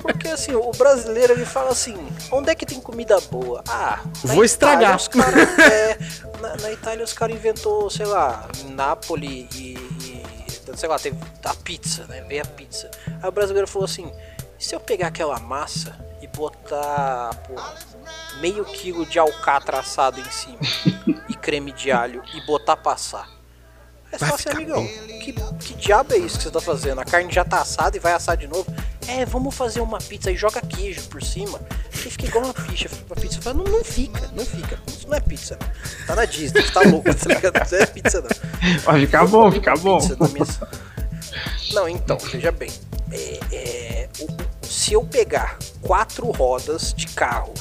Porque 0.03 0.28
assim, 0.28 0.55
o 0.55 0.70
brasileiro 0.72 1.33
ele 1.33 1.47
fala 1.47 1.70
assim: 1.70 1.97
onde 2.31 2.51
é 2.51 2.55
que 2.55 2.66
tem 2.66 2.81
comida 2.81 3.18
boa? 3.31 3.62
Ah, 3.68 4.01
na 4.24 4.35
Vou 4.35 4.45
estragar. 4.45 4.81
Itália, 4.81 4.97
os 4.97 5.09
cara, 5.09 5.41
é, 5.72 5.99
na, 6.41 6.57
na 6.57 6.72
Itália 6.72 7.05
os 7.05 7.12
caras 7.12 7.37
inventou, 7.37 7.89
sei 7.89 8.07
lá, 8.07 8.49
Nápoles 8.70 9.49
e, 9.55 9.78
e, 10.03 10.22
sei 10.76 10.89
lá, 10.89 10.99
teve 10.99 11.16
a 11.45 11.55
pizza, 11.55 12.05
né? 12.09 12.22
Veio 12.28 12.43
a 12.43 12.47
pizza. 12.47 12.91
Aí 13.22 13.28
o 13.28 13.33
brasileiro 13.33 13.66
falou 13.66 13.87
assim: 13.87 14.11
e 14.59 14.64
se 14.64 14.74
eu 14.74 14.81
pegar 14.81 15.07
aquela 15.07 15.39
massa 15.39 16.10
e 16.21 16.27
botar 16.29 17.31
pô, 17.47 17.55
meio 18.41 18.64
quilo 18.64 19.05
de 19.07 19.18
alcatra 19.18 19.81
assado 19.81 20.21
em 20.21 20.31
cima 20.31 20.59
e 21.29 21.35
creme 21.35 21.73
de 21.73 21.91
alho 21.91 22.23
e 22.35 22.45
botar 22.47 22.77
passar? 22.77 23.29
É 24.12 24.18
só 24.18 24.35
assim, 24.35 24.49
amigão. 24.49 24.85
Que, 25.23 25.33
que 25.61 25.75
diabo 25.75 26.12
é 26.14 26.18
isso 26.18 26.37
que 26.39 26.43
você 26.43 26.51
tá 26.51 26.61
fazendo? 26.61 27.01
A 27.01 27.05
carne 27.05 27.33
já 27.33 27.45
tá 27.45 27.61
assada 27.61 27.97
e 27.97 28.01
vai 28.01 28.12
assar 28.12 28.37
de 28.37 28.49
novo? 28.49 28.66
É, 29.07 29.25
vamos 29.25 29.55
fazer 29.55 29.81
uma 29.81 29.99
pizza 29.99 30.33
e 30.33 30.37
joga 30.37 30.61
queijo 30.61 31.03
por 31.09 31.23
cima. 31.23 31.61
Que 31.93 32.11
fica 32.11 32.27
igual 32.27 32.45
uma 32.45 32.55
pizza. 32.55 32.89
Uma 33.07 33.14
pizza 33.14 33.41
fala, 33.41 33.59
não, 33.59 33.64
não 33.64 33.85
fica, 33.85 34.29
não 34.35 34.45
fica. 34.45 34.81
Isso 34.89 35.07
não 35.07 35.16
é 35.16 35.21
pizza. 35.21 35.57
não. 35.61 36.07
Tá 36.07 36.16
na 36.16 36.25
Disney, 36.25 36.61
você 36.62 36.73
tá 36.73 36.81
louco, 36.81 37.14
tá 37.14 37.29
ligado? 37.35 37.55
Não 37.71 37.79
é 37.79 37.87
pizza, 37.87 38.21
não. 38.21 38.81
Vai 38.81 39.01
ficar 39.01 39.27
bom, 39.29 39.53
fica 39.53 39.75
bom. 39.77 39.99
Pizza 40.01 40.16
na 40.18 40.29
minha- 40.29 40.47
Não, 41.73 41.89
então, 41.89 42.18
veja 42.18 42.51
bem. 42.51 42.71
É, 43.12 43.41
é, 43.53 44.09
o- 44.18 44.27
se 44.71 44.93
eu 44.93 45.03
pegar 45.03 45.59
quatro 45.83 46.31
rodas 46.31 46.95
de 46.95 47.09
carro, 47.09 47.53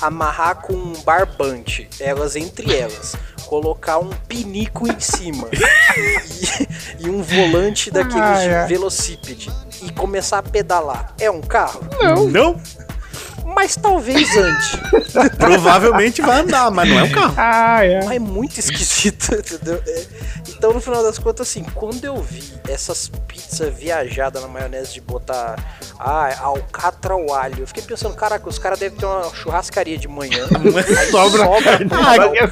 amarrar 0.00 0.56
com 0.62 0.72
um 0.72 0.92
barbante, 1.02 1.88
elas 1.98 2.36
entre 2.36 2.76
elas, 2.76 3.16
colocar 3.46 3.98
um 3.98 4.10
pinico 4.28 4.86
em 4.86 5.00
cima 5.00 5.48
e, 7.00 7.06
e 7.06 7.10
um 7.10 7.20
volante 7.20 7.90
daqueles 7.90 8.22
Ai, 8.22 8.48
de 8.48 8.54
ai. 8.54 8.66
velocípede 8.68 9.50
e 9.82 9.90
começar 9.90 10.38
a 10.38 10.42
pedalar, 10.42 11.12
é 11.18 11.28
um 11.28 11.40
carro? 11.40 11.80
Não? 12.28 12.60
Mas 13.54 13.76
talvez 13.76 14.34
antes. 14.36 14.76
Provavelmente 15.38 16.20
vai 16.22 16.40
andar, 16.40 16.70
mas 16.70 16.88
não 16.88 16.98
é 16.98 17.02
um 17.04 17.10
carro. 17.12 17.34
Ah, 17.36 17.84
é. 17.84 18.04
Mas 18.04 18.16
é 18.16 18.18
muito 18.18 18.58
esquisito, 18.58 19.34
entendeu? 19.34 19.82
É, 19.86 20.04
Então, 20.48 20.72
no 20.72 20.80
final 20.80 21.02
das 21.02 21.18
contas, 21.18 21.48
assim, 21.48 21.64
quando 21.74 22.04
eu 22.04 22.16
vi 22.22 22.42
essas 22.68 23.10
pizzas 23.26 23.72
viajadas 23.74 24.40
na 24.42 24.48
maionese 24.48 24.94
de 24.94 25.00
botar 25.00 25.56
ah, 25.98 26.34
alcatra 26.40 27.14
ao 27.14 27.32
alho, 27.34 27.56
eu 27.60 27.66
fiquei 27.66 27.82
pensando, 27.82 28.14
caraca, 28.14 28.48
os 28.48 28.58
caras 28.58 28.78
devem 28.78 28.98
ter 28.98 29.06
uma 29.06 29.32
churrascaria 29.34 29.98
de 29.98 30.08
manhã. 30.08 30.46
Sobra 31.10 31.46
carne. 31.60 31.90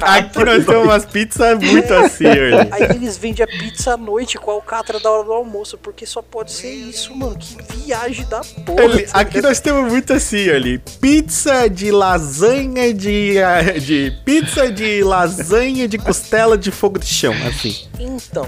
Ah, 0.01 0.15
aqui 0.15 0.43
nós 0.43 0.65
temos 0.65 0.83
umas 0.85 1.05
pizzas 1.05 1.59
muito 1.59 1.93
assim, 1.93 2.25
Early. 2.25 2.67
Aí 2.71 2.83
eles 2.95 3.17
vendem 3.17 3.43
a 3.43 3.47
pizza 3.47 3.93
à 3.93 3.97
noite 3.97 4.37
com 4.37 4.51
a 4.51 4.53
alcatra 4.55 4.99
da 4.99 5.09
hora 5.09 5.23
do 5.23 5.33
almoço, 5.33 5.77
porque 5.77 6.05
só 6.05 6.21
pode 6.21 6.51
ser 6.51 6.71
isso, 6.71 7.15
mano. 7.15 7.35
Que 7.37 7.57
viagem 7.77 8.25
da 8.27 8.41
porra. 8.65 8.83
Ele- 8.83 9.07
aqui 9.13 9.41
nós 9.41 9.59
temos 9.59 9.89
muito 9.91 10.13
assim, 10.13 10.49
ali. 10.49 10.81
Pizza 10.99 11.69
de 11.69 11.91
lasanha 11.91 12.93
de, 12.93 13.39
ah, 13.39 13.79
de. 13.79 14.11
Pizza 14.25 14.71
de 14.71 15.03
lasanha 15.03 15.87
de 15.87 15.97
costela 15.97 16.57
de 16.57 16.71
fogo 16.71 16.99
de 16.99 17.05
chão, 17.05 17.33
assim. 17.47 17.75
Então, 17.99 18.47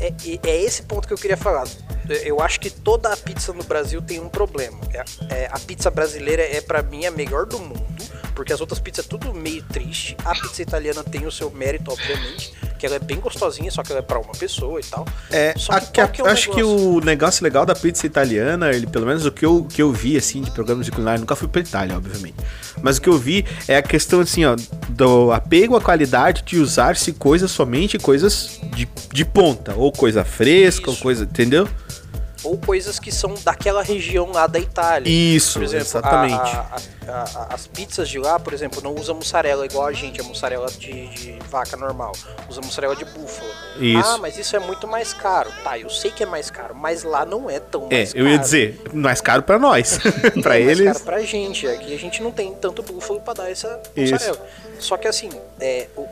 é, 0.00 0.12
é- 0.48 0.62
esse 0.62 0.82
ponto 0.82 1.06
que 1.08 1.14
eu 1.14 1.18
queria 1.18 1.36
falar. 1.36 1.64
Eu 2.24 2.40
acho 2.40 2.60
que 2.60 2.68
toda 2.68 3.10
a 3.12 3.16
pizza 3.16 3.52
no 3.54 3.62
Brasil 3.64 4.02
tem 4.02 4.20
um 4.20 4.28
problema. 4.28 4.78
É- 4.92 5.04
é, 5.44 5.48
a 5.50 5.58
pizza 5.58 5.90
brasileira 5.90 6.42
é 6.42 6.60
pra 6.60 6.82
mim 6.82 7.06
a 7.06 7.10
melhor 7.10 7.46
do 7.46 7.58
mundo, 7.58 8.04
porque 8.34 8.52
as 8.52 8.60
outras 8.60 8.78
pizzas 8.78 9.06
é 9.06 9.08
tudo 9.08 9.32
meio 9.32 9.62
triste. 9.64 10.14
A 10.24 10.32
pizza 10.34 10.60
italiana 10.60 11.02
tem 11.02 11.26
o 11.26 11.32
seu 11.32 11.50
mérito, 11.50 11.90
obviamente, 11.90 12.52
que 12.78 12.84
ela 12.84 12.96
é 12.96 12.98
bem 12.98 13.18
gostosinha, 13.20 13.70
só 13.70 13.82
que 13.82 13.90
ela 13.90 14.00
é 14.00 14.02
pra 14.02 14.18
uma 14.18 14.32
pessoa 14.34 14.78
e 14.78 14.84
tal. 14.84 15.06
É, 15.30 15.54
Só 15.56 15.80
que 15.80 15.92
que 15.92 16.00
a- 16.02 16.08
que 16.08 16.20
é 16.20 16.26
acho 16.28 16.50
que 16.50 16.56
negócio? 16.56 16.88
o 16.96 17.00
negócio 17.00 17.42
legal 17.44 17.64
da 17.64 17.74
pizza 17.74 18.06
italiana, 18.06 18.70
ele, 18.70 18.86
pelo 18.86 19.06
menos 19.06 19.24
o 19.24 19.32
que 19.32 19.46
eu, 19.46 19.64
que 19.64 19.80
eu 19.80 19.90
vi, 19.90 20.18
assim, 20.18 20.42
de 20.42 20.50
programas 20.50 20.84
de 20.84 20.92
culinária, 20.92 21.18
nunca 21.20 21.34
fui 21.34 21.48
pra 21.48 21.62
Itália, 21.62 21.96
obviamente. 21.96 22.34
Mas 22.82 22.98
o 22.98 23.00
que 23.00 23.08
eu 23.08 23.16
vi 23.16 23.46
é 23.66 23.78
a 23.78 23.82
questão, 23.82 24.20
assim, 24.20 24.44
ó, 24.44 24.56
do 24.90 25.32
apego 25.32 25.74
à 25.76 25.80
qualidade 25.80 26.42
de 26.42 26.58
usar-se 26.58 27.12
coisas, 27.14 27.50
somente 27.50 27.96
coisas 27.98 28.60
de, 28.74 28.86
de 29.10 29.24
ponta, 29.24 29.74
ou 29.84 29.92
coisa 29.92 30.24
fresca, 30.24 30.86
ou 30.88 30.94
Isso. 30.94 31.02
coisa, 31.02 31.24
entendeu? 31.24 31.68
Ou 32.42 32.58
coisas 32.58 32.98
que 32.98 33.10
são 33.10 33.32
daquela 33.42 33.82
região 33.82 34.30
lá 34.30 34.46
da 34.46 34.58
Itália. 34.58 35.08
Isso, 35.10 35.54
Por 35.58 35.62
exemplo, 35.64 35.86
exatamente. 35.86 36.34
a- 36.34 36.76
a- 37.08 37.12
a- 37.12 37.46
as 37.54 37.66
pizzas 37.66 38.06
de 38.06 38.18
lá, 38.18 38.38
por 38.38 38.52
exemplo, 38.52 38.82
não 38.82 38.94
usa 38.94 39.14
mussarela 39.14 39.64
igual 39.64 39.86
a 39.86 39.92
gente, 39.94 40.20
a 40.20 40.24
mussarela 40.24 40.66
de, 40.70 41.06
de 41.08 41.38
vaca 41.50 41.74
normal. 41.74 42.12
Usa 42.46 42.60
mussarela 42.60 42.94
de 42.96 43.04
búfala. 43.06 43.48
Isso. 43.80 44.06
Ah, 44.10 44.18
mas 44.18 44.36
isso 44.36 44.54
é 44.54 44.58
muito 44.58 44.86
mais 44.86 45.14
caro. 45.14 45.50
Tá, 45.62 45.78
eu 45.78 45.88
sei 45.88 46.10
que 46.10 46.22
é 46.22 46.26
mais 46.26 46.50
caro, 46.50 46.74
mas 46.74 47.02
lá 47.02 47.24
não 47.24 47.48
é 47.48 47.58
tão 47.58 47.86
É, 47.90 47.96
mais 47.96 48.12
caro. 48.12 48.24
eu 48.26 48.30
ia 48.30 48.38
dizer, 48.38 48.78
mais 48.92 49.20
caro 49.22 49.42
pra 49.42 49.58
nós. 49.58 49.98
pra 50.42 50.58
é 50.58 50.64
mais 50.66 50.78
eles. 50.80 50.92
caro 50.92 51.04
pra 51.04 51.22
gente. 51.22 51.66
Aqui 51.66 51.94
a 51.94 51.98
gente 51.98 52.22
não 52.22 52.30
tem 52.30 52.54
tanto 52.54 52.82
búfalo 52.82 53.20
pra 53.20 53.32
dar 53.32 53.50
essa 53.50 53.80
Isso. 53.96 54.12
mussarela. 54.12 54.46
Só 54.78 54.98
que 54.98 55.08
assim, 55.08 55.30
é, 55.58 55.86
o- 55.96 56.06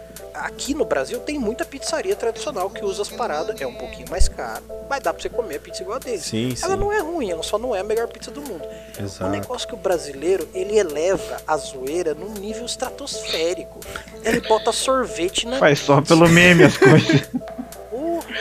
aqui 0.45 0.75
no 0.75 0.85
Brasil 0.85 1.21
tem 1.21 1.39
muita 1.39 1.65
pizzaria 1.65 2.15
tradicional 2.17 2.69
que 2.69 2.85
usa 2.85 3.03
as 3.03 3.09
paradas, 3.09 3.61
é 3.61 3.67
um 3.67 3.75
pouquinho 3.75 4.09
mais 4.11 4.29
caro, 4.29 4.63
mas 4.89 5.03
dá 5.03 5.13
pra 5.13 5.23
você 5.23 5.29
comer 5.29 5.57
a 5.57 5.61
pizza 5.61 5.83
igual 5.83 5.97
a 5.97 5.99
deles. 6.01 6.23
Sim, 6.25 6.55
Ela 6.63 6.75
sim. 6.75 6.81
não 6.81 6.93
é 6.93 7.01
ruim, 7.01 7.31
ela 7.31 7.43
só 7.43 7.59
não 7.59 7.75
é 7.75 7.81
a 7.81 7.85
melhor 7.85 8.09
pizza 8.09 8.31
do 8.31 8.41
mundo. 8.43 8.65
O 8.99 9.03
Exato. 9.03 9.31
negócio 9.31 9.67
é 9.67 9.69
que 9.69 9.75
o 9.75 9.79
brasileiro, 9.79 10.49
ele 10.55 10.79
eleva 10.79 11.39
a 11.47 11.57
zoeira 11.57 12.15
num 12.15 12.33
nível 12.35 12.65
estratosférico. 12.67 13.81
Ele 14.25 14.41
bota 14.41 14.73
sorvete 14.73 15.47
na 15.47 15.59
Faz 15.59 15.79
só 15.81 16.01
pelo 16.01 16.29
meme 16.29 16.65
as 16.65 16.77
coisas. 16.77 17.23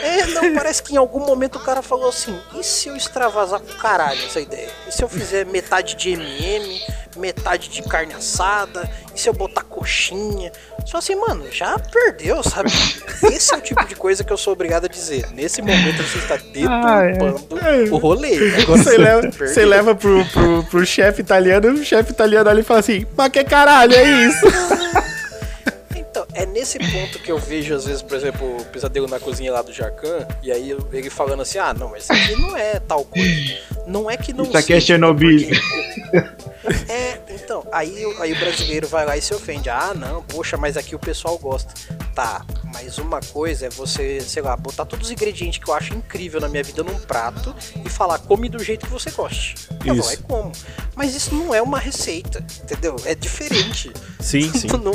É, 0.02 0.26
não, 0.26 0.54
parece 0.54 0.82
que 0.82 0.94
em 0.94 0.96
algum 0.96 1.20
momento 1.20 1.56
o 1.56 1.60
cara 1.60 1.82
falou 1.82 2.08
assim: 2.08 2.38
e 2.58 2.62
se 2.62 2.88
eu 2.88 2.96
extravasar 2.96 3.60
com 3.60 3.72
caralho 3.74 4.24
essa 4.24 4.40
ideia? 4.40 4.70
E 4.88 4.92
se 4.92 5.02
eu 5.02 5.08
fizer 5.08 5.46
metade 5.46 5.94
de 5.94 6.10
MM, 6.10 6.80
metade 7.16 7.68
de 7.68 7.82
carne 7.82 8.14
assada? 8.14 8.88
E 9.14 9.20
se 9.20 9.28
eu 9.28 9.32
botar 9.32 9.62
coxinha? 9.62 10.52
Só 10.86 10.98
assim, 10.98 11.14
mano, 11.14 11.44
já 11.50 11.78
perdeu, 11.78 12.42
sabe? 12.42 12.70
Esse 13.30 13.54
é 13.54 13.56
o 13.56 13.60
tipo 13.60 13.84
de 13.86 13.94
coisa 13.94 14.24
que 14.24 14.32
eu 14.32 14.36
sou 14.36 14.52
obrigado 14.52 14.86
a 14.86 14.88
dizer. 14.88 15.30
Nesse 15.32 15.62
momento 15.62 16.02
você 16.02 16.18
está 16.18 16.36
deturpando 16.36 17.94
o 17.94 17.98
rolê. 17.98 18.36
Agora 18.62 18.82
Você 18.82 18.98
leva, 18.98 19.30
você 19.30 19.64
leva 19.64 19.94
pro, 19.94 20.24
pro, 20.26 20.64
pro 20.64 20.86
chefe 20.86 21.20
italiano, 21.20 21.72
o 21.72 21.84
chefe 21.84 22.10
italiano 22.10 22.48
ali 22.50 22.62
fala 22.62 22.80
assim, 22.80 23.06
mas 23.16 23.30
que 23.30 23.44
caralho 23.44 23.94
é 23.94 24.26
isso? 24.26 24.46
É 26.42 26.46
nesse 26.46 26.76
ponto 26.78 27.20
que 27.20 27.30
eu 27.30 27.38
vejo, 27.38 27.72
às 27.72 27.84
vezes, 27.84 28.02
por 28.02 28.16
exemplo, 28.16 28.56
o 28.60 28.64
pesadelo 28.64 29.06
na 29.06 29.20
cozinha 29.20 29.52
lá 29.52 29.62
do 29.62 29.72
Jacan, 29.72 30.26
e 30.42 30.50
aí 30.50 30.76
ele 30.92 31.08
falando 31.08 31.40
assim, 31.42 31.58
ah, 31.58 31.72
não, 31.72 31.88
mas 31.90 32.02
isso 32.02 32.12
aqui 32.12 32.34
não 32.34 32.56
é 32.56 32.80
tal 32.80 33.04
coisa. 33.04 33.58
Não 33.86 34.10
é 34.10 34.16
que 34.16 34.32
não 34.32 34.44
Isso 34.44 34.56
aqui 34.58 34.72
é 34.72 34.76
seja, 34.76 34.86
Chernobyl. 34.88 35.38
porque- 35.48 36.42
É, 36.92 37.18
então, 37.30 37.64
aí, 37.72 38.04
aí 38.20 38.32
o 38.32 38.38
brasileiro 38.38 38.86
vai 38.88 39.04
lá 39.06 39.16
e 39.16 39.22
se 39.22 39.32
ofende. 39.34 39.68
Ah, 39.68 39.92
não, 39.94 40.22
poxa, 40.22 40.56
mas 40.56 40.76
aqui 40.76 40.94
o 40.94 40.98
pessoal 40.98 41.38
gosta. 41.38 41.72
Tá, 42.14 42.44
mas 42.74 42.98
uma 42.98 43.20
coisa 43.20 43.66
é 43.66 43.70
você, 43.70 44.20
sei 44.20 44.42
lá, 44.42 44.54
botar 44.54 44.84
todos 44.84 45.06
os 45.06 45.12
ingredientes 45.12 45.62
que 45.62 45.70
eu 45.70 45.74
acho 45.74 45.94
incrível 45.94 46.40
na 46.40 46.48
minha 46.48 46.62
vida 46.62 46.82
num 46.82 46.98
prato 46.98 47.54
e 47.84 47.88
falar, 47.88 48.18
come 48.18 48.50
do 48.50 48.62
jeito 48.62 48.84
que 48.84 48.92
você 48.92 49.10
goste. 49.10 49.54
Eu 49.84 49.94
vou 49.94 50.04
lá 50.04 50.12
e 50.12 50.14
Isso. 50.14 50.22
como. 50.24 50.52
Mas 50.94 51.14
isso 51.14 51.34
não 51.34 51.54
é 51.54 51.62
uma 51.62 51.78
receita, 51.78 52.44
entendeu? 52.62 52.96
É 53.06 53.14
diferente. 53.14 53.90
Sim, 54.20 54.52
sim. 54.52 54.66
não, 54.68 54.92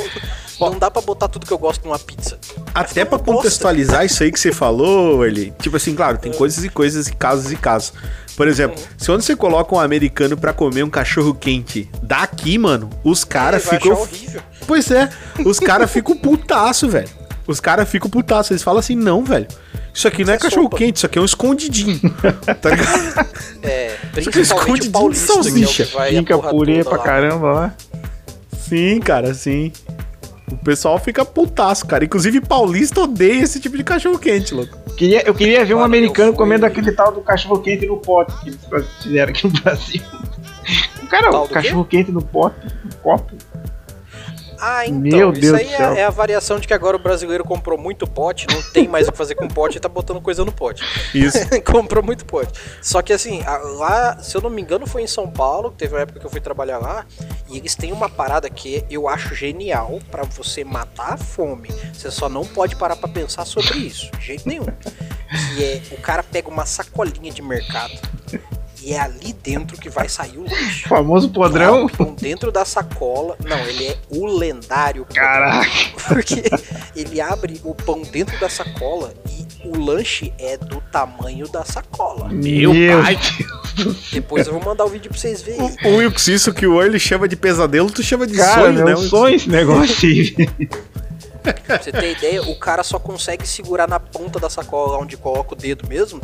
não 0.60 0.78
dá 0.78 0.90
pra 0.90 1.02
botar 1.02 1.26
tudo 1.26 1.44
que 1.44 1.52
eu 1.52 1.58
gosto 1.58 1.84
numa 1.84 1.98
pizza. 1.98 2.38
Até 2.72 3.04
pra 3.04 3.16
uma 3.16 3.24
bosta. 3.24 3.42
contextualizar 3.42 4.04
isso 4.04 4.22
aí 4.22 4.30
que 4.30 4.38
você 4.38 4.52
falou, 4.52 5.26
ele, 5.26 5.52
tipo 5.60 5.76
assim, 5.76 5.96
claro, 5.96 6.18
tem 6.18 6.32
coisas 6.32 6.64
e 6.64 6.68
coisas 6.68 7.08
e 7.08 7.14
casos 7.14 7.50
e 7.50 7.56
casos. 7.56 7.92
Por 8.36 8.46
exemplo, 8.46 8.80
se 8.96 9.06
quando 9.06 9.22
você 9.22 9.34
coloca 9.34 9.74
um 9.74 9.80
americano 9.80 10.36
pra 10.36 10.52
comer 10.52 10.84
um 10.84 10.90
cachorro 10.90 11.34
quente 11.34 11.90
daqui, 12.00 12.56
mano, 12.56 12.88
os 13.02 13.24
caras 13.24 13.68
ficam. 13.68 14.00
horrível. 14.00 14.40
Pois 14.68 14.88
é, 14.90 15.08
os 15.44 15.58
caras 15.58 15.90
ficam 15.90 16.14
putaço, 16.16 16.88
velho. 16.88 17.08
Os 17.46 17.58
caras 17.58 17.88
ficam 17.88 18.08
putaço. 18.10 18.52
Eles 18.52 18.62
falam 18.62 18.78
assim, 18.80 18.94
não, 18.94 19.24
velho. 19.24 19.48
Isso 19.94 20.06
aqui 20.06 20.22
não 20.24 20.32
é 20.34 20.36
é 20.36 20.38
cachorro 20.38 20.64
sopa." 20.64 20.76
quente, 20.76 20.96
isso 20.96 21.06
aqui 21.06 21.18
é 21.18 21.22
um 21.22 21.24
escondidinho. 21.24 21.98
tá 22.60 22.70
ligado? 22.70 23.28
É, 23.62 23.96
Isso 24.18 24.28
aqui 24.28 24.28
é 24.28 24.32
principalmente 24.32 24.86
escondidinho 24.86 24.92
de 24.92 24.96
é 24.96 25.00
o 25.00 25.10
que 25.10 25.16
salsicha. 25.16 25.86
Fica 25.86 26.38
purê 26.38 26.84
pra 26.84 26.98
lá. 26.98 27.02
caramba 27.02 27.52
lá. 27.52 27.74
Sim, 28.52 29.00
cara, 29.00 29.32
sim. 29.32 29.72
O 30.52 30.56
pessoal 30.58 30.98
fica 30.98 31.24
putaço, 31.24 31.86
cara. 31.86 32.04
Inclusive, 32.04 32.40
paulista 32.42 33.00
odeia 33.00 33.42
esse 33.42 33.58
tipo 33.60 33.76
de 33.76 33.84
cachorro 33.84 34.18
quente, 34.18 34.52
louco. 34.54 34.76
Queria, 34.96 35.22
eu 35.26 35.34
queria 35.34 35.64
ver 35.64 35.74
um 35.74 35.82
americano 35.82 36.28
fui- 36.32 36.36
comendo 36.38 36.66
aquele 36.66 36.92
tal 36.92 37.12
do 37.12 37.20
cachorro 37.22 37.60
quente 37.60 37.86
no 37.86 37.96
pote 37.96 38.32
que 38.40 38.48
eles 38.50 38.58
fizeram 39.02 39.30
aqui 39.30 39.46
no 39.46 39.52
Brasil. 39.60 40.02
O 41.02 41.06
cara, 41.08 41.30
o 41.34 41.48
cachorro 41.48 41.86
quente 41.86 42.12
no 42.12 42.20
pote, 42.20 42.56
no 42.84 42.94
copo. 42.96 43.32
Ah, 44.60 44.86
então, 44.86 45.00
Meu 45.00 45.32
isso 45.32 45.40
Deus 45.40 45.54
aí 45.54 45.72
é, 45.72 46.00
é 46.00 46.04
a 46.04 46.10
variação 46.10 46.58
de 46.58 46.66
que 46.66 46.74
agora 46.74 46.96
o 46.96 46.98
brasileiro 46.98 47.44
comprou 47.44 47.78
muito 47.78 48.06
pote, 48.06 48.46
não 48.50 48.62
tem 48.72 48.88
mais 48.88 49.08
o 49.08 49.12
que 49.12 49.18
fazer 49.18 49.34
com 49.34 49.48
pote 49.48 49.78
e 49.78 49.80
tá 49.80 49.88
botando 49.88 50.20
coisa 50.20 50.44
no 50.44 50.52
pote. 50.52 50.82
Isso. 51.14 51.38
comprou 51.64 52.02
muito 52.02 52.24
pote. 52.24 52.58
Só 52.82 53.02
que 53.02 53.12
assim, 53.12 53.42
lá, 53.76 54.18
se 54.20 54.36
eu 54.36 54.40
não 54.40 54.50
me 54.50 54.62
engano, 54.62 54.86
foi 54.86 55.02
em 55.02 55.06
São 55.06 55.28
Paulo, 55.28 55.70
teve 55.70 55.94
uma 55.94 56.00
época 56.00 56.20
que 56.20 56.26
eu 56.26 56.30
fui 56.30 56.40
trabalhar 56.40 56.78
lá, 56.78 57.06
e 57.48 57.56
eles 57.56 57.74
têm 57.74 57.92
uma 57.92 58.08
parada 58.08 58.48
que 58.50 58.84
eu 58.90 59.08
acho 59.08 59.34
genial 59.34 59.98
pra 60.10 60.24
você 60.24 60.64
matar 60.64 61.14
a 61.14 61.16
fome. 61.16 61.68
Você 61.92 62.10
só 62.10 62.28
não 62.28 62.44
pode 62.44 62.76
parar 62.76 62.96
pra 62.96 63.08
pensar 63.08 63.44
sobre 63.44 63.78
isso, 63.78 64.10
de 64.18 64.26
jeito 64.26 64.48
nenhum. 64.48 64.66
Que 65.54 65.64
é, 65.64 65.82
o 65.92 66.00
cara 66.00 66.22
pega 66.22 66.48
uma 66.48 66.64
sacolinha 66.64 67.30
de 67.30 67.42
mercado 67.42 67.92
e 68.88 68.94
é 68.94 69.00
ali 69.00 69.34
dentro 69.34 69.76
que 69.76 69.90
vai 69.90 70.08
sair 70.08 70.38
o 70.38 70.44
lanche. 70.44 70.86
O 70.86 70.88
famoso 70.88 71.28
podrão. 71.28 71.84
O 71.84 71.90
pão 71.90 72.14
dentro 72.18 72.50
da 72.50 72.64
sacola. 72.64 73.36
Não, 73.44 73.58
ele 73.66 73.86
é 73.86 73.98
o 74.08 74.24
lendário. 74.26 75.04
podrão. 75.04 75.22
Caraca. 75.26 75.68
Porque 76.08 76.42
ele 76.96 77.20
abre 77.20 77.60
o 77.64 77.74
pão 77.74 78.00
dentro 78.00 78.40
da 78.40 78.48
sacola 78.48 79.12
e 79.28 79.46
o 79.68 79.78
lanche 79.78 80.32
é 80.38 80.56
do 80.56 80.80
tamanho 80.90 81.46
da 81.48 81.66
sacola. 81.66 82.30
Meu 82.30 82.72
pai. 83.02 83.18
Depois 84.10 84.46
eu 84.46 84.54
vou 84.54 84.64
mandar 84.64 84.86
o 84.86 84.88
vídeo 84.88 85.10
pra 85.10 85.18
vocês 85.20 85.42
verem. 85.42 85.76
O 85.84 85.96
Wilkes, 85.96 86.26
isso 86.28 86.54
que 86.54 86.66
o 86.66 86.80
Early 86.82 86.98
chama 86.98 87.28
de 87.28 87.36
pesadelo, 87.36 87.90
tu 87.90 88.02
chama 88.02 88.26
de 88.26 88.38
Cara, 88.38 88.62
sonho, 88.62 88.80
é 88.80 88.84
né? 88.84 88.94
um 88.94 89.02
sonho 89.02 89.36
esse 89.36 89.50
negócio 89.50 90.08
aí. 90.08 90.34
Pra 91.42 91.78
você 91.78 91.92
ter 91.92 92.12
ideia, 92.16 92.42
o 92.42 92.58
cara 92.58 92.82
só 92.82 92.98
consegue 92.98 93.46
segurar 93.46 93.86
na 93.86 94.00
ponta 94.00 94.40
da 94.40 94.48
sacola 94.48 94.96
onde 94.96 95.16
coloca 95.18 95.52
o 95.52 95.56
dedo 95.56 95.86
mesmo. 95.86 96.22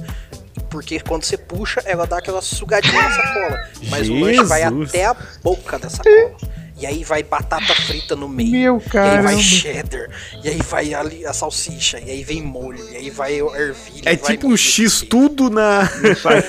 Porque 0.74 0.98
quando 0.98 1.22
você 1.22 1.36
puxa, 1.36 1.80
ela 1.84 2.04
dá 2.04 2.18
aquela 2.18 2.42
sugadinha 2.42 3.00
na 3.00 3.10
sacola. 3.12 3.70
Mas 3.90 4.08
o 4.08 4.14
lanche 4.18 4.42
vai 4.42 4.62
Jesus. 4.62 4.88
até 4.88 5.04
a 5.04 5.14
boca 5.40 5.78
da 5.78 5.88
sacola. 5.88 6.36
E 6.76 6.84
aí 6.84 7.04
vai 7.04 7.22
batata 7.22 7.72
frita 7.86 8.16
no 8.16 8.28
meio. 8.28 8.50
Meu 8.50 8.82
E 8.92 8.98
aí 8.98 9.22
vai 9.22 9.38
cheddar, 9.38 10.10
e 10.42 10.48
aí 10.48 10.60
vai 10.68 10.92
ali 10.92 11.24
a 11.24 11.32
salsicha, 11.32 12.00
e 12.00 12.10
aí 12.10 12.24
vem 12.24 12.42
molho, 12.42 12.90
e 12.90 12.96
aí 12.96 13.08
vai 13.08 13.40
o 13.40 13.54
ervilha. 13.54 14.10
É 14.10 14.16
vai 14.16 14.32
tipo 14.32 14.48
um 14.48 14.56
X 14.58 15.02
tudo 15.08 15.48
na. 15.48 15.88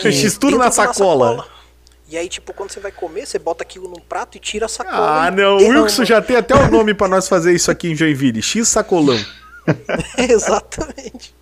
X 0.01 0.39
tudo 0.39 0.57
na 0.57 0.69
de 0.69 0.69
uma 0.69 0.71
sacola. 0.71 1.47
E 2.09 2.17
aí, 2.17 2.27
tipo, 2.27 2.51
quando 2.51 2.71
você 2.71 2.79
vai 2.79 2.91
comer, 2.91 3.27
você 3.27 3.37
bota 3.37 3.61
aquilo 3.61 3.87
num 3.87 4.01
prato 4.01 4.37
e 4.37 4.39
tira 4.39 4.65
a 4.65 4.69
sacola. 4.69 5.27
Ah, 5.27 5.29
não. 5.29 5.57
O. 5.57 5.69
Wilkes 5.69 5.97
já 6.07 6.19
tem 6.19 6.37
até 6.37 6.55
o 6.55 6.71
nome 6.71 6.95
pra 6.95 7.07
nós 7.07 7.27
fazer 7.27 7.53
isso 7.53 7.69
aqui 7.69 7.91
em 7.91 7.95
Joinville. 7.95 8.41
X 8.41 8.69
sacolão. 8.69 9.23
Exatamente. 10.17 11.35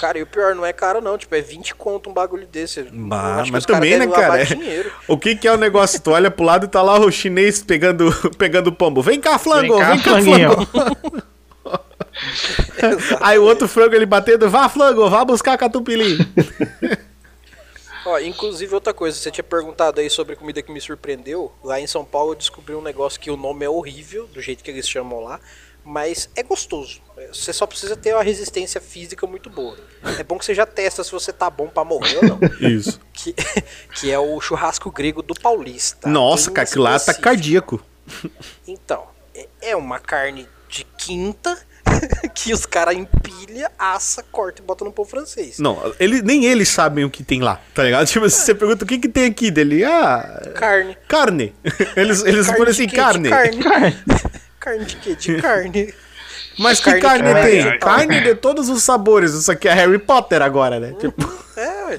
Cara, 0.00 0.18
e 0.18 0.22
o 0.22 0.26
pior 0.26 0.54
não 0.54 0.64
é 0.64 0.72
caro, 0.72 1.00
não. 1.00 1.16
Tipo, 1.16 1.34
é 1.34 1.40
20 1.40 1.74
conto 1.74 2.10
um 2.10 2.12
bagulho 2.12 2.46
desse. 2.46 2.82
Bah, 2.82 3.44
mas 3.50 3.64
também, 3.64 3.98
né, 3.98 4.06
cara? 4.06 4.42
É-. 4.42 4.46
O 5.08 5.18
que 5.18 5.36
que 5.36 5.46
é 5.46 5.52
o 5.52 5.56
negócio? 5.56 6.00
Tu 6.00 6.10
olha 6.10 6.30
pro 6.30 6.44
lado 6.44 6.66
e 6.66 6.68
tá 6.68 6.82
lá 6.82 6.98
o 6.98 7.10
chinês 7.10 7.62
pegando, 7.62 8.10
pegando 8.36 8.72
pombo. 8.72 9.02
Vem 9.02 9.20
cá, 9.20 9.38
flango, 9.38 9.78
Vem 9.78 9.86
vem 9.86 9.98
cá, 9.98 10.10
flanguinho. 10.10 10.66
flango. 10.66 11.22
Aí 13.20 13.38
o 13.38 13.44
outro 13.44 13.66
frango 13.66 13.94
ele 13.94 14.06
batendo, 14.06 14.48
vá, 14.48 14.68
flango, 14.68 15.08
vá 15.08 15.24
buscar 15.24 15.56
catupiry. 15.58 16.18
Ó, 18.06 18.18
inclusive, 18.18 18.74
outra 18.74 18.92
coisa, 18.92 19.16
você 19.16 19.30
tinha 19.30 19.42
perguntado 19.42 20.00
aí 20.00 20.10
sobre 20.10 20.36
comida 20.36 20.62
que 20.62 20.70
me 20.70 20.80
surpreendeu. 20.80 21.50
Lá 21.62 21.80
em 21.80 21.86
São 21.86 22.04
Paulo 22.04 22.32
eu 22.32 22.36
descobri 22.36 22.74
um 22.74 22.82
negócio 22.82 23.18
que 23.18 23.30
o 23.30 23.36
nome 23.36 23.64
é 23.64 23.68
horrível, 23.68 24.26
do 24.26 24.40
jeito 24.42 24.62
que 24.62 24.70
eles 24.70 24.86
chamam 24.88 25.20
lá, 25.20 25.40
mas 25.82 26.28
é 26.36 26.42
gostoso. 26.42 27.00
Você 27.32 27.52
só 27.52 27.66
precisa 27.66 27.96
ter 27.96 28.12
uma 28.14 28.22
resistência 28.22 28.80
física 28.80 29.26
muito 29.26 29.48
boa. 29.48 29.76
É 30.18 30.22
bom 30.22 30.38
que 30.38 30.44
você 30.44 30.54
já 30.54 30.66
testa 30.66 31.02
se 31.04 31.12
você 31.12 31.32
tá 31.32 31.48
bom 31.48 31.68
pra 31.68 31.84
morrer 31.84 32.16
ou 32.16 32.22
não. 32.24 32.38
Isso. 32.60 33.00
Que, 33.12 33.34
que 33.94 34.10
é 34.10 34.18
o 34.18 34.40
churrasco 34.40 34.90
grego 34.90 35.22
do 35.22 35.34
Paulista. 35.34 36.08
Nossa, 36.08 36.50
cara, 36.50 36.66
que 36.66 36.78
lá 36.78 36.98
tá 36.98 37.14
cardíaco. 37.14 37.80
Então, 38.66 39.04
é- 39.34 39.48
é 39.62 39.76
uma 39.76 39.98
carne 39.98 40.48
de 40.68 40.84
quinta 40.98 41.56
que 42.34 42.52
os 42.52 42.66
caras 42.66 42.96
empilha, 42.96 43.70
assa, 43.78 44.22
corta 44.32 44.60
e 44.60 44.64
bota 44.64 44.84
no 44.84 44.92
pão 44.92 45.04
francês. 45.04 45.58
Não, 45.58 45.94
ele, 46.00 46.20
nem 46.20 46.44
eles 46.46 46.68
sabem 46.68 47.04
o 47.04 47.10
que 47.10 47.22
tem 47.22 47.40
lá, 47.40 47.60
tá 47.72 47.84
ligado? 47.84 48.06
Tipo, 48.08 48.28
se 48.28 48.42
você 48.44 48.54
pergunta 48.54 48.84
o 48.84 48.88
que 48.88 48.98
que 48.98 49.08
tem 49.08 49.26
aqui 49.26 49.50
dele, 49.50 49.84
ah, 49.84 50.52
Carne. 50.56 50.96
carne. 51.08 51.54
Eles, 51.96 52.24
eles 52.24 52.46
Carne 52.46 52.70
assim, 52.70 52.88
carne. 52.88 53.28
De 53.28 53.30
carne. 53.30 54.02
carne 54.58 54.84
de 54.84 54.96
quê? 54.96 55.14
De 55.14 55.40
carne. 55.40 55.94
Mas 56.58 56.80
Carne 56.80 57.00
que 57.00 57.06
carne 57.06 57.28
é 57.28 57.34
tem? 57.42 57.44
vegetal. 57.62 57.78
Carne 57.96 58.20
de 58.20 58.34
todos 58.34 58.68
os 58.68 58.82
sabores. 58.82 59.32
Isso 59.34 59.50
aqui 59.50 59.68
é 59.68 59.72
Harry 59.74 59.98
Potter 59.98 60.40
agora, 60.42 60.78
né? 60.80 60.94
Tipo, 60.98 61.24
É, 61.56 61.94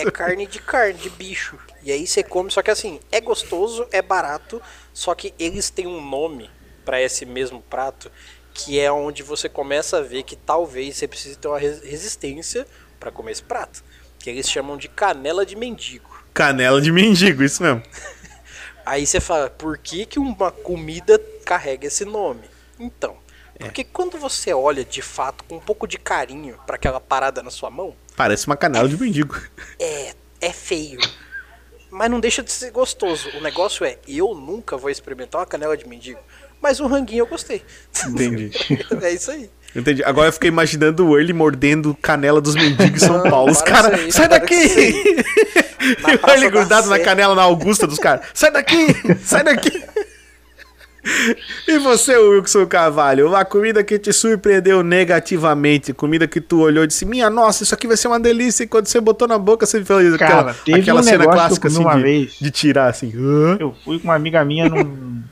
é, 0.00 0.02
é 0.06 0.10
carne 0.10 0.46
de 0.46 0.60
carne, 0.60 0.94
de 0.94 1.10
bicho. 1.10 1.58
E 1.82 1.90
aí 1.90 2.06
você 2.06 2.22
come, 2.22 2.50
só 2.50 2.62
que 2.62 2.70
assim, 2.70 3.00
é 3.10 3.20
gostoso, 3.20 3.86
é 3.90 4.00
barato, 4.00 4.62
só 4.92 5.12
que 5.14 5.34
eles 5.38 5.70
têm 5.70 5.86
um 5.88 6.00
nome 6.00 6.48
pra 6.84 7.00
esse 7.02 7.26
mesmo 7.26 7.60
prato, 7.62 8.10
que 8.54 8.78
é 8.78 8.90
onde 8.92 9.22
você 9.24 9.48
começa 9.48 9.98
a 9.98 10.02
ver 10.02 10.22
que 10.22 10.36
talvez 10.36 10.96
você 10.96 11.08
precise 11.08 11.36
ter 11.36 11.48
uma 11.48 11.58
res- 11.58 11.82
resistência 11.82 12.64
pra 13.00 13.10
comer 13.10 13.32
esse 13.32 13.42
prato. 13.42 13.82
Que 14.20 14.30
eles 14.30 14.48
chamam 14.48 14.76
de 14.76 14.88
canela 14.88 15.44
de 15.44 15.56
mendigo. 15.56 16.24
canela 16.32 16.80
de 16.80 16.92
mendigo, 16.92 17.42
isso 17.42 17.62
mesmo. 17.62 17.82
Aí 18.86 19.04
você 19.04 19.18
fala, 19.20 19.50
por 19.50 19.76
que, 19.78 20.06
que 20.06 20.18
uma 20.18 20.52
comida 20.52 21.20
carrega 21.44 21.88
esse 21.88 22.04
nome? 22.04 22.42
Então, 22.78 23.16
porque 23.58 23.84
quando 23.84 24.18
você 24.18 24.52
olha 24.52 24.84
de 24.84 25.02
fato 25.02 25.44
com 25.44 25.56
um 25.56 25.60
pouco 25.60 25.86
de 25.86 25.98
carinho 25.98 26.58
pra 26.66 26.76
aquela 26.76 27.00
parada 27.00 27.42
na 27.42 27.50
sua 27.50 27.70
mão, 27.70 27.94
Parece 28.16 28.46
uma 28.46 28.56
canela 28.56 28.88
de 28.88 28.96
mendigo. 28.96 29.40
é, 29.78 30.14
é 30.40 30.52
feio. 30.52 31.00
Mas 31.90 32.10
não 32.10 32.18
deixa 32.20 32.42
de 32.42 32.50
ser 32.52 32.70
gostoso. 32.70 33.28
O 33.36 33.40
negócio 33.40 33.84
é, 33.84 33.98
eu 34.06 34.34
nunca 34.34 34.76
vou 34.76 34.90
experimentar 34.90 35.40
uma 35.40 35.46
canela 35.46 35.76
de 35.76 35.86
mendigo. 35.88 36.18
Mas 36.60 36.80
o 36.80 36.86
ranguinho 36.86 37.22
eu 37.22 37.26
gostei. 37.26 37.62
Entendi. 38.06 38.50
é 39.02 39.12
isso 39.12 39.30
aí. 39.30 39.50
Entendi. 39.74 40.02
Agora 40.04 40.28
eu 40.28 40.32
fiquei 40.32 40.48
imaginando 40.48 41.06
o 41.06 41.16
Early 41.16 41.32
mordendo 41.32 41.94
canela 42.00 42.40
dos 42.40 42.54
mendigos 42.54 43.02
em 43.02 43.06
São 43.06 43.22
Paulo. 43.30 43.52
Os 43.52 43.60
para 43.60 43.90
caras, 43.90 44.14
sai 44.14 44.28
para 44.28 44.38
daqui! 44.38 44.54
E 44.54 46.04
o 46.04 46.30
Early 46.30 46.44
da 46.46 46.50
grudado 46.50 46.88
na 46.88 46.98
canela 46.98 47.34
na 47.34 47.42
Augusta 47.42 47.86
dos 47.86 47.98
caras. 47.98 48.26
Sai 48.32 48.50
daqui! 48.50 48.86
Sai 49.22 49.44
daqui! 49.44 49.84
E 51.68 51.78
você, 51.78 52.16
Wilson 52.16 52.66
Carvalho, 52.66 53.28
uma 53.28 53.44
comida 53.44 53.82
que 53.84 53.98
te 53.98 54.12
surpreendeu 54.12 54.82
negativamente, 54.82 55.92
comida 55.92 56.26
que 56.26 56.40
tu 56.40 56.60
olhou 56.60 56.84
e 56.84 56.86
disse, 56.86 57.04
minha 57.04 57.30
nossa, 57.30 57.62
isso 57.62 57.74
aqui 57.74 57.86
vai 57.86 57.96
ser 57.96 58.08
uma 58.08 58.18
delícia, 58.20 58.64
e 58.64 58.66
quando 58.66 58.86
você 58.86 59.00
botou 59.00 59.28
na 59.28 59.38
boca, 59.38 59.64
você 59.66 59.84
fez 59.84 60.16
Cara, 60.16 60.34
aquela, 60.40 60.54
teve 60.54 60.80
aquela 60.80 61.00
um 61.00 61.02
cena 61.02 61.24
clássica 61.24 61.68
assim 61.68 61.88
de, 61.88 62.02
vez. 62.02 62.36
de 62.40 62.50
tirar 62.50 62.88
assim. 62.88 63.12
hã? 63.16 63.56
Eu 63.60 63.74
fui 63.84 63.98
com 63.98 64.04
uma 64.08 64.14
amiga 64.14 64.44
minha 64.44 64.68
num, 64.68 65.22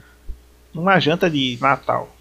numa 0.72 0.98
janta 1.00 1.28
de 1.28 1.58
Natal. 1.60 2.14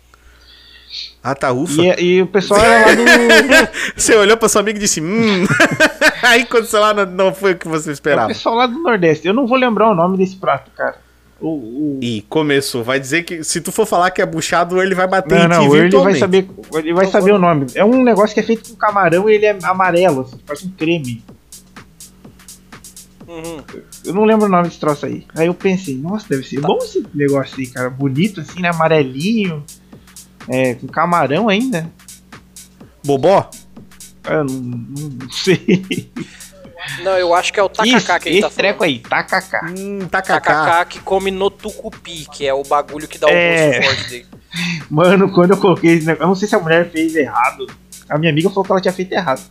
Ah, 1.23 1.33
tá, 1.33 1.51
ufa. 1.51 1.81
E, 1.81 2.17
e 2.17 2.21
o 2.21 2.27
pessoal 2.27 2.61
era 2.61 2.85
lá 2.85 2.95
do. 2.95 3.03
Você 3.95 4.13
olhou 4.15 4.37
pra 4.37 4.49
sua 4.49 4.61
amiga 4.61 4.77
e 4.77 4.81
disse, 4.81 5.01
hum. 5.01 5.45
Aí 6.21 6.41
aconteceu 6.41 6.79
lá, 6.79 6.93
não, 6.93 7.05
não 7.05 7.33
foi 7.33 7.53
o 7.53 7.57
que 7.57 7.67
você 7.67 7.89
o 7.89 7.93
esperava. 7.93 8.27
pessoal 8.27 8.55
lá 8.55 8.67
do 8.67 8.77
Nordeste. 8.79 9.27
Eu 9.27 9.33
não 9.33 9.47
vou 9.47 9.57
lembrar 9.57 9.89
o 9.89 9.95
nome 9.95 10.17
desse 10.17 10.35
prato, 10.35 10.69
cara. 10.71 10.95
O, 11.45 11.97
o- 11.97 11.99
E 12.01 12.21
começou, 12.29 12.85
vai 12.85 12.97
dizer 13.01 13.23
que 13.23 13.43
se 13.43 13.59
tu 13.59 13.69
for 13.69 13.85
falar 13.85 14.11
que 14.11 14.21
é 14.21 14.25
buchado, 14.25 14.81
ele 14.81 14.95
vai 14.95 15.05
bater 15.07 15.37
Não, 15.37 15.43
em 15.45 15.49
ti 15.49 15.67
não, 15.67 15.75
ele 15.75 15.97
vai 15.97 16.15
saber. 16.15 16.49
Ele 16.73 16.93
vai 16.93 17.05
saber 17.07 17.33
o 17.33 17.37
nome. 17.37 17.65
É 17.75 17.83
um 17.83 18.01
negócio 18.01 18.33
que 18.33 18.39
é 18.39 18.43
feito 18.43 18.69
com 18.69 18.75
camarão 18.77 19.29
e 19.29 19.33
ele 19.33 19.45
é 19.47 19.57
amarelo, 19.63 20.21
assim, 20.21 20.37
parece 20.45 20.65
um 20.67 20.69
creme. 20.71 21.21
Uhum. 23.27 23.57
Eu 24.05 24.13
não 24.13 24.23
lembro 24.23 24.45
o 24.45 24.49
nome 24.49 24.63
desse 24.69 24.79
troço 24.79 25.05
aí. 25.05 25.25
Aí 25.35 25.47
eu 25.47 25.53
pensei, 25.53 25.97
nossa, 25.97 26.25
deve 26.29 26.43
ser 26.47 26.61
bom 26.61 26.77
esse 26.77 27.05
negócio 27.13 27.55
aí, 27.59 27.67
cara. 27.67 27.89
Bonito 27.89 28.39
assim, 28.41 28.61
né? 28.61 28.69
Amarelinho. 28.69 29.63
É, 30.47 30.75
com 30.75 30.87
camarão 30.87 31.49
ainda. 31.49 31.89
Bobó? 33.05 33.49
Eu 34.29 34.43
não, 34.45 34.53
não 34.55 35.29
sei. 35.29 36.09
Não, 37.03 37.17
eu 37.17 37.33
acho 37.33 37.51
que 37.53 37.59
é 37.59 37.63
o 37.63 37.67
Isso, 37.67 37.75
tacacá 37.93 38.19
que 38.19 38.29
ele 38.29 38.41
tá 38.41 38.47
esse 38.47 38.55
treco 38.55 38.79
falando. 38.79 38.91
aí, 38.93 38.99
tacacá. 38.99 39.65
Hum, 39.77 39.99
tacacá. 40.09 40.39
Tacacá 40.41 40.85
que 40.85 40.99
come 40.99 41.31
no 41.31 41.49
tucupi, 41.49 42.27
que 42.31 42.45
é 42.45 42.53
o 42.53 42.63
bagulho 42.63 43.07
que 43.07 43.17
dá 43.17 43.27
o 43.27 43.29
É. 43.31 43.79
gosto 43.79 43.83
forte 43.95 44.09
dele. 44.09 44.25
Mano, 44.89 45.31
quando 45.31 45.51
eu 45.51 45.57
coloquei 45.57 45.93
esse 45.95 46.05
negócio, 46.05 46.23
eu 46.23 46.27
não 46.27 46.35
sei 46.35 46.47
se 46.47 46.55
a 46.55 46.59
mulher 46.59 46.89
fez 46.91 47.15
errado. 47.15 47.65
A 48.09 48.17
minha 48.17 48.31
amiga 48.31 48.49
falou 48.49 48.63
que 48.65 48.71
ela 48.71 48.81
tinha 48.81 48.93
feito 48.93 49.11
errado. 49.13 49.41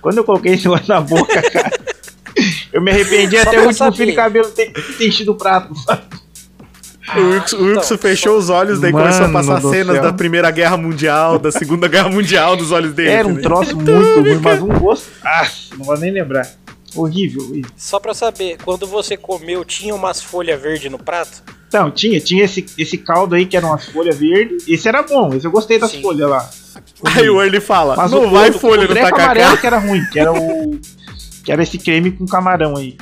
Quando 0.00 0.18
eu 0.18 0.24
coloquei 0.24 0.54
esse 0.54 0.64
negócio 0.64 0.88
na 0.88 1.00
boca, 1.00 1.42
cara, 1.50 1.70
eu 2.72 2.80
me 2.80 2.90
arrependi 2.90 3.36
Só 3.36 3.42
até 3.42 3.56
o 3.58 3.66
último 3.66 3.74
saber. 3.74 3.96
fio 3.96 4.06
de 4.06 4.12
cabelo 4.14 4.50
ter, 4.50 4.72
ter 4.72 5.08
enchido 5.08 5.32
o 5.32 5.34
prato. 5.36 5.74
sabe? 5.74 6.02
O 7.16 7.20
Wilson, 7.30 7.56
o 7.56 7.64
Wilson 7.64 7.94
então, 7.94 7.98
fechou 7.98 8.36
os 8.38 8.48
olhos, 8.50 8.80
daí 8.80 8.92
Mano 8.92 9.04
começou 9.04 9.26
a 9.26 9.32
passar 9.32 9.60
cenas 9.60 9.94
céu. 9.96 10.02
da 10.04 10.12
Primeira 10.12 10.50
Guerra 10.50 10.76
Mundial, 10.76 11.38
da 11.38 11.50
Segunda 11.52 11.88
Guerra 11.88 12.08
Mundial 12.08 12.56
nos 12.56 12.70
olhos 12.72 12.92
dele. 12.94 13.10
Era 13.10 13.28
um 13.28 13.36
troço 13.40 13.76
muito 13.76 13.90
ruim, 13.92 14.38
mas 14.42 14.62
um 14.62 14.68
gosto. 14.68 15.10
Ah, 15.24 15.46
não 15.76 15.84
vou 15.84 15.98
nem 15.98 16.10
lembrar. 16.10 16.48
Horrível, 16.94 17.42
horrível. 17.42 17.70
Só 17.76 17.98
pra 17.98 18.12
saber, 18.14 18.58
quando 18.64 18.86
você 18.86 19.16
comeu, 19.16 19.64
tinha 19.64 19.94
umas 19.94 20.22
folhas 20.22 20.60
verdes 20.60 20.90
no 20.90 20.98
prato? 20.98 21.42
Não, 21.72 21.90
tinha, 21.90 22.20
tinha 22.20 22.44
esse, 22.44 22.66
esse 22.76 22.98
caldo 22.98 23.34
aí 23.34 23.46
que 23.46 23.56
eram 23.56 23.70
umas 23.70 23.86
folhas 23.86 24.16
verdes. 24.18 24.68
Esse 24.68 24.88
era 24.88 25.02
bom, 25.02 25.34
esse 25.34 25.46
eu 25.46 25.50
gostei 25.50 25.78
das 25.78 25.90
Sim. 25.90 26.02
folhas 26.02 26.28
lá. 26.28 26.50
Aí 27.16 27.28
o 27.30 27.40
Early 27.42 27.60
fala, 27.60 27.96
Mas 27.96 28.10
não 28.10 28.26
o 28.26 28.30
vai 28.30 28.52
folha 28.52 28.82
no 28.82 28.88
treco 28.88 29.08
amarelo 29.14 29.40
tacacá. 29.46 29.56
que 29.60 29.66
era 29.66 29.78
ruim, 29.78 30.04
que 30.12 30.18
era 30.20 30.32
o. 30.32 30.78
Que 31.44 31.50
era 31.50 31.62
esse 31.62 31.78
creme 31.78 32.12
com 32.12 32.26
camarão 32.26 32.76
aí. 32.76 32.96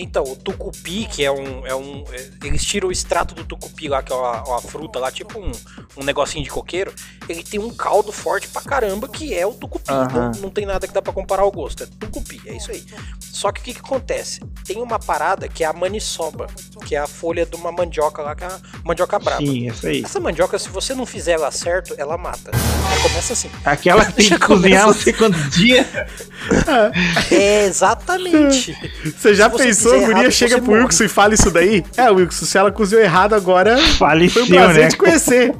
Então, 0.00 0.24
o 0.24 0.34
tucupi, 0.34 1.06
que 1.06 1.22
é 1.22 1.30
um. 1.30 1.66
É 1.66 1.74
um 1.74 2.04
é- 2.10 2.30
eles 2.46 2.64
tiram 2.64 2.88
o 2.88 2.92
extrato 2.92 3.34
do 3.34 3.44
tucupi 3.44 3.86
lá, 3.86 4.02
que 4.02 4.10
é 4.10 4.16
uma, 4.16 4.42
uma 4.44 4.60
fruta 4.62 4.98
lá, 4.98 5.10
tipo 5.12 5.38
um, 5.38 5.52
um 5.98 6.02
negocinho 6.02 6.42
de 6.42 6.48
coqueiro. 6.50 6.92
Ele 7.28 7.42
tem 7.44 7.60
um 7.60 7.70
caldo 7.70 8.10
forte 8.10 8.48
pra 8.48 8.62
caramba, 8.62 9.06
que 9.08 9.34
é 9.34 9.46
o 9.46 9.52
tucupi. 9.52 9.92
Aham. 9.92 10.32
Não, 10.34 10.42
não 10.42 10.50
tem 10.50 10.64
nada 10.64 10.86
que 10.88 10.94
dá 10.94 11.02
pra 11.02 11.12
comparar 11.12 11.44
o 11.44 11.50
gosto. 11.52 11.82
É 11.82 11.86
tucupi, 11.86 12.40
é 12.46 12.56
isso 12.56 12.70
aí. 12.70 12.82
Só 13.20 13.52
que 13.52 13.60
o 13.60 13.64
que, 13.64 13.74
que 13.74 13.80
acontece? 13.80 14.40
Tem 14.64 14.78
uma 14.80 14.98
parada 14.98 15.48
que 15.48 15.62
é 15.62 15.66
a 15.66 15.72
maniçoba, 15.72 16.46
que 16.86 16.94
é 16.96 16.98
a 16.98 17.06
folha 17.06 17.44
de 17.44 17.56
uma 17.56 17.70
mandioca 17.70 18.22
lá, 18.22 18.34
que 18.34 18.44
é 18.44 18.46
a 18.46 18.60
mandioca 18.82 19.18
brava. 19.18 19.42
Sim, 19.42 19.68
essa 19.68 19.88
aí. 19.88 20.02
Essa 20.02 20.18
mandioca, 20.18 20.58
se 20.58 20.68
você 20.70 20.94
não 20.94 21.04
fizer 21.04 21.32
ela 21.32 21.50
certo, 21.50 21.94
ela 21.98 22.16
mata. 22.16 22.50
Ela 22.50 23.02
começa 23.02 23.34
assim. 23.34 23.50
Aquela 23.64 24.04
que 24.06 24.12
tem 24.14 24.26
Já 24.26 24.38
que 24.38 24.46
cozinhar 24.46 24.86
não 24.86 24.88
começa 24.88 25.04
sei 25.04 25.12
quantos 25.12 25.50
dias. 25.50 25.86
É, 27.30 27.64
exatamente. 27.66 28.76
Você 29.16 29.34
já 29.34 29.48
você 29.48 29.64
pensou, 29.64 29.89
fizer 29.98 30.04
a 30.04 30.14
guria 30.14 30.30
chega 30.30 30.56
pro 30.58 30.66
morre. 30.72 30.82
Wilson 30.84 31.04
e 31.04 31.08
fala 31.08 31.34
isso 31.34 31.50
daí? 31.50 31.84
É, 31.96 32.10
Wilson, 32.10 32.44
se 32.46 32.58
ela 32.58 32.70
cozinhou 32.72 33.02
errado 33.02 33.34
agora, 33.34 33.76
Faleceu, 33.98 34.46
foi 34.46 34.56
um 34.56 34.60
prazer 34.60 34.84
né? 34.84 34.90
te 34.90 34.96
conhecer. 34.96 35.54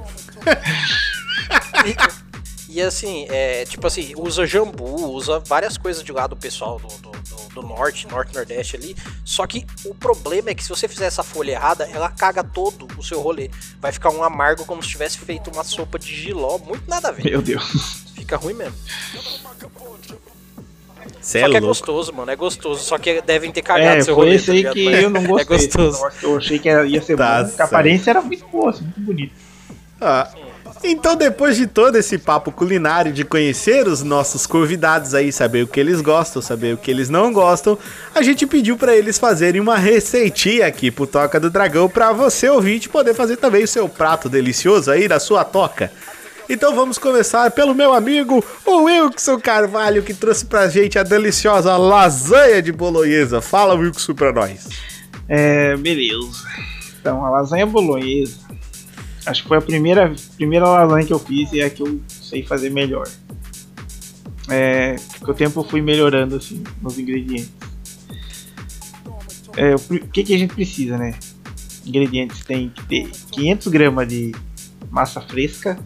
E, 2.68 2.76
e 2.76 2.80
assim, 2.82 3.26
é, 3.30 3.64
tipo 3.64 3.86
assim, 3.86 4.12
usa 4.16 4.46
jambu, 4.46 5.10
usa 5.12 5.40
várias 5.40 5.76
coisas 5.76 6.02
de 6.04 6.12
lá 6.12 6.26
do 6.26 6.36
pessoal 6.36 6.78
do, 6.78 6.88
do, 6.98 7.10
do- 7.10 7.40
do 7.50 7.62
norte, 7.62 8.06
norte, 8.06 8.32
nordeste 8.32 8.76
ali. 8.76 8.94
Só 9.24 9.44
que 9.44 9.66
o 9.84 9.92
problema 9.92 10.50
é 10.50 10.54
que 10.54 10.62
se 10.62 10.68
você 10.68 10.86
fizer 10.86 11.06
essa 11.06 11.24
folha 11.24 11.50
errada, 11.52 11.88
ela 11.92 12.08
caga 12.08 12.44
todo 12.44 12.86
o 12.96 13.02
seu 13.02 13.20
rolê. 13.20 13.50
Vai 13.80 13.90
ficar 13.90 14.10
um 14.10 14.22
amargo 14.22 14.64
como 14.64 14.80
se 14.82 14.88
tivesse 14.88 15.18
feito 15.18 15.50
uma 15.50 15.64
sopa 15.64 15.98
de 15.98 16.14
giló, 16.14 16.58
muito 16.58 16.88
nada 16.88 17.08
a 17.08 17.12
ver. 17.12 17.24
Meu 17.24 17.42
Deus. 17.42 18.04
Fica 18.14 18.36
ruim 18.36 18.54
mesmo. 18.54 18.76
Cê 21.20 21.40
só 21.40 21.48
que 21.48 21.56
é 21.56 21.60
louco. 21.60 21.66
gostoso, 21.68 22.12
mano, 22.12 22.30
é 22.30 22.36
gostoso. 22.36 22.82
Só 22.82 22.98
que 22.98 23.20
devem 23.22 23.50
ter 23.52 23.62
cagado 23.62 23.98
É, 23.98 24.02
seu 24.02 24.14
foi 24.14 24.24
rolê. 24.26 24.36
esse 24.36 24.46
tá 24.46 24.52
aí 24.52 24.58
ligado? 24.58 24.74
que 24.74 24.86
eu 24.86 25.10
não 25.10 25.24
gostei. 25.26 25.56
É 25.56 25.58
gostoso. 25.58 25.98
Eu 26.22 26.36
achei 26.36 26.58
que 26.58 26.68
ia 26.68 27.02
ser 27.02 27.16
Tá 27.16 27.44
bom. 27.44 27.50
A 27.58 27.64
aparência 27.64 28.10
era 28.10 28.20
muito 28.22 28.46
boa, 28.48 28.70
assim, 28.70 28.84
muito 28.84 29.00
bonita. 29.00 29.32
Ah, 30.00 30.28
Então, 30.82 31.14
depois 31.14 31.56
de 31.58 31.66
todo 31.66 31.96
esse 31.96 32.16
papo 32.16 32.50
culinário, 32.50 33.12
de 33.12 33.22
conhecer 33.22 33.86
os 33.86 34.02
nossos 34.02 34.46
convidados 34.46 35.14
aí, 35.14 35.30
saber 35.30 35.62
o 35.64 35.66
que 35.66 35.78
eles 35.78 36.00
gostam, 36.00 36.40
saber 36.40 36.72
o 36.72 36.78
que 36.78 36.90
eles 36.90 37.10
não 37.10 37.30
gostam, 37.34 37.76
a 38.14 38.22
gente 38.22 38.46
pediu 38.46 38.78
pra 38.78 38.96
eles 38.96 39.18
fazerem 39.18 39.60
uma 39.60 39.76
receitinha 39.76 40.66
aqui 40.66 40.90
pro 40.90 41.06
Toca 41.06 41.38
do 41.38 41.50
Dragão 41.50 41.86
pra 41.86 42.12
você 42.12 42.48
ouvinte 42.48 42.88
poder 42.88 43.12
fazer 43.12 43.36
também 43.36 43.62
o 43.64 43.68
seu 43.68 43.90
prato 43.90 44.26
delicioso 44.26 44.90
aí 44.90 45.06
da 45.06 45.20
sua 45.20 45.44
toca. 45.44 45.92
Então 46.52 46.74
vamos 46.74 46.98
começar 46.98 47.48
pelo 47.52 47.76
meu 47.76 47.94
amigo, 47.94 48.44
o 48.66 48.82
Wilson 48.82 49.38
Carvalho, 49.38 50.02
que 50.02 50.12
trouxe 50.12 50.44
pra 50.44 50.68
gente 50.68 50.98
a 50.98 51.04
deliciosa 51.04 51.76
lasanha 51.76 52.60
de 52.60 52.72
bolonhesa. 52.72 53.40
Fala, 53.40 53.76
Wilson, 53.76 54.14
pra 54.14 54.32
nós. 54.32 54.68
É, 55.28 55.76
beleza. 55.76 56.42
Então, 57.00 57.24
a 57.24 57.30
lasanha 57.30 57.64
bolonhesa. 57.64 58.36
Acho 59.24 59.42
que 59.42 59.48
foi 59.48 59.58
a 59.58 59.60
primeira, 59.60 60.12
primeira 60.34 60.68
lasanha 60.68 61.06
que 61.06 61.12
eu 61.12 61.20
fiz 61.20 61.52
e 61.52 61.60
é 61.60 61.66
a 61.66 61.70
que 61.70 61.84
eu 61.84 62.00
sei 62.08 62.42
fazer 62.42 62.70
melhor. 62.70 63.06
É, 64.48 64.96
com 65.20 65.30
o 65.30 65.34
tempo 65.34 65.60
eu 65.60 65.64
fui 65.64 65.80
melhorando 65.80 66.34
assim 66.34 66.64
nos 66.82 66.98
ingredientes. 66.98 67.52
É, 69.56 69.76
o 69.76 70.08
que, 70.08 70.24
que 70.24 70.34
a 70.34 70.38
gente 70.38 70.52
precisa, 70.52 70.98
né? 70.98 71.14
Ingredientes 71.86 72.44
tem 72.44 72.70
que 72.70 72.84
ter 72.86 73.08
500 73.30 73.68
gramas 73.68 74.08
de 74.08 74.34
massa 74.90 75.20
fresca 75.20 75.78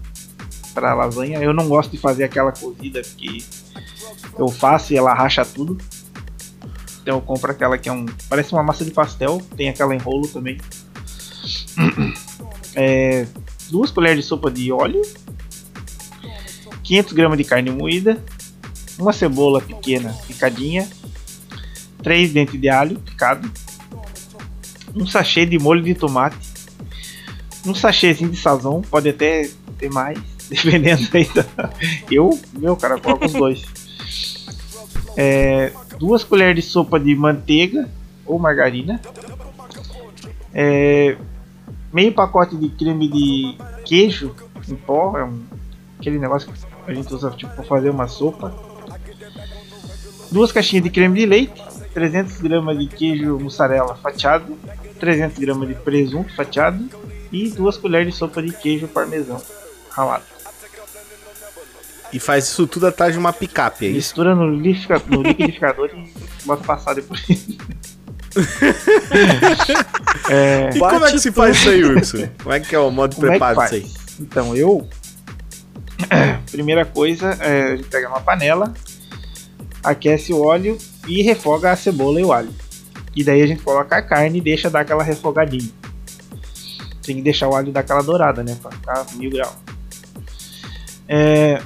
para 0.75 0.93
lasanha. 0.95 1.39
Eu 1.39 1.55
não 1.55 1.69
gosto 1.69 1.93
de 1.93 1.99
fazer 1.99 2.25
aquela 2.25 2.53
cozida 2.53 3.01
porque 3.03 3.45
eu 4.39 4.49
faço 4.49 4.93
e 4.93 4.97
ela 4.97 5.15
racha 5.15 5.45
tudo. 5.45 5.79
Então 7.01 7.17
eu 7.17 7.21
compro 7.21 7.51
aquela 7.51 7.79
que 7.79 7.89
é 7.89 7.93
um. 7.93 8.07
Parece 8.29 8.53
uma 8.53 8.63
massa 8.63 8.85
de 8.85 8.91
pastel, 8.91 9.41
tem 9.57 9.69
aquela 9.69 9.95
enrolo 9.95 10.27
também. 10.29 10.59
É, 12.77 13.25
duas 13.71 13.93
colheres 13.93 14.19
de 14.19 14.29
sopa 14.29 14.51
de 14.51 14.73
óleo, 14.73 15.01
500 16.83 17.13
gramas 17.13 17.39
de 17.39 17.45
carne 17.45 17.71
moída, 17.71 18.21
uma 18.99 19.13
cebola 19.13 19.61
pequena 19.61 20.13
picadinha, 20.27 20.89
três 22.03 22.33
dentes 22.33 22.61
de 22.61 22.69
alho 22.69 22.99
picado, 22.99 23.49
um 24.95 25.07
sachê 25.07 25.47
de 25.47 25.57
molho 25.57 25.85
de 25.85 25.95
tomate, 25.95 26.37
um 27.65 27.75
sachêzinho 27.75 28.31
de 28.31 28.37
sazão, 28.37 28.83
pode 28.83 29.09
até 29.09 29.49
ter 29.79 29.91
mais, 29.91 30.19
dependendo 30.55 31.09
aí 31.13 31.25
da... 31.35 31.71
Eu, 32.11 32.39
meu 32.53 32.77
cara, 32.77 32.99
coloco 33.01 33.25
os 33.27 33.33
dois. 33.33 33.65
É, 35.17 35.73
duas 35.99 36.25
colheres 36.25 36.65
de 36.65 36.71
sopa 36.71 36.99
de 36.99 37.15
manteiga 37.15 37.89
ou 38.27 38.39
margarina, 38.39 39.01
é, 40.53 41.17
meio 41.93 42.13
pacote 42.13 42.57
de 42.57 42.69
creme 42.69 43.09
de 43.09 43.57
queijo 43.85 44.35
em 44.69 44.75
pó, 44.75 45.19
é 45.19 45.25
um, 45.25 45.43
aquele 45.99 46.19
negócio 46.19 46.51
que 46.51 46.91
a 46.91 46.95
gente 46.95 47.13
usa 47.13 47.31
tipo, 47.31 47.55
para 47.55 47.65
fazer 47.65 47.91
uma 47.91 48.09
sopa. 48.09 48.55
Duas 50.31 50.51
caixinhas 50.51 50.85
de 50.85 50.91
creme 50.91 51.21
de 51.21 51.27
leite, 51.27 51.63
300 51.93 52.41
gramas 52.41 52.79
de 52.79 52.87
queijo 52.87 53.39
mussarela 53.39 53.95
fatiado, 53.97 54.57
300 54.99 55.39
gramas 55.39 55.69
de 55.69 55.75
presunto 55.75 56.35
fatiado 56.35 56.89
e 57.31 57.51
duas 57.51 57.77
colheres 57.77 58.15
de 58.15 58.19
sopa 58.19 58.43
de 58.43 58.53
queijo 58.53 58.89
parmesão 58.89 59.41
ralado. 59.91 60.34
E 62.15 62.21
faz 62.21 62.45
isso 62.45 62.65
tudo 62.69 62.87
atrás 62.87 63.13
de 63.13 63.19
uma 63.19 63.33
picape, 63.33 63.87
é 63.87 63.89
isso? 63.89 63.97
Mistura 63.97 64.37
no, 64.37 64.47
no 64.47 65.23
liquidificador 65.23 65.91
e 65.93 66.13
bota 66.47 66.63
passar 66.63 66.95
depois. 66.95 67.21
é, 70.31 70.71
E 70.73 70.79
como 70.79 71.05
é 71.07 71.11
que 71.11 71.19
se 71.19 71.33
faz 71.33 71.57
isso 71.57 71.71
aí, 71.71 71.85
Wilson? 71.85 72.29
Como 72.41 72.55
é 72.55 72.61
que 72.61 72.73
é 72.73 72.79
o 72.79 72.89
modo 72.89 73.11
de 73.11 73.17
Como 73.17 73.27
é 73.27 73.31
preparo 73.31 73.57
faz? 73.57 73.71
disso 73.73 73.85
aí? 73.87 73.95
Então, 74.21 74.57
eu. 74.57 74.89
Primeira 76.53 76.85
coisa, 76.85 77.31
é, 77.41 77.73
a 77.73 77.77
gente 77.79 77.89
pega 77.89 78.09
uma 78.09 78.21
panela, 78.21 78.73
aquece 79.83 80.33
o 80.33 80.41
óleo 80.41 80.79
e 81.09 81.21
refoga 81.21 81.73
a 81.73 81.77
cebola 81.77 82.21
e 82.21 82.25
o 82.25 82.33
alho. 82.33 82.55
E 83.17 83.25
daí 83.25 83.43
a 83.43 83.47
gente 83.49 83.63
coloca 83.63 83.97
a 83.97 84.03
carne 84.03 84.39
e 84.39 84.41
deixa 84.41 84.71
dar 84.71 84.83
aquela 84.83 85.03
refogadinha. 85.03 85.69
Tem 87.03 87.17
que 87.17 87.23
deixar 87.23 87.49
o 87.49 87.57
alho 87.57 87.73
dar 87.73 87.81
aquela 87.81 88.05
dourada, 88.05 88.45
né? 88.45 88.57
Pra 88.63 88.71
ficar 88.71 89.05
mil 89.17 89.33
grau. 89.33 89.53
É, 91.09 91.61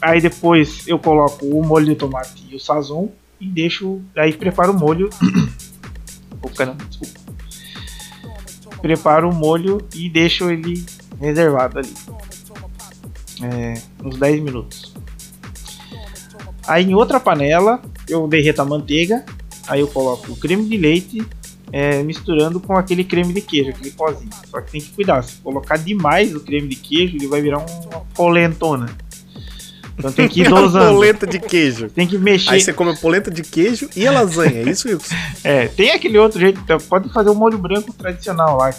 aí 0.00 0.20
depois 0.20 0.86
eu 0.86 0.98
coloco 0.98 1.44
o 1.46 1.64
molho 1.64 1.86
de 1.86 1.94
tomate 1.94 2.44
e 2.50 2.56
o 2.56 2.60
sazon 2.60 3.08
e 3.40 3.46
deixo. 3.48 4.00
Aí 4.16 4.32
preparo 4.32 4.72
o 4.72 4.78
molho. 4.78 5.08
Ô, 6.42 6.48
caramba, 6.50 6.84
desculpa. 6.84 7.20
Preparo 8.80 9.30
o 9.30 9.34
molho 9.34 9.78
e 9.94 10.08
deixo 10.08 10.50
ele 10.50 10.84
reservado 11.20 11.78
ali. 11.78 11.92
É, 13.42 13.74
uns 14.04 14.16
10 14.18 14.42
minutos. 14.42 14.94
Aí 16.66 16.84
em 16.84 16.94
outra 16.94 17.18
panela 17.20 17.80
eu 18.08 18.26
derreto 18.28 18.62
a 18.62 18.64
manteiga. 18.64 19.24
Aí 19.68 19.80
eu 19.80 19.88
coloco 19.88 20.32
o 20.32 20.36
creme 20.36 20.68
de 20.68 20.76
leite 20.76 21.26
é, 21.72 22.02
misturando 22.02 22.60
com 22.60 22.76
aquele 22.76 23.02
creme 23.02 23.32
de 23.32 23.40
queijo, 23.40 23.70
aquele 23.70 23.90
pozinho. 23.90 24.30
Só 24.48 24.60
que 24.60 24.72
tem 24.72 24.80
que 24.80 24.90
cuidar, 24.90 25.22
se 25.22 25.36
colocar 25.38 25.76
demais 25.76 26.34
o 26.34 26.40
creme 26.40 26.68
de 26.68 26.76
queijo, 26.76 27.16
ele 27.16 27.26
vai 27.26 27.40
virar 27.42 27.58
um- 27.58 27.88
uma 27.88 28.00
polentona. 28.14 28.86
Então 29.98 30.12
tem 30.12 30.28
que 30.28 30.42
ir 30.42 30.48
dosando. 30.50 30.94
polenta 30.94 31.26
de 31.26 31.38
queijo. 31.38 31.88
Tem 31.88 32.06
que 32.06 32.18
mexer. 32.18 32.50
Aí 32.50 32.60
você 32.60 32.72
come 32.72 32.96
polenta 32.96 33.30
de 33.30 33.42
queijo 33.42 33.88
e 33.96 34.06
a 34.06 34.12
lasanha, 34.12 34.60
é 34.60 34.70
isso, 34.70 34.88
Wilson? 34.88 35.14
É, 35.42 35.68
tem 35.68 35.90
aquele 35.92 36.18
outro 36.18 36.38
jeito, 36.38 36.60
então, 36.60 36.78
pode 36.78 37.12
fazer 37.12 37.30
o 37.30 37.34
molho 37.34 37.58
branco 37.58 37.92
tradicional 37.92 38.58
lá. 38.58 38.72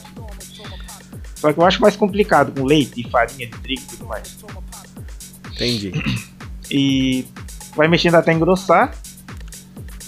Só 1.35 1.53
que 1.53 1.60
eu 1.60 1.65
acho 1.65 1.81
mais 1.81 1.95
complicado, 1.95 2.52
com 2.52 2.65
leite 2.65 3.02
e 3.02 3.10
farinha 3.10 3.48
de 3.48 3.57
trigo 3.60 3.81
e 3.81 3.85
tudo 3.85 4.06
mais. 4.06 4.38
Entendi. 5.53 5.91
E 6.69 7.26
vai 7.76 7.88
mexendo 7.88 8.15
até 8.15 8.34
engrossar. 8.34 8.95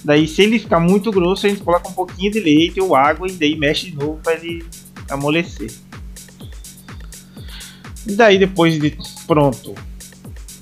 Daí, 0.03 0.27
se 0.27 0.41
ele 0.41 0.59
ficar 0.59 0.79
muito 0.79 1.11
grosso, 1.11 1.45
a 1.45 1.49
gente 1.49 1.61
coloca 1.61 1.89
um 1.89 1.93
pouquinho 1.93 2.31
de 2.31 2.39
leite 2.39 2.79
ou 2.79 2.95
água 2.95 3.27
e 3.27 3.33
daí 3.33 3.55
mexe 3.55 3.91
de 3.91 3.97
novo 3.97 4.19
para 4.23 4.33
ele 4.33 4.65
amolecer. 5.09 5.71
E 8.07 8.15
daí, 8.15 8.39
depois 8.39 8.79
de 8.79 8.97
pronto 9.27 9.75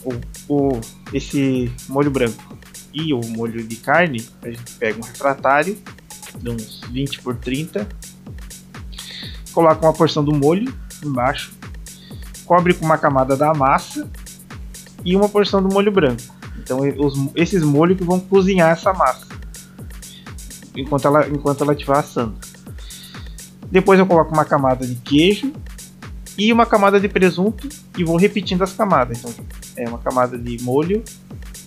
o, 0.03 0.13
o- 0.47 0.79
esse 1.13 1.71
molho 1.89 2.09
branco 2.11 2.57
e 2.93 3.13
o 3.13 3.21
molho 3.27 3.63
de 3.63 3.75
carne, 3.75 4.25
a 4.41 4.49
gente 4.49 4.71
pega 4.73 4.97
um 4.97 5.01
refratário 5.03 5.77
de 6.39 6.49
uns 6.49 6.81
20 6.91 7.19
por 7.21 7.35
30, 7.35 7.87
coloca 9.53 9.85
uma 9.85 9.93
porção 9.93 10.23
do 10.23 10.33
molho 10.33 10.73
embaixo, 11.03 11.53
cobre 12.45 12.73
com 12.73 12.85
uma 12.85 12.97
camada 12.97 13.35
da 13.35 13.53
massa 13.53 14.09
e 15.03 15.15
uma 15.15 15.29
porção 15.29 15.61
do 15.61 15.69
molho 15.73 15.91
branco. 15.91 16.21
Então 16.57 16.79
os- 16.97 17.29
esses 17.35 17.63
molhos 17.63 17.97
que 17.97 18.03
vão 18.03 18.19
cozinhar 18.19 18.71
essa 18.71 18.93
massa 18.93 19.27
enquanto 20.75 21.05
ela 21.05 21.27
enquanto 21.27 21.63
ela 21.63 21.73
estiver 21.73 21.97
assando. 21.97 22.35
Depois 23.71 23.99
eu 23.99 24.05
coloco 24.05 24.33
uma 24.33 24.45
camada 24.45 24.85
de 24.87 24.95
queijo 24.95 25.51
e 26.37 26.53
uma 26.53 26.65
camada 26.65 26.99
de 26.99 27.07
presunto 27.09 27.67
e 27.97 28.03
vou 28.03 28.15
repetindo 28.15 28.61
as 28.61 28.73
camadas. 28.73 29.19
Então 29.19 29.33
é 29.75 29.87
uma 29.89 29.97
camada 29.97 30.37
de 30.37 30.61
molho, 30.61 31.03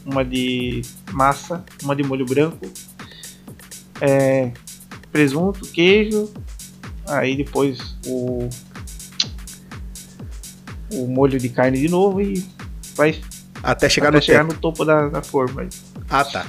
uma 0.06 0.24
de 0.24 0.82
massa, 1.12 1.64
uma 1.82 1.96
de 1.96 2.02
molho 2.02 2.24
branco, 2.24 2.66
é, 4.00 4.52
presunto, 5.10 5.66
queijo, 5.66 6.32
aí 7.06 7.36
depois 7.36 7.96
o 8.06 8.48
o 10.92 11.06
molho 11.06 11.38
de 11.38 11.48
carne 11.48 11.80
de 11.80 11.88
novo 11.88 12.20
e 12.20 12.44
vai 12.96 13.20
Até 13.62 13.88
chegar 13.88 14.08
até 14.08 14.16
no 14.16 14.22
chegar 14.22 14.44
no 14.44 14.54
topo 14.54 14.84
da, 14.84 15.08
da 15.08 15.22
forma. 15.22 15.68
Ah, 16.08 16.24
tá. 16.24 16.44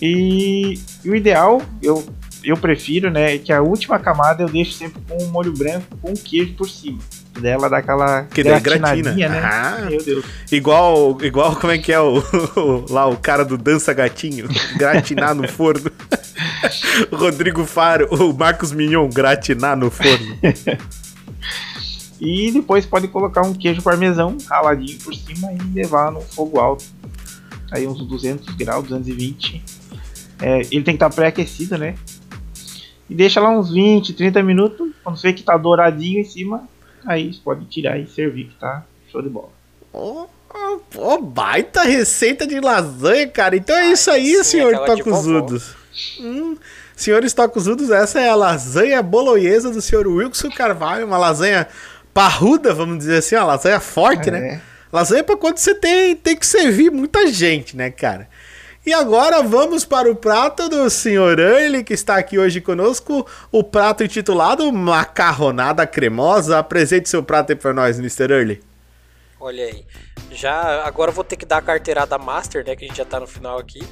E, 0.00 0.78
e 1.04 1.10
o 1.10 1.16
ideal, 1.16 1.60
eu, 1.82 2.06
eu 2.44 2.56
prefiro, 2.56 3.10
né, 3.10 3.34
é 3.34 3.38
que 3.38 3.52
a 3.52 3.60
última 3.62 3.98
camada 3.98 4.42
eu 4.42 4.48
deixo 4.48 4.72
sempre 4.72 5.00
com 5.08 5.16
o 5.22 5.28
molho 5.28 5.52
branco 5.52 5.86
com 6.00 6.12
queijo 6.14 6.54
por 6.54 6.68
cima. 6.68 6.98
E 7.36 7.40
daí 7.40 7.52
ela 7.52 7.68
dá 7.68 7.78
aquela 7.78 8.24
Que 8.24 8.42
daí 8.42 8.60
gratina. 8.60 8.88
gratinadinha, 8.88 9.28
né? 9.28 9.40
Ah. 9.42 9.86
Meu 9.88 10.02
Deus. 10.04 10.24
Igual, 10.50 11.18
igual 11.22 11.56
como 11.56 11.72
é 11.72 11.78
que 11.78 11.90
é 11.92 11.98
o, 12.00 12.18
o- 12.56 12.92
lá 12.92 13.06
o 13.06 13.16
cara 13.16 13.44
do 13.44 13.56
Dança 13.56 13.92
Gatinho, 13.94 14.48
gratinar 14.76 15.34
no 15.34 15.48
forno. 15.48 15.90
Rodrigo 17.12 17.64
Faro, 17.64 18.06
o 18.14 18.32
Marcos 18.36 18.72
Mignon, 18.72 19.08
gratinar 19.08 19.76
no 19.76 19.90
forno. 19.90 20.36
E 22.20 22.52
depois 22.52 22.86
pode 22.86 23.08
colocar 23.08 23.42
um 23.42 23.52
queijo 23.52 23.82
parmesão 23.82 24.36
raladinho 24.48 24.96
por 25.00 25.12
cima 25.12 25.52
e 25.52 25.74
levar 25.74 26.12
no 26.12 26.20
fogo 26.20 26.60
alto. 26.60 26.84
Aí 27.70 27.84
uns 27.84 27.98
200 28.06 28.54
graus, 28.54 28.84
220. 28.86 29.60
É, 30.40 30.60
ele 30.60 30.68
tem 30.70 30.82
que 30.84 30.90
estar 30.92 31.10
pré-aquecido, 31.10 31.76
né? 31.76 31.96
E 33.12 33.14
deixa 33.14 33.42
lá 33.42 33.50
uns 33.50 33.70
20, 33.70 34.14
30 34.14 34.42
minutos. 34.42 34.90
Quando 35.04 35.18
você 35.18 35.28
vê 35.28 35.34
que 35.34 35.42
tá 35.42 35.54
douradinho 35.58 36.20
em 36.20 36.24
cima, 36.24 36.66
aí 37.06 37.30
você 37.30 37.40
pode 37.44 37.66
tirar 37.66 37.98
e 37.98 38.06
servir, 38.06 38.44
que 38.46 38.54
tá 38.58 38.86
show 39.10 39.20
de 39.20 39.28
bola. 39.28 39.50
Ô, 39.92 40.24
ô, 40.96 41.18
baita 41.20 41.82
receita 41.82 42.46
de 42.46 42.58
lasanha, 42.58 43.28
cara. 43.28 43.54
Então 43.54 43.76
é 43.76 43.92
isso 43.92 44.10
aí, 44.10 44.34
sim, 44.36 44.44
senhor 44.44 44.78
Tocuzudos. 44.86 45.74
Hum, 46.18 46.56
senhores 46.96 47.34
Tocuzudos, 47.34 47.90
essa 47.90 48.18
é 48.18 48.30
a 48.30 48.34
lasanha 48.34 49.02
bolonhesa 49.02 49.70
do 49.70 49.82
senhor 49.82 50.06
Wilson 50.06 50.48
Carvalho. 50.48 51.04
Uma 51.04 51.18
lasanha 51.18 51.68
parruda, 52.14 52.72
vamos 52.72 52.96
dizer 52.96 53.18
assim, 53.18 53.34
uma 53.36 53.44
lasanha 53.44 53.78
forte, 53.78 54.30
É. 54.30 54.32
né? 54.32 54.62
Lasanha 54.90 55.22
pra 55.22 55.36
quando 55.36 55.58
você 55.58 55.74
tem, 55.74 56.16
tem 56.16 56.34
que 56.34 56.46
servir 56.46 56.90
muita 56.90 57.26
gente, 57.26 57.76
né, 57.76 57.90
cara? 57.90 58.26
E 58.84 58.92
agora 58.92 59.44
vamos 59.44 59.84
para 59.84 60.10
o 60.10 60.16
prato 60.16 60.68
do 60.68 60.90
senhor 60.90 61.38
Early, 61.38 61.84
que 61.84 61.94
está 61.94 62.16
aqui 62.16 62.36
hoje 62.36 62.60
conosco. 62.60 63.24
O 63.52 63.62
prato 63.62 64.02
intitulado 64.02 64.72
Macarronada 64.72 65.86
Cremosa. 65.86 66.58
Apresente 66.58 67.08
seu 67.08 67.22
prato 67.22 67.52
aí 67.52 67.56
para 67.56 67.72
nós, 67.72 68.00
Mr. 68.00 68.32
Early. 68.32 68.60
Olha 69.38 69.66
aí. 69.66 69.86
Já 70.32 70.84
agora 70.84 71.12
eu 71.12 71.14
vou 71.14 71.22
ter 71.22 71.36
que 71.36 71.46
dar 71.46 71.58
a 71.58 71.62
carteirada 71.62 72.18
Master, 72.18 72.66
né? 72.66 72.74
Que 72.74 72.84
a 72.84 72.88
gente 72.88 72.96
já 72.96 73.04
tá 73.04 73.20
no 73.20 73.26
final 73.28 73.56
aqui. 73.56 73.86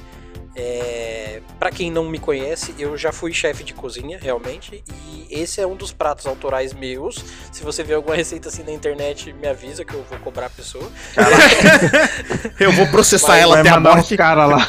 É, 0.55 1.41
para 1.57 1.71
quem 1.71 1.89
não 1.89 2.05
me 2.09 2.19
conhece, 2.19 2.73
eu 2.77 2.97
já 2.97 3.11
fui 3.11 3.31
chefe 3.33 3.63
de 3.63 3.73
cozinha, 3.73 4.19
realmente, 4.21 4.83
e 5.07 5.27
esse 5.29 5.61
é 5.61 5.65
um 5.67 5.75
dos 5.75 5.93
pratos 5.93 6.25
autorais 6.25 6.73
meus. 6.73 7.23
Se 7.51 7.63
você 7.63 7.83
vê 7.83 7.93
alguma 7.93 8.15
receita 8.15 8.49
assim 8.49 8.63
na 8.63 8.71
internet, 8.71 9.31
me 9.33 9.47
avisa 9.47 9.85
que 9.85 9.93
eu 9.93 10.03
vou 10.09 10.19
cobrar 10.19 10.47
a 10.47 10.49
pessoa. 10.49 10.91
Eu 12.59 12.71
vou 12.73 12.87
processar 12.87 13.27
Vai- 13.27 13.41
ela 13.41 13.59
até 13.59 13.69
a 13.69 13.79
morte. 13.79 14.15
caras 14.17 14.49
lá. 14.49 14.67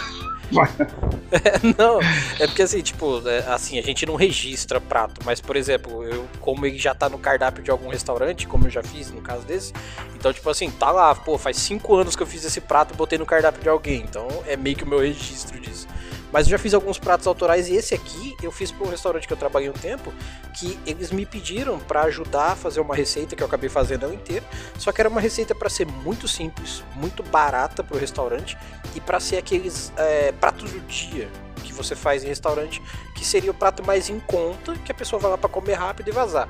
não, 1.79 2.01
é 2.39 2.47
porque 2.47 2.63
assim, 2.63 2.81
tipo, 2.81 3.27
é, 3.29 3.39
assim, 3.49 3.79
a 3.79 3.83
gente 3.83 4.05
não 4.07 4.17
registra 4.17 4.81
prato, 4.81 5.21
mas 5.25 5.41
por 5.41 5.57
exemplo, 5.57 6.05
eu, 6.05 6.29
como 6.41 6.67
ele 6.67 6.79
já 6.79 6.95
tá 6.95 7.09
no 7.09 7.19
cardápio 7.19 7.63
de 7.63 7.71
algum 7.71 7.89
restaurante, 7.89 8.47
como 8.47 8.67
eu 8.67 8.71
já 8.71 8.83
fiz 8.83 9.11
no 9.11 9.21
caso 9.21 9.45
desse, 9.47 9.73
então, 10.15 10.33
tipo 10.33 10.49
assim, 10.49 10.71
tá 10.71 10.91
lá, 10.91 11.15
pô, 11.15 11.37
faz 11.39 11.57
cinco 11.57 11.97
anos 11.97 12.15
que 12.15 12.23
eu 12.23 12.27
fiz 12.27 12.45
esse 12.45 12.61
prato 12.61 12.95
e 12.95 12.97
botei 12.97 13.19
no 13.19 13.27
cardápio 13.27 13.63
de 13.63 13.69
alguém, 13.69 14.03
então 14.03 14.29
é 14.47 14.57
meio 14.57 14.77
que 14.77 14.85
o 14.85 14.87
meu 14.87 15.01
registro 15.01 15.59
disso. 15.59 15.87
Mas 16.33 16.47
eu 16.47 16.53
já 16.53 16.59
fiz 16.59 16.73
alguns 16.73 16.99
pratos 16.99 17.27
autorais 17.27 17.69
e 17.69 17.75
esse 17.75 17.95
aqui 17.95 18.35
eu 18.43 18.51
fiz 18.51 18.73
para 18.73 18.87
um 18.87 18.91
restaurante 18.91 19.27
que 19.27 19.33
eu 19.33 19.37
trabalhei 19.37 19.69
um 19.69 19.75
tempo, 19.75 20.13
que 20.59 20.79
eles 20.87 21.13
me 21.13 21.27
pediram 21.27 21.79
para 21.79 22.03
ajudar 22.05 22.53
a 22.53 22.57
fazer 22.57 22.81
uma 22.81 22.95
receita 22.95 23.37
que 23.37 23.43
eu 23.43 23.47
acabei 23.47 23.69
fazendo 23.69 24.05
ela 24.05 24.15
inteira. 24.15 24.45
Só 24.79 24.91
que 24.91 25.01
era 25.01 25.11
uma 25.11 25.21
receita 25.21 25.55
para 25.55 25.69
ser 25.69 25.87
muito 25.87 26.27
simples, 26.27 26.83
muito 26.97 27.23
barata 27.23 27.85
para 27.85 27.97
o 27.97 28.01
restaurante 28.01 28.57
e 28.95 29.01
para 29.01 29.21
ser 29.21 29.37
aqueles 29.37 29.93
é, 29.97 30.33
pratos 30.33 30.71
do 30.71 30.81
dia 30.81 31.29
que 31.63 31.73
você 31.73 31.95
faz 31.95 32.25
em 32.25 32.29
restaurante, 32.29 32.83
que 33.15 33.25
seria 33.25 33.51
o 33.51 33.55
prato 33.55 33.85
mais 33.85 34.09
em 34.09 34.19
conta, 34.21 34.75
que 34.85 34.91
a 34.91 34.95
pessoa 34.95 35.21
vai 35.21 35.31
lá 35.31 35.39
para 35.39 35.49
comer 35.49 35.75
rápido 35.75 36.09
e 36.09 36.13
vazar. 36.13 36.49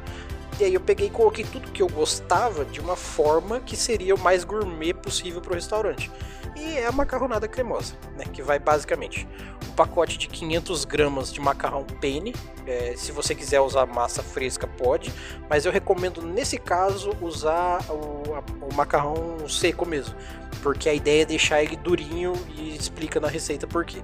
E 0.61 0.65
aí 0.65 0.75
eu 0.75 0.81
peguei 0.81 1.07
e 1.07 1.11
coloquei 1.11 1.45
tudo 1.45 1.71
que 1.73 1.83
eu 1.83 1.89
gostava 1.89 2.65
de 2.65 2.79
uma 2.81 2.95
forma 2.95 3.59
que 3.61 3.77
seria 3.77 4.15
o 4.15 4.19
mais 4.19 4.45
gourmet 4.45 4.93
possível 4.95 5.41
para 5.41 5.53
o 5.53 5.55
restaurante. 5.55 6.11
E 6.55 6.77
é 6.77 6.87
a 6.87 6.93
macarronada 6.93 7.49
cremosa, 7.49 7.95
né? 8.17 8.25
Que 8.31 8.43
vai 8.43 8.59
basicamente 8.59 9.27
um 9.67 9.73
pacote 9.73 10.19
de 10.19 10.29
500 10.29 10.85
gramas 10.85 11.33
de 11.33 11.41
macarrão 11.41 11.85
penne. 12.01 12.35
É, 12.67 12.95
se 12.97 13.11
você 13.11 13.35
quiser 13.35 13.61
usar 13.61 13.87
massa 13.87 14.23
fresca, 14.23 14.67
pode. 14.67 15.13
Mas 15.49 15.65
eu 15.65 15.73
recomendo, 15.73 16.21
nesse 16.23 16.59
caso, 16.59 17.11
usar 17.21 17.81
o, 17.91 18.35
a- 18.35 18.67
o 18.71 18.75
macarrão 18.75 19.49
seco 19.49 19.87
mesmo. 19.87 20.15
Porque 20.63 20.89
a 20.89 20.95
ideia 20.95 21.23
é 21.23 21.25
deixar 21.27 21.63
ele 21.63 21.77
durinho 21.77 22.35
e 22.57 22.77
explica 22.77 23.19
na 23.19 23.27
receita 23.29 23.67
por 23.67 23.85
quê. 23.85 24.03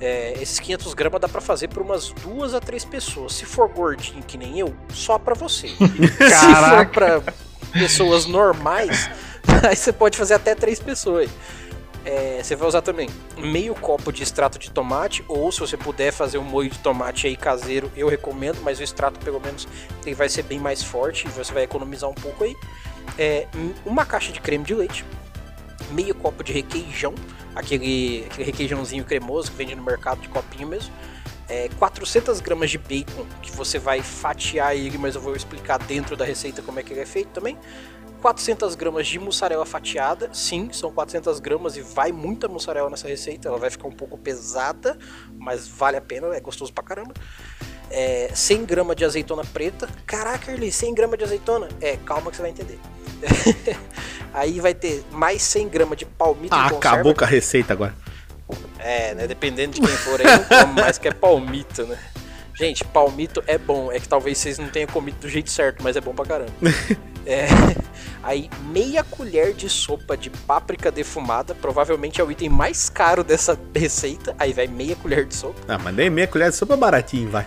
É, 0.00 0.32
esses 0.40 0.58
500 0.58 0.94
gramas 0.94 1.20
dá 1.20 1.28
pra 1.28 1.40
fazer 1.40 1.68
por 1.68 1.82
umas 1.82 2.10
duas 2.10 2.54
a 2.54 2.60
três 2.60 2.84
pessoas. 2.84 3.34
Se 3.34 3.44
for 3.44 3.68
gordinho 3.68 4.22
que 4.22 4.38
nem 4.38 4.58
eu, 4.58 4.74
só 4.92 5.18
pra 5.18 5.34
você. 5.34 5.68
Se 5.76 6.70
for 6.70 6.86
pra 6.86 7.22
pessoas 7.72 8.26
normais, 8.26 9.10
aí 9.68 9.76
você 9.76 9.92
pode 9.92 10.16
fazer 10.16 10.34
até 10.34 10.54
três 10.54 10.80
pessoas. 10.80 11.30
É, 12.02 12.40
você 12.42 12.56
vai 12.56 12.66
usar 12.66 12.80
também 12.80 13.10
meio 13.36 13.74
copo 13.74 14.10
de 14.10 14.22
extrato 14.22 14.58
de 14.58 14.70
tomate, 14.70 15.22
ou 15.28 15.52
se 15.52 15.60
você 15.60 15.76
puder 15.76 16.12
fazer 16.12 16.38
um 16.38 16.44
molho 16.44 16.70
de 16.70 16.78
tomate 16.78 17.26
aí 17.26 17.36
caseiro, 17.36 17.92
eu 17.94 18.08
recomendo, 18.08 18.58
mas 18.62 18.80
o 18.80 18.82
extrato 18.82 19.20
pelo 19.20 19.38
menos 19.38 19.68
ele 20.06 20.14
vai 20.14 20.28
ser 20.28 20.42
bem 20.44 20.58
mais 20.58 20.82
forte 20.82 21.26
e 21.26 21.30
você 21.30 21.52
vai 21.52 21.64
economizar 21.64 22.08
um 22.08 22.14
pouco 22.14 22.44
aí. 22.44 22.56
É, 23.18 23.46
uma 23.84 24.06
caixa 24.06 24.32
de 24.32 24.40
creme 24.40 24.64
de 24.64 24.74
leite, 24.74 25.04
meio 25.90 26.14
copo 26.14 26.42
de 26.42 26.54
requeijão, 26.54 27.14
aquele, 27.54 28.26
aquele 28.30 28.44
requeijãozinho 28.44 29.04
cremoso 29.04 29.50
que 29.50 29.56
vende 29.56 29.74
no 29.74 29.82
mercado 29.82 30.20
de 30.20 30.28
copinho 30.28 30.68
mesmo. 30.68 30.92
é, 31.50 31.68
400 31.78 32.40
gramas 32.40 32.70
de 32.70 32.78
bacon, 32.78 33.26
que 33.42 33.50
você 33.50 33.76
vai 33.78 34.00
fatiar 34.02 34.76
ele, 34.76 34.96
mas 34.96 35.16
eu 35.16 35.20
vou 35.20 35.34
explicar 35.34 35.78
dentro 35.78 36.16
da 36.16 36.24
receita 36.24 36.62
como 36.62 36.78
é 36.78 36.82
que 36.82 36.92
ele 36.92 37.00
é 37.00 37.06
feito 37.06 37.30
também. 37.30 37.58
400 38.22 38.74
gramas 38.74 39.08
de 39.08 39.18
mussarela 39.18 39.66
fatiada, 39.66 40.28
sim, 40.32 40.68
são 40.72 40.92
400 40.92 41.40
gramas 41.40 41.76
e 41.76 41.80
vai 41.80 42.12
muita 42.12 42.46
mussarela 42.48 42.88
nessa 42.88 43.08
receita, 43.08 43.48
ela 43.48 43.58
vai 43.58 43.70
ficar 43.70 43.88
um 43.88 43.92
pouco 43.92 44.16
pesada, 44.16 44.96
mas 45.38 45.66
vale 45.66 45.96
a 45.96 46.00
pena, 46.02 46.28
é 46.36 46.40
gostoso 46.40 46.72
pra 46.72 46.84
caramba. 46.84 47.14
É, 47.90 48.30
100 48.32 48.64
gramas 48.64 48.96
de 48.96 49.04
azeitona 49.04 49.44
preta, 49.44 49.88
caraca, 50.06 50.52
Erli, 50.52 50.70
100 50.70 50.94
gramas 50.94 51.18
de 51.18 51.24
azeitona? 51.24 51.68
É, 51.80 51.96
calma 51.96 52.30
que 52.30 52.36
você 52.36 52.42
vai 52.42 52.50
entender. 52.52 52.78
Aí 54.32 54.60
vai 54.60 54.74
ter 54.74 55.04
mais 55.10 55.42
100 55.42 55.68
gramas 55.68 55.98
de 55.98 56.06
palmito 56.06 56.54
Ah, 56.54 56.66
acabou 56.66 57.14
com 57.14 57.24
a 57.24 57.26
receita 57.26 57.72
agora. 57.72 57.94
é, 58.78 59.14
né? 59.14 59.26
Dependendo 59.26 59.74
de 59.74 59.80
quem 59.80 59.96
for 59.96 60.20
aí, 60.20 60.26
não 60.26 60.44
come 60.44 60.80
mais 60.80 60.98
que 60.98 61.08
é 61.08 61.12
palmito, 61.12 61.84
né? 61.84 61.98
Gente, 62.54 62.84
palmito 62.84 63.42
é 63.46 63.58
bom. 63.58 63.90
É 63.90 63.98
que 63.98 64.08
talvez 64.08 64.38
vocês 64.38 64.58
não 64.58 64.68
tenham 64.68 64.86
comido 64.88 65.18
do 65.18 65.28
jeito 65.28 65.50
certo, 65.50 65.82
mas 65.82 65.96
é 65.96 66.00
bom 66.00 66.14
pra 66.14 66.24
caramba. 66.24 66.52
É, 67.26 67.46
aí, 68.22 68.48
meia 68.72 69.04
colher 69.04 69.52
de 69.52 69.68
sopa 69.68 70.16
de 70.16 70.30
páprica 70.30 70.90
defumada. 70.90 71.54
Provavelmente 71.54 72.18
é 72.18 72.24
o 72.24 72.30
item 72.30 72.48
mais 72.48 72.88
caro 72.88 73.22
dessa 73.22 73.58
receita. 73.76 74.34
Aí 74.38 74.54
vai 74.54 74.66
meia 74.66 74.96
colher 74.96 75.26
de 75.26 75.34
sopa. 75.34 75.60
Ah, 75.68 75.78
mas 75.78 75.94
nem 75.94 76.08
meia 76.08 76.26
colher 76.26 76.48
de 76.48 76.56
sopa 76.56 76.72
é 76.72 76.76
baratinho, 76.78 77.28
vai. 77.30 77.46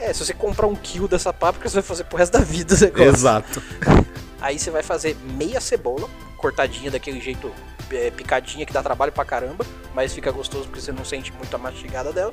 É, 0.00 0.14
se 0.14 0.24
você 0.24 0.32
comprar 0.32 0.66
um 0.66 0.74
quilo 0.74 1.06
dessa 1.06 1.30
páprica, 1.30 1.68
você 1.68 1.74
vai 1.74 1.82
fazer 1.82 2.04
pro 2.04 2.16
resto 2.16 2.32
da 2.32 2.40
vida 2.40 2.74
o 2.74 2.80
negócio. 2.80 3.08
Exato. 3.08 3.62
Aí 4.40 4.58
você 4.58 4.70
vai 4.70 4.82
fazer 4.82 5.14
meia 5.36 5.60
cebola, 5.60 6.08
cortadinha 6.38 6.90
daquele 6.90 7.20
jeito 7.20 7.52
é, 7.90 8.10
picadinha 8.10 8.64
que 8.64 8.72
dá 8.72 8.82
trabalho 8.82 9.12
pra 9.12 9.26
caramba, 9.26 9.66
mas 9.94 10.14
fica 10.14 10.32
gostoso 10.32 10.64
porque 10.64 10.80
você 10.80 10.90
não 10.90 11.04
sente 11.04 11.30
muito 11.34 11.54
a 11.54 11.58
mastigada 11.58 12.12
dela. 12.12 12.32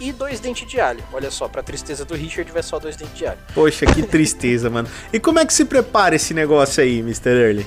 E 0.00 0.10
dois 0.10 0.40
dentes 0.40 0.68
de 0.68 0.80
alho. 0.80 1.02
Olha 1.12 1.30
só, 1.30 1.46
pra 1.48 1.62
tristeza 1.62 2.04
do 2.04 2.14
Richard 2.14 2.50
vai 2.50 2.62
só 2.62 2.80
dois 2.80 2.96
dentes 2.96 3.16
de 3.16 3.26
alho. 3.26 3.38
Poxa, 3.54 3.86
que 3.86 4.02
tristeza, 4.04 4.68
mano. 4.68 4.88
E 5.12 5.20
como 5.20 5.38
é 5.38 5.46
que 5.46 5.54
se 5.54 5.64
prepara 5.64 6.16
esse 6.16 6.34
negócio 6.34 6.82
aí, 6.82 6.98
Mr. 6.98 7.30
Early? 7.30 7.66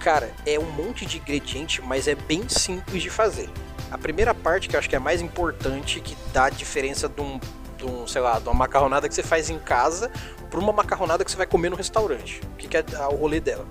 Cara, 0.00 0.32
é 0.46 0.58
um 0.58 0.70
monte 0.72 1.04
de 1.04 1.18
ingrediente, 1.18 1.82
mas 1.82 2.08
é 2.08 2.14
bem 2.14 2.48
simples 2.48 3.02
de 3.02 3.10
fazer. 3.10 3.50
A 3.90 3.98
primeira 3.98 4.34
parte, 4.34 4.68
que 4.68 4.74
eu 4.74 4.80
acho 4.80 4.88
que 4.88 4.96
é 4.96 4.98
a 4.98 5.00
mais 5.00 5.20
importante, 5.20 6.00
que 6.00 6.16
dá 6.32 6.46
a 6.46 6.50
diferença 6.50 7.08
de 7.08 7.20
um, 7.20 7.38
de 7.82 7.86
um, 7.86 8.06
sei 8.06 8.22
lá, 8.22 8.38
de 8.38 8.48
uma 8.48 8.54
macarronada 8.54 9.08
que 9.08 9.14
você 9.14 9.22
faz 9.22 9.50
em 9.50 9.58
casa 9.58 10.10
para 10.48 10.60
uma 10.60 10.72
macarronada 10.72 11.24
que 11.24 11.30
você 11.30 11.36
vai 11.36 11.46
comer 11.46 11.70
no 11.70 11.76
restaurante. 11.76 12.40
O 12.52 12.56
que, 12.56 12.68
que 12.68 12.76
é 12.76 12.84
o 13.10 13.16
rolê 13.16 13.40
dela? 13.40 13.66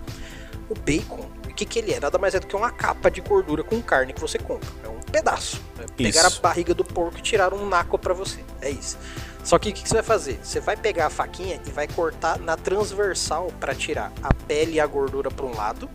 O 0.70 0.74
bacon, 0.74 1.26
o 1.46 1.54
que, 1.54 1.66
que 1.66 1.80
ele 1.80 1.94
é? 1.94 2.00
Nada 2.00 2.18
mais 2.18 2.36
é 2.36 2.40
do 2.40 2.48
que 2.48 2.56
uma 2.56 2.72
capa 2.72 3.10
de 3.10 3.22
gordura 3.22 3.64
com 3.64 3.82
carne 3.82 4.14
que 4.14 4.22
você 4.22 4.38
compra. 4.38 4.70
É 4.84 4.90
um 4.90 5.00
pedaço. 5.00 5.62
É 5.80 5.86
pegar 5.96 6.28
a 6.28 6.30
barriga 6.30 6.74
do 6.74 6.84
porco 6.84 7.18
e 7.18 7.22
tirar 7.22 7.54
um 7.54 7.68
naco 7.68 7.98
para 7.98 8.14
você. 8.14 8.40
É 8.62 8.70
isso. 8.70 8.98
Só 9.44 9.58
que 9.58 9.70
o 9.70 9.74
que, 9.74 9.82
que 9.82 9.90
você 9.90 9.96
vai 9.96 10.04
fazer? 10.04 10.40
Você 10.44 10.60
vai 10.60 10.78
pegar 10.78 11.08
a 11.08 11.10
faquinha 11.10 11.60
e 11.66 11.72
vai 11.72 11.88
cortar 11.88 12.40
na 12.40 12.56
transversal 12.56 13.52
para 13.60 13.74
tirar 13.74 14.12
a 14.22 14.34
pele 14.34 14.74
e 14.74 14.80
a 14.80 14.86
gordura 14.86 15.32
para 15.32 15.46
um 15.46 15.56
lado 15.56 15.90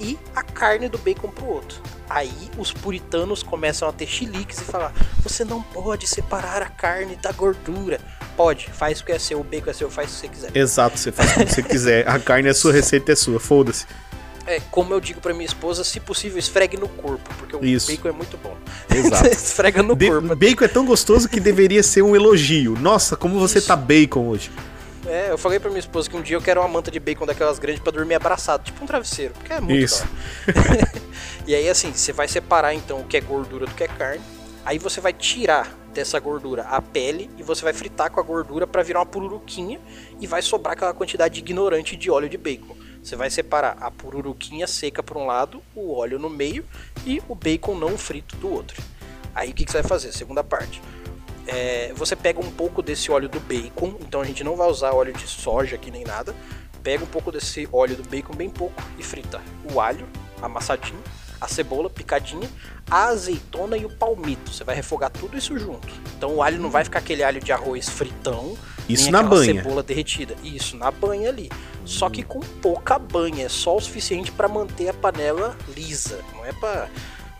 e 0.00 0.18
a 0.34 0.42
carne 0.42 0.88
do 0.88 0.98
bacon 0.98 1.28
pro 1.28 1.46
outro. 1.46 1.80
Aí 2.08 2.32
os 2.58 2.72
puritanos 2.72 3.42
começam 3.42 3.88
a 3.88 3.92
ter 3.92 4.06
chiliques 4.06 4.58
e 4.60 4.64
falar: 4.64 4.92
você 5.22 5.44
não 5.44 5.62
pode 5.62 6.06
separar 6.06 6.62
a 6.62 6.68
carne 6.68 7.16
da 7.16 7.30
gordura. 7.32 8.00
Pode, 8.36 8.70
faz 8.72 9.00
o 9.00 9.04
que 9.04 9.12
é 9.12 9.18
seu, 9.18 9.38
o 9.40 9.44
bacon 9.44 9.70
é 9.70 9.72
seu, 9.74 9.90
faz 9.90 10.08
o 10.08 10.14
que 10.14 10.18
você 10.20 10.28
quiser. 10.28 10.56
Exato, 10.56 10.98
você 10.98 11.12
faz 11.12 11.32
como 11.32 11.46
você 11.46 11.62
quiser. 11.62 12.08
A 12.08 12.18
carne 12.18 12.48
é 12.48 12.54
sua, 12.54 12.70
a 12.70 12.74
receita 12.74 13.12
é 13.12 13.14
sua, 13.16 13.38
foda-se. 13.38 13.84
É, 14.46 14.58
como 14.70 14.94
eu 14.94 15.00
digo 15.00 15.20
pra 15.20 15.32
minha 15.34 15.44
esposa, 15.44 15.84
se 15.84 16.00
possível, 16.00 16.38
esfregue 16.38 16.76
no 16.76 16.88
corpo, 16.88 17.28
porque 17.38 17.54
o 17.54 17.62
Isso. 17.64 17.88
bacon 17.92 18.08
é 18.08 18.12
muito 18.12 18.36
bom. 18.38 18.56
Exato. 18.92 19.28
Esfrega 19.28 19.82
no 19.82 19.94
De- 19.94 20.08
corpo. 20.08 20.34
bacon 20.34 20.64
é 20.64 20.68
tão 20.68 20.86
gostoso 20.86 21.28
que 21.28 21.38
deveria 21.38 21.82
ser 21.82 22.02
um 22.02 22.16
elogio. 22.16 22.74
Nossa, 22.80 23.14
como 23.16 23.38
você 23.38 23.58
Isso. 23.58 23.68
tá 23.68 23.76
bacon 23.76 24.26
hoje. 24.26 24.50
É, 25.10 25.32
eu 25.32 25.36
falei 25.36 25.58
pra 25.58 25.68
minha 25.70 25.80
esposa 25.80 26.08
que 26.08 26.16
um 26.16 26.22
dia 26.22 26.36
eu 26.36 26.40
quero 26.40 26.60
uma 26.60 26.68
manta 26.68 26.88
de 26.88 27.00
bacon 27.00 27.26
daquelas 27.26 27.58
grandes 27.58 27.82
pra 27.82 27.90
dormir 27.90 28.14
abraçado, 28.14 28.62
tipo 28.62 28.84
um 28.84 28.86
travesseiro, 28.86 29.34
porque 29.34 29.52
é 29.52 29.60
muito 29.60 29.84
Isso. 29.84 30.06
E 31.48 31.54
aí 31.54 31.68
assim, 31.68 31.92
você 31.92 32.12
vai 32.12 32.28
separar 32.28 32.74
então 32.74 33.00
o 33.00 33.04
que 33.04 33.16
é 33.16 33.20
gordura 33.20 33.66
do 33.66 33.74
que 33.74 33.82
é 33.82 33.88
carne. 33.88 34.22
Aí 34.64 34.78
você 34.78 35.00
vai 35.00 35.12
tirar 35.12 35.76
dessa 35.92 36.20
gordura 36.20 36.62
a 36.62 36.80
pele 36.80 37.28
e 37.36 37.42
você 37.42 37.64
vai 37.64 37.72
fritar 37.72 38.08
com 38.08 38.20
a 38.20 38.22
gordura 38.22 38.68
pra 38.68 38.84
virar 38.84 39.00
uma 39.00 39.06
pururuquinha 39.06 39.80
e 40.20 40.28
vai 40.28 40.42
sobrar 40.42 40.74
aquela 40.74 40.94
quantidade 40.94 41.40
ignorante 41.40 41.96
de 41.96 42.08
óleo 42.08 42.28
de 42.28 42.38
bacon. 42.38 42.76
Você 43.02 43.16
vai 43.16 43.30
separar 43.30 43.78
a 43.80 43.90
pururuquinha 43.90 44.68
seca 44.68 45.02
por 45.02 45.16
um 45.16 45.26
lado, 45.26 45.60
o 45.74 45.92
óleo 45.92 46.20
no 46.20 46.30
meio 46.30 46.64
e 47.04 47.20
o 47.26 47.34
bacon 47.34 47.74
não 47.74 47.98
frito 47.98 48.36
do 48.36 48.48
outro. 48.48 48.80
Aí 49.34 49.50
o 49.50 49.54
que, 49.54 49.64
que 49.64 49.72
você 49.72 49.80
vai 49.80 49.88
fazer? 49.88 50.12
Segunda 50.12 50.44
parte. 50.44 50.80
É, 51.52 51.92
você 51.96 52.14
pega 52.14 52.38
um 52.40 52.50
pouco 52.50 52.80
desse 52.80 53.10
óleo 53.10 53.28
do 53.28 53.40
bacon, 53.40 53.94
então 54.00 54.20
a 54.20 54.24
gente 54.24 54.44
não 54.44 54.54
vai 54.56 54.68
usar 54.68 54.92
óleo 54.92 55.12
de 55.12 55.26
soja 55.26 55.74
aqui 55.74 55.90
nem 55.90 56.04
nada. 56.04 56.34
Pega 56.82 57.02
um 57.02 57.08
pouco 57.08 57.32
desse 57.32 57.68
óleo 57.72 57.96
do 57.96 58.08
bacon, 58.08 58.34
bem 58.34 58.48
pouco, 58.48 58.80
e 58.96 59.02
frita 59.02 59.40
o 59.72 59.80
alho 59.80 60.06
amassadinho, 60.40 61.02
a 61.40 61.48
cebola 61.48 61.90
picadinha, 61.90 62.48
a 62.90 63.06
azeitona 63.06 63.76
e 63.76 63.84
o 63.84 63.90
palmito. 63.90 64.52
Você 64.52 64.62
vai 64.62 64.76
refogar 64.76 65.10
tudo 65.10 65.36
isso 65.36 65.58
junto. 65.58 65.88
Então 66.16 66.36
o 66.36 66.42
alho 66.42 66.58
não 66.60 66.70
vai 66.70 66.84
ficar 66.84 67.00
aquele 67.00 67.22
alho 67.24 67.40
de 67.40 67.50
arroz 67.52 67.88
fritão, 67.88 68.56
Isso 68.88 69.04
nem 69.04 69.12
na 69.12 69.22
banha. 69.22 69.54
cebola 69.54 69.82
derretida. 69.82 70.36
Isso, 70.42 70.76
na 70.76 70.90
banha 70.90 71.28
ali. 71.28 71.50
Só 71.84 72.08
que 72.08 72.22
com 72.22 72.40
pouca 72.40 72.98
banha, 72.98 73.46
é 73.46 73.48
só 73.48 73.76
o 73.76 73.80
suficiente 73.80 74.30
para 74.30 74.48
manter 74.48 74.88
a 74.88 74.94
panela 74.94 75.56
lisa. 75.76 76.20
Não 76.34 76.46
é 76.46 76.52
para 76.52 76.88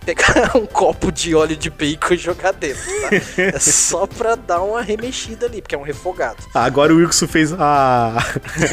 pegar 0.05 0.57
um 0.57 0.67
copo 0.67 1.11
de 1.13 1.35
óleo 1.35 1.57
de 1.57 1.71
bacon 1.71 2.15
e 2.15 2.17
jogar 2.17 2.53
dentro, 2.53 2.83
tá? 2.83 3.43
É 3.43 3.59
só 3.59 4.07
pra 4.07 4.35
dar 4.35 4.61
uma 4.63 4.83
remexida 4.83 5.47
ali, 5.47 5.61
porque 5.63 5.75
é 5.75 5.79
um 5.79 5.83
refogado. 5.83 6.37
Ah, 6.55 6.65
Agora 6.65 6.93
o 6.93 6.97
Wilson 6.97 7.27
fez 7.29 7.53
a. 7.53 8.17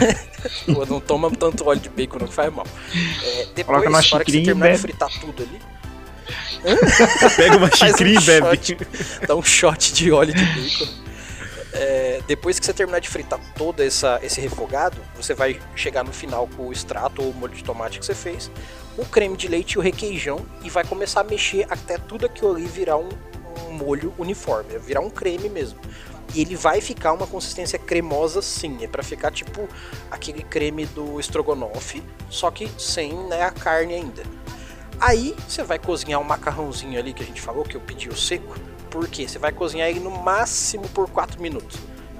Pô, 0.73 0.85
não 0.85 0.99
toma 0.99 1.29
tanto 1.31 1.67
óleo 1.67 1.79
de 1.79 1.89
bacon, 1.89 2.19
não 2.19 2.27
faz 2.27 2.53
mal. 2.53 2.65
É, 3.23 3.47
depois, 3.55 3.65
Coloca 3.83 3.89
na 3.89 3.97
hora 3.97 4.03
que 4.03 4.09
você 4.09 4.17
xicrinha 4.19 4.41
e 4.41 4.45
terminar 4.45 4.65
de 4.67 4.71
bebe. 4.71 4.81
fritar 4.81 5.09
tudo 5.19 5.43
ali, 5.43 5.61
Pega 7.35 7.57
uma 7.57 7.67
Faz 7.75 7.81
um 7.81 7.87
xicrinha 7.97 8.19
e 8.19 8.23
bebe. 8.23 8.57
shot. 8.57 8.77
dá 9.27 9.35
um 9.35 9.43
shot 9.43 9.93
de 9.93 10.11
óleo 10.11 10.33
de 10.33 10.43
bacon. 10.45 11.06
É, 11.79 12.21
depois 12.27 12.59
que 12.59 12.65
você 12.65 12.73
terminar 12.73 12.99
de 12.99 13.07
fritar 13.07 13.39
todo 13.55 13.83
essa, 13.83 14.19
esse 14.23 14.41
refogado, 14.41 14.97
você 15.15 15.35
vai 15.35 15.59
chegar 15.75 16.03
no 16.03 16.11
final 16.11 16.49
com 16.57 16.67
o 16.67 16.71
extrato 16.71 17.21
ou 17.21 17.29
o 17.29 17.33
molho 17.35 17.53
de 17.53 17.63
tomate 17.63 17.99
que 17.99 18.05
você 18.05 18.15
fez, 18.15 18.49
o 18.97 19.05
creme 19.05 19.37
de 19.37 19.47
leite 19.47 19.73
e 19.73 19.77
o 19.77 19.81
requeijão 19.81 20.43
e 20.63 20.71
vai 20.71 20.83
começar 20.83 21.21
a 21.21 21.23
mexer 21.23 21.67
até 21.69 21.99
tudo 21.99 22.25
aquilo 22.25 22.55
ali 22.55 22.65
virar 22.65 22.97
um, 22.97 23.09
um 23.67 23.73
molho 23.73 24.11
uniforme, 24.17 24.79
virar 24.79 25.01
um 25.01 25.09
creme 25.09 25.49
mesmo. 25.49 25.79
E 26.33 26.41
ele 26.41 26.55
vai 26.55 26.81
ficar 26.81 27.13
uma 27.13 27.27
consistência 27.27 27.77
cremosa 27.77 28.41
sim, 28.41 28.83
é 28.83 28.87
pra 28.87 29.03
ficar 29.03 29.31
tipo 29.31 29.69
aquele 30.09 30.41
creme 30.41 30.87
do 30.87 31.19
estrogonofe, 31.19 32.01
só 32.27 32.49
que 32.49 32.67
sem 32.79 33.13
né, 33.27 33.43
a 33.43 33.51
carne 33.51 33.93
ainda. 33.93 34.23
Aí 34.99 35.35
você 35.47 35.61
vai 35.61 35.77
cozinhar 35.77 36.19
o 36.19 36.25
macarrãozinho 36.25 36.97
ali 36.99 37.13
que 37.13 37.21
a 37.21 37.25
gente 37.25 37.39
falou, 37.39 37.63
que 37.63 37.77
eu 37.77 37.81
pedi 37.81 38.09
o 38.09 38.15
seco. 38.15 38.55
Por 38.97 39.07
quê? 39.07 39.27
Você 39.27 39.37
vai 39.37 39.51
cozinhar 39.51 39.87
ele 39.87 39.99
no 39.99 40.09
máximo 40.09 40.89
por 40.89 41.07
4 41.07 41.39
minutos. 41.39 41.77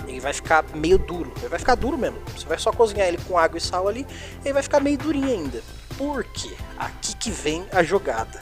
Ele 0.08 0.20
vai 0.20 0.32
ficar 0.32 0.64
meio 0.76 1.00
duro. 1.00 1.34
Ele 1.38 1.48
vai 1.48 1.58
ficar 1.58 1.74
duro 1.74 1.98
mesmo. 1.98 2.20
Você 2.38 2.46
vai 2.46 2.60
só 2.60 2.72
cozinhar 2.72 3.08
ele 3.08 3.18
com 3.28 3.36
água 3.36 3.58
e 3.58 3.62
sal 3.62 3.88
ali. 3.88 4.06
Ele 4.46 4.54
vai 4.54 4.62
ficar 4.62 4.80
meio 4.80 4.96
durinho 4.96 5.28
ainda. 5.28 5.60
Por 5.98 6.24
quê? 6.24 6.56
Aqui 6.78 7.16
que 7.16 7.32
vem 7.32 7.66
a 7.72 7.82
jogada. 7.82 8.40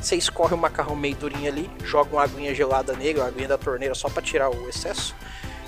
Você 0.00 0.14
escorre 0.14 0.54
o 0.54 0.56
macarrão 0.56 0.94
meio 0.94 1.16
durinho 1.16 1.50
ali, 1.50 1.68
joga 1.82 2.12
uma 2.14 2.22
aguinha 2.22 2.54
gelada 2.54 2.92
nele, 2.92 3.18
uma 3.18 3.26
aguinha 3.26 3.48
da 3.48 3.58
torneira 3.58 3.96
só 3.96 4.08
para 4.08 4.22
tirar 4.22 4.48
o 4.48 4.68
excesso. 4.68 5.12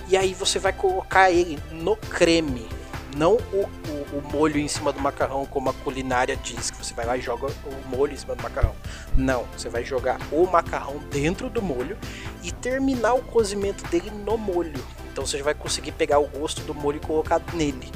E 0.06 0.16
aí 0.16 0.34
você 0.34 0.60
vai 0.60 0.72
colocar 0.72 1.32
ele 1.32 1.58
no 1.72 1.96
creme, 1.96 2.68
não 3.16 3.34
o, 3.52 3.68
o, 4.12 4.18
o 4.18 4.32
molho 4.32 4.58
em 4.58 4.68
cima 4.68 4.92
do 4.92 5.00
macarrão, 5.00 5.46
como 5.46 5.70
a 5.70 5.72
culinária 5.72 6.36
diz, 6.36 6.70
que 6.70 6.76
você 6.76 6.94
vai 6.94 7.06
lá 7.06 7.16
e 7.16 7.20
joga 7.20 7.46
o 7.46 7.88
molho 7.96 8.12
em 8.12 8.16
cima 8.16 8.34
do 8.34 8.42
macarrão. 8.42 8.74
Não, 9.16 9.44
você 9.56 9.68
vai 9.68 9.84
jogar 9.84 10.18
o 10.30 10.46
macarrão 10.46 10.98
dentro 11.10 11.48
do 11.48 11.62
molho 11.62 11.96
e 12.42 12.52
terminar 12.52 13.14
o 13.14 13.22
cozimento 13.22 13.84
dele 13.88 14.10
no 14.10 14.36
molho. 14.36 14.84
Então 15.12 15.26
você 15.26 15.42
vai 15.42 15.54
conseguir 15.54 15.92
pegar 15.92 16.18
o 16.18 16.28
gosto 16.28 16.60
do 16.62 16.74
molho 16.74 16.98
e 16.98 17.06
colocar 17.06 17.40
nele. 17.54 17.90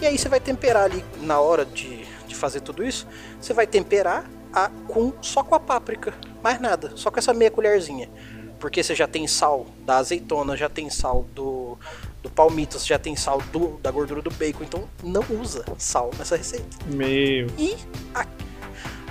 E 0.00 0.06
aí 0.06 0.16
você 0.16 0.28
vai 0.28 0.40
temperar 0.40 0.84
ali 0.84 1.04
na 1.22 1.40
hora 1.40 1.64
de, 1.64 2.04
de 2.26 2.34
fazer 2.34 2.60
tudo 2.60 2.84
isso. 2.84 3.06
Você 3.40 3.52
vai 3.52 3.66
temperar 3.66 4.24
a, 4.52 4.70
com, 4.86 5.12
só 5.20 5.42
com 5.42 5.54
a 5.54 5.60
páprica, 5.60 6.14
mais 6.42 6.60
nada, 6.60 6.92
só 6.96 7.10
com 7.10 7.18
essa 7.18 7.34
meia 7.34 7.50
colherzinha. 7.50 8.08
Porque 8.58 8.82
você 8.82 8.94
já 8.94 9.06
tem 9.06 9.26
sal 9.26 9.66
da 9.84 9.98
azeitona, 9.98 10.56
já 10.56 10.68
tem 10.68 10.88
sal 10.88 11.26
do, 11.34 11.78
do 12.26 12.30
palmito, 12.30 12.78
você 12.78 12.86
já 12.88 12.98
tem 12.98 13.14
sal 13.16 13.40
do, 13.52 13.78
da 13.82 13.90
gordura 13.90 14.20
do 14.20 14.30
bacon, 14.30 14.64
então 14.64 14.88
não 15.02 15.24
usa 15.40 15.64
sal 15.78 16.10
nessa 16.18 16.36
receita. 16.36 16.66
Meu. 16.86 17.46
E 17.56 17.76
a- 18.14 18.26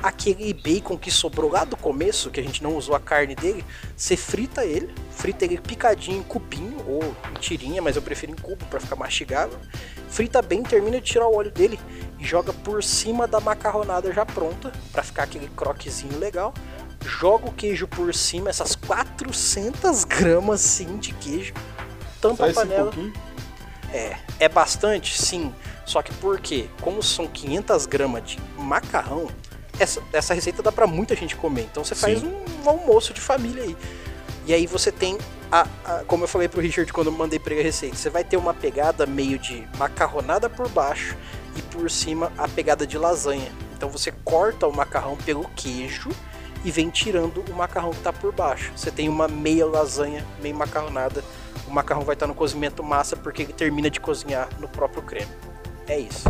aquele 0.03 0.53
bacon 0.53 0.97
que 0.97 1.09
sobrou 1.09 1.49
lá 1.49 1.63
do 1.63 1.75
começo, 1.77 2.29
que 2.29 2.39
a 2.39 2.43
gente 2.43 2.61
não 2.61 2.75
usou 2.75 2.93
a 2.95 2.99
carne 2.99 3.33
dele, 3.35 3.63
você 3.95 4.15
frita 4.15 4.63
ele, 4.65 4.93
frita 5.11 5.45
ele 5.45 5.57
picadinho 5.59 6.19
em 6.19 6.23
cubinho 6.23 6.77
ou 6.87 7.03
em 7.31 7.39
tirinha, 7.39 7.81
mas 7.81 7.95
eu 7.95 8.01
prefiro 8.01 8.31
em 8.31 8.35
cubo 8.35 8.63
para 8.65 8.79
ficar 8.79 8.95
mastigável. 8.95 9.57
Frita 10.09 10.41
bem, 10.41 10.61
termina 10.61 10.99
de 10.99 11.05
tirar 11.05 11.27
o 11.27 11.35
óleo 11.35 11.51
dele 11.51 11.79
e 12.19 12.25
joga 12.25 12.53
por 12.53 12.83
cima 12.83 13.27
da 13.27 13.39
macarronada 13.39 14.11
já 14.13 14.25
pronta, 14.25 14.71
para 14.91 15.01
ficar 15.03 15.23
aquele 15.23 15.47
croquezinho 15.55 16.19
legal. 16.19 16.53
joga 17.07 17.47
o 17.47 17.51
queijo 17.53 17.87
por 17.87 18.11
cima, 18.15 18.49
essas 18.49 18.75
400 18.75 20.03
gramas 20.05 20.59
sim 20.61 20.97
de 20.97 21.13
queijo, 21.13 21.53
tampa 22.29 22.51
Só 22.53 22.61
a 22.61 22.63
panela. 22.63 22.83
pouquinho. 22.91 23.13
É, 23.93 24.17
é 24.39 24.49
bastante, 24.49 25.21
sim. 25.21 25.53
Só 25.85 26.01
que 26.01 26.13
por 26.15 26.39
quê? 26.39 26.67
Como 26.81 27.01
são 27.03 27.27
500 27.27 27.85
gramas 27.85 28.23
de 28.23 28.39
macarrão, 28.57 29.27
essa, 29.79 30.01
essa 30.11 30.33
receita 30.33 30.63
dá 30.63 30.71
pra 30.71 30.87
muita 30.87 31.15
gente 31.15 31.35
comer. 31.35 31.67
Então 31.71 31.83
você 31.83 31.93
faz 31.95 32.19
Sim. 32.19 32.27
um, 32.63 32.69
almoço 32.69 33.13
de 33.13 33.21
família 33.21 33.63
aí. 33.63 33.77
E 34.47 34.53
aí 34.53 34.65
você 34.67 34.91
tem, 34.91 35.17
a, 35.51 35.67
a- 35.85 36.03
como 36.07 36.23
eu 36.23 36.27
falei 36.27 36.47
pro 36.47 36.61
Richard 36.61 36.91
quando 36.91 37.07
eu 37.07 37.13
mandei 37.13 37.37
pra 37.39 37.53
ele 37.53 37.61
a 37.61 37.65
receita, 37.65 37.95
você 37.95 38.09
vai 38.09 38.23
ter 38.23 38.37
uma 38.37 38.53
pegada 38.53 39.05
meio 39.05 39.37
de 39.37 39.67
macarronada 39.77 40.49
por 40.49 40.67
baixo 40.69 41.15
e 41.55 41.61
por 41.61 41.89
cima 41.89 42.31
a 42.37 42.47
pegada 42.47 42.85
de 42.87 42.97
lasanha. 42.97 43.51
Então 43.77 43.89
você 43.89 44.11
corta 44.23 44.65
o 44.67 44.75
macarrão 44.75 45.15
pelo 45.17 45.45
queijo 45.55 46.09
e 46.63 46.71
vem 46.71 46.89
tirando 46.89 47.43
o 47.49 47.53
macarrão 47.53 47.91
que 47.91 47.99
tá 47.99 48.11
por 48.13 48.31
baixo. 48.33 48.71
Você 48.75 48.89
tem 48.89 49.07
uma 49.09 49.27
meia 49.27 49.65
lasanha, 49.65 50.25
meio 50.41 50.55
macarronada. 50.55 51.23
O 51.67 51.71
macarrão 51.73 52.01
vai 52.03 52.13
estar 52.13 52.27
no 52.27 52.33
cozimento 52.35 52.83
massa 52.83 53.15
porque 53.15 53.41
ele 53.43 53.53
termina 53.53 53.89
de 53.89 53.99
cozinhar 53.99 54.47
no 54.59 54.67
próprio 54.67 55.01
creme. 55.01 55.31
É 55.87 55.99
isso. 55.99 56.27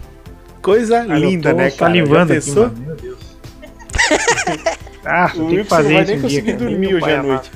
Coisa 0.62 1.02
linda, 1.04 1.52
tô 1.52 1.58
né, 1.58 1.72
cara? 1.72 1.92
salivando 1.92 2.34
Já 2.34 2.40
aqui, 2.40 2.52
mano. 2.52 2.76
Meu 2.80 2.96
Deus. 2.96 3.20
ah, 5.06 5.32
O 5.36 5.46
Wilson 5.46 5.70
fazer 5.70 5.90
não 5.90 5.96
vai 5.96 6.06
nem 6.06 6.16
dia, 6.16 6.22
conseguir 6.22 6.54
cara. 6.54 6.58
dormir 6.58 6.96
hoje 6.96 7.12
à 7.12 7.24
noite. 7.24 7.52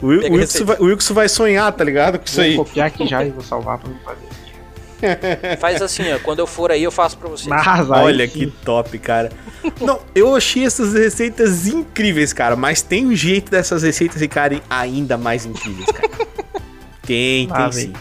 O, 0.00 0.06
o 0.06 0.32
Wilson 0.34 0.64
vai, 0.64 0.76
o 0.78 0.84
Wilson 0.84 1.14
vai 1.14 1.28
sonhar, 1.28 1.72
tá 1.72 1.84
ligado? 1.84 2.18
Com 2.18 2.24
isso 2.24 2.36
Vou 2.36 2.44
aí. 2.44 2.56
copiar 2.56 2.86
aqui 2.88 3.06
já 3.06 3.24
e 3.24 3.30
vou 3.30 3.42
salvar 3.42 3.78
pra 3.78 3.88
mim 3.88 3.96
fazer. 4.04 4.31
Faz 5.58 5.82
assim, 5.82 6.12
ó. 6.12 6.18
Quando 6.18 6.38
eu 6.38 6.46
for 6.46 6.70
aí, 6.70 6.82
eu 6.82 6.90
faço 6.90 7.18
pra 7.18 7.28
vocês. 7.28 7.46
Mas 7.48 7.66
aí 7.66 8.04
Olha 8.04 8.28
que 8.28 8.46
top, 8.64 8.98
cara. 8.98 9.30
Não, 9.80 10.00
eu 10.14 10.34
achei 10.34 10.64
essas 10.64 10.94
receitas 10.94 11.66
incríveis, 11.66 12.32
cara. 12.32 12.56
Mas 12.56 12.82
tem 12.82 13.06
um 13.06 13.14
jeito 13.14 13.50
dessas 13.50 13.82
receitas 13.82 14.18
ficarem 14.18 14.62
ainda 14.68 15.16
mais 15.16 15.44
incríveis, 15.46 15.86
cara. 15.86 16.10
Tem, 17.04 17.48
tem 17.48 17.56
Ah, 17.56 17.72
sim. 17.72 17.92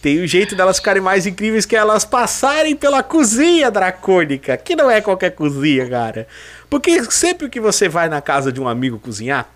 Tem 0.00 0.22
um 0.22 0.26
jeito 0.26 0.54
delas 0.54 0.78
ficarem 0.78 1.02
mais 1.02 1.26
incríveis 1.26 1.66
que 1.66 1.76
elas 1.76 2.04
passarem 2.04 2.74
pela 2.76 3.02
cozinha 3.02 3.70
dracônica, 3.70 4.56
que 4.56 4.74
não 4.74 4.90
é 4.90 5.00
qualquer 5.00 5.30
cozinha, 5.30 5.88
cara. 5.88 6.26
Porque 6.72 7.04
sempre 7.10 7.50
que 7.50 7.60
você 7.60 7.86
vai 7.86 8.08
na 8.08 8.22
casa 8.22 8.50
de 8.50 8.58
um 8.58 8.66
amigo 8.66 8.98
cozinhar, 8.98 9.46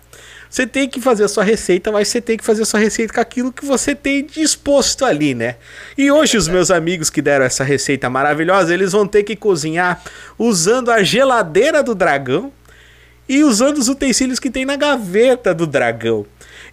você 0.47 0.67
tem 0.67 0.87
que 0.87 1.01
fazer 1.01 1.23
a 1.23 1.27
sua 1.27 1.43
receita, 1.43 1.91
mas 1.91 2.09
você 2.09 2.21
tem 2.21 2.37
que 2.37 2.45
fazer 2.45 2.61
a 2.61 2.65
sua 2.65 2.79
receita 2.79 3.11
com 3.11 3.19
aquilo 3.19 3.51
que 3.51 3.65
você 3.65 3.95
tem 3.95 4.23
disposto 4.23 5.03
ali, 5.03 5.33
né? 5.33 5.55
E 5.97 6.11
hoje 6.11 6.37
os 6.37 6.47
meus 6.47 6.69
amigos 6.69 7.09
que 7.09 7.19
deram 7.19 7.43
essa 7.43 7.63
receita 7.63 8.07
maravilhosa, 8.07 8.71
eles 8.71 8.91
vão 8.91 9.07
ter 9.07 9.23
que 9.23 9.35
cozinhar 9.35 9.99
usando 10.37 10.91
a 10.91 11.01
geladeira 11.01 11.81
do 11.81 11.95
dragão 11.95 12.53
e 13.27 13.43
usando 13.43 13.79
os 13.79 13.89
utensílios 13.89 14.37
que 14.37 14.51
tem 14.51 14.63
na 14.63 14.75
gaveta 14.75 15.55
do 15.55 15.65
dragão. 15.65 16.23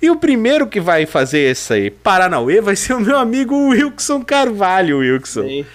E 0.03 0.11
o 0.11 0.17
primeiro 0.17 0.67
que 0.67 0.79
vai 0.79 1.07
fazer 1.07 1.53
esse 1.53 1.89
Paranauê 1.89 2.61
vai 2.61 2.77
ser 2.77 2.93
o 2.93 3.01
meu 3.01 3.17
amigo 3.17 3.71
Wilson 3.71 4.23
Carvalho, 4.23 4.99
Wilson. 4.99 5.45
Sei. 5.45 5.67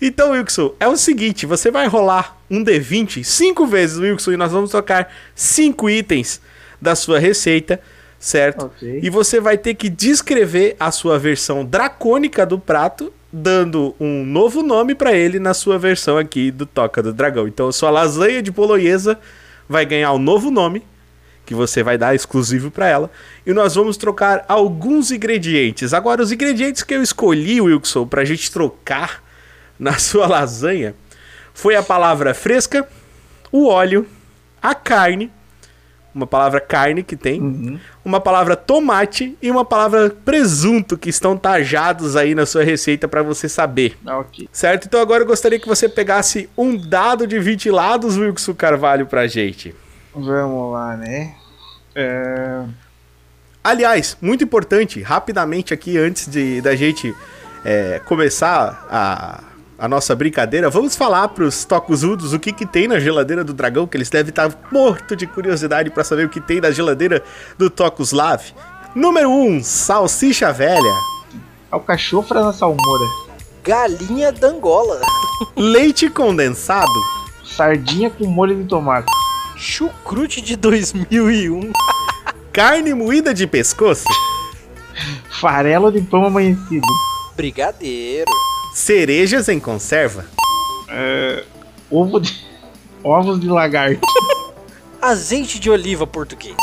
Então, 0.00 0.32
Wilson, 0.32 0.74
é 0.78 0.86
o 0.86 0.96
seguinte, 0.96 1.46
você 1.46 1.70
vai 1.70 1.86
rolar 1.86 2.36
um 2.50 2.62
D20 2.62 3.24
cinco 3.24 3.66
vezes, 3.66 3.98
Wilson, 3.98 4.32
e 4.32 4.36
nós 4.36 4.52
vamos 4.52 4.70
trocar 4.70 5.12
cinco 5.34 5.88
itens 5.88 6.40
da 6.80 6.94
sua 6.94 7.18
receita, 7.18 7.80
certo? 8.18 8.66
Ok. 8.66 9.00
E 9.02 9.08
você 9.08 9.40
vai 9.40 9.56
ter 9.56 9.74
que 9.74 9.88
descrever 9.88 10.76
a 10.78 10.90
sua 10.90 11.18
versão 11.18 11.64
dracônica 11.64 12.44
do 12.44 12.58
prato, 12.58 13.12
dando 13.32 13.94
um 13.98 14.24
novo 14.24 14.62
nome 14.62 14.94
pra 14.94 15.12
ele 15.12 15.38
na 15.38 15.54
sua 15.54 15.78
versão 15.78 16.18
aqui 16.18 16.50
do 16.50 16.66
Toca 16.66 17.02
do 17.02 17.12
Dragão. 17.12 17.48
Então, 17.48 17.68
a 17.68 17.72
sua 17.72 17.90
lasanha 17.90 18.42
de 18.42 18.50
bolonhesa 18.50 19.18
vai 19.68 19.86
ganhar 19.86 20.12
um 20.12 20.18
novo 20.18 20.50
nome 20.50 20.82
que 21.46 21.54
você 21.54 21.82
vai 21.82 21.96
dar 21.96 22.14
exclusivo 22.14 22.70
pra 22.70 22.88
ela. 22.88 23.10
E 23.46 23.52
nós 23.52 23.76
vamos 23.76 23.96
trocar 23.96 24.44
alguns 24.48 25.12
ingredientes. 25.12 25.94
Agora, 25.94 26.20
os 26.20 26.32
ingredientes 26.32 26.82
que 26.82 26.92
eu 26.92 27.02
escolhi, 27.02 27.60
Wilson, 27.60 28.06
pra 28.06 28.24
gente 28.24 28.50
trocar 28.50 29.22
na 29.78 29.98
sua 29.98 30.26
lasanha 30.26 30.94
foi 31.54 31.74
a 31.74 31.82
palavra 31.82 32.34
fresca, 32.34 32.86
o 33.50 33.66
óleo, 33.68 34.06
a 34.62 34.74
carne, 34.74 35.30
uma 36.14 36.26
palavra 36.26 36.60
carne 36.60 37.02
que 37.02 37.14
tem, 37.16 37.40
Uhum. 37.40 37.78
uma 38.04 38.20
palavra 38.20 38.56
tomate 38.56 39.36
e 39.40 39.50
uma 39.50 39.64
palavra 39.64 40.10
presunto 40.10 40.96
que 40.96 41.10
estão 41.10 41.36
tajados 41.36 42.16
aí 42.16 42.34
na 42.34 42.46
sua 42.46 42.64
receita 42.64 43.06
pra 43.06 43.22
você 43.22 43.48
saber. 43.48 43.96
Ah, 44.06 44.18
ok. 44.18 44.48
Certo? 44.52 44.86
Então 44.86 45.00
agora 45.00 45.22
eu 45.22 45.26
gostaria 45.26 45.58
que 45.60 45.68
você 45.68 45.88
pegasse 45.88 46.48
um 46.56 46.76
dado 46.76 47.26
de 47.26 47.38
20 47.38 47.70
lados, 47.70 48.16
Wilson 48.16 48.54
Carvalho, 48.54 49.06
pra 49.06 49.26
gente. 49.26 49.74
Vamos 50.14 50.72
lá, 50.72 50.96
né? 50.96 51.34
É... 51.94 52.64
Aliás, 53.62 54.16
muito 54.20 54.44
importante, 54.44 55.02
rapidamente 55.02 55.74
aqui, 55.74 55.98
antes 55.98 56.28
de 56.28 56.60
da 56.60 56.74
gente 56.76 57.14
é, 57.64 58.00
começar 58.06 58.86
a, 58.90 59.42
a 59.78 59.86
nossa 59.86 60.14
brincadeira, 60.14 60.70
vamos 60.70 60.96
falar 60.96 61.28
pros 61.28 61.64
tocuzudos 61.64 62.32
o 62.32 62.38
que, 62.38 62.52
que 62.52 62.64
tem 62.64 62.88
na 62.88 62.98
geladeira 62.98 63.44
do 63.44 63.52
dragão, 63.52 63.86
que 63.86 63.96
eles 63.96 64.08
devem 64.08 64.30
estar 64.30 64.50
morto 64.72 65.14
de 65.14 65.26
curiosidade 65.26 65.90
pra 65.90 66.02
saber 66.02 66.26
o 66.26 66.30
que 66.30 66.40
tem 66.40 66.60
na 66.60 66.70
geladeira 66.70 67.22
do 67.58 67.68
Tocuslav. 67.68 68.42
Número 68.94 69.28
1, 69.28 69.56
um, 69.56 69.62
salsicha 69.62 70.52
velha, 70.52 70.92
Alcachofra 71.70 72.42
na 72.42 72.52
salmoura. 72.52 73.04
Galinha 73.62 74.32
d'Angola. 74.32 75.00
leite 75.54 76.08
condensado, 76.08 76.90
Sardinha 77.44 78.08
com 78.08 78.26
molho 78.26 78.56
de 78.56 78.64
tomate. 78.64 79.10
Chucrute 79.56 80.40
de 80.40 80.56
2001. 80.56 81.72
carne 82.52 82.94
moída 82.94 83.34
de 83.34 83.46
pescoço, 83.46 84.06
Farelo 85.28 85.92
de 85.92 86.00
pão 86.00 86.24
amanhecido. 86.24 86.86
Brigadeiro. 87.36 88.30
Cerejas 88.76 89.48
em 89.48 89.58
conserva, 89.58 90.26
Ovo 91.90 92.20
de... 92.20 92.44
Ovos 93.02 93.40
de 93.40 93.48
lagarto. 93.48 94.00
Azeite 95.00 95.58
de 95.58 95.70
oliva 95.70 96.06
português. 96.06 96.56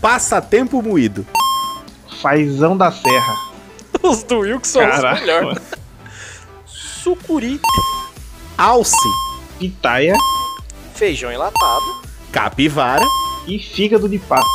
passatempo 0.00 0.80
moído, 0.80 1.26
Fazão 2.22 2.76
da 2.76 2.90
serra. 2.90 3.36
Os 4.02 4.22
do 4.22 4.38
Wilson 4.38 4.80
são 4.80 4.88
os 4.88 5.20
melhores. 5.20 5.58
Sucuri. 6.66 7.60
alce, 8.56 8.94
Pitaia 9.58 10.16
Feijão 10.94 11.30
enlatado. 11.30 12.02
capivara, 12.32 13.04
e 13.46 13.58
fígado 13.58 14.08
de 14.08 14.18
pato. 14.18 14.46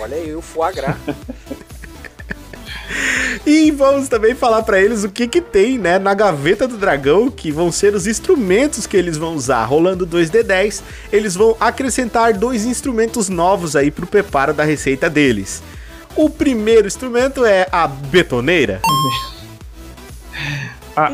Olha 0.00 0.16
aí 0.16 0.34
o 0.34 0.42
foie 0.42 0.74
gras. 0.74 0.96
E 3.44 3.70
vamos 3.70 4.08
também 4.08 4.34
falar 4.34 4.62
pra 4.62 4.80
eles 4.80 5.04
o 5.04 5.10
que 5.10 5.28
que 5.28 5.40
tem, 5.40 5.78
né, 5.78 5.98
na 5.98 6.14
gaveta 6.14 6.66
do 6.66 6.76
dragão, 6.76 7.30
que 7.30 7.50
vão 7.50 7.70
ser 7.70 7.94
os 7.94 8.06
instrumentos 8.06 8.86
que 8.86 8.96
eles 8.96 9.16
vão 9.16 9.34
usar. 9.34 9.64
Rolando 9.64 10.06
2d10, 10.06 10.82
eles 11.12 11.34
vão 11.34 11.56
acrescentar 11.60 12.32
dois 12.34 12.64
instrumentos 12.64 13.28
novos 13.28 13.76
aí 13.76 13.90
pro 13.90 14.06
preparo 14.06 14.54
da 14.54 14.64
receita 14.64 15.10
deles. 15.10 15.62
O 16.14 16.30
primeiro 16.30 16.86
instrumento 16.86 17.44
é 17.44 17.66
a 17.70 17.86
betoneira, 17.86 18.80
Ah, 20.96 21.10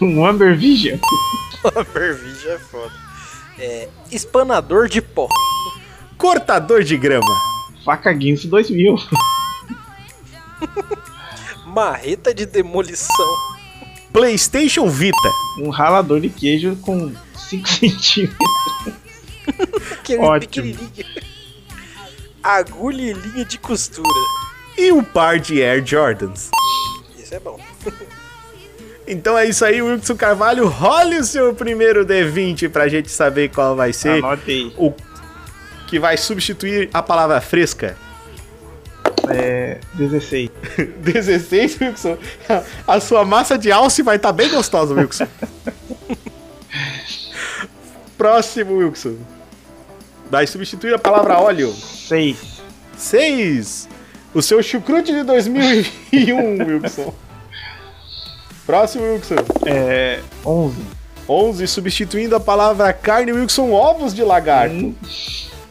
um 0.00 0.24
Amber 0.24 0.56
Vision. 0.56 0.98
É 1.64 2.58
foda. 2.58 2.92
É, 3.58 3.88
espanador 4.12 4.86
de 4.86 5.00
pó. 5.00 5.28
cortador 6.18 6.82
de 6.82 6.94
grama, 6.96 7.24
Faca 7.84 8.12
Guinness 8.12 8.44
2000. 8.44 8.96
Marreta 11.74 12.32
de 12.32 12.46
demolição. 12.46 13.26
PlayStation 14.12 14.88
Vita, 14.88 15.16
Um 15.58 15.70
ralador 15.70 16.20
de 16.20 16.28
queijo 16.30 16.76
com 16.76 17.12
5 17.36 17.66
centímetros. 17.68 18.36
Ótimo. 20.20 20.78
Agulha 22.42 23.02
e 23.10 23.12
linha 23.12 23.44
de 23.44 23.58
costura. 23.58 24.08
e 24.78 24.92
um 24.92 25.02
par 25.02 25.40
de 25.40 25.60
Air 25.62 25.84
Jordans. 25.84 26.50
Isso 27.18 27.34
é 27.34 27.40
bom. 27.40 27.58
Então 29.06 29.36
é 29.36 29.46
isso 29.46 29.64
aí, 29.64 29.82
Wilson 29.82 30.14
Carvalho. 30.16 30.68
Role 30.68 31.18
o 31.18 31.24
seu 31.24 31.54
primeiro 31.54 32.06
D20 32.06 32.70
pra 32.70 32.86
gente 32.88 33.10
saber 33.10 33.50
qual 33.50 33.74
vai 33.74 33.92
ser 33.92 34.22
Anote 34.24 34.50
aí. 34.50 34.72
o 34.78 34.92
que 35.88 35.98
vai 35.98 36.16
substituir 36.16 36.88
a 36.94 37.02
palavra 37.02 37.40
fresca. 37.40 37.96
É. 39.30 39.78
16. 39.94 40.50
16, 40.98 41.78
Wilson. 41.80 42.18
A 42.86 43.00
sua 43.00 43.24
massa 43.24 43.56
de 43.56 43.72
alce 43.72 44.02
vai 44.02 44.16
estar 44.16 44.32
bem 44.32 44.50
gostosa, 44.50 44.94
Wilson. 44.94 45.26
Próximo, 48.16 48.76
Wilson. 48.76 49.16
Vai 50.30 50.46
substituir 50.46 50.94
a 50.94 50.98
palavra 50.98 51.38
óleo. 51.38 51.72
6. 51.72 52.62
6. 52.96 53.88
O 54.34 54.42
seu 54.42 54.62
chucrute 54.62 55.12
de 55.12 55.22
2001, 55.22 56.66
Wilson. 56.66 57.14
Próximo, 58.66 59.04
Wilson. 59.04 59.36
É. 59.66 60.20
11. 60.44 60.76
11, 61.28 61.66
substituindo 61.66 62.36
a 62.36 62.40
palavra 62.40 62.92
carne, 62.92 63.32
Wilson, 63.32 63.72
ovos 63.72 64.14
de 64.14 64.22
lagarto. 64.22 64.94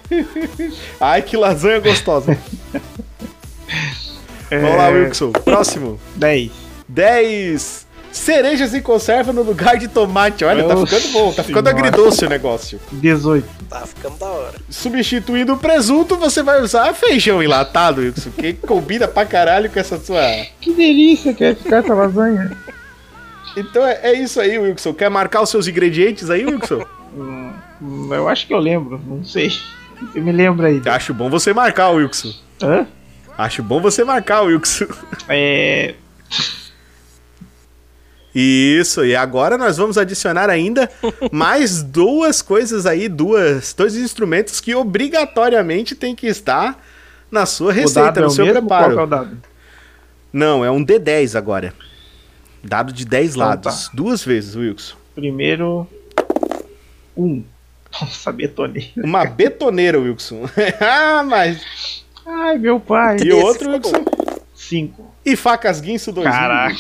Ai, 1.00 1.22
que 1.22 1.38
lasanha 1.38 1.80
gostosa. 1.80 2.38
Vamos 4.62 4.78
lá, 4.78 4.88
Wilson. 4.90 5.32
Próximo. 5.32 6.00
10. 6.16 6.52
10. 6.88 7.88
Cerejas 8.12 8.76
em 8.76 8.82
conserva 8.82 9.34
no 9.34 9.42
lugar 9.42 9.76
de 9.78 9.88
tomate. 9.88 10.46
Olha, 10.46 10.64
tá 10.64 10.76
Nossa 10.76 10.96
ficando 10.96 11.14
bom. 11.14 11.34
Tá 11.34 11.44
ficando 11.44 11.68
senhora. 11.70 11.88
agridoce 11.88 12.26
o 12.26 12.30
negócio. 12.30 12.80
18. 12.92 13.48
Tá 13.68 13.88
ficando 13.88 14.20
da 14.20 14.28
hora. 14.28 14.54
Substituindo 14.70 15.54
o 15.54 15.58
presunto, 15.58 16.16
você 16.16 16.44
vai 16.44 16.62
usar 16.62 16.94
feijão 16.94 17.42
enlatado, 17.42 18.02
Wilson. 18.02 18.30
Que 18.38 18.54
combina 18.68 19.08
pra 19.08 19.26
caralho 19.26 19.68
com 19.70 19.80
essa 19.80 20.00
sua. 20.00 20.22
Que 20.62 20.72
delícia 20.74 21.34
que 21.34 21.44
é 21.44 21.56
ficar 21.56 21.78
essa 21.78 21.94
lasanha. 21.96 22.56
Então 23.58 23.84
é, 23.86 24.00
é 24.04 24.14
isso 24.14 24.40
aí, 24.40 24.60
Wilson. 24.60 24.94
Quer 24.94 25.10
marcar 25.10 25.42
os 25.42 25.50
seus 25.50 25.68
ingredientes 25.68 26.30
aí, 26.30 26.46
Wilson? 26.46 26.86
Hum, 27.18 27.52
hum, 27.82 28.10
eu 28.14 28.28
acho 28.30 28.46
que 28.46 28.54
eu 28.54 28.60
lembro, 28.60 29.02
não 29.08 29.24
sei. 29.24 29.52
Você 30.12 30.20
me 30.20 30.32
lembra 30.32 30.68
aí. 30.68 30.80
Acho 30.86 31.16
bom 31.16 31.30
você 31.32 31.52
marcar, 31.52 31.90
Wilson. 31.90 32.32
Hã? 32.62 32.86
Acho 33.38 33.64
bom 33.64 33.82
você 33.82 34.04
marcar, 34.04 34.42
Wilson. 34.42 34.86
É. 35.28 35.96
Isso, 38.36 39.06
e 39.06 39.16
agora 39.16 39.58
nós 39.60 39.78
vamos 39.78 39.96
adicionar 39.98 40.50
ainda 40.50 40.90
mais 41.32 41.84
duas 41.84 42.42
coisas 42.42 42.86
aí, 42.88 43.08
duas, 43.08 43.74
dois 43.74 43.96
instrumentos 43.96 44.60
que 44.60 44.74
obrigatoriamente 44.74 45.94
tem 45.96 46.16
que 46.16 46.26
estar 46.26 46.84
na 47.30 47.46
sua 47.46 47.72
O 47.72 47.76
receita, 47.76 48.06
dado 48.06 48.18
é 48.20 48.22
no 48.22 48.28
o 48.28 48.32
seu 48.32 48.46
mesmo? 48.46 48.68
Qual 48.68 48.80
preparo. 48.80 48.94
que 48.96 49.00
é 49.00 49.04
o 49.04 49.08
dado? 49.08 49.38
Não, 50.32 50.66
é 50.66 50.72
um 50.72 50.84
D10 50.84 51.36
agora. 51.38 51.74
Dado 52.64 52.92
de 52.92 53.06
10 53.06 53.32
Então 53.36 53.48
lados. 53.48 53.86
tá. 53.88 53.92
Duas 53.94 54.24
vezes, 54.24 54.56
Wilson. 54.56 54.96
Primeiro. 55.14 55.88
Um. 57.16 57.44
Nossa, 58.02 58.32
betoneira. 58.32 58.90
Uma 58.98 59.26
betoneira, 59.26 60.00
Wilson. 60.00 60.50
ah, 60.82 61.22
mas. 61.24 62.03
Ai, 62.26 62.58
meu 62.58 62.80
pai. 62.80 63.18
E 63.18 63.30
Esse 63.30 63.32
outro, 63.34 63.72
Wilson? 63.72 64.06
Cinco. 64.56 65.14
E 65.26 65.36
facas 65.36 65.82
guinso 65.82 66.12
2 66.12 66.28
Caraca. 66.28 66.76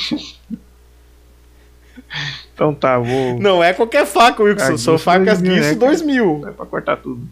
Então 2.54 2.74
tá, 2.74 2.98
vou. 3.00 3.40
Não 3.40 3.64
é 3.64 3.74
qualquer 3.74 4.06
faca, 4.06 4.44
Wilson. 4.44 4.78
São 4.78 4.98
facas 4.98 5.42
2000, 5.42 5.56
guinso 5.56 5.70
né, 5.70 5.76
2000. 5.76 6.48
É 6.48 6.52
pra 6.52 6.66
cortar 6.66 6.98
tudo. 6.98 7.28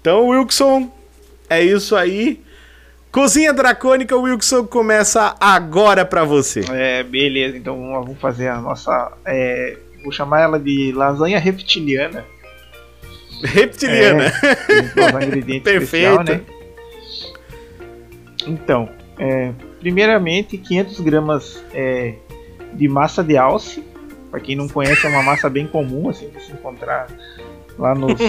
Então, 0.00 0.28
Wilson, 0.28 0.90
é 1.48 1.62
isso 1.62 1.94
aí. 1.96 2.42
Cozinha 3.10 3.52
Dracônica, 3.52 4.14
Wilson, 4.16 4.66
começa 4.66 5.34
agora 5.40 6.04
pra 6.04 6.24
você. 6.24 6.64
É, 6.70 7.02
beleza, 7.02 7.56
então 7.56 7.76
vamos 7.76 8.06
vamos 8.06 8.20
fazer 8.20 8.48
a 8.48 8.60
nossa. 8.60 9.12
é, 9.24 9.76
vou 10.02 10.12
chamar 10.12 10.40
ela 10.42 10.58
de 10.58 10.92
lasanha 10.92 11.38
reptiliana. 11.38 12.24
Reptiliana. 13.42 14.30
Tem 14.66 14.88
que 14.88 15.00
usar 15.00 15.24
ingrediente 15.24 15.62
Perfeito. 15.62 16.20
especial, 16.20 16.24
né? 16.24 16.57
Então, 18.48 18.88
é, 19.18 19.52
primeiramente 19.78 20.56
500 20.56 21.00
gramas 21.00 21.62
é, 21.72 22.14
de 22.72 22.88
massa 22.88 23.22
de 23.22 23.36
alce. 23.36 23.84
Para 24.30 24.40
quem 24.40 24.56
não 24.56 24.68
conhece, 24.68 25.06
é 25.06 25.10
uma 25.10 25.22
massa 25.22 25.48
bem 25.48 25.66
comum, 25.66 26.08
assim, 26.08 26.28
de 26.28 26.42
se 26.42 26.52
encontrar 26.52 27.06
lá 27.78 27.94
nos, 27.94 28.20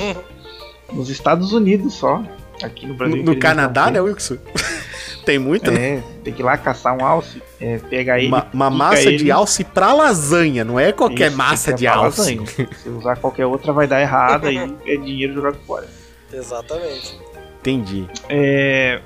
nos 0.94 1.10
Estados 1.10 1.52
Unidos 1.54 1.94
só. 1.94 2.24
Aqui 2.64 2.86
no 2.86 2.94
Brasil. 2.94 3.24
No, 3.24 3.34
no 3.34 3.40
Canadá, 3.40 3.90
né, 3.90 4.02
Wilson? 4.02 4.38
Tem 5.26 5.38
muito, 5.38 5.70
né? 5.70 5.98
É, 5.98 6.04
tem 6.24 6.34
que 6.34 6.42
ir 6.42 6.46
lá 6.46 6.58
caçar 6.58 6.98
um 6.98 7.06
alce, 7.06 7.40
é, 7.62 7.78
pegar 7.78 8.18
ele. 8.18 8.30
Uma, 8.30 8.48
uma 8.52 8.70
massa 8.70 9.10
ele, 9.10 9.18
de 9.18 9.30
alce 9.30 9.64
pra 9.64 9.94
lasanha, 9.94 10.64
não 10.64 10.80
é 10.80 10.92
qualquer 10.92 11.28
Isso, 11.28 11.38
massa 11.38 11.72
de 11.72 11.86
alce. 11.86 12.36
lasanha. 12.36 12.68
Se 12.74 12.90
usar 12.90 13.16
qualquer 13.18 13.46
outra 13.46 13.72
vai 13.72 13.86
dar 13.86 14.02
errado 14.02 14.48
aí 14.48 14.58
é 14.88 14.96
dinheiro 14.96 15.34
jogado 15.34 15.58
fora. 15.68 15.88
Exatamente. 16.34 17.20
Entendi. 17.60 18.08
É, 18.28 19.02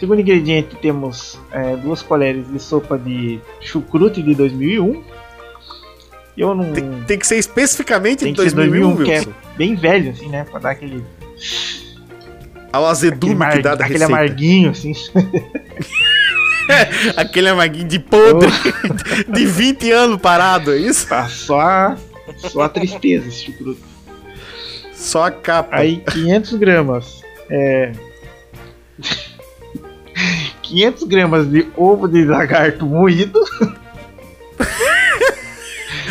segundo 0.00 0.20
ingrediente 0.20 0.74
temos 0.76 1.38
é, 1.52 1.76
duas 1.76 2.00
colheres 2.02 2.50
de 2.50 2.58
sopa 2.58 2.98
de 2.98 3.38
chucrute 3.60 4.20
de 4.22 4.34
2001. 4.34 5.02
Eu 6.36 6.54
não 6.54 6.72
Tem, 6.72 7.02
tem 7.06 7.18
que 7.18 7.26
ser 7.26 7.36
especificamente 7.36 8.24
tem 8.24 8.32
de 8.32 8.42
que 8.42 8.48
ser 8.48 8.56
2001, 8.56 8.94
2001, 8.94 9.04
que 9.04 9.28
é 9.28 9.32
bem 9.56 9.74
velho 9.74 10.10
assim, 10.10 10.28
né, 10.28 10.44
Pra 10.50 10.58
dar 10.58 10.70
aquele 10.70 11.04
Ao 12.72 12.82
aquele, 12.86 12.90
azedume 12.90 13.34
mar- 13.34 13.52
que 13.56 13.62
dá 13.62 13.74
da 13.74 13.84
aquele 13.84 13.98
receita. 13.98 14.14
amarguinho 14.22 14.70
assim. 14.70 14.92
Aquele 17.16 17.48
amarguinho 17.48 17.88
de 17.88 17.98
podre, 17.98 18.48
de 19.28 19.44
20 19.44 19.90
anos 19.90 20.20
parado, 20.20 20.72
é 20.72 20.76
isso? 20.78 21.08
Tá 21.08 21.26
só 21.28 21.60
a, 21.60 21.96
só 22.36 22.62
a 22.62 22.68
tristeza 22.68 23.26
esse 23.26 23.46
chucrute. 23.46 23.80
Só 24.92 25.24
a 25.24 25.30
capa. 25.32 25.76
Aí 25.76 25.96
500 25.96 26.54
gramas. 26.54 27.22
É. 27.50 27.90
500 30.70 31.04
gramas 31.04 31.46
de 31.50 31.68
ovo 31.76 32.06
de 32.08 32.24
lagarto 32.24 32.86
moído. 32.86 33.40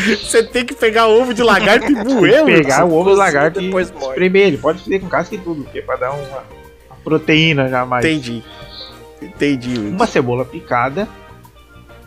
Você 0.06 0.44
tem 0.44 0.66
que 0.66 0.74
pegar 0.74 1.08
ovo 1.08 1.34
de 1.34 1.44
lagarto 1.44 1.92
e 1.92 1.96
moer, 1.96 2.44
pegar 2.46 2.86
o 2.86 2.94
ovo 2.94 3.12
do 3.12 3.16
lagarto 3.16 3.60
e 3.62 3.66
depois 3.66 3.90
espremer 3.92 4.48
ele. 4.48 4.58
Pode 4.58 4.80
fazer 4.80 5.00
com 5.00 5.08
casca 5.08 5.36
e 5.36 5.38
tudo, 5.38 5.64
porque 5.64 5.80
é 5.80 5.82
pra 5.82 5.96
dar 5.96 6.12
uma, 6.12 6.44
uma 6.88 6.96
proteína 7.04 7.68
já 7.68 7.86
mais. 7.86 8.04
Entendi. 8.06 8.44
Entendi, 9.22 9.70
Wilson. 9.78 9.96
Uma 9.96 10.08
cebola 10.08 10.46
picada. 10.46 11.08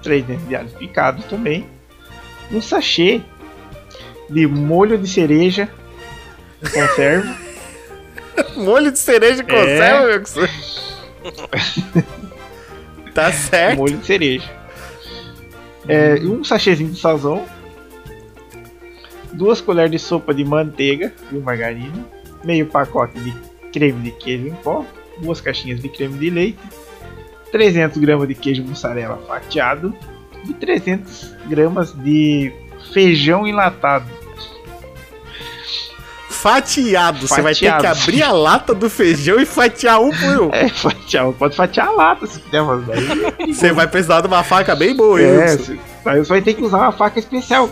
Três 0.03 0.25
dentes 0.25 0.47
de 0.49 0.57
alho 0.57 0.69
picados 0.71 1.25
também. 1.27 1.67
Um 2.51 2.61
sachê 2.61 3.21
de 4.29 4.47
molho 4.47 4.99
de 4.99 5.09
cereja 5.09 5.69
em 6.63 6.69
conserva. 6.71 7.35
Molho 8.57 8.91
de 8.91 8.99
cereja 8.99 9.45
com 9.45 9.53
É. 9.53 9.59
conserva, 9.61 10.07
Wilson. 10.07 10.49
tá 13.15 13.33
certo. 13.33 13.79
molho 13.79 13.99
de 13.99 14.07
cereja. 14.07 14.51
É, 15.89 16.19
e 16.19 16.27
um 16.27 16.45
sachêzinho 16.45 16.91
de 16.91 16.99
sazão. 16.99 17.45
Duas 19.33 19.61
colheres 19.61 19.91
de 19.91 19.99
sopa 19.99 20.35
de 20.35 20.45
manteiga 20.45 21.13
e 21.31 21.37
margarina. 21.37 22.07
Meio 22.45 22.67
pacote 22.67 23.19
de 23.19 23.35
creme 23.73 24.03
de 24.03 24.11
queijo 24.13 24.49
em 24.49 24.55
pó. 24.55 24.85
Duas 25.19 25.41
caixinhas 25.41 25.81
de 25.81 25.89
creme 25.89 26.19
de 26.19 26.31
leite. 26.31 26.61
300 27.51 27.99
gramas 27.99 28.29
de 28.29 28.35
queijo 28.35 28.63
mussarela 28.63 29.19
fatiado. 29.27 29.95
E 30.49 30.53
300 30.53 31.35
gramas 31.49 31.93
de 31.93 32.53
feijão 32.93 33.47
enlatado. 33.47 34.22
Fatiado. 36.43 37.27
Você 37.29 37.41
vai 37.41 37.55
ter 37.55 37.71
Fatiado. 37.71 37.83
que 37.83 37.87
abrir 38.03 38.23
a 38.25 38.33
lata 38.33 38.75
do 38.75 38.91
feijão 38.91 39.39
e 39.39 39.47
fatiar 39.47 40.01
um 40.01 40.11
por 40.11 40.41
um. 40.43 40.51
É, 40.53 40.69
fatiar, 40.69 41.31
pode 41.33 41.55
fatiar 41.55 41.87
a 41.87 41.91
lata 41.93 42.27
se 42.27 42.41
quiser, 42.41 42.63
mas 42.63 42.85
daí. 42.87 43.07
Você 43.55 43.73
vai 43.73 43.87
precisar 43.87 44.21
de 44.23 44.27
uma 44.27 44.43
faca 44.43 44.75
bem 44.75 44.95
boa, 44.97 45.21
hein, 45.23 45.29
É, 45.29 45.51
Wilson? 45.53 45.65
se- 45.65 45.81
aí 46.05 46.19
você 46.19 46.29
vai 46.29 46.43
ter 46.43 46.55
que 46.55 46.63
usar 46.63 46.79
uma 46.79 46.93
faca 46.93 47.19
especial. 47.21 47.71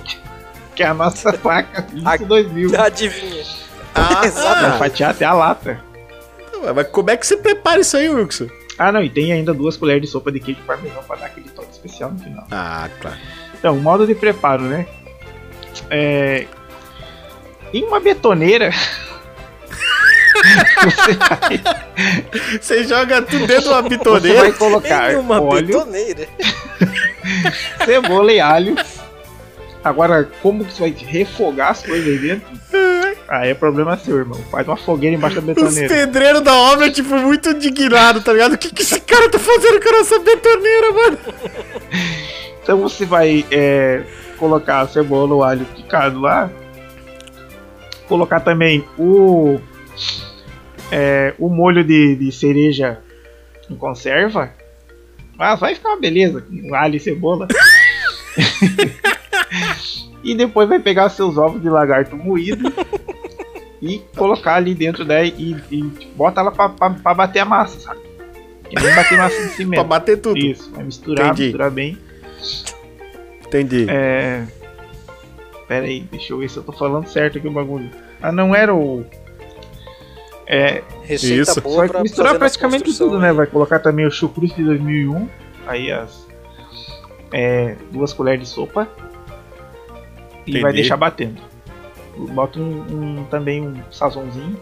Que 0.76 0.84
é 0.84 0.86
a 0.86 0.94
nossa 0.94 1.32
faca 1.38 1.84
A- 2.04 2.16
2000. 2.16 2.80
Adivinha. 2.80 3.42
Ah, 3.92 4.20
Vai 4.68 4.78
fatiar 4.78 5.10
até 5.10 5.24
a 5.24 5.32
lata. 5.34 5.80
mas 6.74 6.86
como 6.88 7.10
é 7.10 7.16
que 7.16 7.26
você 7.26 7.36
prepara 7.36 7.80
isso 7.80 7.96
aí, 7.96 8.08
Wilson? 8.08 8.46
Ah, 8.78 8.92
não, 8.92 9.02
e 9.02 9.10
tem 9.10 9.32
ainda 9.32 9.52
duas 9.52 9.76
colheres 9.76 10.02
de 10.02 10.08
sopa 10.08 10.30
de 10.30 10.38
queijo 10.38 10.60
parmesão 10.64 11.02
pra 11.02 11.16
dar 11.16 11.26
aquele 11.26 11.48
toque 11.50 11.72
especial 11.72 12.12
no 12.12 12.18
final. 12.20 12.46
Ah, 12.52 12.88
claro. 13.00 13.16
Então, 13.58 13.76
modo 13.76 14.06
de 14.06 14.14
preparo, 14.14 14.62
né? 14.62 14.86
É... 15.90 16.46
Em 17.72 17.84
uma 17.84 18.00
betoneira. 18.00 18.70
você, 20.82 21.12
vai, 21.14 21.60
Você 22.60 22.84
joga 22.84 23.22
tudo 23.22 23.46
dentro 23.46 23.62
de 23.64 23.68
uma 23.68 23.82
você 23.82 23.88
bitoneira. 23.90 24.40
vai 24.40 24.52
colocar 24.52 25.12
Em 25.12 25.16
uma 25.16 25.40
óleo, 25.40 25.66
betoneira. 25.66 26.28
cebola 27.84 28.32
e 28.32 28.40
alho. 28.40 28.74
Agora, 29.84 30.28
como 30.42 30.64
que 30.64 30.72
você 30.72 30.80
vai 30.90 30.94
refogar 31.06 31.70
as 31.70 31.82
coisas 31.82 32.06
aí 32.06 32.18
dentro? 32.18 32.46
Aí 33.28 33.50
é 33.50 33.54
problema 33.54 33.96
seu, 33.96 34.18
irmão. 34.18 34.38
Faz 34.50 34.66
uma 34.66 34.76
fogueira 34.76 35.14
embaixo 35.16 35.40
da 35.40 35.52
Os 35.52 35.56
betoneira. 35.58 35.88
pedreiros 35.88 36.40
da 36.42 36.54
obra, 36.54 36.90
tipo, 36.90 37.14
muito 37.16 37.50
indignados, 37.50 38.24
tá 38.24 38.32
ligado? 38.32 38.54
O 38.54 38.58
que, 38.58 38.72
que 38.74 38.82
esse 38.82 39.00
cara 39.00 39.28
tá 39.30 39.38
fazendo 39.38 39.80
com 39.80 39.88
a 39.88 39.92
nossa 39.98 40.18
betoneira, 40.18 40.92
mano? 40.92 41.18
Então 42.62 42.78
você 42.80 43.04
vai 43.06 43.44
é, 43.50 44.02
colocar 44.36 44.80
a 44.80 44.88
cebola, 44.88 45.34
o 45.34 45.42
alho 45.44 45.64
picado 45.76 46.20
lá. 46.20 46.50
Colocar 48.10 48.40
também 48.40 48.84
o 48.98 49.60
é, 50.90 51.32
o 51.38 51.48
molho 51.48 51.84
de, 51.84 52.16
de 52.16 52.32
cereja 52.32 52.98
em 53.70 53.76
conserva. 53.76 54.50
Ah, 55.38 55.54
vai 55.54 55.76
ficar 55.76 55.90
uma 55.90 56.00
beleza 56.00 56.40
com 56.42 56.74
alho 56.74 56.96
e 56.96 57.00
cebola. 57.00 57.46
e 60.24 60.34
depois 60.34 60.68
vai 60.68 60.80
pegar 60.80 61.08
seus 61.08 61.38
ovos 61.38 61.62
de 61.62 61.68
lagarto 61.70 62.16
moído 62.16 62.72
e 63.80 64.00
colocar 64.16 64.56
ali 64.56 64.74
dentro 64.74 65.04
daí 65.04 65.32
e, 65.38 65.56
e 65.74 65.82
bota 66.16 66.40
ela 66.40 66.50
pra, 66.50 66.68
pra, 66.68 66.90
pra 66.90 67.14
bater 67.14 67.38
a 67.38 67.44
massa, 67.44 67.78
sabe? 67.78 68.00
Que 68.68 68.74
nem 68.74 68.92
bater 68.92 69.18
massa 69.18 69.36
de 69.36 69.42
Pra 69.46 69.56
cimento. 69.56 69.84
bater 69.84 70.16
tudo. 70.18 70.36
Isso, 70.36 70.68
vai 70.72 70.82
misturar, 70.82 71.26
Entendi. 71.26 71.42
misturar 71.44 71.70
bem. 71.70 71.96
Entendi. 73.46 73.86
É, 73.88 74.44
Pera 75.70 75.86
aí, 75.86 76.00
deixa 76.00 76.32
eu 76.32 76.38
ver 76.38 76.50
se 76.50 76.56
eu 76.56 76.64
tô 76.64 76.72
falando 76.72 77.06
certo 77.06 77.38
aqui 77.38 77.46
o 77.46 77.50
bagulho. 77.52 77.88
Ah, 78.20 78.32
não 78.32 78.52
era 78.52 78.74
o. 78.74 79.06
É, 80.44 80.82
Receita 81.04 81.42
Isso. 81.52 81.60
boa 81.60 81.76
vai 81.76 81.88
pra 81.88 82.02
misturar 82.02 82.36
praticamente 82.36 82.92
tudo, 82.98 83.20
né? 83.20 83.32
Vai 83.32 83.46
colocar 83.46 83.78
também 83.78 84.04
o 84.04 84.10
chucrute 84.10 84.56
de 84.56 84.64
2001. 84.64 85.28
Aí 85.68 85.92
as. 85.92 86.26
É, 87.32 87.76
duas 87.92 88.12
colheres 88.12 88.40
de 88.40 88.48
sopa. 88.48 88.88
E 90.44 90.58
vai 90.60 90.72
deixar 90.72 90.96
batendo. 90.96 91.40
Bota 92.34 92.58
um, 92.58 93.20
um- 93.20 93.24
também 93.30 93.62
um 93.62 93.80
sazonzinho. 93.92 94.58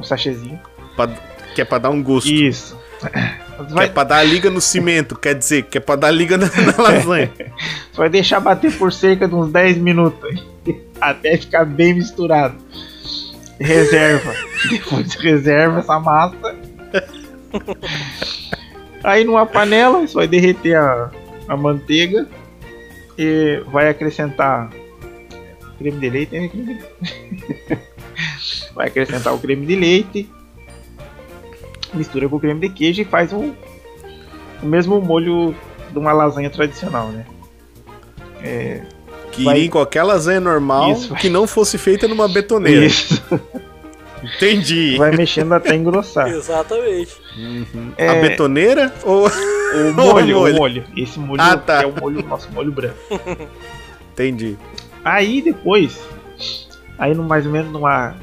Um 0.00 0.02
sachêzinho. 0.02 0.58
Pra- 0.96 1.08
que 1.54 1.60
é 1.60 1.64
pra 1.66 1.76
dar 1.76 1.90
um 1.90 2.02
gosto. 2.02 2.32
Isso. 2.32 2.80
Que 3.10 3.74
Vai, 3.74 3.86
é 3.86 3.88
pra 3.88 4.04
dar 4.04 4.22
liga 4.22 4.50
no 4.50 4.60
cimento, 4.60 5.14
quer 5.16 5.34
dizer, 5.34 5.64
que 5.64 5.78
é 5.78 5.80
pra 5.80 5.96
dar 5.96 6.10
liga 6.10 6.36
na, 6.36 6.46
na 6.46 6.82
lasanha. 6.82 7.30
vai 7.94 8.08
deixar 8.08 8.40
bater 8.40 8.72
por 8.76 8.92
cerca 8.92 9.28
de 9.28 9.34
uns 9.34 9.52
10 9.52 9.78
minutos. 9.78 10.44
Até 11.00 11.36
ficar 11.36 11.64
bem 11.64 11.94
misturado. 11.94 12.56
Reserva. 13.60 14.34
Depois 14.70 15.14
reserva 15.14 15.80
essa 15.80 15.98
massa. 16.00 16.56
Aí 19.04 19.24
numa 19.24 19.44
panela 19.44 20.00
você 20.00 20.14
vai 20.14 20.28
derreter 20.28 20.76
a, 20.76 21.10
a 21.48 21.56
manteiga 21.56 22.26
e 23.18 23.62
vai 23.70 23.88
acrescentar 23.88 24.70
creme 25.78 25.98
de 25.98 26.10
leite, 26.10 26.38
né? 26.38 26.48
Creme 26.48 26.64
de 26.64 26.72
leite. 26.74 27.82
Vai 28.74 28.88
acrescentar 28.88 29.34
o 29.34 29.38
creme 29.38 29.66
de 29.66 29.76
leite, 29.76 30.30
mistura 31.94 32.28
com 32.28 32.36
o 32.36 32.40
creme 32.40 32.60
de 32.60 32.68
queijo 32.68 33.02
e 33.02 33.04
faz 33.04 33.32
o, 33.32 33.54
o 34.62 34.66
mesmo 34.66 35.00
molho 35.00 35.54
de 35.90 35.98
uma 35.98 36.12
lasanha 36.12 36.50
tradicional, 36.50 37.08
né? 37.08 37.24
É, 38.42 38.82
Que 39.30 39.44
Vai- 39.44 39.54
iria 39.56 39.66
em 39.66 39.70
qualquer 39.70 40.02
lasanha 40.02 40.40
normal 40.40 40.92
Isso. 40.92 41.14
que 41.14 41.28
não 41.30 41.46
fosse 41.46 41.78
feita 41.78 42.06
numa 42.08 42.28
betoneira. 42.28 42.84
isso. 42.84 43.22
Entendi. 44.22 44.96
Vai 44.96 45.10
mexendo 45.16 45.52
até 45.52 45.74
engrossar. 45.74 46.28
Exatamente. 46.30 47.12
A 47.98 48.02
É, 48.02 48.20
betoneira 48.20 48.92
ou. 49.04 49.26
O 49.72 49.90
molho, 49.94 50.36
molho. 50.36 50.54
o 50.54 50.58
molho. 50.58 50.84
Esse 50.94 51.18
molho 51.18 51.40
Ah, 51.40 51.56
tá. 51.56 51.82
é 51.82 51.86
o 51.86 51.94
molho, 51.98 52.22
nosso 52.26 52.52
molho 52.52 52.70
branco. 52.70 52.94
Entendi. 54.12 54.58
Aí 55.02 55.40
depois, 55.40 55.98
aí 56.98 57.14
no, 57.14 57.22
mais 57.22 57.46
ou 57.46 57.52
menos 57.52 57.72
numa 57.72 58.14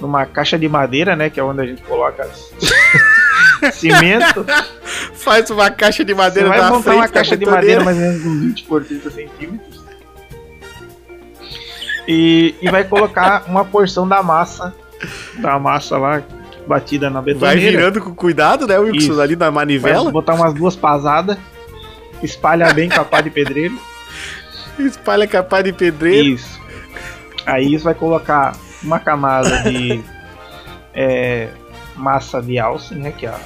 numa 0.00 0.26
caixa 0.26 0.58
de 0.58 0.68
madeira, 0.68 1.16
né, 1.16 1.30
que 1.30 1.40
é 1.40 1.42
onde 1.42 1.62
a 1.62 1.66
gente 1.66 1.82
coloca 1.82 2.28
cimento. 3.72 4.44
Faz 5.14 5.50
uma 5.50 5.70
caixa 5.70 6.04
de 6.04 6.12
Você 6.12 6.18
madeira 6.18 6.48
vai 6.48 6.60
na 6.60 6.68
montar 6.70 6.82
frente 6.82 6.96
uma 6.96 7.06
da 7.06 7.12
caixa 7.12 7.36
de 7.36 7.46
madeira 7.46 7.82
mais 7.82 7.96
ou 7.96 8.02
menos 8.02 8.24
uns 8.26 8.40
20 8.40 8.64
por 8.64 8.84
30 8.84 9.10
centímetros. 9.10 9.84
E, 12.06 12.54
e 12.62 12.70
vai 12.70 12.84
colocar 12.84 13.44
uma 13.48 13.64
porção 13.64 14.06
da 14.06 14.22
massa, 14.22 14.72
da 15.38 15.58
massa 15.58 15.98
lá 15.98 16.22
batida 16.66 17.10
na 17.10 17.20
Vai 17.20 17.34
betoneira. 17.34 17.70
virando 17.70 18.00
com 18.00 18.14
cuidado, 18.14 18.66
né, 18.66 18.78
Wilson? 18.78 19.12
Isso. 19.12 19.20
Ali 19.20 19.34
na 19.34 19.46
Vai 19.46 19.54
manivela. 19.54 20.10
botar 20.12 20.34
umas 20.34 20.54
duas 20.54 20.76
pasadas, 20.76 21.36
espalha 22.22 22.72
bem 22.72 22.88
com 22.88 23.00
a 23.00 23.04
pá 23.04 23.20
de 23.20 23.30
pedreiro. 23.30 23.78
Espalha 24.78 25.26
capaz 25.26 25.64
de 25.64 25.72
pedreiro. 25.72 26.28
Isso. 26.28 26.60
Aí 27.46 27.78
você 27.78 27.84
vai 27.84 27.94
colocar 27.94 28.54
uma 28.82 28.98
camada 28.98 29.62
de 29.62 30.02
é, 30.94 31.48
massa 31.94 32.40
de 32.42 32.58
alce, 32.58 32.94
né? 32.94 33.12
Que 33.12 33.26
é 33.26 33.30
a, 33.30 33.38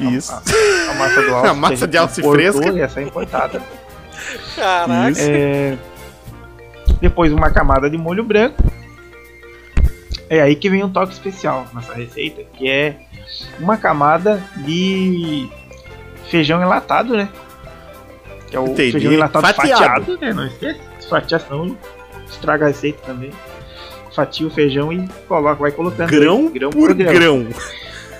Isso. 0.00 0.32
a, 0.32 0.90
a 0.90 0.94
massa 0.94 1.22
do 1.22 1.34
alce. 1.34 1.48
A 1.48 1.54
massa 1.54 1.86
de 1.86 1.98
alce 1.98 2.20
importou, 2.20 2.52
fresca. 2.52 2.72
E 2.72 2.80
essa 2.80 3.00
é 3.00 3.04
importada. 3.04 3.62
Caraca. 4.56 5.20
É, 5.20 5.76
depois 7.00 7.32
uma 7.32 7.50
camada 7.50 7.90
de 7.90 7.98
molho 7.98 8.24
branco. 8.24 8.62
É 10.28 10.40
aí 10.40 10.56
que 10.56 10.70
vem 10.70 10.82
um 10.82 10.88
toque 10.88 11.12
especial 11.12 11.66
nessa 11.74 11.92
receita, 11.92 12.42
que 12.54 12.70
é 12.70 12.96
uma 13.60 13.76
camada 13.76 14.42
de 14.58 15.46
feijão 16.30 16.62
enlatado, 16.62 17.14
né? 17.14 17.28
Que 18.48 18.56
é 18.56 18.60
o 18.60 18.68
Entendi. 18.68 18.92
feijão 18.92 19.12
enlatado 19.12 19.46
Fatiado. 19.46 19.80
fatiado, 19.80 20.18
né? 20.18 20.32
Não 20.32 20.46
esquece. 20.46 20.80
Se 21.00 21.08
fatiar, 21.08 21.40
senão 21.40 21.76
estraga 22.30 22.64
a 22.64 22.68
receita 22.68 23.02
também. 23.04 23.30
Fatia 24.14 24.46
o 24.46 24.50
feijão 24.50 24.92
e 24.92 25.08
coloca, 25.26 25.60
vai 25.60 25.70
colocando 25.72 26.08
Grão, 26.10 26.48
grão 26.50 26.70
por 26.70 26.92
grão. 26.94 27.46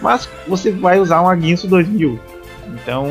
Mas 0.00 0.28
você 0.48 0.70
vai 0.70 0.98
usar 0.98 1.20
um 1.22 1.28
Aguinso 1.28 1.68
2000. 1.68 2.18
Então 2.74 3.06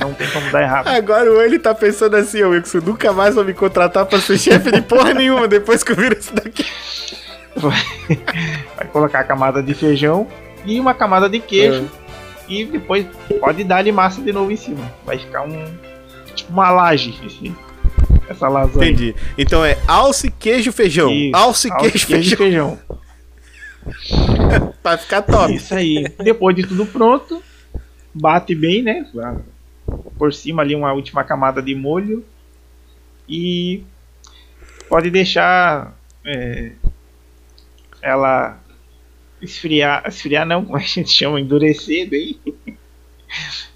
não 0.00 0.14
tem 0.14 0.28
como 0.30 0.50
dar 0.50 0.62
errado. 0.62 0.88
Agora 0.88 1.30
o 1.30 1.40
ele 1.42 1.58
tá 1.58 1.74
pensando 1.74 2.16
assim, 2.16 2.42
ô 2.42 2.50
Wilson, 2.50 2.78
nunca 2.78 3.12
mais 3.12 3.34
vou 3.34 3.44
me 3.44 3.52
contratar 3.52 4.06
pra 4.06 4.18
ser 4.20 4.38
chefe 4.38 4.70
de 4.72 4.80
porra 4.82 5.12
nenhuma 5.12 5.46
depois 5.46 5.82
que 5.84 5.92
eu 5.92 5.96
viro 5.96 6.16
isso 6.18 6.34
daqui. 6.34 6.64
Vai 8.76 8.86
colocar 8.92 9.20
a 9.20 9.24
camada 9.24 9.62
de 9.62 9.74
feijão 9.74 10.26
e 10.64 10.78
uma 10.80 10.94
camada 10.94 11.28
de 11.28 11.38
queijo. 11.40 11.88
E 12.48 12.64
depois 12.64 13.06
pode 13.40 13.64
dar 13.64 13.82
de 13.82 13.92
massa 13.92 14.20
de 14.20 14.32
novo 14.32 14.50
em 14.50 14.56
cima. 14.56 14.90
Vai 15.04 15.18
ficar 15.18 15.42
um. 15.42 15.64
Tipo 16.34 16.52
uma 16.52 16.70
laje. 16.70 17.14
esse- 17.24 17.54
essa 18.28 18.48
lasanha. 18.48 18.90
Entendi. 18.90 19.14
Então 19.36 19.64
é 19.64 19.78
alce, 19.86 20.30
queijo, 20.30 20.72
feijão. 20.72 21.10
Isso, 21.10 21.36
Alce, 21.36 21.70
alce, 21.70 21.82
queijo, 21.90 22.06
queijo 22.06 22.36
feijão. 22.36 22.78
feijão. 22.78 24.74
Vai 24.82 24.98
ficar 24.98 25.22
top. 25.22 25.54
Isso 25.54 25.74
aí. 25.74 26.04
Depois 26.22 26.54
de 26.56 26.66
tudo 26.66 26.86
pronto, 26.86 27.42
bate 28.14 28.54
bem, 28.54 28.82
né? 28.82 29.06
Por 30.18 30.32
cima 30.32 30.62
ali 30.62 30.74
uma 30.74 30.92
última 30.92 31.24
camada 31.24 31.60
de 31.62 31.74
molho. 31.74 32.24
E 33.28 33.82
pode 34.88 35.10
deixar 35.10 35.96
é, 36.24 36.72
ela 38.02 38.58
esfriar. 39.40 40.04
Esfriar 40.06 40.46
não, 40.46 40.64
como 40.64 40.76
a 40.78 40.80
gente 40.80 41.10
chama, 41.10 41.40
endurecer 41.40 42.08
bem. 42.08 42.38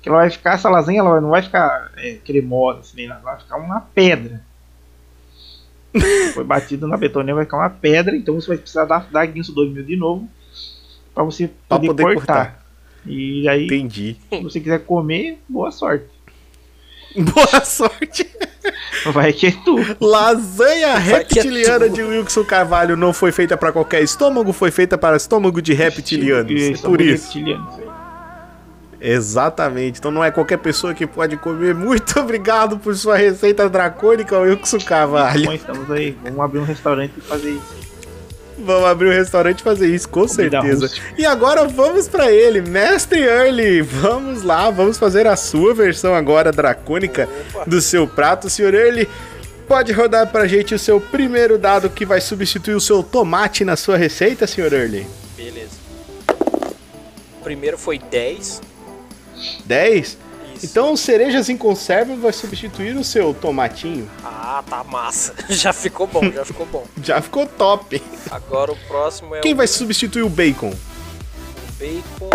Que 0.08 0.12
ela 0.14 0.22
vai 0.22 0.30
ficar, 0.30 0.54
essa 0.54 0.68
lasanha 0.70 1.00
ela 1.00 1.20
não 1.20 1.30
vai 1.30 1.42
ficar 1.42 1.90
é, 1.96 2.14
cremosa, 2.24 2.80
assim, 2.80 3.04
ela 3.06 3.18
vai 3.20 3.38
ficar 3.38 3.56
uma 3.56 3.80
pedra. 3.80 4.40
Foi 6.34 6.44
batido 6.44 6.86
na 6.86 6.96
betoneira, 6.96 7.34
vai 7.36 7.44
ficar 7.44 7.56
uma 7.58 7.70
pedra, 7.70 8.14
então 8.16 8.34
você 8.34 8.48
vai 8.48 8.58
precisar 8.58 8.84
dar, 8.84 9.08
dar 9.10 9.26
guinso 9.26 9.52
2000 9.54 9.84
de 9.84 9.96
novo 9.96 10.28
para 11.14 11.24
você 11.24 11.48
Pra 11.68 11.78
poder, 11.78 11.86
poder 11.88 12.02
cortar. 12.14 12.34
cortar. 12.46 12.64
E 13.06 13.48
aí, 13.48 13.64
Entendi. 13.66 14.16
se 14.30 14.42
você 14.42 14.60
quiser 14.60 14.80
comer, 14.84 15.38
boa 15.48 15.70
sorte. 15.70 16.06
Boa 17.16 17.64
sorte. 17.64 18.28
Vai 19.12 19.32
que 19.32 19.46
é 19.46 19.50
tu. 19.64 19.76
Lasanha 19.98 20.94
Vai 20.94 20.96
é 20.96 20.98
reptiliana 21.18 21.86
tudo. 21.86 21.94
de 21.94 22.02
Wilson 22.02 22.44
Carvalho 22.44 22.96
não 22.96 23.12
foi 23.14 23.32
feita 23.32 23.56
pra 23.56 23.72
qualquer 23.72 24.02
estômago, 24.02 24.52
foi 24.52 24.70
feita 24.70 24.98
para 24.98 25.16
estômago 25.16 25.62
de 25.62 25.72
reptilianos. 25.72 26.52
Isso, 26.52 26.82
Por 26.82 27.00
isso. 27.00 27.24
reptiliano, 27.26 27.68
isso 27.70 27.80
aí. 27.80 27.88
Exatamente. 29.00 29.98
Então 29.98 30.10
não 30.10 30.24
é 30.24 30.30
qualquer 30.30 30.58
pessoa 30.58 30.92
que 30.92 31.06
pode 31.06 31.36
comer. 31.36 31.74
Muito 31.74 32.18
obrigado 32.20 32.78
por 32.78 32.96
sua 32.96 33.16
receita 33.16 33.68
dracônica, 33.68 34.38
Wilson 34.38 34.78
Carvalho. 34.78 35.46
Bom, 35.46 35.52
estamos 35.52 35.90
aí. 35.90 36.16
Vamos 36.22 36.40
abrir 36.40 36.58
um 36.58 36.64
restaurante 36.64 37.12
e 37.16 37.20
fazer 37.20 37.50
isso. 37.50 37.88
Vamos 38.58 38.88
abrir 38.88 39.08
um 39.08 39.12
restaurante 39.12 39.60
e 39.60 39.62
fazer 39.62 39.86
isso, 39.86 40.08
com 40.08 40.26
Comida 40.26 40.60
certeza. 40.60 40.90
E 41.16 41.24
agora 41.24 41.64
vamos 41.68 42.08
pra 42.08 42.30
ele, 42.30 42.60
Mestre 42.60 43.22
Early. 43.22 43.82
Vamos 43.82 44.42
lá, 44.42 44.68
vamos 44.68 44.98
fazer 44.98 45.28
a 45.28 45.36
sua 45.36 45.72
versão 45.72 46.12
agora 46.12 46.50
dracônica 46.50 47.28
do 47.66 47.80
seu 47.80 48.06
prato, 48.08 48.50
Sr. 48.50 48.74
Early. 48.74 49.08
Pode 49.68 49.92
rodar 49.92 50.26
pra 50.32 50.48
gente 50.48 50.74
o 50.74 50.78
seu 50.78 51.00
primeiro 51.00 51.56
dado 51.56 51.88
que 51.88 52.04
vai 52.04 52.20
substituir 52.20 52.74
o 52.74 52.80
seu 52.80 53.02
tomate 53.02 53.64
na 53.64 53.76
sua 53.76 53.96
receita, 53.96 54.44
Sr. 54.44 54.72
Early. 54.72 55.06
Beleza. 55.36 55.78
O 57.40 57.44
primeiro 57.44 57.78
foi 57.78 57.98
10. 57.98 58.67
10. 59.64 60.06
Isso. 60.06 60.18
Então, 60.62 60.96
cerejas 60.96 61.48
em 61.48 61.56
conserva 61.56 62.16
vai 62.16 62.32
substituir 62.32 62.96
o 62.96 63.04
seu 63.04 63.32
tomatinho. 63.32 64.10
Ah, 64.24 64.62
tá 64.68 64.82
massa. 64.82 65.32
Já 65.48 65.72
ficou 65.72 66.06
bom, 66.06 66.30
já 66.32 66.44
ficou 66.44 66.66
bom. 66.66 66.84
Já 67.02 67.20
ficou 67.22 67.46
top. 67.46 68.02
Agora 68.30 68.72
o 68.72 68.76
próximo 68.88 69.36
é 69.36 69.40
Quem 69.40 69.52
o 69.52 69.56
vai 69.56 69.66
substituir 69.68 70.22
o 70.22 70.28
bacon? 70.28 70.72
bacon. 71.78 72.30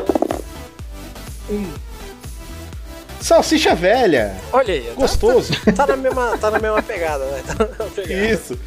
Salsicha 3.19 3.73
velha. 3.75 4.35
Olha 4.51 4.73
aí, 4.73 4.81
tá- 4.83 4.93
Gostoso. 4.95 5.53
Tá, 5.75 5.87
na 5.87 5.97
mesma, 5.97 6.37
tá 6.37 6.51
na 6.51 6.59
mesma 6.59 6.81
pegada, 6.81 7.25
né? 7.25 7.43
Tá 7.45 7.55
na 7.55 7.65
mesma 7.65 7.85
pegada. 7.85 8.13
Isso. 8.33 8.59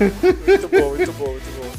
Muito 0.00 0.68
bom, 0.68 0.88
muito 0.90 1.12
bom, 1.12 1.28
muito 1.30 1.58
bom. 1.60 1.70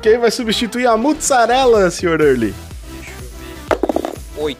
Quem 0.00 0.18
vai 0.18 0.30
substituir 0.30 0.86
a 0.86 0.96
mozzarella, 0.96 1.90
Sr. 1.90 2.20
Early? 2.20 2.54
Deixa 2.94 3.10
eu 3.12 4.42
ver. 4.46 4.54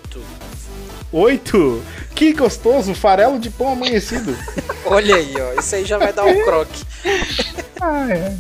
8. 1.13 1.57
Oito. 1.57 1.83
Que 2.15 2.33
gostoso, 2.33 2.95
farelo 2.95 3.39
de 3.39 3.51
pão 3.51 3.73
amanhecido. 3.73 4.37
Olha 4.87 5.17
aí, 5.17 5.35
ó. 5.39 5.61
Isso 5.61 5.75
aí 5.75 5.85
já 5.85 5.99
vai 5.99 6.13
dar 6.13 6.25
um 6.25 6.43
croque. 6.45 6.85
Ah, 7.81 8.07
é. 8.11 8.37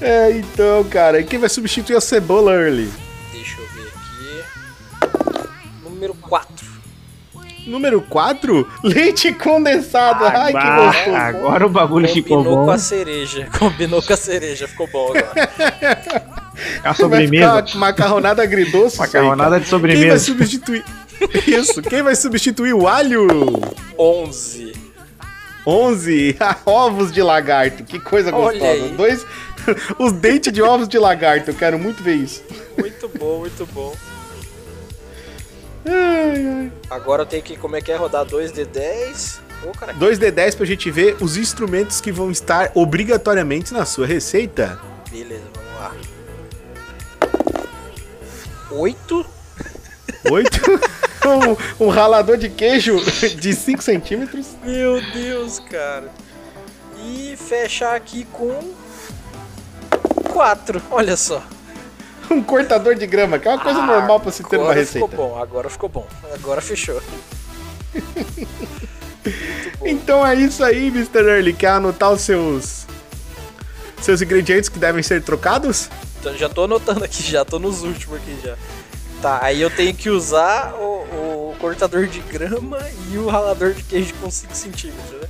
É, 0.00 0.30
então, 0.32 0.84
cara, 0.84 1.20
e 1.20 1.24
quem 1.24 1.38
vai 1.38 1.48
substituir 1.48 1.96
a 1.96 2.00
cebola, 2.00 2.52
Early? 2.52 2.90
Deixa 3.32 3.56
eu 3.60 3.66
ver 3.68 3.88
aqui. 3.88 5.44
Número 5.82 6.14
4. 6.14 6.74
Número 7.66 8.02
4, 8.02 8.68
leite 8.82 9.32
condensado. 9.32 10.24
Ai, 10.26 10.52
que 10.52 10.58
gostoso. 10.84 11.16
agora 11.16 11.66
o 11.66 11.70
bagulho 11.70 12.06
ficou 12.08 12.36
Combinou 12.38 12.58
bom. 12.58 12.64
com 12.66 12.70
a 12.72 12.78
cereja. 12.78 13.48
Combinou 13.58 14.02
com 14.02 14.12
a 14.12 14.16
cereja, 14.18 14.68
ficou 14.68 14.86
bom 14.88 15.06
agora. 15.08 15.50
A 16.82 16.92
Vai 16.92 16.94
sobremesa. 16.94 17.64
ficar 17.66 17.78
macarronada 17.78 18.42
agridoce. 18.42 18.94
isso 18.96 19.02
aí. 19.02 19.08
Macarronada 19.08 19.58
de 19.58 19.64
Quem 19.64 19.70
vai 19.70 19.80
sobremesa. 19.80 20.18
substituir... 20.18 20.84
Isso, 21.46 21.82
quem 21.82 22.02
vai 22.02 22.14
substituir 22.16 22.74
o 22.74 22.86
alho? 22.86 23.26
11. 23.98 24.72
11 25.66 26.36
ovos 26.66 27.12
de 27.12 27.22
lagarto. 27.22 27.84
Que 27.84 27.98
coisa 27.98 28.30
gostosa. 28.30 28.88
Dois 28.96 29.24
os 29.98 30.12
dentes 30.12 30.52
de 30.52 30.62
ovos 30.62 30.88
de 30.88 30.98
lagarto. 30.98 31.50
Eu 31.50 31.54
quero 31.54 31.78
muito 31.78 32.02
ver 32.02 32.16
isso. 32.16 32.42
Muito 32.78 33.08
bom, 33.18 33.38
muito 33.38 33.66
bom. 33.66 33.94
Ai, 35.86 36.46
ai. 36.46 36.72
Agora 36.90 37.22
eu 37.22 37.26
tenho 37.26 37.42
que, 37.42 37.56
como 37.56 37.76
é 37.76 37.80
que 37.80 37.90
é, 37.92 37.96
rodar 37.96 38.26
2D10. 38.26 39.38
Ô, 39.66 39.70
cara, 39.72 39.94
2D10 39.94 40.56
pra 40.56 40.66
gente 40.66 40.90
ver 40.90 41.16
os 41.20 41.36
instrumentos 41.36 42.00
que 42.00 42.12
vão 42.12 42.30
estar 42.30 42.70
obrigatoriamente 42.74 43.72
na 43.72 43.86
sua 43.86 44.06
receita. 44.06 44.78
beleza, 45.10 45.44
vamos 45.54 45.80
lá. 45.80 45.94
8. 48.70 49.26
8. 50.30 50.60
um, 51.80 51.86
um 51.86 51.88
ralador 51.88 52.36
de 52.36 52.48
queijo 52.48 53.00
de 53.36 53.54
5 53.54 53.82
centímetros. 53.82 54.48
Meu 54.62 55.00
Deus, 55.12 55.58
cara. 55.58 56.10
E 57.02 57.36
fechar 57.36 57.94
aqui 57.94 58.26
com 58.32 58.72
4. 60.32 60.82
Olha 60.90 61.16
só. 61.16 61.42
Um 62.30 62.42
cortador 62.42 62.94
de 62.94 63.06
grama, 63.06 63.38
que 63.38 63.46
é 63.46 63.50
uma 63.50 63.60
coisa 63.62 63.82
normal 63.82 64.18
pra 64.18 64.32
se 64.32 64.42
ter 64.42 64.56
Agora 64.56 64.74
receita. 64.74 65.06
ficou 65.06 65.28
bom, 65.28 65.38
agora 65.38 65.68
ficou 65.68 65.88
bom. 65.88 66.06
Agora 66.32 66.60
fechou. 66.60 67.00
Então 69.84 70.26
é 70.26 70.34
isso 70.34 70.64
aí, 70.64 70.88
Mr. 70.88 71.18
Early. 71.20 71.52
Quer 71.52 71.68
anotar 71.68 72.12
os 72.12 72.22
seus. 72.22 72.86
Seus 74.00 74.20
ingredientes 74.20 74.68
que 74.68 74.78
devem 74.78 75.02
ser 75.02 75.22
trocados? 75.22 75.88
Então, 76.20 76.36
já 76.36 76.48
tô 76.48 76.64
anotando 76.64 77.04
aqui, 77.04 77.22
já 77.22 77.44
tô 77.44 77.58
nos 77.58 77.82
últimos 77.82 78.18
aqui 78.18 78.36
já. 78.42 78.56
Tá, 79.24 79.38
aí 79.40 79.58
eu 79.58 79.70
tenho 79.70 79.94
que 79.94 80.10
usar 80.10 80.74
o, 80.74 81.50
o 81.50 81.56
cortador 81.58 82.06
de 82.06 82.20
grama 82.20 82.78
e 83.10 83.16
o 83.16 83.26
ralador 83.26 83.72
de 83.72 83.82
queijo 83.82 84.12
com 84.20 84.30
5 84.30 84.54
centímetros, 84.54 85.18
né? 85.18 85.28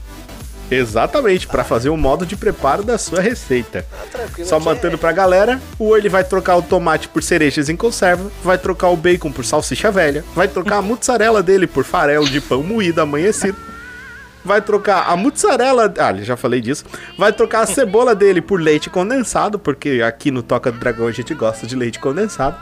Exatamente, 0.68 1.46
pra 1.46 1.62
fazer 1.62 1.90
o 1.90 1.96
modo 1.96 2.26
de 2.26 2.34
preparo 2.34 2.82
da 2.82 2.98
sua 2.98 3.20
receita. 3.20 3.86
Tranquilo. 4.10 4.48
Só 4.48 4.58
mantendo 4.58 4.96
é... 4.96 4.98
pra 4.98 5.12
galera, 5.12 5.60
o 5.78 5.96
ele 5.96 6.08
vai 6.08 6.24
trocar 6.24 6.56
o 6.56 6.62
tomate 6.62 7.06
por 7.06 7.22
cerejas 7.22 7.68
em 7.68 7.76
conserva, 7.76 8.32
vai 8.42 8.58
trocar 8.58 8.88
o 8.88 8.96
bacon 8.96 9.30
por 9.30 9.44
salsicha 9.44 9.92
velha, 9.92 10.24
vai 10.34 10.48
trocar 10.48 10.78
a 10.78 10.82
mussarela 10.82 11.40
dele 11.40 11.68
por 11.68 11.84
farelo 11.84 12.28
de 12.28 12.40
pão 12.40 12.64
moído 12.64 13.00
amanhecido, 13.00 13.56
vai 14.44 14.60
trocar 14.60 15.08
a 15.08 15.16
mussarela, 15.16 15.94
ah, 15.98 16.14
já 16.14 16.36
falei 16.36 16.60
disso, 16.60 16.84
vai 17.16 17.32
trocar 17.32 17.60
a 17.60 17.66
cebola 17.66 18.12
dele 18.12 18.42
por 18.42 18.60
leite 18.60 18.90
condensado, 18.90 19.56
porque 19.56 20.02
aqui 20.04 20.32
no 20.32 20.42
Toca 20.42 20.72
do 20.72 20.80
Dragão 20.80 21.06
a 21.06 21.12
gente 21.12 21.32
gosta 21.32 21.64
de 21.64 21.76
leite 21.76 22.00
condensado. 22.00 22.56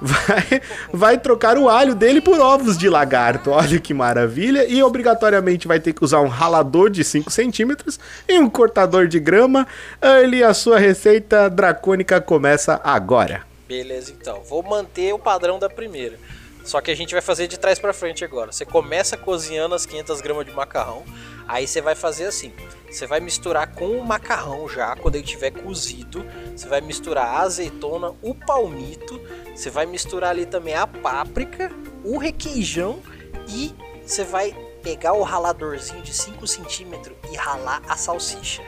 Vai, 0.00 0.60
vai 0.92 1.18
trocar 1.18 1.56
o 1.56 1.68
alho 1.68 1.94
dele 1.94 2.20
por 2.20 2.38
ovos 2.38 2.76
de 2.76 2.88
lagarto, 2.88 3.50
olha 3.50 3.78
que 3.78 3.94
maravilha. 3.94 4.66
E 4.66 4.82
obrigatoriamente 4.82 5.66
vai 5.66 5.80
ter 5.80 5.92
que 5.92 6.04
usar 6.04 6.20
um 6.20 6.28
ralador 6.28 6.90
de 6.90 7.02
5 7.02 7.30
centímetros 7.30 7.98
e 8.28 8.38
um 8.38 8.50
cortador 8.50 9.06
de 9.06 9.18
grama. 9.18 9.66
Ele, 10.02 10.42
a 10.42 10.52
sua 10.52 10.78
receita 10.78 11.48
dracônica 11.48 12.20
começa 12.20 12.80
agora. 12.84 13.42
Beleza, 13.66 14.12
então. 14.12 14.42
Vou 14.42 14.62
manter 14.62 15.12
o 15.12 15.18
padrão 15.18 15.58
da 15.58 15.70
primeira. 15.70 16.18
Só 16.64 16.80
que 16.80 16.90
a 16.90 16.96
gente 16.96 17.12
vai 17.12 17.20
fazer 17.20 17.46
de 17.46 17.58
trás 17.58 17.78
pra 17.78 17.92
frente 17.92 18.24
agora. 18.24 18.50
Você 18.50 18.64
começa 18.64 19.16
cozinhando 19.16 19.74
as 19.74 19.84
500 19.84 20.20
gramas 20.20 20.46
de 20.46 20.52
macarrão. 20.52 21.02
Aí 21.46 21.66
você 21.66 21.80
vai 21.80 21.94
fazer 21.94 22.26
assim. 22.26 22.52
Você 22.90 23.06
vai 23.06 23.20
misturar 23.20 23.74
com 23.74 23.98
o 23.98 24.06
macarrão 24.06 24.68
já, 24.68 24.94
quando 24.96 25.16
ele 25.16 25.24
tiver 25.24 25.50
cozido. 25.50 26.24
Você 26.54 26.68
vai 26.68 26.80
misturar 26.80 27.26
a 27.26 27.40
azeitona, 27.40 28.12
o 28.22 28.34
palmito. 28.34 29.20
Você 29.54 29.68
vai 29.68 29.84
misturar 29.86 30.30
ali 30.30 30.46
também 30.46 30.74
a 30.74 30.86
páprica, 30.86 31.70
o 32.04 32.18
requeijão. 32.18 33.00
E 33.48 33.74
você 34.06 34.24
vai 34.24 34.54
pegar 34.82 35.14
o 35.14 35.22
raladorzinho 35.22 36.02
de 36.02 36.14
5 36.14 36.46
centímetros 36.46 37.16
e 37.32 37.36
ralar 37.36 37.82
a 37.88 37.96
salsicha. 37.96 38.62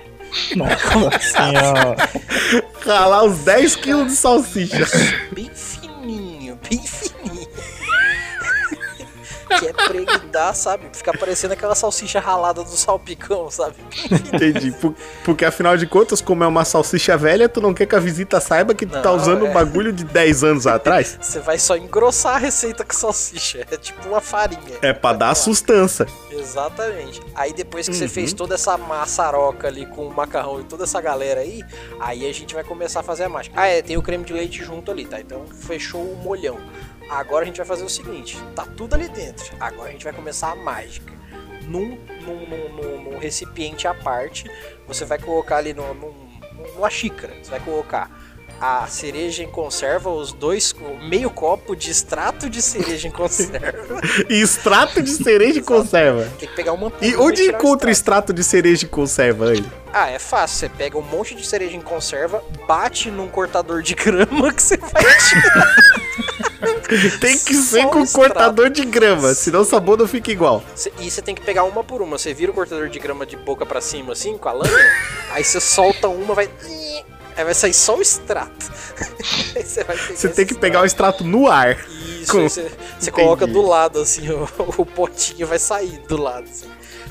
Nossa 0.56 1.18
senhora. 1.20 1.96
Ralar 2.84 3.24
os 3.24 3.38
10 3.38 3.76
quilos 3.76 4.06
de 4.08 4.16
salsicha. 4.16 4.86
bem 5.32 5.50
fininho, 5.54 6.58
bem 6.68 6.82
fininho. 6.82 7.15
Que 9.46 9.66
é 9.68 9.72
dar, 10.30 10.54
sabe? 10.54 10.88
Ficar 10.92 11.16
parecendo 11.16 11.54
aquela 11.54 11.74
salsicha 11.74 12.18
ralada 12.20 12.62
do 12.64 12.70
salpicão, 12.70 13.50
sabe? 13.50 13.76
Entendi. 14.32 14.72
Por- 14.72 14.94
Porque 15.24 15.44
afinal 15.44 15.76
de 15.76 15.86
contas, 15.86 16.20
como 16.20 16.44
é 16.44 16.46
uma 16.46 16.64
salsicha 16.64 17.16
velha, 17.16 17.48
tu 17.48 17.60
não 17.60 17.72
quer 17.72 17.86
que 17.86 17.94
a 17.94 18.00
visita 18.00 18.40
saiba 18.40 18.74
que 18.74 18.84
tu 18.86 18.92
tá 19.00 19.10
Não, 19.10 19.16
usando 19.16 19.44
um 19.44 19.48
é. 19.48 19.52
bagulho 19.52 19.92
de 19.92 20.04
10 20.04 20.44
anos 20.44 20.66
atrás? 20.66 21.18
Você 21.20 21.40
vai 21.40 21.58
só 21.58 21.76
engrossar 21.76 22.36
a 22.36 22.38
receita 22.38 22.84
com 22.84 22.92
salsicha. 22.94 23.66
É 23.70 23.76
tipo 23.76 24.08
uma 24.08 24.20
farinha. 24.20 24.78
É 24.82 24.92
pra 24.92 25.12
dar 25.12 25.34
sustância. 25.34 26.06
Exatamente. 26.30 27.20
Aí 27.34 27.52
depois 27.52 27.86
que 27.88 27.92
Uhum. 27.94 27.98
você 28.00 28.08
fez 28.08 28.32
toda 28.32 28.54
essa 28.54 28.76
maçaroca 28.76 29.66
ali 29.68 29.86
com 29.86 30.06
o 30.06 30.14
macarrão 30.14 30.60
e 30.60 30.64
toda 30.64 30.84
essa 30.84 31.00
galera 31.00 31.40
aí, 31.40 31.62
aí 32.00 32.28
a 32.28 32.32
gente 32.32 32.54
vai 32.54 32.64
começar 32.64 33.00
a 33.00 33.02
fazer 33.02 33.24
a 33.24 33.28
mágica. 33.28 33.54
Ah, 33.58 33.66
é, 33.66 33.82
tem 33.82 33.96
o 33.96 34.02
creme 34.02 34.24
de 34.24 34.32
leite 34.32 34.62
junto 34.64 34.90
ali, 34.90 35.04
tá? 35.04 35.20
Então 35.20 35.44
fechou 35.46 36.00
o 36.02 36.16
molhão. 36.16 36.58
Agora 37.08 37.42
a 37.44 37.46
gente 37.46 37.56
vai 37.58 37.66
fazer 37.66 37.84
o 37.84 37.88
seguinte: 37.88 38.36
tá 38.54 38.64
tudo 38.76 38.94
ali 38.94 39.08
dentro. 39.08 39.54
Agora 39.60 39.88
a 39.88 39.92
gente 39.92 40.04
vai 40.04 40.12
começar 40.12 40.50
a 40.52 40.56
mágica. 40.56 41.12
Num, 41.62 41.98
num, 42.22 42.46
num- 42.46 43.02
num- 43.02 43.18
recipiente 43.18 43.88
à 43.88 43.94
parte, 43.94 44.44
você 44.86 45.04
vai 45.04 45.18
colocar 45.18 45.56
ali 45.56 45.72
num- 45.74 45.94
num- 45.94 46.40
numa 46.74 46.90
xícara. 46.90 47.34
Você 47.42 47.50
vai 47.50 47.60
colocar 47.60 48.10
a 48.60 48.86
cereja 48.86 49.42
em 49.42 49.48
conserva, 49.50 50.10
os 50.10 50.32
dois, 50.32 50.74
meio 51.08 51.28
copo 51.30 51.74
de 51.76 51.90
extrato 51.90 52.48
de 52.48 52.62
cereja 52.62 53.08
em 53.08 53.10
conserva. 53.10 54.00
E 54.30 54.40
extrato 54.40 55.02
de 55.02 55.10
cereja 55.10 55.58
e 55.58 55.62
conserva. 55.62 56.24
Tem 56.38 56.48
que 56.48 56.54
pegar 56.54 56.72
uma 56.72 56.92
E 57.02 57.14
onde 57.16 57.42
encontra 57.42 57.90
extrato. 57.90 58.30
extrato 58.30 58.32
de 58.32 58.42
cereja 58.44 58.84
e 58.84 58.88
conserva 58.88 59.52
ele? 59.52 59.70
Ah, 59.92 60.10
é 60.10 60.18
fácil. 60.18 60.58
Você 60.58 60.68
pega 60.68 60.96
um 60.98 61.02
monte 61.02 61.34
de 61.34 61.46
cereja 61.46 61.76
em 61.76 61.80
conserva, 61.80 62.42
bate 62.66 63.10
num 63.10 63.28
cortador 63.28 63.82
de 63.82 63.94
grama 63.94 64.52
que 64.52 64.62
você 64.62 64.76
vai 64.76 65.02
tirar. 65.18 65.76
Tem 67.20 67.36
que 67.38 67.54
Só 67.54 67.62
ser 67.76 67.86
com 67.88 68.00
o 68.00 68.04
extrato. 68.04 68.28
cortador 68.34 68.70
de 68.70 68.84
grama, 68.84 69.34
senão 69.34 69.60
o 69.60 69.64
sabor 69.64 69.98
não 69.98 70.06
fica 70.06 70.30
igual. 70.30 70.62
E 71.00 71.10
você 71.10 71.20
tem 71.20 71.34
que 71.34 71.42
pegar 71.42 71.64
uma 71.64 71.82
por 71.82 72.00
uma. 72.00 72.16
Você 72.16 72.32
vira 72.32 72.50
o 72.52 72.54
cortador 72.54 72.88
de 72.88 72.98
grama 73.00 73.26
de 73.26 73.36
boca 73.36 73.66
pra 73.66 73.80
cima, 73.80 74.12
assim, 74.12 74.38
com 74.38 74.48
a 74.48 74.52
lâmina. 74.52 74.78
aí 75.32 75.42
você 75.44 75.60
solta 75.60 76.08
uma, 76.08 76.32
vai. 76.34 76.48
Aí 77.36 77.44
vai 77.44 77.54
sair 77.54 77.74
só 77.74 77.96
o 77.96 78.02
extrato. 78.02 78.66
você 79.54 79.84
Você 80.14 80.28
tem 80.28 80.46
que 80.46 80.54
pegar 80.54 80.82
o 80.82 80.84
extrato 80.86 81.22
no 81.24 81.48
ar. 81.48 81.76
Isso, 82.20 82.32
Com- 82.32 82.48
você, 82.48 82.70
você 82.98 83.10
coloca 83.10 83.46
do 83.46 83.62
lado, 83.62 84.00
assim, 84.00 84.28
o, 84.30 84.48
o 84.78 84.86
potinho 84.86 85.46
vai 85.46 85.58
sair 85.58 85.98
do 86.08 86.16
lado, 86.16 86.48
assim. 86.48 86.66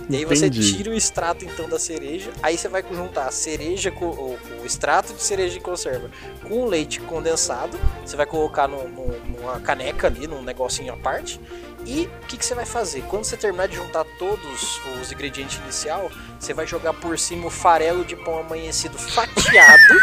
E 0.09 0.17
aí 0.17 0.25
você 0.25 0.45
Entendi. 0.47 0.75
tira 0.75 0.91
o 0.91 0.93
extrato, 0.93 1.45
então, 1.45 1.67
da 1.69 1.79
cereja. 1.79 2.29
Aí 2.43 2.57
você 2.57 2.67
vai 2.67 2.83
juntar 2.91 3.25
a 3.27 3.31
cereja 3.31 3.89
com 3.89 4.05
o, 4.05 4.37
o 4.61 4.65
extrato 4.65 5.13
de 5.13 5.21
cereja 5.23 5.57
em 5.57 5.61
conserva 5.61 6.11
com 6.47 6.61
o 6.61 6.65
leite 6.65 6.99
condensado. 7.01 7.79
Você 8.05 8.15
vai 8.15 8.25
colocar 8.25 8.67
no- 8.67 8.87
no- 8.87 9.19
numa 9.39 9.59
caneca 9.61 10.05
ali, 10.07 10.27
num 10.27 10.43
negocinho 10.43 10.93
à 10.93 10.97
parte. 10.97 11.39
E 11.85 12.09
o 12.23 12.25
que, 12.25 12.37
que 12.37 12.45
você 12.45 12.55
vai 12.55 12.65
fazer? 12.65 13.03
Quando 13.03 13.25
você 13.25 13.37
terminar 13.37 13.67
de 13.67 13.75
juntar 13.75 14.03
todos 14.17 14.81
os 14.99 15.11
ingredientes 15.11 15.59
inicial, 15.59 16.11
você 16.39 16.53
vai 16.53 16.65
jogar 16.65 16.93
por 16.93 17.17
cima 17.19 17.47
o 17.47 17.49
farelo 17.49 18.03
de 18.03 18.15
pão 18.15 18.39
amanhecido 18.39 18.97
fatiado. 18.97 19.93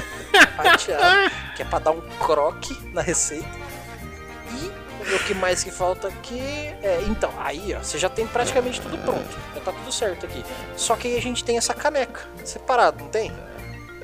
fatiado, 0.56 1.30
que 1.54 1.62
é 1.62 1.64
pra 1.64 1.78
dar 1.78 1.90
um 1.90 2.00
croque 2.18 2.74
na 2.92 3.02
receita. 3.02 3.48
E 4.52 5.14
o 5.14 5.18
que 5.20 5.34
mais 5.34 5.62
que 5.62 5.70
falta 5.70 6.08
aqui. 6.08 6.40
É, 6.40 7.04
então, 7.06 7.32
aí 7.38 7.74
ó, 7.74 7.78
você 7.78 7.98
já 7.98 8.08
tem 8.08 8.26
praticamente 8.26 8.80
tudo 8.80 8.96
pronto. 8.98 9.28
Já 9.54 9.60
tá 9.60 9.72
tudo 9.72 9.92
certo 9.92 10.26
aqui. 10.26 10.42
Só 10.74 10.96
que 10.96 11.08
aí 11.08 11.16
a 11.16 11.22
gente 11.22 11.44
tem 11.44 11.58
essa 11.58 11.74
caneca 11.74 12.22
separado, 12.44 13.04
não 13.04 13.10
tem? 13.10 13.30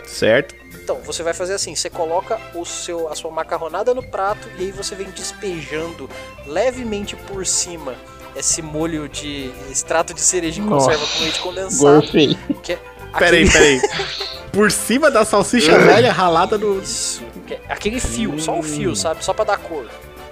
Certo? 0.05 0.62
Então, 0.83 0.97
você 1.05 1.23
vai 1.23 1.33
fazer 1.33 1.55
assim, 1.55 1.75
você 1.77 1.89
coloca 1.89 2.41
o 2.55 2.65
seu, 2.65 3.09
a 3.09 3.15
sua 3.15 3.31
macarronada 3.31 3.95
no 3.95 4.03
prato 4.03 4.49
e 4.59 4.63
aí 4.65 4.71
você 4.73 4.95
vem 4.95 5.09
despejando 5.11 6.11
levemente 6.47 7.15
por 7.17 7.47
cima 7.47 7.95
esse 8.35 8.63
molho 8.63 9.09
de 9.09 9.53
extrato 9.71 10.13
de 10.15 10.21
cereja 10.21 10.61
em 10.61 10.65
Nossa. 10.65 10.87
conserva 10.91 11.07
com 11.17 11.23
leite 11.23 11.41
condensado. 11.41 12.01
Gorfei. 12.01 12.37
Que 12.63 12.73
é 12.73 12.79
Peraí, 13.19 13.45
aquele- 13.47 13.81
peraí. 13.81 13.81
Por 14.53 14.71
cima 14.71 15.11
da 15.11 15.25
salsicha 15.25 15.79
velha 15.79 16.13
ralada 16.13 16.59
no. 16.59 16.79
Isso, 16.83 17.23
é 17.49 17.59
aquele 17.73 17.99
fio, 17.99 18.39
só 18.39 18.59
o 18.59 18.63
fio, 18.63 18.95
sabe? 18.95 19.25
Só 19.25 19.33
pra 19.33 19.45
dar 19.47 19.57
cor. 19.59 19.87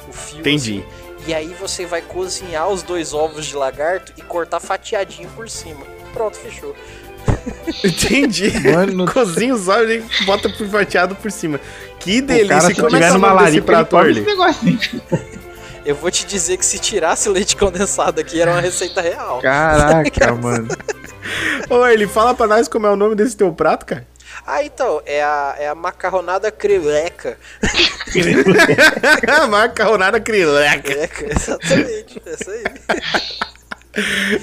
O 0.07 0.13
fio. 0.13 0.41
Entendi. 0.41 0.85
assim. 0.87 1.27
E 1.27 1.33
aí 1.35 1.55
você 1.59 1.87
vai 1.87 2.03
cozinhar 2.03 2.69
os 2.69 2.83
dois 2.83 3.15
ovos 3.15 3.47
de 3.47 3.57
lagarto 3.57 4.13
e 4.19 4.21
cortar 4.23 4.61
fatiadinho 4.61 5.29
por 5.31 5.49
cima. 5.49 5.87
Pronto, 6.13 6.37
fechou. 6.37 6.75
Entendi. 7.85 8.51
Mano, 8.71 9.07
Cozinha 9.13 9.55
os 9.55 9.69
ovos 9.69 9.91
e 9.91 10.25
bota 10.25 10.49
por 10.49 10.69
fatiado 10.69 11.15
por 11.17 11.31
cima. 11.31 11.61
Que 11.99 12.19
o 12.21 12.27
delícia. 12.27 12.49
cara, 12.49 12.73
E 12.73 12.75
se 12.75 12.81
como 12.81 12.97
é 12.97 13.01
que 13.01 13.05
tiver 13.05 13.07
é 13.07 13.11
o 13.11 13.15
numa 13.15 13.33
larica, 13.33 13.57
ele 13.57 13.61
prato, 13.63 13.91
come 13.91 14.03
Orly? 14.03 14.21
esse 14.21 14.27
negocinho. 14.31 14.81
Eu 15.85 15.95
vou 15.97 16.11
te 16.11 16.27
dizer 16.27 16.59
que 16.59 16.65
se 16.65 16.79
tirasse 16.79 17.29
o 17.29 17.33
leite 17.33 17.57
condensado 17.57 18.21
aqui, 18.21 18.41
era 18.41 18.51
uma 18.53 18.61
receita 18.61 19.01
real. 19.01 19.41
Caraca, 19.41 20.33
mano. 20.37 20.69
Ô, 21.71 21.87
ele 21.87 22.07
fala 22.07 22.35
pra 22.35 22.47
nós 22.47 22.69
como 22.69 22.87
é 22.87 22.91
o 22.91 22.97
nome 22.97 23.15
desse 23.15 23.35
teu 23.37 23.51
prato, 23.53 23.87
cara. 23.87 24.07
Ah, 24.47 24.63
então, 24.63 25.01
é 25.07 25.23
a, 25.23 25.57
é 25.59 25.69
a 25.69 25.75
macarronada 25.75 26.51
creleca. 26.51 27.37
Macarronada 29.49 30.21
crileca. 30.21 30.83
Creca, 30.83 31.33
exatamente, 31.35 32.23
essa 32.27 32.51
aí. 32.51 32.65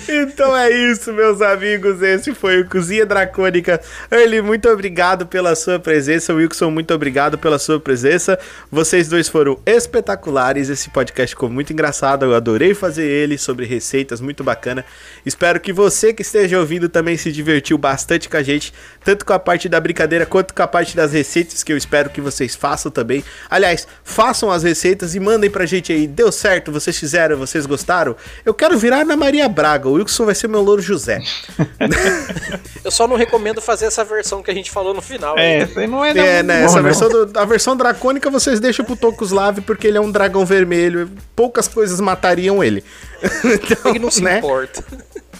Então 0.09 0.55
é 0.55 0.69
isso, 0.69 1.13
meus 1.13 1.41
amigos. 1.41 2.01
Esse 2.01 2.33
foi 2.33 2.59
o 2.59 2.67
Cozinha 2.67 3.05
Dracônica. 3.05 3.79
Early, 4.11 4.41
muito 4.41 4.67
obrigado 4.67 5.25
pela 5.25 5.55
sua 5.55 5.79
presença. 5.79 6.33
Wilson, 6.33 6.69
muito 6.69 6.93
obrigado 6.93 7.37
pela 7.37 7.57
sua 7.57 7.79
presença. 7.79 8.37
Vocês 8.69 9.07
dois 9.07 9.29
foram 9.29 9.57
espetaculares. 9.65 10.69
Esse 10.69 10.89
podcast 10.89 11.33
ficou 11.33 11.49
muito 11.49 11.71
engraçado. 11.71 12.25
Eu 12.25 12.35
adorei 12.35 12.73
fazer 12.73 13.05
ele 13.05 13.37
sobre 13.37 13.65
receitas, 13.65 14.19
muito 14.19 14.43
bacana. 14.43 14.83
Espero 15.25 15.61
que 15.61 15.71
você 15.71 16.13
que 16.13 16.23
esteja 16.23 16.59
ouvindo 16.59 16.89
também 16.89 17.15
se 17.15 17.31
divertiu 17.31 17.77
bastante 17.77 18.27
com 18.27 18.35
a 18.35 18.43
gente, 18.43 18.73
tanto 19.03 19.25
com 19.25 19.31
a 19.31 19.39
parte 19.39 19.69
da 19.69 19.79
brincadeira 19.79 20.25
quanto 20.25 20.53
com 20.53 20.61
a 20.61 20.67
parte 20.67 20.93
das 20.93 21.13
receitas, 21.13 21.63
que 21.63 21.71
eu 21.71 21.77
espero 21.77 22.09
que 22.09 22.19
vocês 22.19 22.53
façam 22.53 22.91
também. 22.91 23.23
Aliás, 23.49 23.87
façam 24.03 24.51
as 24.51 24.63
receitas 24.63 25.15
e 25.15 25.21
mandem 25.21 25.49
pra 25.49 25.65
gente 25.65 25.93
aí. 25.93 26.05
Deu 26.05 26.33
certo? 26.33 26.69
Vocês 26.69 26.97
fizeram? 26.97 27.37
Vocês 27.37 27.65
gostaram? 27.65 28.13
Eu 28.45 28.53
quero 28.53 28.77
virar 28.77 29.05
na 29.05 29.15
Maria 29.15 29.36
Braga. 29.49 29.89
O 29.89 29.93
Wilson 29.93 30.23
vai 30.25 30.33
ser 30.33 30.47
meu 30.47 30.61
louro 30.61 30.81
José. 30.81 31.19
Eu 32.83 32.91
só 32.91 33.07
não 33.07 33.17
recomendo 33.17 33.61
fazer 33.61 33.85
essa 33.85 34.03
versão 34.05 34.41
que 34.41 34.49
a 34.49 34.53
gente 34.53 34.71
falou 34.71 34.93
no 34.93 35.01
final. 35.01 35.37
É, 35.37 35.57
essa 35.59 35.79
aí 35.81 35.87
não 35.87 36.03
é, 36.05 36.11
É, 36.11 36.41
não, 36.41 36.47
né? 36.47 36.59
bom, 36.59 36.65
Essa 36.65 36.75
não. 36.77 36.83
versão, 36.83 37.09
do- 37.09 37.37
a 37.39 37.45
versão 37.45 37.75
dracônica 37.75 38.29
vocês 38.29 38.59
deixam 38.59 38.85
pro 38.85 38.95
Tokuslav 38.95 39.59
porque 39.61 39.87
ele 39.87 39.97
é 39.97 40.01
um 40.01 40.11
dragão 40.11 40.45
vermelho. 40.45 41.09
Poucas 41.35 41.67
coisas 41.67 41.99
matariam 41.99 42.63
ele. 42.63 42.83
Então, 43.43 43.91
Ele 43.91 43.99
não 43.99 44.11
se 44.11 44.23
né? 44.23 44.37
importa. 44.37 44.83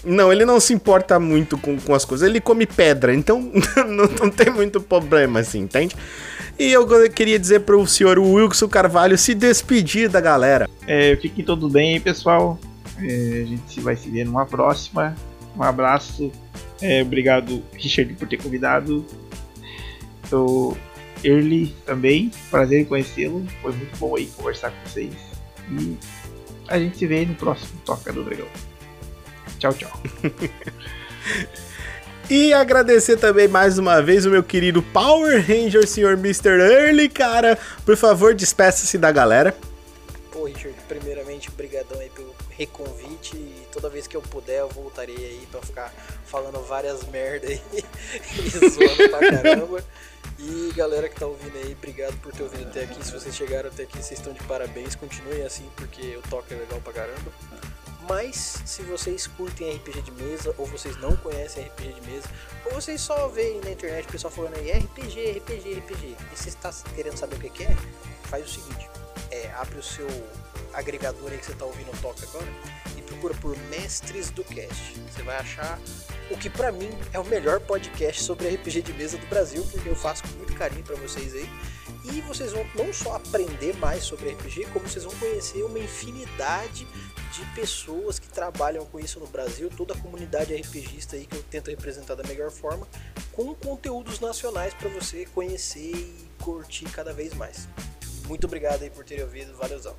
Não, 0.03 0.31
ele 0.31 0.45
não 0.45 0.59
se 0.59 0.73
importa 0.73 1.19
muito 1.19 1.57
com, 1.57 1.77
com 1.79 1.93
as 1.93 2.03
coisas. 2.05 2.27
Ele 2.27 2.39
come 2.39 2.65
pedra, 2.65 3.13
então 3.13 3.39
não, 3.87 4.05
não 4.19 4.29
tem 4.29 4.49
muito 4.51 4.79
problema, 4.81 5.39
assim, 5.41 5.59
entende? 5.59 5.95
E 6.57 6.71
eu 6.71 6.87
queria 7.11 7.37
dizer 7.37 7.59
pro 7.61 7.85
senhor 7.85 8.17
Wilson 8.17 8.67
Carvalho 8.67 9.17
se 9.17 9.33
despedir 9.35 10.09
da 10.09 10.19
galera. 10.19 10.67
É, 10.87 11.15
fiquem 11.21 11.43
todos 11.45 11.71
bem 11.71 11.93
aí, 11.95 11.99
pessoal. 11.99 12.57
É, 12.99 13.41
a 13.43 13.45
gente 13.45 13.79
vai 13.81 13.95
se 13.95 14.09
ver 14.09 14.25
numa 14.25 14.45
próxima. 14.45 15.15
Um 15.55 15.63
abraço. 15.63 16.31
É, 16.81 17.01
obrigado, 17.01 17.63
Richard, 17.73 18.13
por 18.13 18.27
ter 18.27 18.37
convidado. 18.37 19.05
O 20.31 20.75
Early 21.23 21.73
também. 21.85 22.31
Prazer 22.49 22.81
em 22.81 22.85
conhecê-lo. 22.85 23.45
Foi 23.61 23.71
muito 23.73 23.97
bom 23.97 24.15
aí 24.15 24.27
conversar 24.27 24.71
com 24.71 24.89
vocês. 24.89 25.13
E 25.71 25.97
a 26.67 26.79
gente 26.79 26.97
se 26.97 27.07
vê 27.07 27.25
no 27.25 27.35
próximo 27.35 27.79
Toca 27.85 28.11
do 28.13 28.23
Dragão. 28.23 28.47
Tchau, 29.59 29.73
tchau. 29.73 29.91
E 32.29 32.53
agradecer 32.53 33.15
também 33.15 33.47
mais 33.47 33.77
uma 33.77 34.01
vez 34.01 34.25
o 34.25 34.29
meu 34.29 34.43
querido 34.43 34.83
Power 34.83 35.41
Ranger, 35.41 35.87
senhor 35.87 36.11
Mr. 36.15 36.59
Early, 36.59 37.07
cara. 37.07 37.57
Por 37.85 37.95
favor, 37.95 38.35
despeça-se 38.35 38.97
da 38.97 39.09
galera. 39.13 39.55
Pô, 40.29 40.43
Richard, 40.43 40.75
primeiramente, 40.89 41.49
brigadão 41.51 41.97
aí 42.01 42.09
reconvite 42.57 43.35
e 43.35 43.67
toda 43.71 43.89
vez 43.89 44.07
que 44.07 44.17
eu 44.17 44.21
puder 44.21 44.59
eu 44.59 44.69
voltarei 44.69 45.15
aí 45.15 45.47
pra 45.51 45.61
ficar 45.61 45.93
falando 46.25 46.59
várias 46.63 47.03
merda 47.03 47.47
aí 47.47 47.61
e 47.73 48.69
zoando 48.69 49.09
pra 49.09 49.19
caramba. 49.19 49.83
E 50.39 50.71
galera 50.75 51.09
que 51.09 51.19
tá 51.19 51.25
ouvindo 51.25 51.55
aí, 51.57 51.73
obrigado 51.73 52.15
por 52.21 52.31
ter 52.31 52.43
ouvido 52.43 52.67
até 52.67 52.83
aqui. 52.83 53.03
Se 53.03 53.11
vocês 53.11 53.35
chegaram 53.35 53.69
até 53.69 53.83
aqui, 53.83 53.97
vocês 53.97 54.19
estão 54.19 54.33
de 54.33 54.43
parabéns. 54.43 54.95
Continuem 54.95 55.43
assim, 55.43 55.67
porque 55.75 56.15
o 56.15 56.21
toque 56.29 56.53
é 56.53 56.57
legal 56.57 56.79
pra 56.81 56.93
caramba. 56.93 57.31
Mas 58.07 58.61
se 58.65 58.83
vocês 58.83 59.27
curtem 59.27 59.75
RPG 59.75 60.01
de 60.03 60.11
mesa, 60.11 60.53
ou 60.57 60.65
vocês 60.65 60.95
não 60.97 61.15
conhecem 61.17 61.63
RPG 61.65 61.93
de 61.93 62.01
mesa, 62.09 62.29
ou 62.65 62.73
vocês 62.73 63.01
só 63.01 63.27
veem 63.27 63.59
na 63.61 63.71
internet 63.71 64.07
o 64.07 64.11
pessoal 64.11 64.31
falando 64.31 64.55
aí 64.55 64.71
RPG, 64.71 65.39
RPG, 65.39 65.73
RPG, 65.79 66.15
e 66.31 66.35
você 66.35 66.49
está 66.49 66.71
querendo 66.95 67.17
saber 67.17 67.35
o 67.35 67.39
que 67.39 67.63
é, 67.63 67.75
faz 68.23 68.45
o 68.45 68.49
seguinte, 68.49 68.89
é, 69.31 69.51
abre 69.51 69.79
o 69.79 69.83
seu 69.83 70.07
agregador 70.73 71.31
aí 71.31 71.37
que 71.37 71.45
você 71.45 71.53
está 71.53 71.65
ouvindo 71.65 71.91
o 71.91 71.97
toque 71.97 72.23
agora 72.23 72.47
e 72.97 73.01
procura 73.01 73.33
por 73.35 73.57
Mestres 73.69 74.29
do 74.29 74.43
Cast. 74.43 74.99
Você 75.11 75.23
vai 75.23 75.37
achar 75.37 75.79
o 76.29 76.37
que 76.37 76.49
pra 76.49 76.71
mim 76.71 76.89
é 77.13 77.19
o 77.19 77.25
melhor 77.25 77.59
podcast 77.61 78.21
sobre 78.21 78.49
RPG 78.49 78.81
de 78.81 78.93
mesa 78.93 79.17
do 79.17 79.25
Brasil, 79.27 79.65
porque 79.71 79.87
eu 79.87 79.95
faço 79.95 80.23
com 80.23 80.29
muito 80.37 80.53
carinho 80.53 80.83
pra 80.83 80.95
vocês 80.95 81.33
aí. 81.33 81.49
E 82.03 82.21
vocês 82.21 82.51
vão 82.51 82.65
não 82.75 82.93
só 82.93 83.15
aprender 83.15 83.75
mais 83.77 84.03
sobre 84.03 84.29
RPG, 84.29 84.67
como 84.73 84.87
vocês 84.87 85.03
vão 85.03 85.13
conhecer 85.15 85.63
uma 85.63 85.79
infinidade 85.79 86.87
de 87.31 87.45
pessoas 87.53 88.19
que 88.19 88.27
trabalham 88.27 88.85
com 88.85 88.99
isso 88.99 89.19
no 89.19 89.27
Brasil, 89.27 89.69
toda 89.75 89.93
a 89.93 89.97
comunidade 89.97 90.55
RPGista 90.55 91.15
aí 91.15 91.25
que 91.25 91.35
eu 91.35 91.43
tento 91.43 91.69
representar 91.69 92.15
da 92.15 92.23
melhor 92.23 92.51
forma, 92.51 92.87
com 93.31 93.53
conteúdos 93.53 94.19
nacionais 94.19 94.73
para 94.73 94.89
você 94.89 95.25
conhecer 95.33 95.95
e 95.95 96.27
curtir 96.39 96.85
cada 96.85 97.13
vez 97.13 97.33
mais. 97.33 97.67
Muito 98.27 98.45
obrigado 98.45 98.83
aí 98.83 98.89
por 98.89 99.05
terem 99.05 99.23
ouvido, 99.23 99.55
valeuzão. 99.55 99.95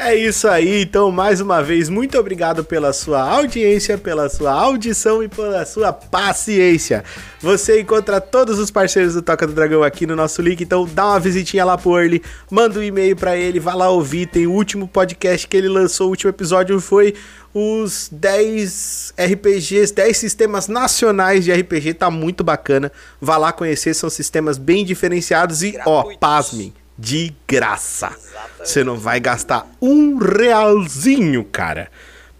É 0.00 0.14
isso 0.14 0.46
aí, 0.46 0.82
então 0.82 1.10
mais 1.10 1.40
uma 1.40 1.60
vez, 1.60 1.88
muito 1.88 2.16
obrigado 2.16 2.62
pela 2.62 2.92
sua 2.92 3.20
audiência, 3.20 3.98
pela 3.98 4.28
sua 4.28 4.52
audição 4.52 5.24
e 5.24 5.28
pela 5.28 5.66
sua 5.66 5.92
paciência. 5.92 7.02
Você 7.40 7.80
encontra 7.80 8.20
todos 8.20 8.60
os 8.60 8.70
parceiros 8.70 9.14
do 9.14 9.22
Toca 9.22 9.44
do 9.44 9.52
Dragão 9.52 9.82
aqui 9.82 10.06
no 10.06 10.14
nosso 10.14 10.40
link, 10.40 10.60
então 10.60 10.86
dá 10.86 11.04
uma 11.04 11.18
visitinha 11.18 11.64
lá 11.64 11.76
pro 11.76 11.98
Early, 11.98 12.22
manda 12.48 12.78
um 12.78 12.82
e-mail 12.82 13.16
pra 13.16 13.36
ele, 13.36 13.58
vai 13.58 13.74
lá 13.74 13.90
ouvir, 13.90 14.26
tem 14.26 14.46
o 14.46 14.52
último 14.52 14.86
podcast 14.86 15.48
que 15.48 15.56
ele 15.56 15.68
lançou, 15.68 16.06
o 16.06 16.10
último 16.10 16.30
episódio 16.30 16.80
foi 16.80 17.14
os 17.52 18.08
10 18.12 19.14
RPGs, 19.18 19.92
10 19.92 20.16
sistemas 20.16 20.68
nacionais 20.68 21.44
de 21.44 21.52
RPG, 21.52 21.94
tá 21.94 22.08
muito 22.08 22.44
bacana. 22.44 22.92
Vá 23.20 23.36
lá 23.36 23.52
conhecer, 23.52 23.94
são 23.94 24.08
sistemas 24.08 24.58
bem 24.58 24.84
diferenciados 24.84 25.64
e, 25.64 25.76
ó, 25.84 26.02
Gratuitos. 26.02 26.20
pasmem, 26.20 26.72
de 26.98 27.32
graça. 27.46 28.08
Exatamente. 28.08 28.68
Você 28.68 28.82
não 28.82 28.96
vai 28.96 29.20
gastar 29.20 29.66
um 29.80 30.18
realzinho, 30.18 31.44
cara, 31.44 31.88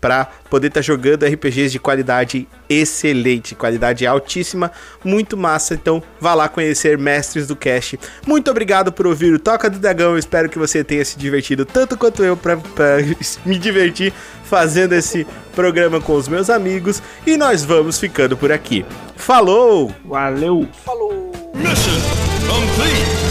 pra 0.01 0.27
poder 0.51 0.69
estar 0.69 0.83
jogando 0.83 1.25
RPGs 1.25 1.71
de 1.71 1.79
qualidade 1.79 2.49
excelente, 2.69 3.55
qualidade 3.55 4.07
altíssima, 4.07 4.71
muito 5.05 5.37
massa. 5.37 5.75
Então, 5.75 6.03
vá 6.21 6.35
lá 6.35 6.49
conhecer 6.49 6.99
Mestres 6.99 7.47
do 7.47 7.55
Cast. 7.55 7.99
Muito 8.27 8.51
obrigado 8.51 8.93
por 8.93 9.07
ouvir 9.07 9.33
o 9.33 9.39
Toca 9.39 9.71
do 9.71 9.79
Dragão. 9.79 10.19
Espero 10.19 10.49
que 10.49 10.59
você 10.59 10.83
tenha 10.83 11.05
se 11.05 11.19
divertido 11.19 11.65
tanto 11.65 11.97
quanto 11.97 12.25
eu 12.25 12.37
pra 12.37 12.59
me 13.47 13.59
divertir 13.59 14.13
fazendo 14.45 14.95
esse 14.95 15.27
programa 15.55 16.01
com 16.01 16.15
os 16.15 16.27
meus 16.27 16.51
amigos. 16.51 17.03
E 17.27 17.37
nós 17.37 17.65
vamos 17.65 17.99
ficando 17.99 18.37
por 18.37 18.51
aqui. 18.51 18.85
Falou! 19.17 19.95
Valeu! 20.05 20.69
Falou! 20.85 21.33
Mission 21.55 22.01
complete. 22.49 23.28